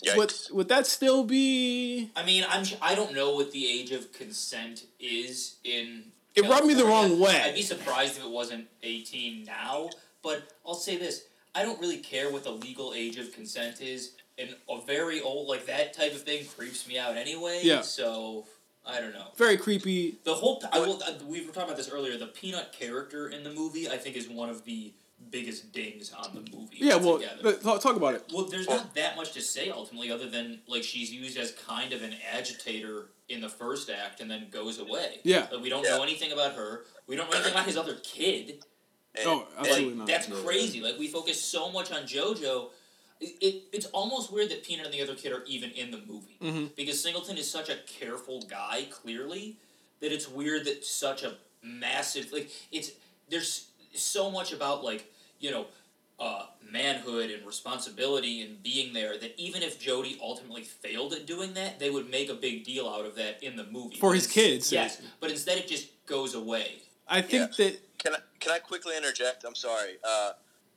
Yikes. 0.05 0.15
Would 0.17 0.33
would 0.51 0.67
that 0.69 0.85
still 0.87 1.23
be? 1.23 2.11
I 2.15 2.23
mean, 2.23 2.45
I'm. 2.47 2.65
I 2.81 2.95
don't 2.95 3.13
know 3.13 3.33
what 3.35 3.51
the 3.51 3.65
age 3.67 3.91
of 3.91 4.11
consent 4.13 4.85
is 4.99 5.55
in. 5.63 6.11
It 6.35 6.43
rubbed 6.47 6.67
me 6.67 6.73
the 6.75 6.85
wrong 6.85 7.19
way. 7.19 7.41
I'd 7.43 7.55
be 7.55 7.61
surprised 7.63 8.17
if 8.17 8.23
it 8.23 8.29
wasn't 8.29 8.67
eighteen 8.83 9.43
now. 9.45 9.89
But 10.21 10.43
I'll 10.65 10.75
say 10.75 10.97
this: 10.97 11.23
I 11.55 11.63
don't 11.63 11.79
really 11.79 11.97
care 11.97 12.31
what 12.31 12.43
the 12.43 12.51
legal 12.51 12.93
age 12.95 13.17
of 13.17 13.31
consent 13.33 13.81
is, 13.81 14.11
and 14.37 14.55
a 14.69 14.81
very 14.85 15.19
old 15.21 15.47
like 15.47 15.65
that 15.65 15.93
type 15.93 16.13
of 16.13 16.21
thing 16.23 16.45
creeps 16.45 16.87
me 16.87 16.99
out 16.99 17.17
anyway. 17.17 17.61
Yeah. 17.63 17.81
So 17.81 18.45
I 18.85 19.01
don't 19.01 19.13
know. 19.13 19.29
Very 19.35 19.57
creepy. 19.57 20.17
The 20.23 20.35
whole 20.35 20.61
I 20.71 20.79
will. 20.79 21.01
uh, 21.03 21.13
We 21.27 21.41
were 21.45 21.51
talking 21.51 21.63
about 21.69 21.77
this 21.77 21.89
earlier. 21.89 22.17
The 22.17 22.27
peanut 22.27 22.71
character 22.71 23.29
in 23.29 23.43
the 23.43 23.51
movie, 23.51 23.89
I 23.89 23.97
think, 23.97 24.15
is 24.15 24.29
one 24.29 24.49
of 24.49 24.63
the 24.63 24.93
biggest 25.29 25.71
dings 25.73 26.11
on 26.13 26.33
the 26.35 26.41
movie. 26.55 26.77
Yeah, 26.77 26.95
well, 26.95 27.13
altogether. 27.13 27.41
th- 27.51 27.61
talk, 27.63 27.81
talk 27.81 27.95
about 27.95 28.13
it. 28.15 28.23
Well, 28.33 28.45
there's 28.45 28.67
not 28.69 28.93
that 28.95 29.15
much 29.15 29.33
to 29.33 29.41
say 29.41 29.69
ultimately, 29.69 30.11
other 30.11 30.29
than 30.29 30.59
like 30.67 30.83
she's 30.83 31.11
used 31.11 31.37
as 31.37 31.51
kind 31.67 31.91
of 31.93 32.01
an 32.03 32.13
agitator 32.31 33.09
in 33.29 33.41
the 33.41 33.49
first 33.49 33.89
act, 33.89 34.21
and 34.21 34.29
then 34.31 34.47
goes 34.51 34.79
away. 34.79 35.19
Yeah. 35.23 35.47
Like, 35.51 35.61
we 35.61 35.69
don't 35.69 35.83
know 35.83 36.01
anything 36.03 36.31
about 36.31 36.53
her. 36.53 36.85
We 37.07 37.15
don't 37.17 37.29
know 37.29 37.35
anything 37.35 37.53
about 37.53 37.65
his 37.65 37.75
other 37.77 37.95
kid. 38.03 38.63
Oh, 39.25 39.47
absolutely 39.57 39.85
Like, 39.89 39.97
not. 39.97 40.07
That's 40.07 40.27
crazy. 40.43 40.79
Like 40.81 40.97
we 40.99 41.07
focus 41.07 41.41
so 41.41 41.71
much 41.71 41.91
on 41.91 42.03
JoJo. 42.03 42.69
It, 43.19 43.35
it, 43.41 43.63
it's 43.73 43.87
almost 43.87 44.31
weird 44.31 44.49
that 44.51 44.63
Peanut 44.63 44.85
and 44.85 44.93
the 44.93 45.01
other 45.01 45.15
kid 45.15 45.31
are 45.33 45.43
even 45.47 45.71
in 45.71 45.89
the 45.89 45.97
movie 46.07 46.37
Mhm. 46.39 46.75
because 46.75 47.01
Singleton 47.01 47.35
is 47.37 47.49
such 47.49 47.67
a 47.67 47.77
careful 47.87 48.43
guy, 48.43 48.85
clearly, 48.91 49.57
that 50.01 50.11
it's 50.11 50.29
weird 50.29 50.65
that 50.65 50.85
such 50.85 51.23
a 51.23 51.33
massive 51.63 52.31
like 52.31 52.51
it's 52.71 52.91
there's 53.29 53.66
so 54.01 54.29
much 54.31 54.53
about 54.53 54.83
like 54.83 55.11
you 55.39 55.51
know 55.51 55.65
uh, 56.19 56.45
manhood 56.71 57.29
and 57.29 57.45
responsibility 57.45 58.41
and 58.41 58.61
being 58.63 58.93
there 58.93 59.17
that 59.17 59.39
even 59.39 59.61
if 59.61 59.79
Jody 59.79 60.17
ultimately 60.21 60.63
failed 60.63 61.13
at 61.13 61.27
doing 61.27 61.53
that, 61.53 61.79
they 61.79 61.91
would 61.91 62.09
make 62.09 62.29
a 62.29 62.33
big 62.33 62.63
deal 62.63 62.89
out 62.89 63.05
of 63.05 63.15
that 63.15 63.43
in 63.43 63.55
the 63.55 63.65
movie 63.65 63.97
For 63.97 64.09
But 64.09 64.15
his 64.15 64.27
kids, 64.27 64.71
Yes, 64.71 65.01
but 65.19 65.29
instead 65.29 65.57
it 65.59 65.67
just 65.67 65.89
goes 66.07 66.33
away. 66.33 66.81
I 67.07 67.21
think 67.21 67.55
that 67.57 67.77
Can 67.99 68.13
I 68.15 68.19
can 68.39 68.51
I 68.51 68.59
quickly 68.59 68.97
interject? 68.97 69.43
I'm 69.45 69.55
sorry, 69.55 69.97
uh, 70.03 70.31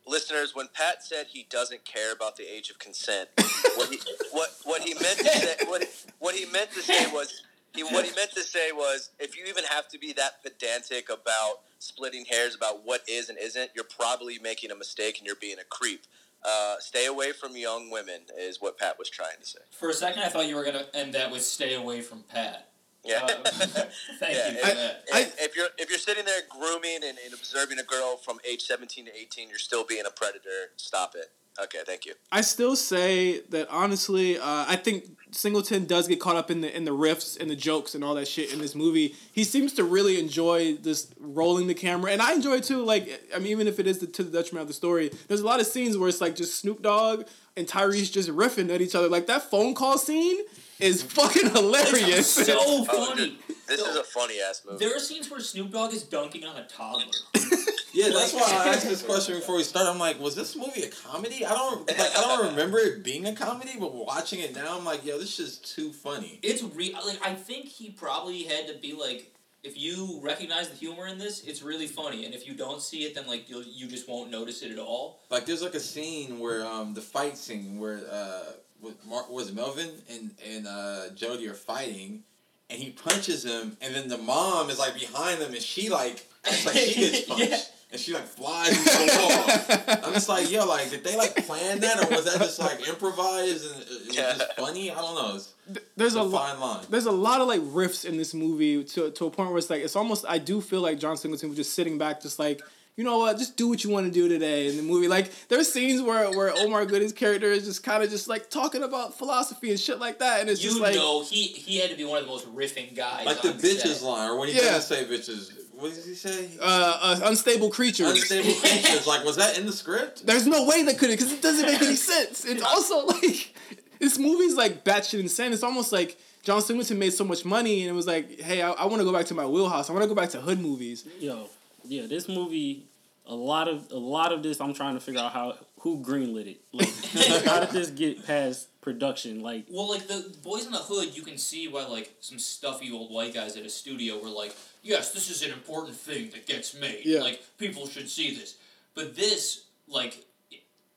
listeners. 0.07 0.55
When 0.55 0.67
Pat 0.73 1.03
said 1.03 1.27
he 1.29 1.45
doesn't 1.49 1.85
care 1.85 2.13
about 2.13 2.35
the 2.35 2.43
age 2.43 2.69
of 2.69 2.79
consent, 2.79 3.29
what 3.75 3.89
he 3.89 3.99
what 4.31 4.49
what 4.63 4.81
he 4.81 4.93
meant 4.93 5.19
to 5.19 5.27
say 5.27 5.55
what 5.65 5.83
what 6.19 6.35
he 6.35 6.45
meant 6.45 6.71
to 6.71 6.81
say 6.81 7.11
was 7.11 7.43
he 7.75 7.83
what 7.83 8.05
he 8.05 8.15
meant 8.15 8.31
to 8.33 8.41
say 8.43 8.71
was 8.71 9.09
if 9.19 9.37
you 9.37 9.45
even 9.45 9.63
have 9.65 9.87
to 9.89 9.97
be 9.99 10.13
that 10.13 10.43
pedantic 10.43 11.09
about 11.09 11.59
splitting 11.79 12.25
hairs 12.25 12.55
about 12.55 12.85
what 12.85 13.01
is 13.07 13.29
and 13.29 13.37
isn't, 13.37 13.71
you're 13.75 13.83
probably 13.85 14.37
making 14.39 14.71
a 14.71 14.75
mistake 14.75 15.17
and 15.17 15.25
you're 15.25 15.35
being 15.35 15.57
a 15.59 15.63
creep. 15.63 16.05
Uh, 16.43 16.75
stay 16.79 17.05
away 17.05 17.31
from 17.31 17.55
young 17.55 17.91
women 17.91 18.21
is 18.39 18.59
what 18.61 18.77
Pat 18.77 18.97
was 18.97 19.09
trying 19.09 19.37
to 19.39 19.45
say. 19.47 19.59
For 19.71 19.89
a 19.89 19.93
second, 19.93 20.23
I 20.23 20.29
thought 20.29 20.47
you 20.47 20.55
were 20.55 20.63
gonna 20.65 20.85
end 20.93 21.13
that 21.13 21.31
with 21.31 21.43
"Stay 21.43 21.75
away 21.75 22.01
from 22.01 22.23
Pat." 22.23 22.67
Yeah. 23.03 23.23
Uh, 23.23 23.27
thank 24.19 24.35
Yeah, 24.35 24.51
you 24.51 24.57
for 24.59 24.67
if- 24.69 24.75
that. 24.75 25.03
if, 25.13 25.39
if 25.41 25.55
you're 25.55 25.67
if 25.77 25.89
you're 25.89 25.99
sitting 25.99 26.25
there 26.25 26.41
grooming 26.49 26.99
and, 27.03 27.17
and 27.23 27.33
observing 27.33 27.79
a 27.79 27.83
girl 27.83 28.17
from 28.17 28.39
age 28.47 28.61
17 28.63 29.05
to 29.05 29.11
18, 29.15 29.49
you're 29.49 29.57
still 29.59 29.83
being 29.85 30.03
a 30.07 30.11
predator. 30.11 30.69
Stop 30.77 31.13
it. 31.15 31.31
Okay, 31.61 31.79
thank 31.85 32.05
you. 32.05 32.13
I 32.31 32.41
still 32.41 32.75
say 32.75 33.41
that 33.49 33.67
honestly, 33.69 34.37
uh, 34.37 34.65
I 34.67 34.75
think 34.77 35.05
Singleton 35.31 35.85
does 35.85 36.07
get 36.07 36.19
caught 36.19 36.35
up 36.35 36.49
in 36.49 36.61
the 36.61 36.75
in 36.75 36.85
the 36.85 36.91
riffs 36.91 37.39
and 37.39 37.49
the 37.49 37.55
jokes 37.55 37.93
and 37.93 38.03
all 38.03 38.15
that 38.15 38.27
shit 38.27 38.53
in 38.53 38.59
this 38.59 38.73
movie. 38.73 39.15
He 39.33 39.43
seems 39.43 39.73
to 39.73 39.83
really 39.83 40.17
enjoy 40.19 40.75
this 40.75 41.13
rolling 41.19 41.67
the 41.67 41.73
camera, 41.73 42.11
and 42.11 42.21
I 42.21 42.33
enjoy 42.33 42.55
it 42.55 42.63
too. 42.63 42.83
Like, 42.83 43.21
I 43.35 43.39
mean, 43.39 43.47
even 43.51 43.67
if 43.67 43.79
it 43.79 43.87
is 43.87 43.99
the, 43.99 44.07
to 44.07 44.23
the 44.23 44.31
detriment 44.31 44.63
of 44.63 44.67
the 44.69 44.73
story, 44.73 45.11
there's 45.27 45.41
a 45.41 45.45
lot 45.45 45.59
of 45.59 45.67
scenes 45.67 45.97
where 45.97 46.07
it's 46.09 46.21
like 46.21 46.35
just 46.35 46.55
Snoop 46.55 46.81
Dogg 46.81 47.25
and 47.57 47.67
Tyrese 47.67 48.11
just 48.11 48.29
riffing 48.29 48.73
at 48.73 48.81
each 48.81 48.95
other. 48.95 49.09
Like 49.09 49.27
that 49.27 49.49
phone 49.49 49.73
call 49.75 49.97
scene 49.97 50.37
is 50.79 51.03
fucking 51.17 51.49
hilarious. 51.51 52.29
so 52.29 52.55
Oh, 52.59 52.85
funny. 52.85 53.37
This 53.67 53.79
is 53.81 53.95
a 53.95 54.03
funny 54.03 54.35
ass 54.41 54.61
movie. 54.65 54.83
There 54.85 54.95
are 54.95 54.99
scenes 54.99 55.29
where 55.29 55.39
Snoop 55.41 55.71
Dogg 55.71 55.93
is 55.93 56.03
dunking 56.03 56.43
on 56.45 56.55
a 56.57 56.65
toddler. 56.65 57.05
Yeah, 57.93 58.09
that's 58.09 58.33
why 58.33 58.41
I 58.41 58.69
asked 58.69 58.87
this 58.87 59.03
question 59.03 59.35
before 59.35 59.55
we 59.55 59.63
started. 59.63 59.89
I'm 59.89 59.99
like, 59.99 60.19
was 60.19 60.35
this 60.35 60.55
movie 60.55 60.83
a 60.83 60.89
comedy? 60.89 61.45
I 61.45 61.49
don't 61.49 61.87
like. 61.87 61.99
I 61.99 62.21
don't 62.21 62.49
remember 62.51 62.79
it 62.79 63.03
being 63.03 63.25
a 63.25 63.33
comedy, 63.33 63.73
but 63.79 63.93
watching 63.93 64.39
it 64.39 64.55
now, 64.55 64.77
I'm 64.77 64.85
like, 64.85 65.05
yo, 65.05 65.17
this 65.17 65.39
is 65.39 65.57
too 65.57 65.91
funny. 65.91 66.39
It's 66.41 66.63
real. 66.63 66.93
like 67.05 67.19
I 67.25 67.33
think 67.33 67.65
he 67.65 67.89
probably 67.89 68.43
had 68.43 68.67
to 68.67 68.75
be 68.75 68.93
like, 68.93 69.33
if 69.63 69.77
you 69.77 70.19
recognize 70.23 70.69
the 70.69 70.75
humor 70.75 71.07
in 71.07 71.17
this, 71.17 71.43
it's 71.43 71.61
really 71.61 71.87
funny, 71.87 72.25
and 72.25 72.33
if 72.33 72.47
you 72.47 72.53
don't 72.53 72.81
see 72.81 73.03
it, 73.03 73.15
then 73.15 73.27
like 73.27 73.49
you 73.49 73.63
you 73.67 73.87
just 73.87 74.07
won't 74.07 74.31
notice 74.31 74.61
it 74.63 74.71
at 74.71 74.79
all. 74.79 75.19
Like, 75.29 75.45
there's 75.45 75.61
like 75.61 75.75
a 75.75 75.79
scene 75.79 76.39
where 76.39 76.65
um 76.65 76.93
the 76.93 77.01
fight 77.01 77.37
scene 77.37 77.79
where 77.79 78.01
uh 78.09 78.53
with 78.81 79.05
Mark 79.05 79.29
was 79.29 79.51
Melvin 79.51 79.89
and 80.09 80.31
and 80.49 80.67
uh 80.67 81.09
Jody 81.13 81.47
are 81.47 81.53
fighting, 81.53 82.23
and 82.69 82.79
he 82.79 82.91
punches 82.91 83.43
him, 83.43 83.77
and 83.81 83.93
then 83.93 84.07
the 84.07 84.17
mom 84.17 84.69
is 84.69 84.79
like 84.79 84.93
behind 84.95 85.41
them, 85.41 85.53
and 85.53 85.61
she 85.61 85.89
like 85.89 86.27
it's 86.45 86.65
like 86.65 86.75
she 86.75 87.01
gets 87.01 87.21
punched. 87.27 87.49
Yeah. 87.49 87.57
And 87.91 87.99
she 87.99 88.13
like 88.13 88.23
flies 88.23 88.69
into 88.69 88.83
the 88.83 89.87
wall. 89.97 89.97
I'm 90.07 90.13
just 90.13 90.29
like, 90.29 90.49
yo, 90.49 90.65
like, 90.65 90.89
did 90.89 91.03
they 91.03 91.17
like 91.17 91.35
plan 91.45 91.79
that, 91.81 92.03
or 92.05 92.15
was 92.15 92.23
that 92.25 92.39
just 92.39 92.57
like 92.59 92.87
improvised 92.87 93.69
and 93.69 93.81
it 93.81 93.89
was 94.07 94.15
just 94.15 94.53
funny? 94.53 94.91
I 94.91 94.95
don't 94.95 95.15
know. 95.15 95.35
It's, 95.35 95.53
there's 95.97 96.13
it's 96.13 96.15
a 96.15 96.21
a 96.21 96.23
lot. 96.23 96.51
fine 96.51 96.59
line. 96.61 96.85
There's 96.89 97.05
a 97.05 97.11
lot 97.11 97.41
of 97.41 97.47
like 97.49 97.59
riffs 97.61 98.05
in 98.05 98.15
this 98.17 98.33
movie 98.33 98.83
to 98.83 99.11
to 99.11 99.25
a 99.25 99.29
point 99.29 99.49
where 99.49 99.57
it's 99.57 99.69
like 99.69 99.81
it's 99.83 99.95
almost 99.97 100.23
I 100.27 100.37
do 100.37 100.61
feel 100.61 100.79
like 100.81 100.99
John 100.99 101.17
Singleton 101.17 101.49
was 101.49 101.57
just 101.57 101.73
sitting 101.73 101.97
back, 101.97 102.21
just 102.21 102.39
like 102.39 102.61
you 102.97 103.03
know 103.05 103.19
what, 103.19 103.37
just 103.37 103.55
do 103.57 103.67
what 103.69 103.83
you 103.83 103.89
want 103.89 104.05
to 104.05 104.11
do 104.11 104.27
today 104.29 104.67
in 104.69 104.77
the 104.77 104.83
movie. 104.83 105.07
Like 105.09 105.29
there's 105.49 105.69
scenes 105.71 106.01
where 106.01 106.29
where 106.31 106.53
Omar 106.57 106.85
Gooding's 106.85 107.13
character 107.13 107.47
is 107.47 107.65
just 107.65 107.83
kind 107.83 108.03
of 108.03 108.09
just 108.09 108.27
like 108.29 108.49
talking 108.49 108.83
about 108.83 109.17
philosophy 109.17 109.69
and 109.69 109.79
shit 109.79 109.99
like 109.99 110.19
that, 110.19 110.39
and 110.41 110.49
it's 110.49 110.63
You 110.63 110.69
just 110.69 110.81
like 110.81 110.95
know, 110.95 111.23
he 111.23 111.43
he 111.47 111.79
had 111.79 111.89
to 111.89 111.97
be 111.97 112.05
one 112.05 112.19
of 112.19 112.23
the 112.23 112.29
most 112.29 112.53
riffing 112.55 112.95
guys. 112.95 113.25
Like 113.25 113.41
the 113.41 113.49
bitches 113.49 113.95
set. 113.99 114.03
line, 114.03 114.29
or 114.29 114.39
when 114.39 114.47
he 114.47 114.55
Yeah. 114.55 114.71
doesn't 114.71 114.95
say 114.97 115.05
bitches, 115.05 115.51
what 115.81 115.93
did 115.93 116.05
he 116.05 116.13
say? 116.13 116.49
uh, 116.61 116.99
uh, 117.01 117.19
unstable 117.25 117.69
creatures. 117.69 118.11
Unstable 118.11 118.53
creatures. 118.53 119.07
Like, 119.07 119.25
was 119.25 119.37
that 119.37 119.57
in 119.57 119.65
the 119.65 119.71
script? 119.71 120.25
There's 120.25 120.47
no 120.47 120.65
way 120.65 120.83
they 120.83 120.93
could 120.93 121.09
have 121.09 121.19
because 121.19 121.33
it 121.33 121.41
doesn't 121.41 121.65
make 121.65 121.81
any 121.81 121.95
sense. 121.95 122.45
It's 122.45 122.63
also 122.63 123.05
like 123.07 123.53
this 123.99 124.17
movie's 124.17 124.55
like 124.55 124.83
batshit 124.83 125.19
insane. 125.19 125.53
It's 125.53 125.63
almost 125.63 125.91
like 125.91 126.17
John 126.43 126.61
Singleton 126.61 126.99
made 126.99 127.13
so 127.13 127.23
much 127.23 127.45
money 127.45 127.81
and 127.81 127.89
it 127.89 127.93
was 127.93 128.07
like, 128.07 128.39
hey, 128.39 128.61
I, 128.61 128.71
I 128.71 128.85
want 128.85 128.99
to 128.99 129.03
go 129.03 129.13
back 129.13 129.25
to 129.27 129.33
my 129.33 129.45
wheelhouse. 129.45 129.89
I 129.89 129.93
want 129.93 130.03
to 130.03 130.07
go 130.09 130.15
back 130.15 130.29
to 130.29 130.41
hood 130.41 130.59
movies. 130.59 131.05
Yo, 131.19 131.47
yeah, 131.83 132.07
this 132.07 132.27
movie, 132.27 132.87
a 133.25 133.35
lot 133.35 133.67
of 133.67 133.91
a 133.91 133.97
lot 133.97 134.31
of 134.31 134.43
this, 134.43 134.59
I'm 134.59 134.73
trying 134.73 134.95
to 134.95 134.99
figure 134.99 135.21
out 135.21 135.33
how 135.33 135.55
who 135.79 136.03
greenlit 136.03 136.47
it. 136.47 136.61
Like, 136.73 137.43
how 137.45 137.59
did 137.59 137.69
this 137.71 137.89
get 137.89 138.25
past 138.25 138.67
production? 138.81 139.41
Like, 139.41 139.65
Well, 139.69 139.89
like 139.89 140.07
the 140.07 140.33
Boys 140.43 140.65
in 140.65 140.71
the 140.71 140.77
Hood, 140.79 141.15
you 141.15 141.21
can 141.21 141.37
see 141.37 141.67
why 141.67 141.85
like 141.85 142.15
some 142.19 142.39
stuffy 142.39 142.91
old 142.91 143.11
white 143.11 143.33
guys 143.33 143.55
at 143.55 143.65
a 143.65 143.69
studio 143.69 144.21
were 144.21 144.29
like, 144.29 144.55
"Yes, 144.83 145.11
this 145.11 145.29
is 145.29 145.43
an 145.43 145.51
important 145.51 145.95
thing 145.95 146.29
that 146.31 146.45
gets 146.45 146.73
made. 146.73 147.05
Yeah. 147.05 147.21
Like 147.21 147.41
people 147.57 147.87
should 147.87 148.09
see 148.09 148.35
this." 148.35 148.55
But 148.93 149.15
this, 149.15 149.63
like, 149.87 150.25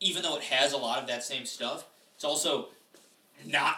even 0.00 0.22
though 0.22 0.36
it 0.36 0.42
has 0.44 0.72
a 0.72 0.76
lot 0.76 0.98
of 0.98 1.06
that 1.08 1.22
same 1.22 1.46
stuff, 1.46 1.86
it's 2.16 2.24
also 2.24 2.68
not 3.46 3.76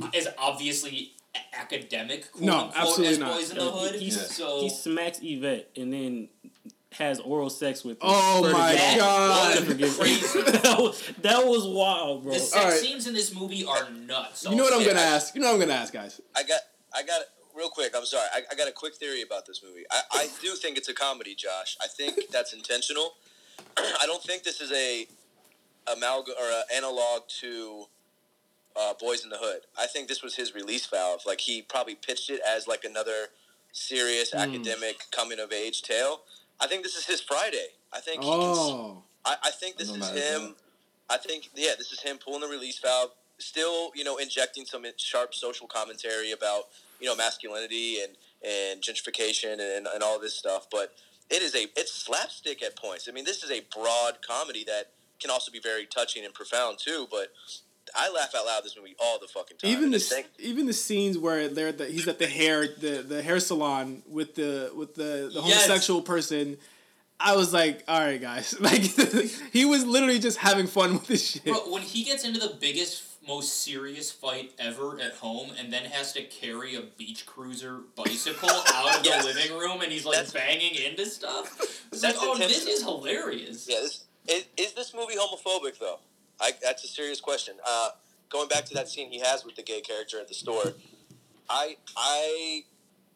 uh, 0.00 0.08
as 0.14 0.28
obviously 0.38 1.12
academic. 1.52 2.30
Quote 2.32 2.44
No, 2.44 2.58
unquote, 2.64 2.76
absolutely 2.76 3.14
as 3.14 3.18
not. 3.18 3.32
Boys 3.34 3.50
in 3.50 3.56
the 3.58 3.64
he, 3.64 3.70
Hood. 3.70 3.94
he, 4.00 4.10
So 4.10 4.60
he 4.60 4.68
smacks 4.70 5.20
Yvette 5.22 5.70
and 5.76 5.92
then 5.92 6.28
has 6.98 7.20
oral 7.20 7.50
sex 7.50 7.84
with. 7.84 7.98
Oh 8.00 8.42
my 8.52 8.74
God. 8.74 8.98
God. 8.98 9.54
Never 9.54 9.66
forget 9.72 9.90
Crazy. 9.98 10.42
that, 11.22 11.42
was, 11.44 11.66
wild, 11.66 12.22
bro. 12.24 12.32
the 12.32 12.38
sex 12.38 12.64
Alright. 12.64 12.78
scenes 12.80 13.06
in 13.06 13.14
this 13.14 13.34
movie 13.34 13.64
are 13.64 13.90
nuts. 13.90 14.44
You 14.44 14.56
know 14.56 14.64
what 14.64 14.72
I'm 14.74 14.84
gonna 14.86 14.98
say. 14.98 15.04
ask? 15.04 15.34
You 15.34 15.40
know 15.40 15.48
what 15.48 15.54
I'm 15.54 15.60
gonna 15.68 15.80
ask, 15.80 15.92
guys. 15.92 16.20
I 16.36 16.42
got, 16.42 16.60
I 16.94 17.02
got, 17.02 17.22
real 17.56 17.68
quick. 17.68 17.92
I'm 17.96 18.04
sorry. 18.04 18.26
I, 18.34 18.42
I 18.50 18.54
got 18.54 18.68
a 18.68 18.72
quick 18.72 18.94
theory 18.94 19.22
about 19.22 19.46
this 19.46 19.62
movie. 19.62 19.84
I, 19.90 20.00
I 20.12 20.28
do 20.42 20.50
think 20.54 20.76
it's 20.78 20.88
a 20.88 20.94
comedy, 20.94 21.34
Josh. 21.34 21.76
I 21.82 21.86
think 21.88 22.18
that's 22.30 22.52
intentional. 22.52 23.14
I 23.76 24.04
don't 24.06 24.22
think 24.22 24.42
this 24.44 24.60
is 24.60 24.72
a 24.72 25.06
amalgam 25.92 26.34
or 26.40 26.46
a 26.48 26.74
analog 26.76 27.22
to 27.40 27.84
uh, 28.76 28.94
Boys 29.00 29.22
in 29.24 29.30
the 29.30 29.38
Hood. 29.38 29.60
I 29.78 29.86
think 29.86 30.08
this 30.08 30.22
was 30.22 30.34
his 30.36 30.54
release 30.54 30.86
valve. 30.86 31.20
Like 31.26 31.40
he 31.40 31.62
probably 31.62 31.94
pitched 31.94 32.30
it 32.30 32.40
as 32.48 32.66
like 32.66 32.84
another 32.84 33.28
serious 33.72 34.32
Mm. 34.32 34.38
academic 34.40 34.96
coming 35.10 35.38
of 35.40 35.52
age 35.52 35.82
tale. 35.82 36.22
I 36.60 36.66
think 36.66 36.82
this 36.82 36.96
is 36.96 37.06
his 37.06 37.20
Friday. 37.20 37.66
I 37.92 38.00
think 38.00 38.22
he 38.22 38.30
can. 38.30 38.38
Oh, 38.40 39.02
I, 39.24 39.36
I 39.44 39.50
think 39.50 39.76
this 39.76 39.90
is 39.90 40.08
him. 40.10 40.54
I 41.10 41.16
think 41.18 41.50
yeah, 41.54 41.72
this 41.76 41.92
is 41.92 42.00
him 42.00 42.18
pulling 42.18 42.40
the 42.40 42.48
release 42.48 42.78
valve. 42.78 43.10
Still, 43.38 43.90
you 43.94 44.04
know, 44.04 44.16
injecting 44.16 44.64
some 44.64 44.84
sharp 44.96 45.34
social 45.34 45.66
commentary 45.66 46.32
about 46.32 46.64
you 47.00 47.06
know 47.06 47.16
masculinity 47.16 47.98
and 48.02 48.16
and 48.42 48.80
gentrification 48.80 49.54
and, 49.54 49.86
and 49.86 50.02
all 50.02 50.18
this 50.18 50.34
stuff. 50.34 50.66
But 50.70 50.94
it 51.30 51.42
is 51.42 51.54
a 51.54 51.66
it's 51.76 51.92
slapstick 51.92 52.62
at 52.62 52.76
points. 52.76 53.08
I 53.08 53.12
mean, 53.12 53.24
this 53.24 53.42
is 53.42 53.50
a 53.50 53.62
broad 53.74 54.18
comedy 54.26 54.64
that 54.64 54.90
can 55.20 55.30
also 55.30 55.50
be 55.50 55.60
very 55.60 55.86
touching 55.86 56.24
and 56.24 56.34
profound 56.34 56.78
too. 56.78 57.06
But 57.10 57.28
I 57.96 58.10
laugh 58.10 58.34
out 58.36 58.46
loud 58.46 58.64
this 58.64 58.76
movie 58.76 58.94
all 58.98 59.18
the 59.18 59.28
fucking 59.28 59.58
time. 59.58 59.70
even 59.70 59.84
And 59.84 59.94
the 59.94 59.98
this 59.98 60.12
even 60.38 60.66
the 60.66 60.72
scenes 60.72 61.16
where 61.18 61.48
they're 61.48 61.72
the, 61.72 61.86
he's 61.86 62.08
at 62.08 62.18
the 62.18 62.26
hair 62.26 62.66
the, 62.66 63.04
the 63.06 63.22
hair 63.22 63.38
salon 63.40 64.02
with 64.08 64.34
the 64.34 64.72
with 64.74 64.94
the, 64.94 65.30
the 65.32 65.42
Yes. 65.44 65.66
homosexual 65.66 66.02
person. 66.02 66.56
I 67.20 67.36
was 67.36 67.52
like, 67.52 67.84
all 67.86 68.00
right, 68.00 68.20
guys. 68.20 68.54
Like 68.60 68.82
he 69.52 69.64
was 69.64 69.84
literally 69.86 70.18
just 70.18 70.38
having 70.38 70.66
fun 70.66 70.94
with 70.94 71.06
this 71.06 71.30
shit. 71.30 71.44
Bro, 71.44 71.70
when 71.72 71.82
he 71.82 72.02
gets 72.02 72.24
into 72.24 72.40
the 72.40 72.56
biggest, 72.60 73.04
most 73.26 73.62
serious 73.62 74.10
fight 74.10 74.52
ever 74.58 74.98
at 75.00 75.12
home, 75.14 75.50
and 75.58 75.72
then 75.72 75.84
has 75.84 76.12
to 76.14 76.22
carry 76.24 76.74
a 76.74 76.82
beach 76.98 77.24
cruiser 77.24 77.78
bicycle 77.96 78.50
out 78.74 78.98
of 78.98 79.04
Yes. 79.06 79.24
the 79.24 79.32
living 79.32 79.56
room, 79.56 79.80
and 79.80 79.92
he's 79.92 80.04
like 80.04 80.16
That's- 80.16 80.32
banging 80.32 80.74
into 80.74 81.06
stuff, 81.06 81.56
it's 81.92 82.02
like, 82.02 82.16
oh, 82.18 82.36
this 82.36 82.66
is 82.66 82.82
hilarious. 82.82 83.66
Yeah, 83.70 83.80
this, 83.80 84.04
is, 84.28 84.44
is 84.56 84.72
this 84.74 84.92
movie 84.92 85.14
homophobic 85.14 85.78
though? 85.78 86.00
I, 86.40 86.52
that's 86.62 86.84
a 86.84 86.88
serious 86.88 87.20
question. 87.20 87.54
Uh, 87.66 87.90
going 88.28 88.48
back 88.48 88.64
to 88.66 88.74
that 88.74 88.88
scene 88.88 89.10
he 89.10 89.20
has 89.20 89.44
with 89.44 89.56
the 89.56 89.62
gay 89.62 89.80
character 89.80 90.18
at 90.20 90.28
the 90.28 90.34
store, 90.34 90.74
I 91.48 91.76
I 91.96 92.64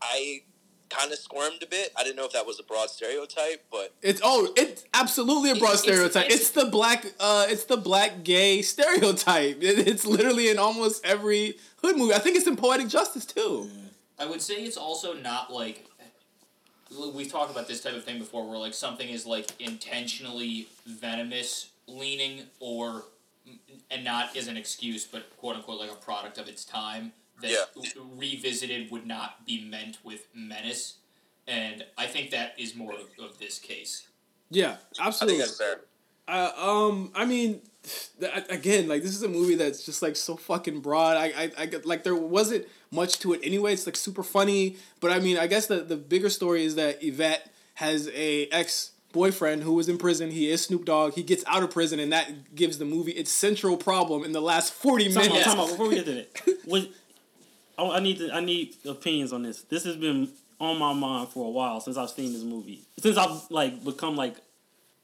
I 0.01 0.43
kind 0.91 1.13
of 1.13 1.19
squirmed 1.19 1.63
a 1.63 1.67
bit. 1.67 1.93
I 1.97 2.03
didn't 2.03 2.17
know 2.17 2.25
if 2.25 2.33
that 2.33 2.47
was 2.47 2.59
a 2.59 2.63
broad 2.63 2.89
stereotype, 2.89 3.65
but 3.71 3.93
It's 4.03 4.21
oh, 4.25 4.51
it's 4.57 4.85
absolutely 4.95 5.51
a 5.51 5.55
broad 5.57 5.75
It's- 5.75 5.83
stereotype. 5.83 6.27
It's, 6.27 6.51
it's- 6.51 6.51
the 6.53 6.71
black, 6.71 7.05
uh, 7.21 7.47
it's 7.49 7.65
the 7.65 7.77
black 7.77 8.23
gay 8.25 8.63
stereotype. 8.63 9.59
It- 9.63 9.87
it's 9.87 10.07
literally 10.07 10.49
in 10.49 10.59
almost 10.59 11.05
every 11.05 11.57
hood 11.83 11.97
movie. 11.99 12.15
I 12.15 12.19
think 12.19 12.37
it's 12.37 12.47
in 12.47 12.57
Poetic 12.57 12.89
Justice 12.89 13.27
too. 13.27 13.69
I 14.19 14.25
would 14.27 14.41
say 14.41 14.55
it's 14.65 14.77
also 14.79 15.13
not 15.13 15.53
like 15.53 15.85
we've 17.13 17.31
talked 17.31 17.51
about 17.51 17.69
this 17.69 17.83
type 17.83 17.95
of 17.95 18.05
thing 18.05 18.19
before, 18.19 18.49
where 18.49 18.59
like 18.59 18.73
something 18.75 19.09
is 19.09 19.27
like 19.27 19.51
intentionally 19.61 20.69
venomous 20.87 21.67
leaning, 21.89 22.43
or 22.61 23.05
and 23.91 24.05
not 24.05 24.37
as 24.37 24.47
an 24.47 24.57
excuse, 24.57 25.05
but 25.07 25.35
quote 25.39 25.57
unquote 25.57 25.81
like 25.81 25.91
a 25.91 25.95
product 25.97 26.39
of 26.39 26.47
its 26.49 26.65
time 26.65 27.13
that 27.41 27.51
Yeah. 27.51 27.65
revisited 28.17 28.91
would 28.91 29.07
not 29.07 29.47
be 29.47 29.65
meant 29.65 29.99
with 30.05 30.27
menace, 30.35 30.95
and 31.47 31.85
I 31.97 32.07
think 32.07 32.31
that 32.31 32.55
is 32.59 32.75
more 32.77 32.93
of, 32.93 33.01
of 33.19 33.39
this 33.39 33.59
case. 33.59 34.07
Yeah, 34.51 34.77
I 35.01 35.07
absolutely. 35.09 35.39
think 35.39 35.49
that's 35.49 35.59
fair. 35.59 35.81
Uh, 36.27 36.53
um, 36.59 37.11
I 37.15 37.25
mean, 37.25 37.63
th- 38.21 38.33
again, 38.51 38.87
like 38.87 39.03
this 39.03 39.15
is 39.15 39.23
a 39.23 39.29
movie 39.29 39.55
that's 39.55 39.83
just 39.85 40.03
like 40.03 40.15
so 40.17 40.37
fucking 40.37 40.81
broad. 40.81 41.17
I, 41.17 41.27
I, 41.29 41.53
I 41.59 41.67
get- 41.67 41.87
like 41.87 42.03
there 42.05 42.15
wasn't 42.15 42.67
much 42.91 43.19
to 43.21 43.33
it 43.33 43.41
anyway. 43.43 43.73
It's 43.73 43.87
like 43.87 43.97
super 43.97 44.23
funny, 44.23 44.77
but 45.01 45.11
I 45.11 45.21
mean, 45.21 45.39
I 45.39 45.47
guess 45.47 45.67
the 45.67 45.77
the 45.81 45.97
bigger 45.97 46.29
story 46.29 46.65
is 46.67 46.75
that 46.75 47.03
Yvette 47.03 47.51
has 47.75 48.09
a 48.13 48.47
ex 48.49 48.91
boyfriend 49.13 49.63
who 49.63 49.73
was 49.75 49.89
in 49.89 49.99
prison. 49.99 50.31
He 50.31 50.51
is 50.51 50.63
Snoop 50.65 50.85
Dogg. 50.85 51.15
He 51.15 51.23
gets 51.23 51.45
out 51.47 51.63
of 51.63 51.71
prison, 51.71 51.99
and 52.01 52.13
that 52.13 52.55
gives 52.55 52.79
the 52.79 52.85
movie 52.85 53.13
its 53.13 53.31
central 53.31 53.77
problem 53.77 54.25
in 54.25 54.33
the 54.33 54.41
last 54.41 54.73
forty 54.73 55.09
Time 55.09 55.19
out, 55.25 55.29
minutes. 55.29 55.45
time 55.45 55.61
out, 55.61 55.69
before 55.69 55.89
we 55.89 55.95
get 55.97 56.07
to 56.07 56.15
that, 56.15 56.59
was, 56.67 56.89
I, 57.79 57.85
I 57.85 58.01
need 58.01 58.19
to, 58.19 58.33
I 58.33 58.41
need 58.41 58.77
opinions 58.87 59.33
on 59.33 59.43
this. 59.43 59.63
This 59.63 59.85
has 59.85 59.97
been 59.97 60.29
on 60.61 60.79
my 60.79 60.93
mind 60.93 61.29
for 61.29 61.47
a 61.47 61.51
while 61.51 61.81
since 61.81 61.97
I've 61.97 62.11
seen 62.11 62.33
this 62.33 62.43
movie. 62.43 62.83
Since 62.99 63.17
I've 63.17 63.51
like 63.51 63.85
become 63.85 64.17
like 64.17 64.37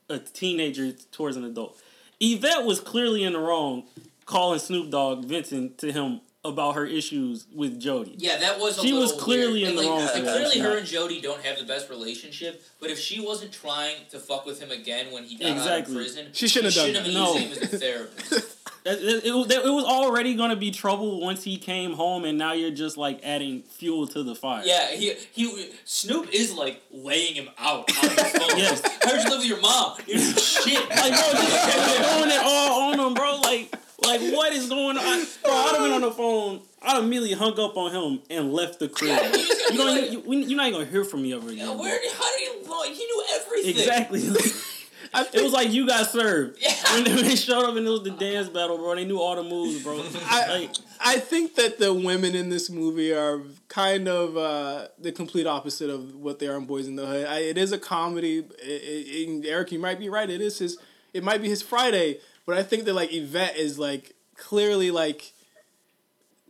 a 0.09 0.19
teenager 0.19 0.93
towards 1.13 1.37
an 1.37 1.45
adult. 1.45 1.81
Yvette 2.21 2.65
was 2.65 2.81
clearly 2.81 3.25
in 3.25 3.33
the 3.33 3.39
wrong 3.39 3.85
calling 4.27 4.59
Snoop 4.59 4.91
Dogg 4.91 5.25
Vincent 5.25 5.79
to 5.79 5.93
him 5.93 6.21
about 6.45 6.75
her 6.75 6.85
issues 6.87 7.47
with 7.55 7.81
Jody. 7.81 8.15
Yeah, 8.19 8.37
that 8.39 8.59
was. 8.61 8.79
A 8.79 8.83
She 8.83 8.93
was 8.93 9.13
clearly 9.13 9.63
weird. 9.63 9.73
in 9.73 9.79
And, 9.79 9.79
the 9.79 9.83
like, 9.83 9.91
wrong 9.91 10.01
and 10.01 10.11
for 10.11 10.21
that. 10.21 10.37
Clearly, 10.53 10.59
her 10.61 10.79
and 10.79 10.87
Jody 10.87 11.21
don't 11.21 11.43
have 11.43 11.59
the 11.59 11.65
best 11.65 11.89
relationship. 11.91 12.63
But 12.81 12.91
if 12.91 12.99
she 12.99 13.21
wasn't 13.25 13.53
trying 13.53 13.97
to 14.11 14.19
fuck 14.19 14.45
with 14.47 14.61
him 14.61 14.71
again 14.71 15.11
when 15.13 15.25
he 15.25 15.37
got 15.37 15.57
out 15.67 15.81
of 15.81 15.95
prison, 15.95 16.29
She 16.33 16.49
shouldn't 16.49 16.75
have 16.75 16.85
done 16.95 16.95
shouldn't 17.05 17.15
that. 17.15 17.21
have 17.21 17.35
No. 17.35 17.39
used 17.39 17.57
him 17.57 17.63
as 17.65 17.75
a 17.75 17.79
therapist. 17.79 18.59
It, 18.87 19.03
it, 19.03 19.25
it, 19.25 19.65
it 19.65 19.71
was 19.73 19.85
already 19.87 20.35
going 20.35 20.51
to 20.51 20.57
be 20.57 20.71
trouble 20.71 21.19
once 21.23 21.43
he 21.43 21.57
came 21.57 21.95
home, 21.95 22.27
and 22.27 22.37
now 22.37 22.53
you're 22.53 22.71
just 22.71 22.99
like 22.99 23.19
adding 23.25 23.63
fuel 23.63 24.07
to 24.09 24.23
the 24.23 24.35
fire. 24.35 24.63
yeah, 24.67 24.91
he 24.91 25.15
he 25.33 25.71
Snoop 25.87 26.29
is 26.35 26.53
like 26.53 26.83
laying 26.91 27.35
him 27.35 27.49
out 27.57 27.89
on 27.97 28.09
the 28.15 28.25
phone. 28.49 28.59
Yes. 28.59 28.83
How'd 29.03 29.25
you 29.25 29.31
live 29.31 29.39
with 29.39 29.49
your 29.49 29.61
mom? 29.63 29.97
You're 30.07 30.19
shit. 30.37 30.87
Like, 30.91 31.13
bro, 31.13 31.33
just 31.33 31.97
throwing 31.97 32.31
it 32.31 32.41
all 32.45 32.93
on 32.93 33.01
him, 33.01 33.15
bro. 33.15 33.41
Like, 33.41 33.75
like 34.07 34.21
what 34.33 34.53
is 34.53 34.69
going 34.69 34.97
on? 34.99 35.27
Bro, 35.43 35.53
I'd 35.53 35.69
have 35.73 35.79
been 35.83 35.93
on 35.93 36.01
the 36.03 36.11
phone. 36.13 36.61
I'd 36.83 37.03
immediately 37.03 37.33
hung 37.33 37.59
up 37.59 37.77
on 37.77 37.93
him 37.93 38.23
and 38.31 38.53
left 38.53 38.79
the 38.79 38.89
crib. 38.89 39.11
Yeah, 39.11 39.31
he's 39.31 39.49
you 39.49 39.71
be 39.71 39.77
don't, 39.77 39.87
like- 40.03 40.13
you, 40.13 40.21
we- 40.21 40.45
you're 40.45 40.57
not 40.57 40.69
even 40.69 40.81
gonna 40.81 40.91
hear 40.91 41.05
from 41.05 41.23
me 41.23 41.33
ever 41.33 41.47
again. 41.49 41.59
Yeah, 41.59 41.65
bro. 41.67 41.77
where? 41.77 41.99
How 42.13 42.39
did 42.39 42.41
he? 42.63 42.67
know? 42.69 42.83
He 42.85 42.93
knew 42.95 43.25
everything. 43.35 43.71
Exactly. 43.71 44.21
I 45.15 45.27
it 45.33 45.43
was 45.43 45.53
like 45.53 45.71
you 45.73 45.87
got 45.87 46.07
served. 46.11 46.59
Yeah. 46.61 46.75
When 46.95 47.05
they- 47.05 47.37
showed 47.37 47.65
up 47.65 47.77
and 47.77 47.87
it 47.87 47.91
was 47.91 48.03
the 48.03 48.11
dance 48.11 48.49
battle, 48.49 48.77
bro. 48.79 48.95
They 48.97 49.05
knew 49.05 49.21
all 49.21 49.37
the 49.37 49.43
moves, 49.45 49.83
bro. 49.83 50.03
I- 50.29 50.49
like, 50.59 50.71
I 51.01 51.19
think 51.19 51.55
that 51.57 51.79
the 51.79 51.93
women 51.95 52.35
in 52.35 52.49
this 52.49 52.69
movie 52.71 53.13
are 53.13 53.41
kind 53.69 54.09
of 54.09 54.37
uh, 54.37 54.89
the 54.99 55.13
complete 55.13 55.47
opposite 55.47 55.91
of 55.91 56.15
what 56.15 56.39
they 56.39 56.49
are 56.49 56.57
in 56.57 56.65
Boys 56.67 56.87
in 56.87 56.97
the 56.97 57.07
Hood. 57.07 57.27
I, 57.27 57.41
it 57.41 57.59
is 57.59 57.73
a 57.73 57.79
comedy. 57.79 58.39
It, 58.39 58.49
it, 58.63 59.29
and 59.29 59.45
Eric, 59.47 59.73
you 59.73 59.79
might 59.79 59.99
be 59.99 60.09
right. 60.09 60.29
It 60.29 60.41
is 60.41 60.59
his. 60.59 60.79
It 61.13 61.23
might 61.23 61.41
be 61.41 61.49
his 61.49 61.63
Friday, 61.63 62.19
but 62.47 62.57
I 62.57 62.63
think 62.63 62.85
that 62.85 62.95
like 62.95 63.13
Yvette 63.13 63.57
is 63.57 63.79
like 63.79 64.15
clearly 64.37 64.91
like 64.91 65.33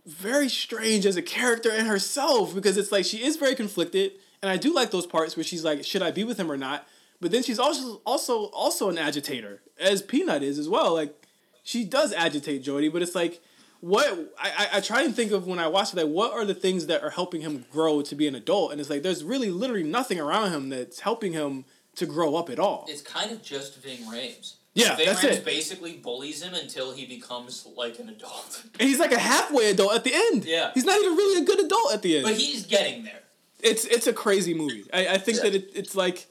very 0.05 0.49
strange 0.49 1.05
as 1.05 1.17
a 1.17 1.21
character 1.21 1.71
in 1.71 1.85
herself 1.85 2.53
because 2.53 2.77
it's 2.77 2.91
like 2.91 3.05
she 3.05 3.23
is 3.23 3.37
very 3.37 3.55
conflicted, 3.55 4.13
and 4.41 4.51
I 4.51 4.57
do 4.57 4.73
like 4.73 4.91
those 4.91 5.07
parts 5.07 5.35
where 5.35 5.43
she's 5.43 5.63
like, 5.63 5.83
should 5.83 6.01
I 6.01 6.11
be 6.11 6.23
with 6.23 6.39
him 6.39 6.51
or 6.51 6.57
not? 6.57 6.87
But 7.21 7.31
then 7.31 7.43
she's 7.43 7.59
also 7.59 8.01
also 8.05 8.45
also 8.45 8.89
an 8.89 8.97
agitator, 8.97 9.61
as 9.79 10.01
Peanut 10.01 10.43
is 10.43 10.59
as 10.59 10.69
well. 10.69 10.93
Like 10.93 11.25
she 11.63 11.85
does 11.85 12.13
agitate 12.13 12.63
Jody, 12.63 12.89
but 12.89 13.01
it's 13.01 13.15
like 13.15 13.41
what 13.81 14.33
I, 14.39 14.69
I, 14.73 14.81
try 14.81 15.03
and 15.03 15.15
think 15.15 15.31
of 15.31 15.45
when 15.45 15.59
I 15.59 15.67
watch 15.67 15.93
it, 15.93 15.97
like 15.97 16.07
what 16.07 16.33
are 16.33 16.43
the 16.43 16.55
things 16.55 16.87
that 16.87 17.03
are 17.03 17.11
helping 17.11 17.41
him 17.41 17.65
grow 17.71 18.01
to 18.01 18.15
be 18.15 18.27
an 18.27 18.33
adult? 18.33 18.71
And 18.71 18.81
it's 18.81 18.89
like 18.89 19.03
there's 19.03 19.23
really 19.23 19.51
literally 19.51 19.83
nothing 19.83 20.19
around 20.19 20.51
him 20.51 20.69
that's 20.69 21.01
helping 21.01 21.33
him 21.33 21.65
to 21.95 22.05
grow 22.05 22.35
up 22.35 22.49
at 22.49 22.59
all. 22.59 22.85
It's 22.89 23.01
kind 23.01 23.31
of 23.31 23.43
just 23.43 23.81
Ving 23.81 23.99
Rhames. 24.11 24.55
Yeah, 24.75 24.95
Ving 24.97 25.05
that's 25.07 25.23
it. 25.23 25.45
basically 25.45 25.93
bullies 25.93 26.43
him 26.43 26.53
until 26.53 26.93
he 26.93 27.05
becomes 27.05 27.65
like 27.77 27.97
an 27.99 28.09
adult. 28.09 28.63
And 28.79 28.81
he's 28.89 28.99
like 28.99 29.13
a 29.13 29.19
halfway 29.19 29.69
adult 29.71 29.93
at 29.95 30.03
the 30.03 30.13
end. 30.13 30.43
Yeah. 30.45 30.71
He's 30.73 30.83
not 30.85 30.99
even 30.99 31.15
really 31.15 31.41
a 31.41 31.45
good 31.45 31.61
adult 31.65 31.93
at 31.93 32.01
the 32.01 32.17
end. 32.17 32.25
but 32.25 32.33
he's 32.35 32.65
getting 32.65 33.03
there. 33.05 33.21
it's 33.63 33.85
it's 33.85 34.05
a 34.07 34.13
crazy 34.13 34.53
movie. 34.53 34.85
I, 34.93 35.07
I 35.07 35.17
think 35.17 35.37
Yeah. 35.37 35.43
that 35.45 35.55
it, 35.55 35.71
it's 35.73 35.95
like 35.95 36.27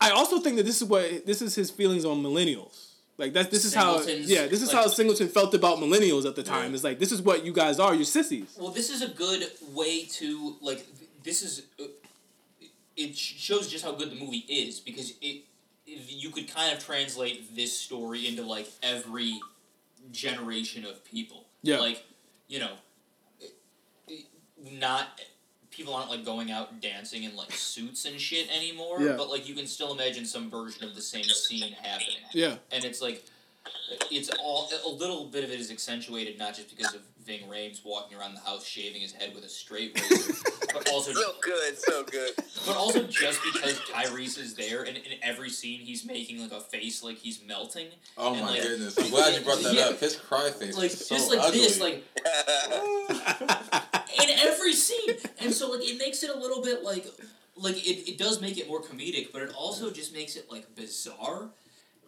I 0.00 0.10
also 0.10 0.40
think 0.40 0.56
that 0.56 0.64
this 0.66 0.82
is 0.82 0.88
what 0.88 1.24
this 1.26 1.40
is 1.42 1.54
his 1.54 1.70
feelings 1.70 2.04
on 2.04 2.22
millennials. 2.22 2.88
Like 3.18 3.34
that 3.34 3.50
this 3.52 3.64
is 3.64 3.74
how 3.74 4.00
yeah, 4.02 4.46
this 4.46 4.62
is 4.62 4.72
like- 4.72 4.82
how 4.82 4.88
Singleton 4.88 5.28
felt 5.28 5.54
about 5.54 5.78
millennials 5.78 6.24
at 6.26 6.34
the 6.36 6.42
time. 6.42 6.70
Yeah. 6.70 6.74
It's 6.74 6.84
like 6.84 6.98
this 6.98 7.12
is 7.12 7.22
what 7.22 7.44
you 7.44 7.52
guys 7.52 7.78
are, 7.78 7.94
you're 7.94 8.04
sissies. 8.04 8.56
Well, 8.58 8.70
this 8.72 8.90
is 8.90 9.00
a 9.02 9.08
good 9.08 9.42
way 9.72 10.06
to 10.18 10.56
like. 10.60 10.84
This 11.22 11.42
is. 11.42 11.62
It 12.96 13.16
shows 13.16 13.68
just 13.68 13.84
how 13.84 13.92
good 13.92 14.10
the 14.10 14.16
movie 14.16 14.44
is 14.48 14.80
because 14.80 15.12
it. 15.22 15.44
You 16.08 16.30
could 16.30 16.52
kind 16.52 16.76
of 16.76 16.84
translate 16.84 17.54
this 17.56 17.76
story 17.76 18.28
into 18.28 18.42
like 18.42 18.68
every 18.82 19.40
generation 20.12 20.84
of 20.84 21.04
people. 21.04 21.44
Yeah. 21.62 21.78
Like, 21.78 22.04
you 22.48 22.60
know, 22.60 22.72
not 24.72 25.20
people 25.70 25.94
aren't 25.94 26.10
like 26.10 26.24
going 26.24 26.50
out 26.50 26.80
dancing 26.80 27.24
in 27.24 27.34
like 27.36 27.52
suits 27.52 28.04
and 28.04 28.20
shit 28.20 28.48
anymore. 28.54 29.00
Yeah. 29.00 29.14
But 29.16 29.30
like 29.30 29.48
you 29.48 29.54
can 29.54 29.66
still 29.66 29.92
imagine 29.92 30.24
some 30.24 30.50
version 30.50 30.84
of 30.84 30.94
the 30.94 31.02
same 31.02 31.24
scene 31.24 31.72
happening 31.82 32.16
Yeah. 32.32 32.56
and 32.72 32.84
it's 32.84 33.00
like 33.00 33.24
it's 34.10 34.30
all 34.42 34.70
a 34.84 34.88
little 34.88 35.26
bit 35.26 35.44
of 35.44 35.50
it 35.50 35.60
is 35.60 35.70
accentuated 35.70 36.38
not 36.38 36.54
just 36.54 36.76
because 36.76 36.94
of 36.94 37.02
Ving 37.24 37.48
Rhames 37.48 37.84
walking 37.84 38.18
around 38.18 38.34
the 38.34 38.40
house 38.40 38.64
shaving 38.66 39.00
his 39.02 39.12
head 39.12 39.34
with 39.34 39.44
a 39.44 39.48
straight 39.48 39.98
razor, 40.00 40.32
but 40.72 40.88
also 40.90 41.12
So 41.12 41.32
good, 41.42 41.78
so 41.78 42.02
good. 42.04 42.32
but 42.66 42.76
also 42.76 43.02
just 43.06 43.40
because 43.52 43.78
Tyrese 43.80 44.38
is 44.38 44.54
there 44.54 44.82
and 44.84 44.96
in 44.96 45.18
every 45.22 45.50
scene 45.50 45.80
he's 45.80 46.04
making 46.04 46.40
like 46.40 46.52
a 46.52 46.60
face 46.60 47.02
like 47.02 47.18
he's 47.18 47.40
melting. 47.46 47.88
Oh 48.16 48.32
And, 48.32 48.42
my 48.42 48.50
like, 48.52 48.62
goodness! 48.62 48.98
I'm 48.98 49.10
glad 49.10 49.34
you 49.38 49.44
brought 49.44 49.62
that 49.62 49.74
yeah. 49.74 49.82
up. 49.86 50.00
His 50.00 50.16
cry 50.16 50.50
face 50.50 50.76
Like 50.76 50.86
is 50.92 51.06
so 51.06 51.14
just 51.14 51.30
like 51.30 51.40
ugly. 51.40 51.58
this, 51.60 51.80
like 51.80 52.04
in 54.22 54.30
every 54.38 54.72
scene, 54.72 55.16
and 55.40 55.52
so 55.52 55.70
like 55.70 55.82
it 55.82 55.98
makes 55.98 56.22
it 56.22 56.30
a 56.30 56.38
little 56.38 56.62
bit 56.62 56.82
like 56.82 57.06
like 57.56 57.76
it, 57.86 58.08
it 58.08 58.18
does 58.18 58.40
make 58.40 58.58
it 58.58 58.66
more 58.68 58.82
comedic, 58.82 59.32
but 59.32 59.42
it 59.42 59.52
also 59.54 59.90
just 59.90 60.12
makes 60.14 60.36
it 60.36 60.50
like 60.50 60.74
bizarre, 60.74 61.50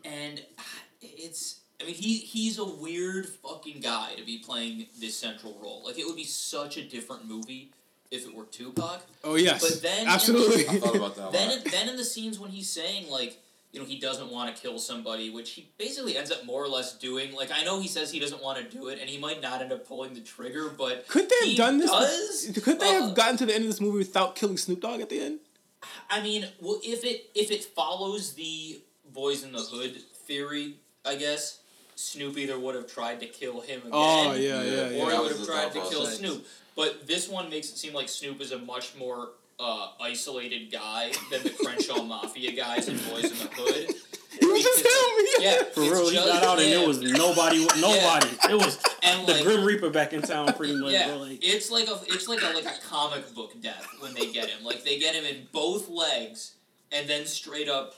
and 0.05 0.43
ah, 0.59 0.63
it's 1.01 1.61
I 1.83 1.87
mean 1.87 1.95
he 1.95 2.19
he's 2.19 2.59
a 2.59 2.65
weird 2.65 3.27
fucking 3.27 3.81
guy 3.81 4.15
to 4.17 4.25
be 4.25 4.39
playing 4.39 4.87
this 5.01 5.17
central 5.17 5.57
role. 5.63 5.83
Like 5.85 5.99
it 5.99 6.07
would 6.07 6.17
be 6.17 6.25
such 6.25 6.77
a 6.77 6.83
different 6.83 7.27
movie 7.27 7.71
if 8.11 8.27
it 8.27 8.35
were 8.35 8.45
Tupac. 8.45 9.03
Oh 9.25 9.35
yes. 9.37 9.61
But 9.63 9.83
then- 9.83 10.07
absolutely. 10.07 10.69
I 10.69 10.79
thought 10.79 10.97
about 10.97 11.17
that. 11.17 11.29
A 11.29 11.33
Then 11.33 11.49
lot. 11.49 11.65
in, 11.67 11.71
then 11.71 11.89
in 11.89 11.97
the 11.97 12.05
scenes 12.05 12.39
when 12.39 12.51
he's 12.51 12.69
saying 12.71 13.09
like 13.11 13.39
you 13.73 13.81
know 13.81 13.87
he 13.87 13.99
doesn't 13.99 14.31
want 14.31 14.55
to 14.55 14.61
kill 14.63 14.79
somebody, 14.79 15.31
which 15.31 15.53
he 15.53 15.71
basically 15.79 16.15
ends 16.19 16.31
up 16.31 16.45
more 16.45 16.63
or 16.63 16.69
less 16.69 16.99
doing. 16.99 17.33
Like 17.35 17.51
I 17.51 17.65
know 17.65 17.81
he 17.81 17.89
says 17.89 18.11
he 18.11 18.21
doesn't 18.21 18.43
want 18.43 18.59
to 18.59 18.65
do 18.77 18.89
it, 18.89 18.99
and 19.01 19.09
he 19.09 19.17
might 19.17 19.41
not 19.41 19.63
end 19.63 19.73
up 19.73 19.89
pulling 19.89 20.13
the 20.13 20.21
trigger, 20.21 20.69
but 20.69 21.09
Could 21.09 21.31
they 21.31 21.35
have 21.41 21.49
he 21.49 21.57
done 21.57 21.79
this? 21.79 21.91
Does 21.91 22.63
Could 22.63 22.81
they 22.81 22.97
Uh, 22.99 23.07
have 23.07 23.15
gotten 23.15 23.39
to 23.39 23.47
the 23.47 23.55
end 23.55 23.65
of 23.65 23.71
this 23.71 23.81
movie 23.81 23.97
without 23.99 24.37
killing 24.37 24.59
Snoop 24.59 24.81
Dogg 24.83 25.01
at 25.01 25.09
the 25.09 25.21
end? 25.21 25.39
I 26.11 26.21
mean, 26.23 26.47
well, 26.61 26.81
if 26.85 27.03
it 27.03 27.31
if 27.35 27.51
it 27.51 27.65
follows 27.65 28.35
the 28.35 28.83
boys 29.11 29.43
in 29.43 29.53
the 29.53 29.61
hood 29.63 29.97
theory, 30.27 30.77
I 31.07 31.15
guess 31.17 31.61
Snoop 32.03 32.37
either 32.37 32.59
would 32.59 32.75
have 32.75 32.87
tried 32.87 33.21
to 33.21 33.27
kill 33.27 33.61
him 33.61 33.81
again, 33.81 33.91
Oh 33.93 34.33
yeah, 34.35 34.63
Yeah, 34.63 34.63
yeah, 34.63 35.05
or 35.05 35.11
yeah. 35.11 35.17
he 35.17 35.23
would 35.23 35.33
have 35.37 35.47
tried 35.47 35.73
to 35.73 35.81
kill 35.81 36.01
process. 36.03 36.19
Snoop. 36.19 36.47
But 36.75 37.07
this 37.07 37.29
one 37.29 37.49
makes 37.51 37.69
it 37.71 37.77
seem 37.79 37.93
like 37.95 38.09
Snoop 38.09 38.41
is 38.41 38.53
a 38.53 38.59
much 38.59 38.97
more 38.97 39.31
uh, 39.61 39.89
isolated 40.01 40.73
guy 40.73 41.13
than 41.31 41.43
the 41.45 41.51
Crenshaw 41.51 42.03
Mafia 42.13 42.53
guys 42.53 42.89
and 42.89 42.99
Boys 43.09 43.25
in 43.25 43.39
the 43.39 43.49
Hood. 43.55 43.95
It 44.35 44.47
was 44.51 44.63
just 44.63 44.79
him. 44.81 45.43
Yeah, 45.45 45.63
For 45.75 45.83
real, 45.83 46.09
he 46.09 46.17
got 46.17 46.43
out 46.43 46.59
and 46.59 46.69
it 46.69 46.87
was 46.89 47.01
nobody. 47.03 47.67
Nobody. 47.79 48.29
It 48.51 48.55
was 48.57 48.83
and 49.03 49.27
the 49.29 49.35
like 49.35 49.43
Grim 49.45 49.63
Reaper 49.65 49.91
back 49.91 50.13
in 50.15 50.23
town, 50.23 50.53
pretty 50.55 50.75
much. 50.75 50.93
yeah, 50.93 51.13
Like, 51.15 51.39
it's 51.43 51.71
like 51.71 51.87
a 51.87 52.01
it's 52.09 52.27
like 52.29 52.41
a 52.43 52.47
like 52.55 52.65
a 52.65 52.81
comic 52.89 53.33
book 53.35 53.53
death 53.61 53.87
when 54.01 54.15
they 54.15 54.33
get 54.33 54.49
him. 54.49 54.65
Like 54.65 54.83
they 54.85 54.99
get 54.99 55.15
him 55.15 55.25
in 55.27 55.47
both 55.53 55.89
legs, 55.91 56.55
and 56.91 57.09
then 57.09 57.27
straight 57.27 57.69
up, 57.69 57.95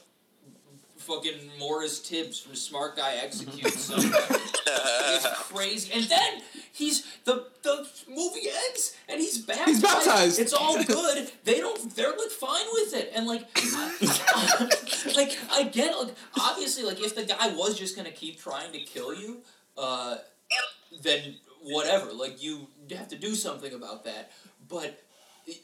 fucking 1.06 1.50
Morris 1.58 2.00
Tibbs 2.00 2.40
from 2.40 2.54
Smart 2.54 2.96
Guy 2.96 3.14
executes 3.22 3.80
somebody. 3.80 4.12
it's 4.16 5.42
crazy. 5.52 5.92
And 5.92 6.04
then 6.04 6.42
he's 6.72 7.04
the 7.24 7.46
the 7.62 7.86
movie 8.08 8.48
ends 8.68 8.96
and 9.08 9.20
he's 9.20 9.38
baptized. 9.38 9.68
He's 9.68 9.82
baptized. 9.82 10.40
It's 10.40 10.52
all 10.52 10.82
good. 10.84 11.30
they 11.44 11.60
don't. 11.60 11.94
They're 11.94 12.10
like 12.10 12.30
fine 12.30 12.66
with 12.72 12.94
it, 12.94 13.12
and 13.14 13.26
like, 13.26 13.46
I, 13.56 14.68
like 15.16 15.38
I 15.52 15.64
get. 15.64 15.96
Like 15.96 16.14
obviously, 16.40 16.84
like 16.84 17.00
if 17.00 17.14
the 17.14 17.24
guy 17.24 17.54
was 17.54 17.78
just 17.78 17.96
gonna 17.96 18.10
keep 18.10 18.40
trying 18.40 18.72
to 18.72 18.80
kill 18.80 19.14
you, 19.14 19.42
uh, 19.78 20.16
then 21.02 21.36
whatever. 21.62 22.12
Like 22.12 22.42
you 22.42 22.68
have 22.96 23.08
to 23.08 23.16
do 23.16 23.34
something 23.34 23.72
about 23.72 24.04
that. 24.04 24.30
But 24.68 25.00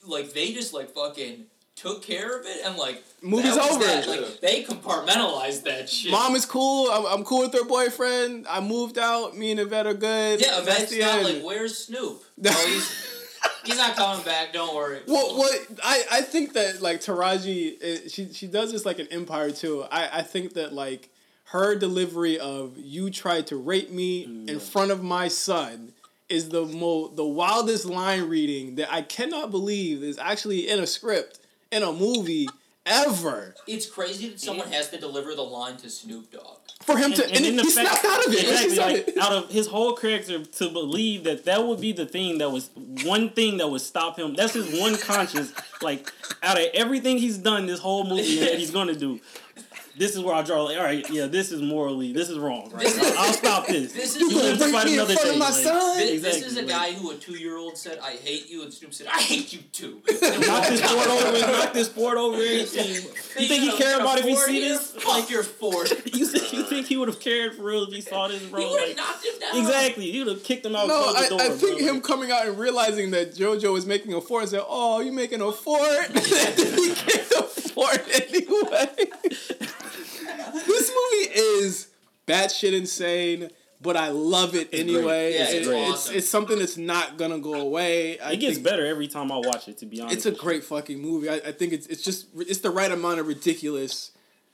like 0.06 0.32
they 0.32 0.52
just 0.52 0.74
like 0.74 0.90
fucking 0.94 1.46
took 1.76 2.02
care 2.02 2.38
of 2.38 2.44
it 2.46 2.58
and 2.64 2.76
like 2.76 3.02
Movie's 3.22 3.56
over. 3.56 3.84
that. 3.84 4.06
Like 4.06 4.40
they 4.40 4.64
compartmentalized 4.64 5.62
that 5.64 5.88
shit. 5.88 6.10
Mom 6.10 6.34
is 6.34 6.44
cool. 6.44 6.90
I'm, 6.90 7.06
I'm 7.06 7.24
cool 7.24 7.40
with 7.40 7.52
her 7.54 7.64
boyfriend. 7.64 8.46
I 8.48 8.60
moved 8.60 8.98
out. 8.98 9.36
Me 9.36 9.50
and 9.50 9.60
Yvette 9.60 9.86
are 9.86 9.94
good. 9.94 10.40
yeah, 10.40 10.60
Yvette's 10.60 10.96
not 10.98 11.18
end. 11.20 11.24
like 11.24 11.42
where's 11.42 11.76
Snoop? 11.86 12.22
oh, 12.46 12.66
he's 12.66 13.06
he's 13.64 13.78
not 13.78 13.96
coming 13.96 14.24
back. 14.24 14.52
Don't 14.52 14.74
worry. 14.74 15.00
Well, 15.06 15.38
what 15.38 15.54
I, 15.82 16.04
I 16.12 16.20
think 16.22 16.52
that 16.54 16.82
like 16.82 17.00
Taraji, 17.00 17.76
eh, 17.80 17.96
she 18.08 18.32
she 18.32 18.46
does 18.46 18.72
this 18.72 18.84
like 18.84 18.98
an 18.98 19.08
Empire 19.10 19.50
too. 19.50 19.84
I, 19.90 20.18
I 20.18 20.22
think 20.22 20.54
that 20.54 20.72
like 20.74 21.08
her 21.44 21.74
delivery 21.76 22.38
of 22.38 22.74
"you 22.76 23.10
tried 23.10 23.46
to 23.48 23.56
rape 23.56 23.90
me 23.90 24.26
Mm, 24.26 24.48
in 24.50 24.60
front 24.60 24.90
of 24.90 25.02
my 25.02 25.28
son" 25.28 25.92
is 26.28 26.50
the 26.50 26.64
mo 26.64 27.08
the 27.08 27.24
wildest 27.24 27.86
line 27.86 28.28
reading 28.28 28.76
that 28.76 28.92
I 28.92 29.02
cannot 29.02 29.50
believe 29.50 30.02
is 30.02 30.16
actually 30.18 30.68
in 30.68 30.78
a 30.78 30.86
script 30.86 31.39
in 31.70 31.82
a 31.82 31.92
movie 31.92 32.48
ever 32.86 33.54
It's 33.66 33.86
crazy 33.88 34.30
that 34.30 34.40
someone 34.40 34.68
has 34.72 34.90
to 34.90 34.98
deliver 34.98 35.34
the 35.34 35.42
line 35.42 35.76
to 35.78 35.90
Snoop 35.90 36.32
Dogg. 36.32 36.58
for 36.82 36.96
him 36.96 37.12
to 37.12 37.24
and, 37.26 37.44
then 37.44 37.58
he 37.58 37.70
snapped 37.70 38.04
out 38.04 38.26
of 38.26 38.32
it. 38.32 38.64
Exactly, 38.64 39.14
like, 39.14 39.16
out 39.18 39.32
of 39.32 39.50
his 39.50 39.66
whole 39.66 39.94
character 39.94 40.42
to 40.44 40.68
believe 40.70 41.24
that 41.24 41.44
that 41.44 41.66
would 41.66 41.80
be 41.80 41.92
the 41.92 42.06
thing 42.06 42.38
that 42.38 42.50
was 42.50 42.70
one 43.04 43.30
thing 43.30 43.58
that 43.58 43.68
would 43.68 43.82
stop 43.82 44.18
him. 44.18 44.34
That's 44.34 44.54
his 44.54 44.80
one 44.80 44.96
conscience. 44.96 45.52
Like 45.82 46.10
out 46.42 46.58
of 46.58 46.66
everything 46.74 47.18
he's 47.18 47.38
done 47.38 47.66
this 47.66 47.80
whole 47.80 48.04
movie 48.04 48.40
that 48.40 48.58
he's 48.58 48.70
gonna 48.70 48.94
do, 48.94 49.20
this 50.00 50.16
is 50.16 50.22
where 50.22 50.34
I 50.34 50.42
draw. 50.42 50.62
Like, 50.62 50.78
all 50.78 50.84
right, 50.84 51.08
yeah, 51.10 51.26
this 51.26 51.52
is 51.52 51.60
morally, 51.60 52.12
this 52.12 52.30
is 52.30 52.38
wrong. 52.38 52.70
Right? 52.72 52.86
I'll, 52.88 53.18
I'll 53.18 53.32
stop 53.34 53.66
this. 53.66 53.92
This 54.00 54.16
is 54.16 54.22
You 54.22 54.30
gonna 54.30 54.54
live 54.54 54.70
fight 54.72 54.86
me 54.86 54.94
in 54.94 54.98
another 54.98 55.14
front 55.14 55.30
of 55.30 55.38
my 55.38 55.44
like, 55.50 55.54
son? 55.54 55.98
This, 55.98 56.10
Exactly, 56.12 56.40
this 56.40 56.50
is 56.52 56.56
a 56.56 56.62
like- 56.62 56.68
guy 56.70 56.92
who 56.94 57.10
a 57.10 57.14
two 57.16 57.34
year 57.34 57.56
old 57.58 57.76
said, 57.76 57.98
"I 58.02 58.12
hate 58.12 58.48
you," 58.48 58.62
and 58.62 58.72
Snoop 58.72 58.94
said, 58.94 59.08
"I 59.08 59.20
hate 59.20 59.52
you 59.52 59.60
too." 59.72 60.00
Knock 60.08 60.68
this 60.68 60.80
board 60.80 61.06
over. 61.06 61.38
Knock 61.38 61.72
this 61.74 61.88
board 61.90 62.16
over. 62.18 62.36
Everything. 62.36 62.94
You 62.94 63.00
think 63.48 63.62
he 63.62 63.76
cared 63.76 64.00
about 64.00 64.18
if 64.18 64.24
he 64.24 64.34
see 64.36 64.60
this? 64.60 64.92
Fuck 64.92 65.28
your 65.30 65.42
Ford. 65.42 65.90
You 66.12 66.26
think, 66.26 66.52
you 66.52 66.62
think 66.64 66.86
he 66.86 66.96
would 66.96 67.08
have 67.08 67.20
cared 67.20 67.54
for 67.54 67.64
real 67.64 67.82
if 67.84 67.92
he 67.92 68.00
saw 68.00 68.26
this, 68.28 68.42
bro? 68.44 68.60
He 68.60 68.66
would 68.70 68.80
have 68.80 68.88
Like, 68.88 68.96
knocked 68.96 69.24
him 69.26 69.38
down. 69.38 69.56
exactly. 69.60 70.10
He 70.10 70.18
would 70.24 70.28
have 70.34 70.42
kicked 70.44 70.64
him 70.64 70.74
out. 70.76 70.88
No, 70.88 70.94
I, 71.14 71.22
the 71.24 71.28
door, 71.28 71.40
I 71.42 71.48
think 71.50 71.78
bro. 71.78 71.88
him 71.88 72.00
coming 72.00 72.30
out 72.30 72.46
and 72.46 72.58
realizing 72.58 73.10
that 73.10 73.34
JoJo 73.34 73.76
is 73.76 73.84
making 73.86 74.14
a 74.14 74.20
fort 74.22 74.42
and 74.44 74.50
said, 74.50 74.62
"Oh, 74.66 75.00
you 75.00 75.12
making 75.12 75.42
a 75.42 75.52
fort?" 75.52 76.06
he 76.16 76.94
kicked 76.94 77.32
a 77.32 77.42
fort 77.42 78.02
anyway. 78.14 78.88
This 80.80 80.90
movie 80.90 81.40
is 81.40 81.88
batshit 82.26 82.72
insane, 82.72 83.50
but 83.82 83.96
I 83.96 84.08
love 84.08 84.54
it 84.54 84.68
anyway. 84.72 85.34
Yeah, 85.34 85.44
it's 85.44 85.52
It- 85.52 85.64
great. 85.64 85.82
it's, 85.82 85.90
awesome. 85.92 86.14
it's 86.16 86.28
something 86.28 86.58
that's 86.58 86.76
not 86.76 87.16
gonna 87.16 87.38
go 87.38 87.54
away. 87.54 88.18
I 88.18 88.32
It 88.32 88.36
gets 88.36 88.54
think 88.56 88.66
better 88.66 88.84
every 88.86 89.08
time 89.08 89.32
I 89.32 89.36
watch 89.38 89.68
it. 89.68 89.78
To 89.78 89.86
be 89.86 90.00
honest, 90.00 90.16
It's 90.16 90.26
a 90.26 90.30
great 90.32 90.64
fucking 90.64 90.98
movie. 91.00 91.28
I, 91.28 91.36
I 91.36 91.52
think 91.52 91.72
it's 91.72 91.86
it's 91.86 92.02
just 92.02 92.26
it's 92.36 92.58
the 92.60 92.70
right 92.70 92.90
amount 92.92 93.20
of 93.20 93.26
ridiculous. 93.26 94.12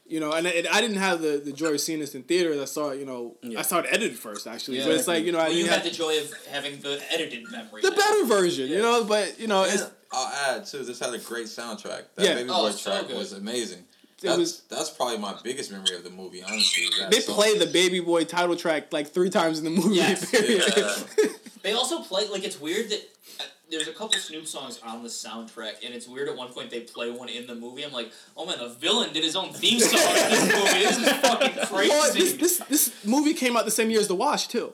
You 0.09 0.21
know, 0.21 0.31
and, 0.31 0.47
and 0.47 0.69
I 0.69 0.81
didn't 0.81 0.99
have 0.99 1.21
the, 1.21 1.43
the 1.45 1.51
joy 1.53 1.71
of 1.73 1.81
seeing 1.81 1.99
this 1.99 2.15
in 2.15 2.23
theaters. 2.23 2.61
I 2.61 2.65
saw 2.67 2.91
it, 2.91 3.01
you 3.01 3.05
know, 3.05 3.35
Yeah. 3.43 3.59
I 3.59 3.63
saw 3.63 3.81
it 3.81 3.87
edited 3.91 4.17
first 4.17 4.47
actually, 4.47 4.79
Yeah. 4.79 4.85
but 4.87 4.95
it's 4.95 5.09
like 5.09 5.25
you 5.25 5.33
know, 5.33 5.39
I 5.41 5.49
Well, 5.49 5.51
you 5.53 5.65
didn't 5.65 5.71
had 5.73 5.83
have 5.83 5.91
the 5.91 5.99
joy 5.99 6.21
of 6.21 6.33
having 6.49 6.81
the 6.81 7.03
edited 7.13 7.51
memory. 7.51 7.83
the 7.83 7.91
now. 7.91 7.97
better 7.97 8.25
version, 8.27 8.69
you 8.71 8.79
know. 8.79 9.03
But 9.03 9.41
you 9.41 9.49
know, 9.49 9.65
it's 9.65 9.83
I'll 10.13 10.29
add 10.59 10.65
too. 10.65 10.85
This 10.85 11.01
had 11.01 11.13
a 11.13 11.19
great 11.19 11.47
soundtrack. 11.47 12.03
That 12.15 12.25
Yeah. 12.25 12.35
Baby 12.37 12.51
Oh, 12.53 12.67
Boy 12.67 12.71
so 12.71 12.91
track 12.93 13.09
good. 13.09 13.17
was 13.19 13.33
amazing. 13.33 13.85
It 14.23 14.27
That's, 14.29 14.39
was- 14.39 14.61
that's 14.71 14.91
probably 14.91 15.19
my 15.19 15.35
biggest 15.45 15.71
memory 15.71 15.95
of 15.95 16.03
the 16.03 16.11
movie. 16.11 16.43
Honestly, 16.43 16.85
they 17.11 17.21
song. 17.21 17.35
play 17.35 17.59
the 17.59 17.67
Baby 17.67 18.01
Boy 18.01 18.25
title 18.25 18.57
track 18.57 18.91
like 18.93 19.09
three 19.09 19.29
times 19.31 19.59
in 19.59 19.65
the 19.65 19.71
movie. 19.71 19.97
Yes. 19.97 20.33
Yeah. 21.19 21.31
They 21.63 21.73
also 21.73 22.01
play 22.01 22.27
like 22.29 22.45
it's 22.45 22.61
weird 22.61 22.89
that 22.91 23.01
uh, 23.41 23.45
there's 23.71 23.89
a 23.89 23.93
couple 23.93 24.19
Snoop 24.19 24.47
songs 24.47 24.81
on 24.87 25.03
the 25.03 25.09
soundtrack, 25.09 25.85
and 25.85 25.93
it's 25.95 26.07
weird 26.09 26.29
at 26.29 26.37
one 26.37 26.49
point 26.53 26.71
they 26.71 26.81
play 26.81 27.11
one 27.11 27.29
in 27.29 27.47
the 27.49 27.55
movie. 27.57 27.85
I'm 27.85 27.93
like, 27.93 28.11
oh 28.37 28.47
man, 28.47 28.59
the 28.59 28.69
villain 28.69 29.13
did 29.13 29.25
his 29.25 29.35
own 29.37 29.53
theme 29.53 29.81
song 29.81 30.01
in 30.01 30.31
this 30.31 30.43
movie. 30.55 30.79
This 30.85 30.99
is 30.99 31.13
fucking 31.15 31.67
crazy. 31.67 31.89
Well, 31.91 32.13
this, 32.15 32.33
this 32.35 32.59
this 32.71 33.05
movie 33.05 33.35
came 33.35 33.57
out 33.57 33.65
the 33.65 33.71
same 33.73 33.91
year 33.91 34.01
as 34.01 34.07
The 34.09 34.15
Wash 34.15 34.47
too. 34.49 34.73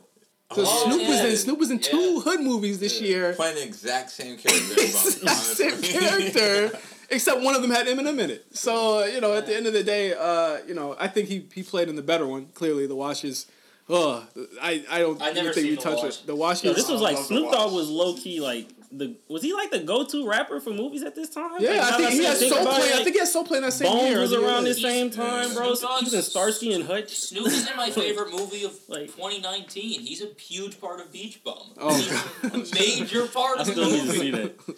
So 0.54 0.64
Oh, 0.66 0.84
Snoop 0.84 1.08
was 1.08 1.20
in 1.20 1.36
Snoop 1.38 1.58
was 1.58 1.70
in 1.70 1.78
two 1.78 2.20
hood 2.20 2.40
movies 2.40 2.78
this 2.78 3.00
year. 3.00 3.32
playing 3.32 3.54
the 3.56 3.64
exact 3.64 4.10
same 4.10 4.36
character. 4.36 4.74
It's 4.76 5.56
same 5.56 5.80
character, 5.80 6.78
except 7.12 7.40
one 7.42 7.54
of 7.54 7.62
them 7.62 7.70
had 7.70 7.86
Eminem 7.86 8.18
in 8.18 8.30
it. 8.30 8.46
So 8.56 9.00
uh, 9.02 9.04
you 9.06 9.20
know, 9.20 9.34
at 9.34 9.46
the 9.46 9.54
end 9.56 9.66
of 9.66 9.72
the 9.72 9.84
day, 9.84 10.14
uh, 10.14 10.58
you 10.66 10.74
know, 10.74 10.96
I 10.98 11.06
think 11.08 11.28
he 11.28 11.46
he 11.54 11.62
played 11.62 11.88
in 11.88 11.96
the 11.96 12.02
better 12.02 12.26
one. 12.26 12.46
Clearly, 12.54 12.86
the 12.86 12.96
Wash 12.96 13.24
is. 13.24 13.46
Oh, 13.88 14.24
I 14.60 14.84
I 14.90 14.98
don't 15.00 15.20
I've 15.20 15.34
never 15.34 15.48
even 15.50 15.54
think 15.54 15.66
you 15.66 15.72
we 15.72 15.76
touch 15.76 16.02
Wash. 16.02 16.20
it. 16.20 16.26
The 16.26 16.36
Wash 16.36 16.64
Yo, 16.64 16.70
is. 16.70 16.76
this 16.76 16.88
was 16.88 17.00
like 17.00 17.16
Snoop 17.18 17.50
Dogg 17.52 17.72
was 17.72 17.88
low 17.90 18.14
key 18.14 18.40
like 18.40 18.68
the 18.92 19.16
was 19.28 19.42
he 19.42 19.52
like 19.52 19.70
the 19.72 19.80
go 19.80 20.04
to 20.04 20.26
rapper 20.28 20.60
for 20.60 20.70
movies 20.70 21.02
at 21.02 21.14
this 21.16 21.30
time? 21.30 21.50
yeah, 21.58 21.70
Like, 21.70 21.80
I 21.80 21.90
now 21.90 21.96
think 21.96 22.02
that 22.10 22.12
he 22.12 22.24
had 22.24 22.36
think 22.36 22.52
Soul 22.52 22.62
about 22.62 22.74
Plane. 22.74 22.88
it, 22.90 22.94
I 22.94 23.02
think 23.04 23.14
he 23.16 23.18
had 23.18 23.28
Soul 23.28 23.44
Plane 23.44 23.62
that 23.62 23.72
same 23.72 23.88
Bones 23.92 24.08
year. 24.10 24.20
was 24.20 24.32
I 24.32 24.36
think 24.36 24.46
it 24.46 24.50
around 24.52 24.64
the 24.64 24.74
same 24.74 25.10
time, 25.10 25.54
bro. 25.54 25.74
Snoop 25.74 25.80
Dogg's- 25.90 25.98
He 26.00 26.04
was 26.04 26.14
in 26.14 26.22
Starsky 26.22 26.72
and 26.74 26.84
Hutch. 26.84 27.16
Snoop 27.18 27.46
is 27.48 27.68
in 27.68 27.76
my 27.76 27.90
favorite 28.02 28.30
movie 28.30 28.64
of 28.64 28.78
Like- 28.88 29.06
2019. 29.16 30.00
He's 30.00 30.22
a 30.22 30.28
huge 30.38 30.80
part 30.80 31.00
of 31.00 31.10
Beach 31.12 31.42
Bum. 31.42 31.56
Oh, 31.78 31.94
He's 31.96 32.70
a 32.70 32.74
major 32.74 33.26
part 33.26 33.58
I 33.58 33.62
of 33.62 33.66
the 33.66 33.72
still 33.72 33.90
need 33.90 34.00
to 34.00 34.06
movie. 34.06 34.18
see 34.18 34.30
that. 34.30 34.54
He's 34.66 34.76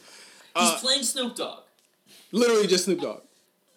Uh, 0.54 0.78
playing 0.78 1.02
Snoop 1.02 1.34
Dogg. 1.36 1.63
Literally 2.34 2.66
just 2.66 2.84
Snoop 2.84 3.00
Dogg. 3.00 3.20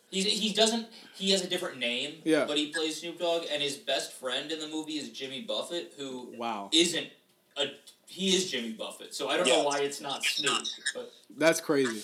He's, 0.10 0.26
he 0.26 0.54
doesn't. 0.54 0.88
He 1.16 1.32
has 1.32 1.44
a 1.44 1.48
different 1.48 1.80
name. 1.80 2.16
Yeah. 2.24 2.46
But 2.46 2.58
he 2.58 2.72
plays 2.72 3.02
Snoop 3.02 3.20
Dogg, 3.20 3.44
and 3.52 3.62
his 3.62 3.76
best 3.76 4.14
friend 4.14 4.52
in 4.52 4.60
the 4.60 4.68
movie 4.68 4.94
is 4.94 5.10
Jimmy 5.10 5.42
Buffett, 5.42 5.94
who 5.98 6.34
Wow, 6.38 6.70
isn't 6.74 7.08
a. 7.58 7.66
He 8.08 8.34
is 8.36 8.50
Jimmy 8.50 8.72
Buffett, 8.72 9.14
so 9.14 9.30
I 9.30 9.36
don't 9.38 9.48
know 9.48 9.64
why 9.64 9.80
it's 9.80 10.00
not 10.00 10.24
Snoop. 10.24 10.64
But 10.94 11.12
that's 11.38 11.60
crazy. 11.60 12.04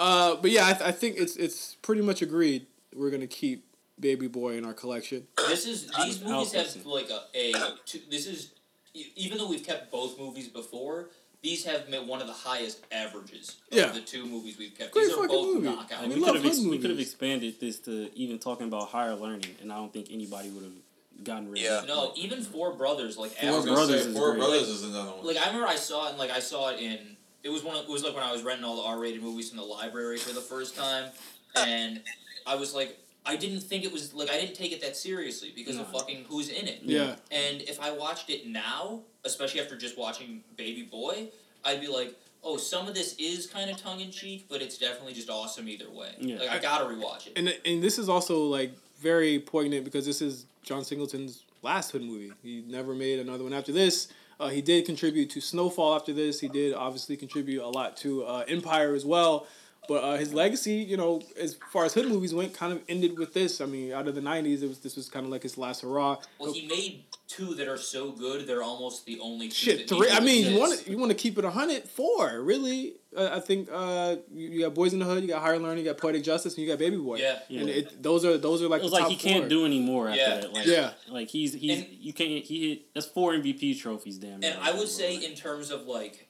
Uh, 0.00 0.34
but 0.34 0.50
yeah, 0.50 0.66
I, 0.66 0.72
th- 0.72 0.82
I 0.82 0.90
think 0.92 1.16
it's 1.16 1.36
it's 1.36 1.76
pretty 1.76 2.02
much 2.02 2.22
agreed. 2.22 2.66
We're 2.94 3.10
gonna 3.10 3.28
keep 3.28 3.64
Baby 4.00 4.26
Boy 4.26 4.58
in 4.58 4.64
our 4.64 4.74
collection. 4.74 5.26
this 5.48 5.64
is 5.66 5.88
these 6.04 6.20
movies 6.22 6.52
have 6.52 6.84
like 6.84 7.08
a, 7.08 7.52
a 7.52 7.76
two, 7.86 8.00
this 8.10 8.26
is 8.26 8.50
e- 8.94 9.12
even 9.14 9.38
though 9.38 9.48
we've 9.48 9.64
kept 9.64 9.92
both 9.92 10.18
movies 10.18 10.48
before. 10.48 11.10
These 11.44 11.64
have 11.66 11.90
met 11.90 12.06
one 12.06 12.22
of 12.22 12.26
the 12.26 12.32
highest 12.32 12.78
averages 12.90 13.56
of 13.70 13.76
Yeah. 13.76 13.88
the 13.92 14.00
two 14.00 14.24
movies 14.24 14.56
we've 14.58 14.76
kept. 14.76 14.92
Great 14.92 15.04
These 15.08 15.12
are 15.12 15.16
fucking 15.16 15.28
both 15.28 15.54
movie. 15.56 15.68
knockouts. 15.68 15.98
I 15.98 16.06
mean, 16.06 16.18
we 16.18 16.24
love 16.24 16.32
could 16.36 16.42
have 16.42 16.46
ex- 16.46 16.60
we 16.60 16.78
could 16.78 16.88
have 16.88 16.98
expanded 16.98 17.60
this 17.60 17.78
to 17.80 18.08
even 18.16 18.38
talking 18.38 18.66
about 18.66 18.88
higher 18.88 19.14
learning, 19.14 19.54
and 19.60 19.70
I 19.70 19.76
don't 19.76 19.92
think 19.92 20.08
anybody 20.10 20.48
would 20.48 20.64
have 20.64 21.22
gotten 21.22 21.50
rid 21.50 21.62
Yeah. 21.62 21.78
of 21.80 21.84
it. 21.84 21.88
No, 21.88 22.12
even 22.16 22.42
Four 22.42 22.72
Brothers, 22.72 23.18
like 23.18 23.32
I 23.42 23.50
was 23.50 23.58
average- 23.58 23.64
gonna 23.66 23.76
Brothers 23.76 24.02
say 24.04 24.08
is 24.10 24.16
Four 24.16 24.30
great. 24.30 24.38
Brothers 24.38 24.68
is 24.70 24.82
another 24.84 25.10
one. 25.10 25.26
Like 25.26 25.36
I 25.36 25.46
remember 25.48 25.66
I 25.66 25.76
saw 25.76 26.06
it 26.06 26.10
and 26.10 26.18
like 26.18 26.30
I 26.30 26.40
saw 26.40 26.68
it 26.70 26.80
in 26.80 27.16
it 27.42 27.50
was 27.50 27.62
one 27.62 27.76
of, 27.76 27.82
it 27.84 27.90
was 27.90 28.02
like 28.02 28.14
when 28.14 28.24
I 28.24 28.32
was 28.32 28.40
renting 28.42 28.64
all 28.64 28.76
the 28.76 28.82
R 28.82 28.98
rated 28.98 29.22
movies 29.22 29.50
from 29.50 29.58
the 29.58 29.64
library 29.64 30.16
for 30.16 30.32
the 30.32 30.40
first 30.40 30.74
time 30.74 31.10
and 31.56 32.02
I 32.46 32.54
was 32.54 32.72
like 32.74 32.98
I 33.26 33.36
didn't 33.36 33.60
think 33.60 33.84
it 33.84 33.92
was 33.92 34.12
like 34.14 34.30
I 34.30 34.38
didn't 34.38 34.54
take 34.54 34.72
it 34.72 34.80
that 34.82 34.96
seriously 34.96 35.52
because 35.54 35.76
of 35.78 35.90
fucking 35.90 36.26
who's 36.28 36.48
in 36.48 36.68
it. 36.68 36.80
Yeah, 36.82 37.16
And 37.30 37.62
if 37.62 37.80
I 37.80 37.90
watched 37.90 38.28
it 38.30 38.46
now, 38.46 39.00
especially 39.24 39.60
after 39.60 39.76
just 39.76 39.96
watching 39.96 40.42
Baby 40.56 40.82
Boy, 40.82 41.28
I'd 41.64 41.80
be 41.80 41.88
like, 41.88 42.14
oh, 42.42 42.58
some 42.58 42.86
of 42.86 42.94
this 42.94 43.14
is 43.18 43.46
kind 43.46 43.70
of 43.70 43.78
tongue 43.78 44.00
in 44.00 44.10
cheek, 44.10 44.46
but 44.48 44.60
it's 44.60 44.76
definitely 44.76 45.14
just 45.14 45.30
awesome 45.30 45.68
either 45.68 45.90
way. 45.90 46.14
Yeah. 46.20 46.38
Like 46.38 46.50
I 46.50 46.58
gotta 46.58 46.84
rewatch 46.84 47.26
it. 47.28 47.32
and 47.36 47.54
and 47.64 47.82
this 47.82 47.98
is 47.98 48.08
also 48.08 48.44
like 48.44 48.72
very 49.00 49.38
poignant 49.38 49.84
because 49.84 50.04
this 50.04 50.20
is 50.20 50.46
John 50.62 50.84
Singleton's 50.84 51.44
last 51.62 51.92
hood 51.92 52.02
movie. 52.02 52.32
He 52.42 52.62
never 52.66 52.94
made 52.94 53.18
another 53.20 53.44
one 53.44 53.52
after 53.54 53.72
this. 53.72 54.08
Uh, 54.38 54.48
he 54.48 54.60
did 54.60 54.84
contribute 54.84 55.30
to 55.30 55.40
Snowfall 55.40 55.94
after 55.94 56.12
this. 56.12 56.40
He 56.40 56.48
did 56.48 56.74
obviously 56.74 57.16
contribute 57.16 57.62
a 57.62 57.68
lot 57.68 57.96
to 57.98 58.24
uh, 58.24 58.44
Empire 58.48 58.94
as 58.94 59.06
well. 59.06 59.46
But 59.86 60.02
uh, 60.04 60.16
his 60.16 60.32
legacy, 60.32 60.74
you 60.76 60.96
know, 60.96 61.20
as 61.38 61.56
far 61.72 61.84
as 61.84 61.92
hood 61.94 62.08
movies 62.08 62.32
went, 62.34 62.54
kind 62.54 62.72
of 62.72 62.80
ended 62.88 63.18
with 63.18 63.34
this. 63.34 63.60
I 63.60 63.66
mean, 63.66 63.92
out 63.92 64.08
of 64.08 64.14
the 64.14 64.20
'90s, 64.20 64.62
it 64.62 64.68
was 64.68 64.78
this 64.80 64.96
was 64.96 65.08
kind 65.08 65.26
of 65.26 65.32
like 65.32 65.42
his 65.42 65.58
last 65.58 65.82
hurrah. 65.82 66.16
Well, 66.38 66.52
he 66.52 66.66
made 66.66 67.04
two 67.26 67.54
that 67.54 67.68
are 67.68 67.78
so 67.78 68.12
good 68.12 68.46
they're 68.46 68.62
almost 68.62 69.06
the 69.06 69.18
only 69.20 69.48
two 69.48 69.54
Shit, 69.54 69.88
that 69.88 69.96
three. 69.96 70.10
I 70.10 70.20
mean, 70.20 70.52
you 70.52 70.58
want 70.58 70.78
to 70.80 70.90
you 70.90 70.98
want 70.98 71.10
to 71.10 71.16
keep 71.16 71.36
it 71.38 71.44
a 71.44 71.50
hundred. 71.50 71.84
Four, 71.88 72.40
really. 72.40 72.94
Uh, 73.16 73.30
I 73.34 73.40
think 73.40 73.68
uh, 73.72 74.16
you, 74.32 74.48
you 74.48 74.60
got 74.62 74.74
Boys 74.74 74.92
in 74.92 74.98
the 74.98 75.04
Hood, 75.04 75.22
you 75.22 75.28
got 75.28 75.40
Higher 75.40 75.58
Learning, 75.58 75.84
you 75.84 75.90
got 75.90 75.98
Poetic 76.00 76.24
Justice, 76.24 76.54
and 76.56 76.64
you 76.64 76.68
got 76.72 76.80
Baby 76.80 76.96
Boy. 76.96 77.18
Yeah. 77.18 77.38
And 77.60 77.68
it, 77.68 78.02
those 78.02 78.24
are 78.24 78.36
those 78.38 78.60
are 78.62 78.68
like 78.68 78.80
It 78.80 78.84
was 78.84 78.90
the 78.92 78.96
like 78.98 79.02
top 79.04 79.10
he 79.12 79.16
can't 79.16 79.42
four. 79.44 79.48
do 79.48 79.64
anymore 79.66 80.08
after 80.08 80.20
Yeah. 80.20 80.40
that. 80.40 80.52
Like, 80.52 80.66
Yeah. 80.66 80.90
like 81.08 81.28
he's 81.28 81.52
he's 81.54 81.78
And- 81.82 81.88
you 81.92 82.12
can't 82.12 82.30
he 82.44 82.70
hit 82.70 82.92
that's 82.94 83.06
four 83.06 83.32
MVP 83.34 83.78
trophies. 83.80 84.18
Damn. 84.18 84.34
And 84.42 84.44
right 84.44 84.56
I 84.62 84.72
would 84.76 84.88
say, 84.88 85.18
bro. 85.18 85.26
in 85.28 85.34
terms 85.36 85.70
of 85.70 85.86
like, 85.86 86.28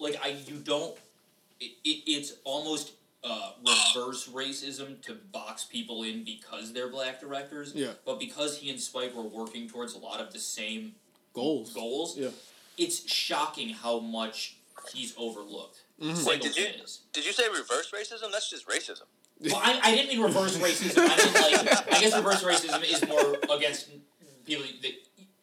like 0.00 0.18
I 0.24 0.28
you 0.46 0.56
don't, 0.56 0.96
it, 1.60 1.72
it 1.84 2.02
it's 2.06 2.34
almost 2.44 2.92
uh, 3.24 3.52
reverse 3.94 4.28
racism 4.28 5.00
to 5.02 5.14
box 5.32 5.64
people 5.64 6.02
in 6.04 6.24
because 6.24 6.72
they're 6.72 6.88
black 6.88 7.20
directors. 7.20 7.72
Yeah. 7.74 7.92
But 8.06 8.20
because 8.20 8.58
he 8.58 8.70
and 8.70 8.80
Spike 8.80 9.14
were 9.14 9.22
working 9.22 9.68
towards 9.68 9.94
a 9.94 9.98
lot 9.98 10.20
of 10.20 10.32
the 10.32 10.38
same 10.38 10.94
goals. 11.34 11.72
goals, 11.74 12.16
Yeah. 12.16 12.28
it's 12.76 13.10
shocking 13.10 13.70
how 13.70 13.98
much 14.00 14.56
he's 14.92 15.14
overlooked. 15.18 15.82
Mm-hmm. 16.00 16.24
Wait, 16.26 16.40
did 16.40 16.56
you 16.56 16.64
is. 16.82 17.00
did 17.12 17.26
you 17.26 17.32
say 17.32 17.48
reverse 17.48 17.90
racism? 17.90 18.30
That's 18.30 18.48
just 18.48 18.66
racism. 18.68 19.02
Well, 19.40 19.56
I, 19.56 19.80
I 19.82 19.94
didn't 19.94 20.08
mean 20.08 20.20
reverse 20.22 20.56
racism. 20.58 20.98
I 20.98 21.16
mean 21.24 21.64
like 21.66 21.92
I 21.96 22.00
guess 22.00 22.14
reverse 22.16 22.42
racism 22.44 22.82
is 22.84 23.06
more 23.08 23.36
against 23.56 23.88
people 24.46 24.64
that 24.82 24.92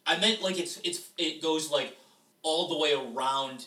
I 0.07 0.17
meant 0.17 0.41
like 0.41 0.57
it's 0.59 0.79
it's 0.83 1.09
it 1.17 1.41
goes 1.41 1.69
like 1.71 1.97
all 2.41 2.69
the 2.69 2.77
way 2.77 2.93
around. 2.93 3.65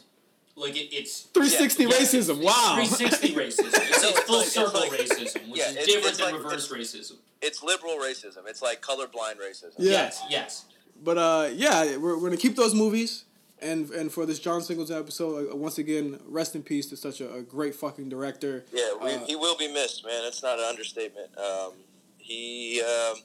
Like 0.58 0.76
it, 0.76 0.92
it's 0.92 1.22
360 1.22 1.84
yeah, 1.84 1.88
racism. 1.90 2.42
Wow. 2.42 2.74
360 2.76 3.34
racism. 3.34 3.74
It's, 3.88 4.04
it's 4.04 4.20
full 4.20 4.40
It's 4.40 4.52
circle 4.52 4.80
like- 4.80 4.90
racism, 4.92 5.48
which 5.50 5.58
yeah, 5.60 5.64
is 5.70 5.76
it's- 5.76 5.86
different 5.86 6.06
it's 6.08 6.18
than 6.18 6.34
like- 6.34 6.42
reverse 6.44 6.70
racism. 6.72 7.16
It's 7.40 7.62
liberal 7.62 7.96
racism. 7.98 8.38
It's 8.46 8.62
like 8.62 8.82
colorblind 8.82 9.36
racism. 9.40 9.74
Yeah. 9.78 9.92
Yes, 9.92 10.22
yes. 10.28 10.64
But 11.02 11.18
uh, 11.18 11.48
yeah, 11.54 11.96
we're, 11.96 12.16
we're 12.16 12.28
gonna 12.28 12.36
keep 12.36 12.56
those 12.56 12.74
movies, 12.74 13.24
and 13.62 13.88
and 13.90 14.10
for 14.10 14.26
this 14.26 14.40
John 14.40 14.60
Singleton 14.62 14.98
episode, 14.98 15.52
uh, 15.52 15.56
once 15.56 15.78
again, 15.78 16.18
rest 16.26 16.56
in 16.56 16.62
peace 16.64 16.86
to 16.86 16.96
such 16.96 17.20
a, 17.20 17.32
a 17.34 17.42
great 17.42 17.74
fucking 17.76 18.08
director. 18.08 18.64
Yeah, 18.72 18.90
we, 19.00 19.12
Uh, 19.12 19.18
he 19.26 19.36
will 19.36 19.56
be 19.56 19.72
missed, 19.72 20.04
man. 20.04 20.22
It's 20.24 20.42
not 20.42 20.58
an 20.58 20.64
understatement. 20.64 21.30
Um, 21.38 21.72
he, 22.16 22.82
um, 22.82 23.18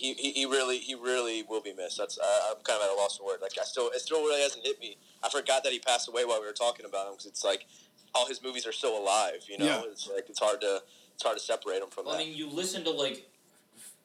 he, 0.00 0.14
he, 0.14 0.32
he 0.32 0.46
really, 0.46 0.78
he 0.78 0.94
really 0.94 1.42
will 1.48 1.60
be 1.60 1.72
missed. 1.74 1.98
That's 1.98 2.18
I, 2.22 2.52
I'm 2.56 2.62
kind 2.64 2.78
of 2.80 2.88
at 2.88 2.92
a 2.92 2.96
loss 2.96 3.18
for 3.18 3.26
words. 3.26 3.42
Like 3.42 3.52
I 3.60 3.64
still, 3.64 3.88
it 3.90 4.00
still 4.00 4.20
really 4.22 4.40
hasn't 4.42 4.64
hit 4.64 4.80
me. 4.80 4.96
I 5.22 5.28
forgot 5.28 5.62
that 5.64 5.72
he 5.72 5.78
passed 5.78 6.08
away 6.08 6.24
while 6.24 6.40
we 6.40 6.46
were 6.46 6.52
talking 6.52 6.86
about 6.86 7.06
him 7.06 7.12
because 7.12 7.26
it's 7.26 7.44
like 7.44 7.66
all 8.14 8.26
his 8.26 8.42
movies 8.42 8.66
are 8.66 8.72
still 8.72 8.96
alive. 8.98 9.42
You 9.46 9.58
know, 9.58 9.66
Yeah. 9.66 9.82
it's 9.90 10.08
like 10.08 10.28
it's 10.30 10.38
hard 10.40 10.60
to, 10.62 10.82
it's 11.14 11.22
hard 11.22 11.36
to 11.36 11.42
separate 11.42 11.80
them 11.80 11.90
from 11.90 12.06
Well, 12.06 12.14
I 12.14 12.18
mean, 12.18 12.34
you 12.34 12.48
listen 12.48 12.82
to 12.84 12.90
like 12.90 13.26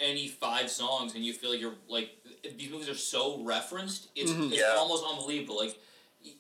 any 0.02 0.28
five 0.28 0.70
songs, 0.70 1.16
and 1.16 1.24
you 1.24 1.32
feel 1.34 1.52
like 1.52 1.62
you're 1.62 1.76
like 1.88 2.10
these 2.58 2.70
movies 2.70 2.90
are 2.90 2.94
so 2.96 3.42
referenced. 3.44 4.10
It's, 4.16 4.32
Mhm. 4.32 4.48
it's 4.52 4.60
Yeah. 4.60 4.76
almost 4.78 5.06
unbelievable. 5.10 5.58
Like 5.58 5.80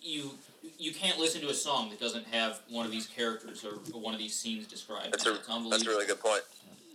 you 0.02 0.32
you 0.78 0.92
can't 0.94 1.18
listen 1.20 1.40
to 1.42 1.48
a 1.50 1.54
song 1.54 1.90
that 1.92 2.00
doesn't 2.00 2.26
have 2.28 2.60
one 2.70 2.86
of 2.86 2.92
these 2.92 3.06
characters 3.08 3.64
or 3.64 3.74
one 3.98 4.14
of 4.14 4.20
these 4.20 4.36
scenes 4.36 4.68
described. 4.68 5.14
That's 5.14 5.26
a, 5.26 5.36
it's 5.36 5.48
unbelievable. 5.48 5.70
that's 5.70 5.84
a 5.86 5.90
really 5.90 6.06
good 6.08 6.20
point. 6.20 6.42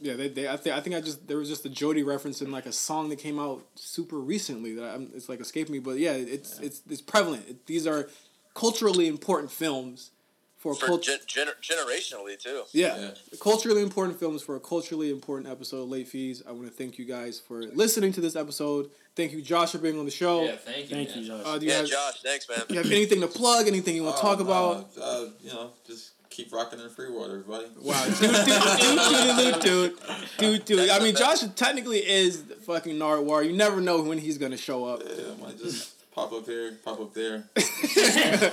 Yeah, 0.01 0.15
they, 0.15 0.29
they 0.29 0.49
I 0.49 0.57
think 0.57 0.77
I 0.77 0.81
think 0.81 0.97
I 0.97 1.01
just 1.01 1.29
there 1.29 1.37
was 1.37 1.49
just 1.49 1.65
a 1.67 1.69
Jody 1.69 2.03
reference 2.03 2.41
in 2.41 2.51
like 2.51 2.67
a 2.67 2.73
song 2.73 3.09
that 3.11 3.17
came 3.19 3.39
out 3.39 3.63
super 3.75 4.19
recently 4.19 4.75
that 4.77 4.95
I'm, 4.95 5.11
it's 5.15 5.29
like 5.29 5.41
escaped 5.41 5.71
me, 5.71 5.79
but 5.79 5.99
yeah, 5.99 6.13
it's 6.13 6.59
it's 6.61 6.83
it's 6.89 7.01
prevalent. 7.03 7.49
It, 7.49 7.67
these 7.67 7.87
are 7.87 8.09
culturally 8.55 9.07
important 9.09 9.51
films 9.53 10.11
for, 10.57 10.75
For 10.75 10.87
culture. 10.87 11.13
gen- 11.27 11.47
gener- 11.47 11.61
generationally 11.63 12.39
too. 12.39 12.63
Yeah. 12.73 12.99
Yeah. 12.99 13.11
culturally 13.41 13.81
important 13.83 14.19
films 14.19 14.43
for 14.43 14.57
a 14.57 14.61
culturally 14.61 15.11
important 15.11 15.49
episode 15.51 15.83
of 15.85 15.89
Late 15.89 16.09
Fees. 16.09 16.43
I 16.47 16.53
want 16.53 16.67
to 16.67 16.71
thank 16.73 16.99
you 16.99 17.05
guys 17.07 17.39
for 17.41 17.63
listening 17.63 18.13
to 18.13 18.21
this 18.21 18.37
episode. 18.37 18.91
Thank 19.17 19.33
you, 19.33 19.41
Josh, 19.43 19.73
for 19.73 19.79
being 19.79 19.99
on 19.99 20.05
the 20.05 20.11
show. 20.11 20.45
yeah, 20.45 20.57
thank 20.57 20.91
you. 20.91 20.97
Thank 20.97 21.09
man. 21.11 21.19
you, 21.19 21.27
Josh. 21.29 21.43
Uh, 21.47 21.59
do 21.59 21.65
you 21.67 21.73
Yeah, 21.73 21.79
have, 21.79 21.87
Josh. 21.89 22.23
Thanks, 22.23 22.47
man. 22.49 22.61
you 22.69 22.77
have 22.77 22.87
anything 22.87 23.21
to 23.23 23.27
plug? 23.27 23.67
Anything 23.69 23.97
you 23.97 24.05
want 24.05 24.17
to 24.17 24.23
Oh, 24.23 24.25
talk 24.27 24.39
no, 24.39 24.45
about? 24.45 24.91
Uh, 25.01 25.27
you 25.43 25.51
know, 25.53 25.71
just 25.87 26.11
keep 26.43 26.53
rocking 26.53 26.81
in 26.81 26.89
free 26.89 27.11
water, 27.11 27.41
everybody. 27.41 27.67
Wow, 27.81 28.05
dude, 28.07 28.21
dude, 29.63 29.63
dude, 29.63 29.99
dude, 30.39 30.65
dude, 30.65 30.65
dude. 30.65 30.91
I 30.91 30.99
mean, 31.01 31.15
Josh 31.15 31.41
technically 31.57 31.99
is 31.99 32.45
the 32.45 32.55
fucking 32.55 32.97
Nardwuar. 32.97 33.45
You 33.45 33.53
never 33.53 33.81
know 33.81 34.01
when 34.03 34.19
he's 34.19 34.39
gonna 34.39 34.57
show 34.57 34.87
up. 34.87 35.03
Yeah, 35.05 35.33
I 35.39 35.43
might 35.43 35.59
just 35.59 36.11
pop 36.13 36.33
up 36.33 36.47
here, 36.47 36.79
pop 36.85 37.01
up 37.01 37.15
there. 37.15 37.45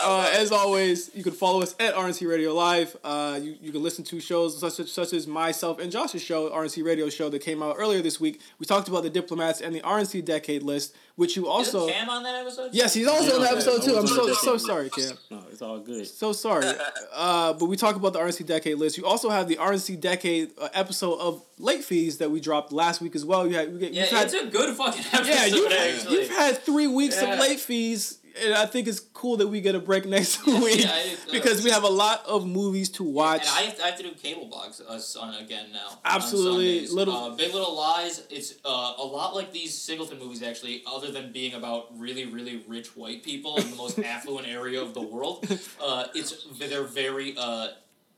Uh, 0.00 0.28
as 0.34 0.50
always, 0.50 1.10
you 1.14 1.22
can 1.22 1.32
follow 1.32 1.62
us 1.62 1.74
at 1.78 1.94
RNC 1.94 2.28
Radio 2.28 2.52
Live. 2.54 2.96
Uh, 3.04 3.38
you, 3.40 3.56
you 3.60 3.72
can 3.72 3.82
listen 3.82 4.04
to 4.04 4.20
shows 4.20 4.58
such 4.58 4.80
as, 4.80 4.90
such 4.90 5.12
as 5.12 5.26
myself 5.26 5.78
and 5.78 5.92
Josh's 5.92 6.22
show, 6.22 6.50
RNC 6.50 6.84
Radio 6.84 7.08
Show, 7.08 7.28
that 7.28 7.40
came 7.40 7.62
out 7.62 7.76
earlier 7.78 8.02
this 8.02 8.18
week. 8.20 8.40
We 8.58 8.66
talked 8.66 8.88
about 8.88 9.02
the 9.04 9.10
diplomats 9.10 9.60
and 9.60 9.74
the 9.74 9.80
RNC 9.80 10.24
Decade 10.24 10.62
List, 10.62 10.94
which 11.16 11.36
you 11.36 11.46
also. 11.48 11.82
Isn't 11.86 11.94
Cam 11.94 12.10
on 12.10 12.22
that 12.24 12.34
episode? 12.34 12.70
Yes, 12.72 12.94
he's 12.94 13.06
also 13.06 13.34
on 13.36 13.40
the 13.40 13.46
Yeah, 13.46 13.52
episode 13.52 13.82
too. 13.82 13.94
I 13.96 14.00
I'm 14.00 14.06
so 14.06 14.32
so 14.32 14.56
sorry, 14.56 14.90
Cam. 14.90 15.12
No, 15.30 15.44
it's 15.50 15.62
all 15.62 15.78
good. 15.78 16.06
So 16.06 16.32
sorry. 16.32 16.66
Uh, 17.14 17.52
but 17.52 17.66
we 17.66 17.76
talked 17.76 17.96
about 17.96 18.12
the 18.12 18.18
RNC 18.18 18.46
Decade 18.46 18.78
list. 18.78 18.96
You 18.98 19.06
also 19.06 19.30
have 19.30 19.46
the 19.48 19.56
RNC 19.56 20.00
Decade 20.00 20.50
uh, 20.60 20.68
episode 20.74 21.18
of 21.20 21.44
Late 21.58 21.84
Fees 21.84 22.18
that 22.18 22.30
we 22.30 22.40
dropped 22.40 22.72
last 22.72 23.00
week 23.00 23.14
as 23.14 23.24
well. 23.24 23.46
You 23.46 23.54
had, 23.56 23.70
you 23.72 23.78
get, 23.78 23.92
Yeah, 23.92 24.02
you've 24.02 24.10
had 24.10 24.24
it's 24.24 24.34
a 24.34 24.46
good 24.46 24.76
fucking 24.76 25.04
episode. 25.12 25.26
yeah, 25.26 25.46
you've, 25.46 25.72
actually. 25.72 26.14
you've 26.20 26.30
had 26.30 26.58
three 26.58 26.86
weeks 26.88 27.20
Yeah. 27.22 27.34
of 27.34 27.38
late 27.40 27.60
fees, 27.60 28.18
and 28.40 28.54
I 28.54 28.66
think 28.66 28.88
it's 28.88 29.00
cool 29.00 29.36
that 29.38 29.48
we 29.48 29.60
get 29.60 29.74
a 29.74 29.80
break 29.80 30.06
next 30.06 30.44
week 30.46 30.84
yeah, 30.84 30.88
does. 30.88 31.26
because 31.30 31.64
we 31.64 31.70
have 31.70 31.84
a 31.84 31.88
lot 31.88 32.24
of 32.26 32.46
movies 32.46 32.88
to 32.90 33.04
watch. 33.04 33.42
And 33.42 33.50
I 33.50 33.62
have, 33.62 33.76
to, 33.76 33.82
I 33.82 33.86
have 33.88 33.96
to 33.98 34.02
do 34.02 34.12
cable 34.12 34.46
box 34.46 34.80
us 34.80 35.16
on 35.16 35.34
again 35.34 35.66
now. 35.72 35.98
Absolutely. 36.04 36.86
Little- 36.88 37.14
uh, 37.14 37.30
Big 37.30 37.52
Little 37.52 37.76
Lies. 37.76 38.22
It's 38.30 38.54
uh, 38.64 38.94
a 38.98 39.04
lot 39.04 39.34
like 39.34 39.52
these 39.52 39.76
Singleton 39.76 40.18
movies, 40.18 40.42
actually, 40.42 40.82
other 40.86 41.10
than 41.10 41.32
being 41.32 41.54
about 41.54 41.86
really, 41.98 42.26
really 42.26 42.62
rich 42.68 42.96
white 42.96 43.22
people 43.22 43.56
in 43.58 43.70
the 43.70 43.76
most 43.76 43.98
affluent 44.04 44.46
area 44.48 44.80
of 44.80 44.94
the 44.94 45.02
world. 45.02 45.46
Uh, 45.82 46.06
it's 46.14 46.46
they're 46.58 46.84
very 46.84 47.34
uh, 47.36 47.68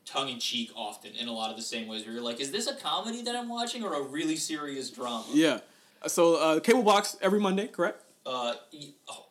tongue 0.05 0.29
in 0.29 0.39
cheek 0.39 0.71
often 0.75 1.11
in 1.15 1.27
a 1.27 1.33
lot 1.33 1.49
of 1.49 1.55
the 1.57 1.63
same 1.63 1.87
ways. 1.87 2.05
Where 2.05 2.13
you're 2.13 2.23
like, 2.23 2.39
is 2.39 2.51
this 2.51 2.67
a 2.67 2.75
comedy 2.75 3.21
that 3.23 3.35
I'm 3.35 3.49
watching 3.49 3.83
or 3.83 3.93
a 3.95 4.01
really 4.01 4.35
serious 4.35 4.89
drama? 4.89 5.25
yeah. 5.33 5.59
So 6.07 6.35
uh, 6.35 6.59
cable 6.59 6.83
box 6.83 7.17
every 7.19 7.39
Monday, 7.39 7.67
correct? 7.67 8.03
Uh, 8.25 8.55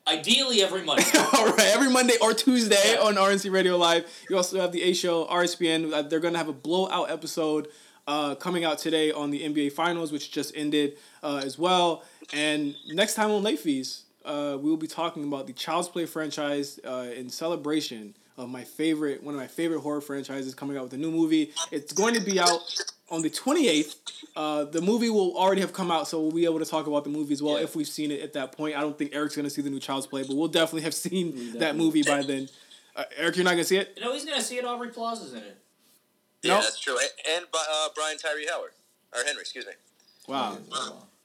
ideally 0.07 0.63
every 0.63 0.83
Monday. 0.85 1.05
All 1.33 1.47
right, 1.47 1.71
every 1.75 1.91
Monday 1.91 2.15
or 2.21 2.33
Tuesday 2.33 2.97
on 2.97 3.15
RNC 3.17 3.51
Radio 3.53 3.77
Live. 3.77 4.07
You 4.31 4.37
also 4.37 4.61
have 4.61 4.73
the 4.73 4.83
A 4.83 4.93
Show, 4.93 5.25
RSPN. 5.27 5.93
Uh, 5.93 6.03
They're 6.03 6.21
gonna 6.21 6.39
have 6.39 6.49
a 6.49 6.53
blowout 6.53 7.11
episode 7.11 7.69
uh, 8.07 8.35
coming 8.37 8.65
out 8.65 8.79
today 8.79 9.11
on 9.11 9.31
the 9.31 9.41
NBA 9.43 9.73
Finals, 9.73 10.13
which 10.13 10.31
just 10.31 10.57
ended 10.57 10.97
uh, 11.23 11.41
as 11.45 11.59
well. 11.59 12.05
And 12.33 12.77
next 12.93 13.15
time 13.15 13.31
on 13.31 13.43
Late 13.43 13.59
Fees, 13.59 14.05
uh, 14.25 14.59
we 14.61 14.71
will 14.71 14.77
be 14.77 14.87
talking 14.87 15.25
about 15.25 15.47
the 15.47 15.53
Child's 15.53 15.89
Play 15.89 16.07
franchise 16.07 16.79
uh, 16.85 17.09
in 17.15 17.29
celebration 17.29 18.15
of 18.37 18.49
my 18.49 18.65
favorite, 18.65 19.23
one 19.23 19.35
of 19.35 19.41
my 19.41 19.47
favorite 19.47 19.81
horror 19.81 20.01
franchises 20.01 20.55
coming 20.55 20.77
out 20.77 20.85
with 20.85 20.93
a 20.95 20.97
new 20.97 21.11
movie. 21.11 21.53
It's 21.71 21.93
going 21.93 22.15
to 22.15 22.21
be 22.21 22.41
out 22.41 22.59
on 23.11 23.23
the 23.23 23.31
28th. 23.31 23.95
Uh, 24.35 24.65
the 24.65 24.81
movie 24.81 25.11
will 25.11 25.37
already 25.37 25.61
have 25.61 25.73
come 25.73 25.91
out, 25.91 26.09
so 26.09 26.21
we'll 26.21 26.33
be 26.33 26.45
able 26.45 26.59
to 26.59 26.65
talk 26.65 26.87
about 26.87 27.05
the 27.05 27.11
movie 27.11 27.33
as 27.35 27.43
well 27.43 27.59
Yeah. 27.59 27.65
if 27.65 27.77
we've 27.77 27.87
seen 27.87 28.11
it 28.11 28.21
at 28.23 28.33
that 28.33 28.53
point. 28.53 28.77
I 28.77 28.81
don't 28.81 28.99
think 28.99 29.15
Eric's 29.15 29.37
going 29.37 29.45
to 29.45 29.51
see 29.51 29.63
the 29.63 29.71
new 29.71 29.79
Child's 29.81 30.07
Play, 30.09 30.23
but 30.25 30.35
we'll 30.37 30.49
definitely 30.49 30.83
have 30.83 30.95
seen 30.95 31.59
that 31.59 31.77
movie 31.77 32.03
by 32.03 32.23
then. 32.23 32.49
Uh, 32.97 33.05
Eric, 33.17 33.37
you're 33.37 33.45
not 33.45 33.51
going 33.53 33.63
to 33.63 33.65
see 33.65 33.77
it? 33.77 33.99
No, 34.01 34.13
he's 34.13 34.25
gonna 34.25 34.41
see 34.41 34.57
it. 34.57 34.65
Aubrey 34.65 34.89
Plaza's 34.91 35.33
in 35.33 35.41
it. 35.41 35.59
Yeah, 36.43 36.55
Nope. 36.55 36.63
that's 36.63 36.79
true. 36.79 36.97
And, 36.97 37.11
and 37.37 37.45
uh, 37.53 37.89
Brian 37.95 38.17
Tyree 38.19 38.47
Howard 38.51 38.71
or 39.13 39.25
Henry, 39.25 39.41
excuse 39.41 39.67
me. 39.67 39.73
Wow. 40.29 40.59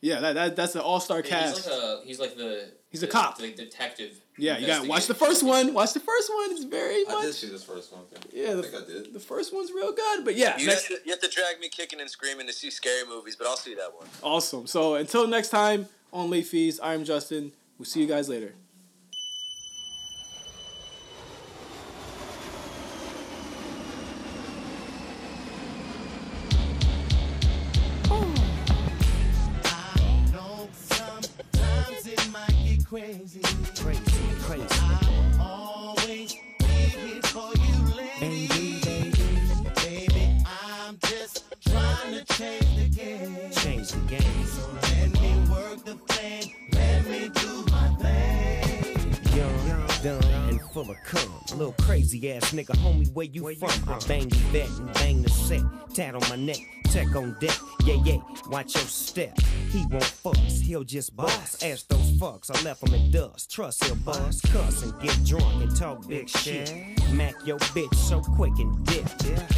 Yeah, 0.01 0.19
that, 0.21 0.33
that 0.33 0.55
that's 0.55 0.75
an 0.75 0.81
all 0.81 0.99
star 0.99 1.17
Yeah, 1.19 1.29
cast. 1.29 1.57
he's 1.57 1.67
like 1.67 1.75
a 1.83 2.01
he's 2.05 2.19
like 2.19 2.35
the 2.37 2.71
He's 2.89 3.03
a 3.03 3.05
the- 3.05 3.11
cop. 3.11 3.37
the 3.37 3.51
detective. 3.53 4.19
yeah, 4.37 4.57
you 4.57 4.65
got 4.65 4.83
to 4.83 4.89
watch 4.89 5.05
the 5.07 5.13
first 5.13 5.43
one. 5.43 5.73
Watch 5.73 5.93
the 5.93 5.99
first 5.99 6.29
one. 6.33 6.51
It's 6.51 6.63
very 6.63 7.05
I 7.07 7.21
did 7.21 7.33
see 7.35 7.47
this 7.47 7.63
first 7.63 7.91
one. 7.93 8.01
Okay. 8.13 8.21
Yeah, 8.33 8.51
I 8.51 8.53
the- 8.55 8.63
think 8.63 8.83
I 8.83 8.87
did. 8.87 9.13
The 9.13 9.19
first 9.19 9.53
one's 9.53 9.71
real 9.71 9.91
good, 9.91 10.25
but 10.25 10.35
yeah, 10.35 10.57
You 10.57 10.65
next, 10.67 10.87
have, 10.89 10.97
to, 10.99 11.05
you 11.05 11.11
have 11.11 11.21
to 11.21 11.29
drag 11.29 11.59
me 11.59 11.69
kicking 11.69 12.01
and 12.01 12.09
screaming 12.09 12.47
to 12.47 12.53
see 12.53 12.71
scary 12.71 13.07
movies, 13.07 13.35
but 13.35 13.45
I'll 13.47 13.57
see 13.57 13.75
that 13.75 13.93
one. 13.95 14.07
awesome. 14.23 14.65
So 14.65 14.95
until 14.95 15.27
next 15.27 15.49
time 15.49 15.87
on 16.11 16.29
Late 16.31 16.47
Fees, 16.47 16.79
I'm 16.81 17.03
Justin. 17.03 17.51
We'll 17.77 17.85
see 17.85 18.01
you 18.01 18.07
guys 18.07 18.27
later. 18.27 18.53
Might 32.91 33.01
get 33.01 33.17
crazy. 33.17 33.41
Crazy, 33.75 34.01
crazy. 34.41 35.39
Always 35.39 36.35
be 36.59 36.65
here 36.65 37.21
for 37.23 37.51
you, 37.55 37.95
lady. 37.95 38.47
Baby, 38.47 38.81
baby, 38.83 40.07
Baby, 40.07 40.43
I'm 40.45 40.97
just 40.99 41.45
trying 41.61 42.13
to 42.13 42.25
change 42.33 42.75
the 42.75 42.89
game. 42.89 43.51
change 43.51 43.89
the 43.89 43.99
game. 44.01 44.45
So 44.45 44.69
let 44.81 45.21
me 45.21 45.49
work 45.49 45.85
the 45.85 45.95
thing. 46.13 46.53
Let 46.73 47.05
me 47.05 47.29
do 47.29 47.65
my 47.71 47.89
thing. 48.01 49.37
Young, 49.37 49.87
dumb, 50.03 50.31
and 50.49 50.61
full 50.61 50.89
of 50.89 50.97
cum. 51.03 51.29
Little 51.57 51.75
crazy 51.81 52.31
ass 52.31 52.51
nigga, 52.51 52.75
homie, 52.77 53.11
where 53.13 53.25
you 53.25 53.53
from? 53.55 53.69
I 53.89 53.99
bang 54.07 54.29
the 54.29 54.35
vet 54.51 54.69
and 54.69 54.93
bang 54.93 55.21
the 55.21 55.29
set. 55.29 55.61
Tat 55.93 56.15
on 56.15 56.21
my 56.29 56.35
neck, 56.35 56.59
tech 56.91 57.15
on 57.15 57.35
deck. 57.39 57.57
Yeah, 57.85 58.01
yeah, 58.03 58.17
watch 58.47 58.75
your 58.75 58.83
step. 58.83 59.37
He 59.69 59.85
won't 59.89 60.03
fuss, 60.03 60.59
he'll 60.59 60.83
just 60.83 61.15
bust. 61.15 61.63
Ask 61.63 61.87
those 61.87 62.11
fucks, 62.13 62.49
I 62.51 62.61
left 62.63 62.87
him 62.87 62.93
in 62.93 63.11
dust. 63.11 63.51
Trust 63.51 63.83
he'll 63.83 63.95
bust, 63.95 64.43
cuss 64.51 64.83
and 64.83 64.99
get 65.01 65.23
drunk 65.25 65.63
and 65.63 65.75
talk 65.75 66.07
big 66.07 66.27
shit. 66.29 66.73
Mac 67.13 67.35
your 67.45 67.59
bitch 67.59 67.93
so 67.95 68.21
quick 68.21 68.53
and 68.57 68.85
dip. 68.85 69.07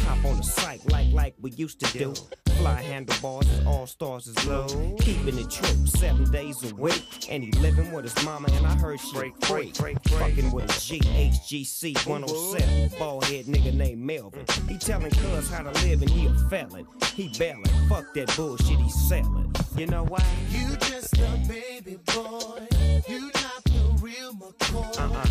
Hop 0.00 0.24
on 0.24 0.36
the 0.36 0.42
site 0.42 0.88
like 0.90 1.12
like 1.12 1.34
we 1.40 1.50
used 1.52 1.80
to 1.80 1.98
do. 1.98 2.14
Fly 2.58 2.82
handlebars, 2.82 3.48
all 3.66 3.86
stars 3.86 4.26
is 4.26 4.46
low. 4.46 4.66
Keeping 5.00 5.38
it 5.38 5.50
true, 5.50 5.86
seven 5.86 6.30
days 6.30 6.70
a 6.70 6.74
week. 6.74 7.30
And 7.30 7.42
he 7.42 7.50
living 7.52 7.90
with 7.92 8.04
his 8.04 8.24
mama, 8.24 8.48
and 8.52 8.66
I 8.66 8.74
heard 8.76 9.00
she 9.00 9.16
a 9.16 9.46
freak. 9.46 9.76
Fucking 9.76 10.52
with 10.52 10.64
a 10.64 10.80
G, 10.80 11.00
GHGC 11.00 12.06
107. 12.06 12.98
Bald 12.98 13.24
head 13.24 13.46
nigga 13.46 13.74
named 13.74 14.02
Melvin. 14.02 14.44
He 14.68 14.78
telling 14.78 15.10
cuz 15.10 15.50
how 15.50 15.62
to 15.62 15.70
live, 15.86 16.02
and 16.02 16.10
he 16.10 16.26
a 16.26 16.34
felon. 16.50 16.86
He 17.14 17.21
he 17.22 17.28
bailing. 17.38 17.64
Fuck 17.88 18.14
that 18.14 18.34
bullshit 18.36 18.80
he's 18.80 19.08
selling. 19.08 19.54
You 19.76 19.86
know 19.86 20.02
why? 20.02 20.24
You 20.50 20.74
just 20.74 21.16
a 21.18 21.30
baby 21.46 21.96
boy. 22.06 22.66
You 23.06 23.30
not 23.32 23.62
the 23.62 23.96
real 24.00 24.32
McCoy. 24.32 24.98
Uh-uh. 24.98 25.26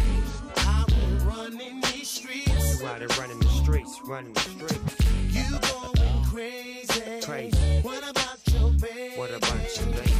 I 0.55 0.85
been 0.87 1.27
running 1.27 1.81
these 1.81 2.09
streets. 2.09 2.79
You 2.79 2.87
out 2.87 2.99
here 2.99 3.09
running 3.19 3.39
the 3.39 3.49
streets, 3.49 3.99
running 4.05 4.31
the 4.31 4.39
streets. 4.39 5.05
You 5.31 5.59
going 5.59 6.23
crazy. 6.31 7.25
Crazy. 7.25 7.81
What 7.81 8.09
about 8.09 8.39
your 8.53 8.69
baby? 8.71 9.17
What 9.17 9.31
about 9.31 9.77
your 9.77 9.87
baby? 9.87 10.11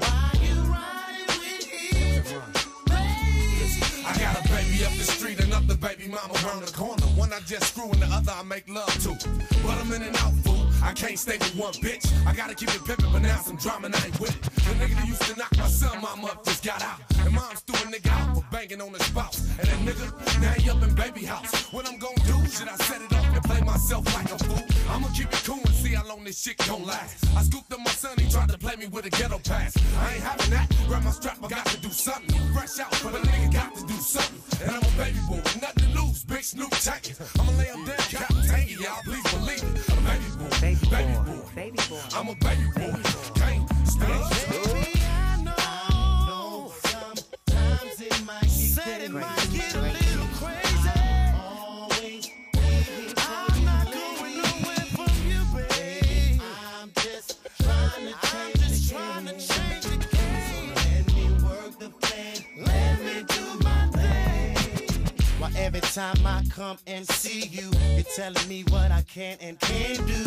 Why 0.00 0.30
you 0.42 0.60
riding 0.68 1.26
with 1.40 2.26
him? 2.26 2.42
I 4.06 4.18
got 4.18 4.44
a 4.44 4.48
baby 4.50 4.84
up 4.84 4.92
the 4.92 5.04
street, 5.04 5.40
another 5.40 5.74
baby 5.78 6.06
mama 6.06 6.34
around 6.44 6.66
the 6.66 6.72
corner. 6.72 7.06
One 7.16 7.32
I 7.32 7.40
just 7.46 7.74
screw 7.74 7.90
and 7.90 8.02
the 8.02 8.08
other 8.08 8.32
I 8.32 8.42
make 8.42 8.68
love 8.68 8.92
to. 9.04 9.16
But 9.62 9.78
I'm 9.78 9.90
in 9.94 10.02
and 10.02 10.16
out, 10.16 10.34
fool. 10.44 10.63
I 10.84 10.92
can't 10.92 11.18
stay 11.18 11.38
with 11.38 11.56
one 11.56 11.72
bitch. 11.74 12.04
I 12.26 12.34
gotta 12.34 12.54
keep 12.54 12.68
it 12.68 12.82
pimpin', 12.82 13.10
but 13.10 13.22
now 13.22 13.36
some 13.38 13.56
drama 13.56 13.86
and 13.86 13.96
I 13.96 14.04
ain't 14.04 14.20
with 14.20 14.36
it. 14.36 14.42
The 14.42 14.74
nigga 14.76 14.94
that 14.96 15.08
used 15.08 15.22
to 15.22 15.38
knock 15.38 15.56
my 15.56 15.66
son 15.66 16.00
mom 16.02 16.24
up 16.26 16.44
just 16.44 16.62
got 16.62 16.82
out. 16.82 17.00
And 17.20 17.32
mom's 17.32 17.60
threw 17.60 17.74
a 17.88 17.92
nigga 17.92 18.10
out 18.12 18.36
for 18.36 18.44
banging 18.52 18.82
on 18.82 18.92
his 18.92 19.04
spouse. 19.06 19.40
And 19.58 19.66
that 19.66 19.80
nigga, 19.80 20.40
now 20.42 20.52
he 20.52 20.68
up 20.68 20.82
in 20.82 20.94
baby 20.94 21.24
house. 21.24 21.72
What 21.72 21.88
I'm 21.88 21.98
gonna 21.98 22.20
do? 22.26 22.36
Should 22.50 22.68
I 22.68 22.76
set 22.84 23.00
it 23.00 23.12
up 23.12 23.24
and 23.24 23.42
play 23.44 23.60
myself 23.62 24.04
like 24.14 24.30
a 24.30 24.38
fool? 24.44 24.62
I'ma 24.90 25.08
keep 25.16 25.32
it 25.32 25.42
cool 25.44 25.60
and 25.64 25.74
see 25.74 25.94
how 25.94 26.06
long 26.06 26.22
this 26.22 26.38
shit 26.38 26.58
gon' 26.68 26.84
last. 26.84 27.24
I 27.34 27.42
scooped 27.42 27.72
up 27.72 27.78
my 27.78 27.90
son, 27.90 28.18
he 28.18 28.30
tried 28.30 28.50
to 28.50 28.58
play 28.58 28.76
me 28.76 28.86
with 28.86 29.06
a 29.06 29.10
ghetto 29.10 29.38
pass. 29.38 29.74
I 29.98 30.14
ain't 30.14 30.22
having 30.22 30.50
that. 30.50 30.68
Grab 30.86 31.02
my 31.02 31.10
strap, 31.10 31.38
I 31.42 31.48
got 31.48 31.64
to 31.66 31.80
do 31.80 31.88
something. 31.88 32.38
Fresh 32.52 32.78
out, 32.80 32.90
but 33.02 33.14
a 33.14 33.22
nigga 33.24 33.52
got 33.52 33.74
to 33.74 33.86
do 33.86 33.94
something. 33.94 34.68
And 34.68 34.76
I'm 34.76 34.82
a 34.82 34.96
baby 34.96 35.18
boy 35.28 35.40
nothing 35.60 35.92
to 35.92 36.02
lose. 36.02 36.24
Big 36.24 36.44
Snoop 36.44 36.70
Tanky. 36.70 37.16
I'ma 37.40 37.52
lay 37.58 37.66
him 37.66 37.84
down, 37.84 37.96
Captain 37.96 38.42
Tangy, 38.46 38.74
y'all. 38.74 39.00
Please 39.04 39.24
believe 39.32 39.62
it. 39.62 39.93
Baby 40.60 40.86
boy. 40.86 40.90
Baby 40.90 41.14
boy, 41.14 41.40
baby 41.54 41.78
boy. 41.88 42.00
I'm 42.14 42.28
a 42.28 42.34
baby 42.36 42.66
boy. 42.76 43.00
Can't 43.34 43.68
stand 43.86 44.30
Baby, 44.50 45.00
I 45.06 45.42
know 45.44 46.72
sometimes 46.84 48.00
it 48.00 48.20
might 48.24 49.48
get, 49.52 49.53
time 65.94 66.26
I 66.26 66.42
come 66.50 66.76
and 66.88 67.06
see 67.06 67.46
you, 67.46 67.70
you're 67.92 68.02
telling 68.16 68.48
me 68.48 68.64
what 68.70 68.90
I 68.90 69.02
can 69.02 69.38
and 69.40 69.60
can't 69.60 70.04
do. 70.08 70.24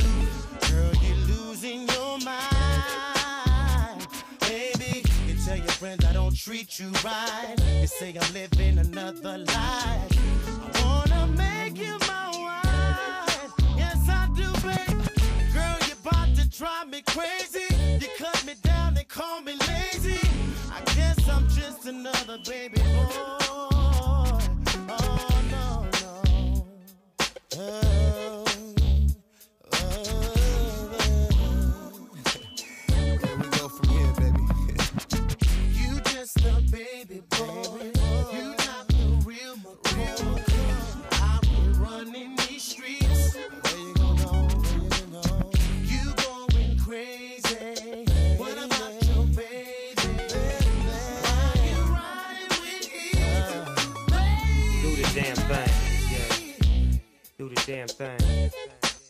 Girl, 0.71 0.93
you're 1.03 1.17
losing 1.27 1.85
your 1.89 2.17
mind. 2.19 4.07
Baby, 4.39 5.03
you 5.27 5.35
tell 5.45 5.57
your 5.57 5.67
friends 5.67 6.05
I 6.05 6.13
don't 6.13 6.33
treat 6.37 6.79
you 6.79 6.89
right. 7.03 7.55
You 7.81 7.87
say 7.87 8.15
I'm 8.17 8.33
living 8.33 8.77
another 8.77 9.39
life. 9.39 10.11
I 10.73 10.83
wanna 10.85 11.27
make 11.35 11.77
you 11.77 11.97
my 12.07 12.29
wife. 12.45 13.51
Yes, 13.75 14.07
I 14.07 14.29
do, 14.37 14.49
babe. 14.65 15.01
Girl, 15.53 15.77
you're 15.85 15.97
about 16.01 16.33
to 16.37 16.49
drive 16.49 16.87
me 16.87 17.01
crazy. 17.01 17.67
You 17.99 18.07
cut 18.17 18.41
me 18.45 18.53
down 18.63 18.95
and 18.95 19.07
call 19.09 19.41
me 19.41 19.55
lazy. 19.67 20.21
I 20.71 20.79
guess 20.95 21.27
I'm 21.27 21.45
just 21.49 21.85
another 21.87 22.37
baby 22.45 22.79
boy. 22.79 23.76
Where 27.57 28.43
we 33.35 33.47
go 33.49 33.67
from 33.67 33.89
here, 33.89 34.13
baby? 34.19 34.43
You 35.73 35.99
just 36.01 36.37
a 36.45 36.61
baby 36.71 37.23
boy. 37.31 37.96
Damn 57.67 57.87
thing. 57.89 58.49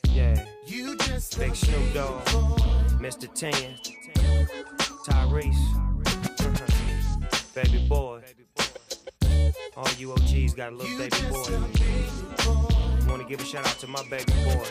Yeah. 0.10 0.44
You 0.66 0.98
just 0.98 1.38
Big 1.38 1.56
Snoop 1.56 1.94
Dogg. 1.94 2.26
Mr. 3.00 3.32
Tan. 3.32 3.76
Tyrese. 5.06 5.54
baby 7.54 7.88
boy. 7.88 8.24
All 9.78 9.88
you 10.00 10.12
OGs 10.12 10.56
got 10.56 10.74
a 10.74 10.76
little 10.76 10.98
baby 10.98 11.16
boy. 11.30 11.52
Wanna 13.08 13.26
give 13.26 13.42
a 13.42 13.46
shout 13.46 13.68
out 13.68 13.78
to 13.78 13.86
my 13.86 14.02
baby 14.10 14.34
boy. 14.44 14.66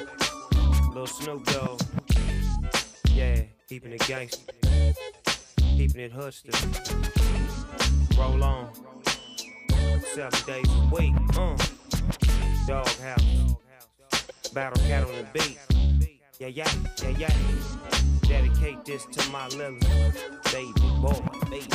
Little 0.89 1.07
Snoop 1.07 1.47
Dogg. 1.47 1.81
Yeah, 3.11 3.43
keeping 3.69 3.93
it 3.93 4.05
gangster. 4.09 4.53
Keeping 5.77 6.01
it 6.01 6.11
hustler. 6.11 6.59
Roll 8.19 8.43
on. 8.43 8.69
Seven 10.13 10.41
days 10.45 10.67
a 10.69 10.91
week. 10.93 11.15
Uh. 11.39 11.57
Dog 12.67 12.89
house. 12.89 13.66
Battle 14.57 14.83
cat 14.89 15.05
on 15.05 15.15
the 15.15 15.27
beat. 15.35 15.59
Yeah, 16.39 16.47
yeah, 16.47 16.67
yeah, 17.03 17.11
yeah. 17.19 17.35
Dedicate 18.23 18.83
this 18.87 19.05
to 19.05 19.31
my 19.31 19.47
little 19.49 19.79
baby 20.51 20.73
boy, 20.99 21.21
baby 21.51 21.67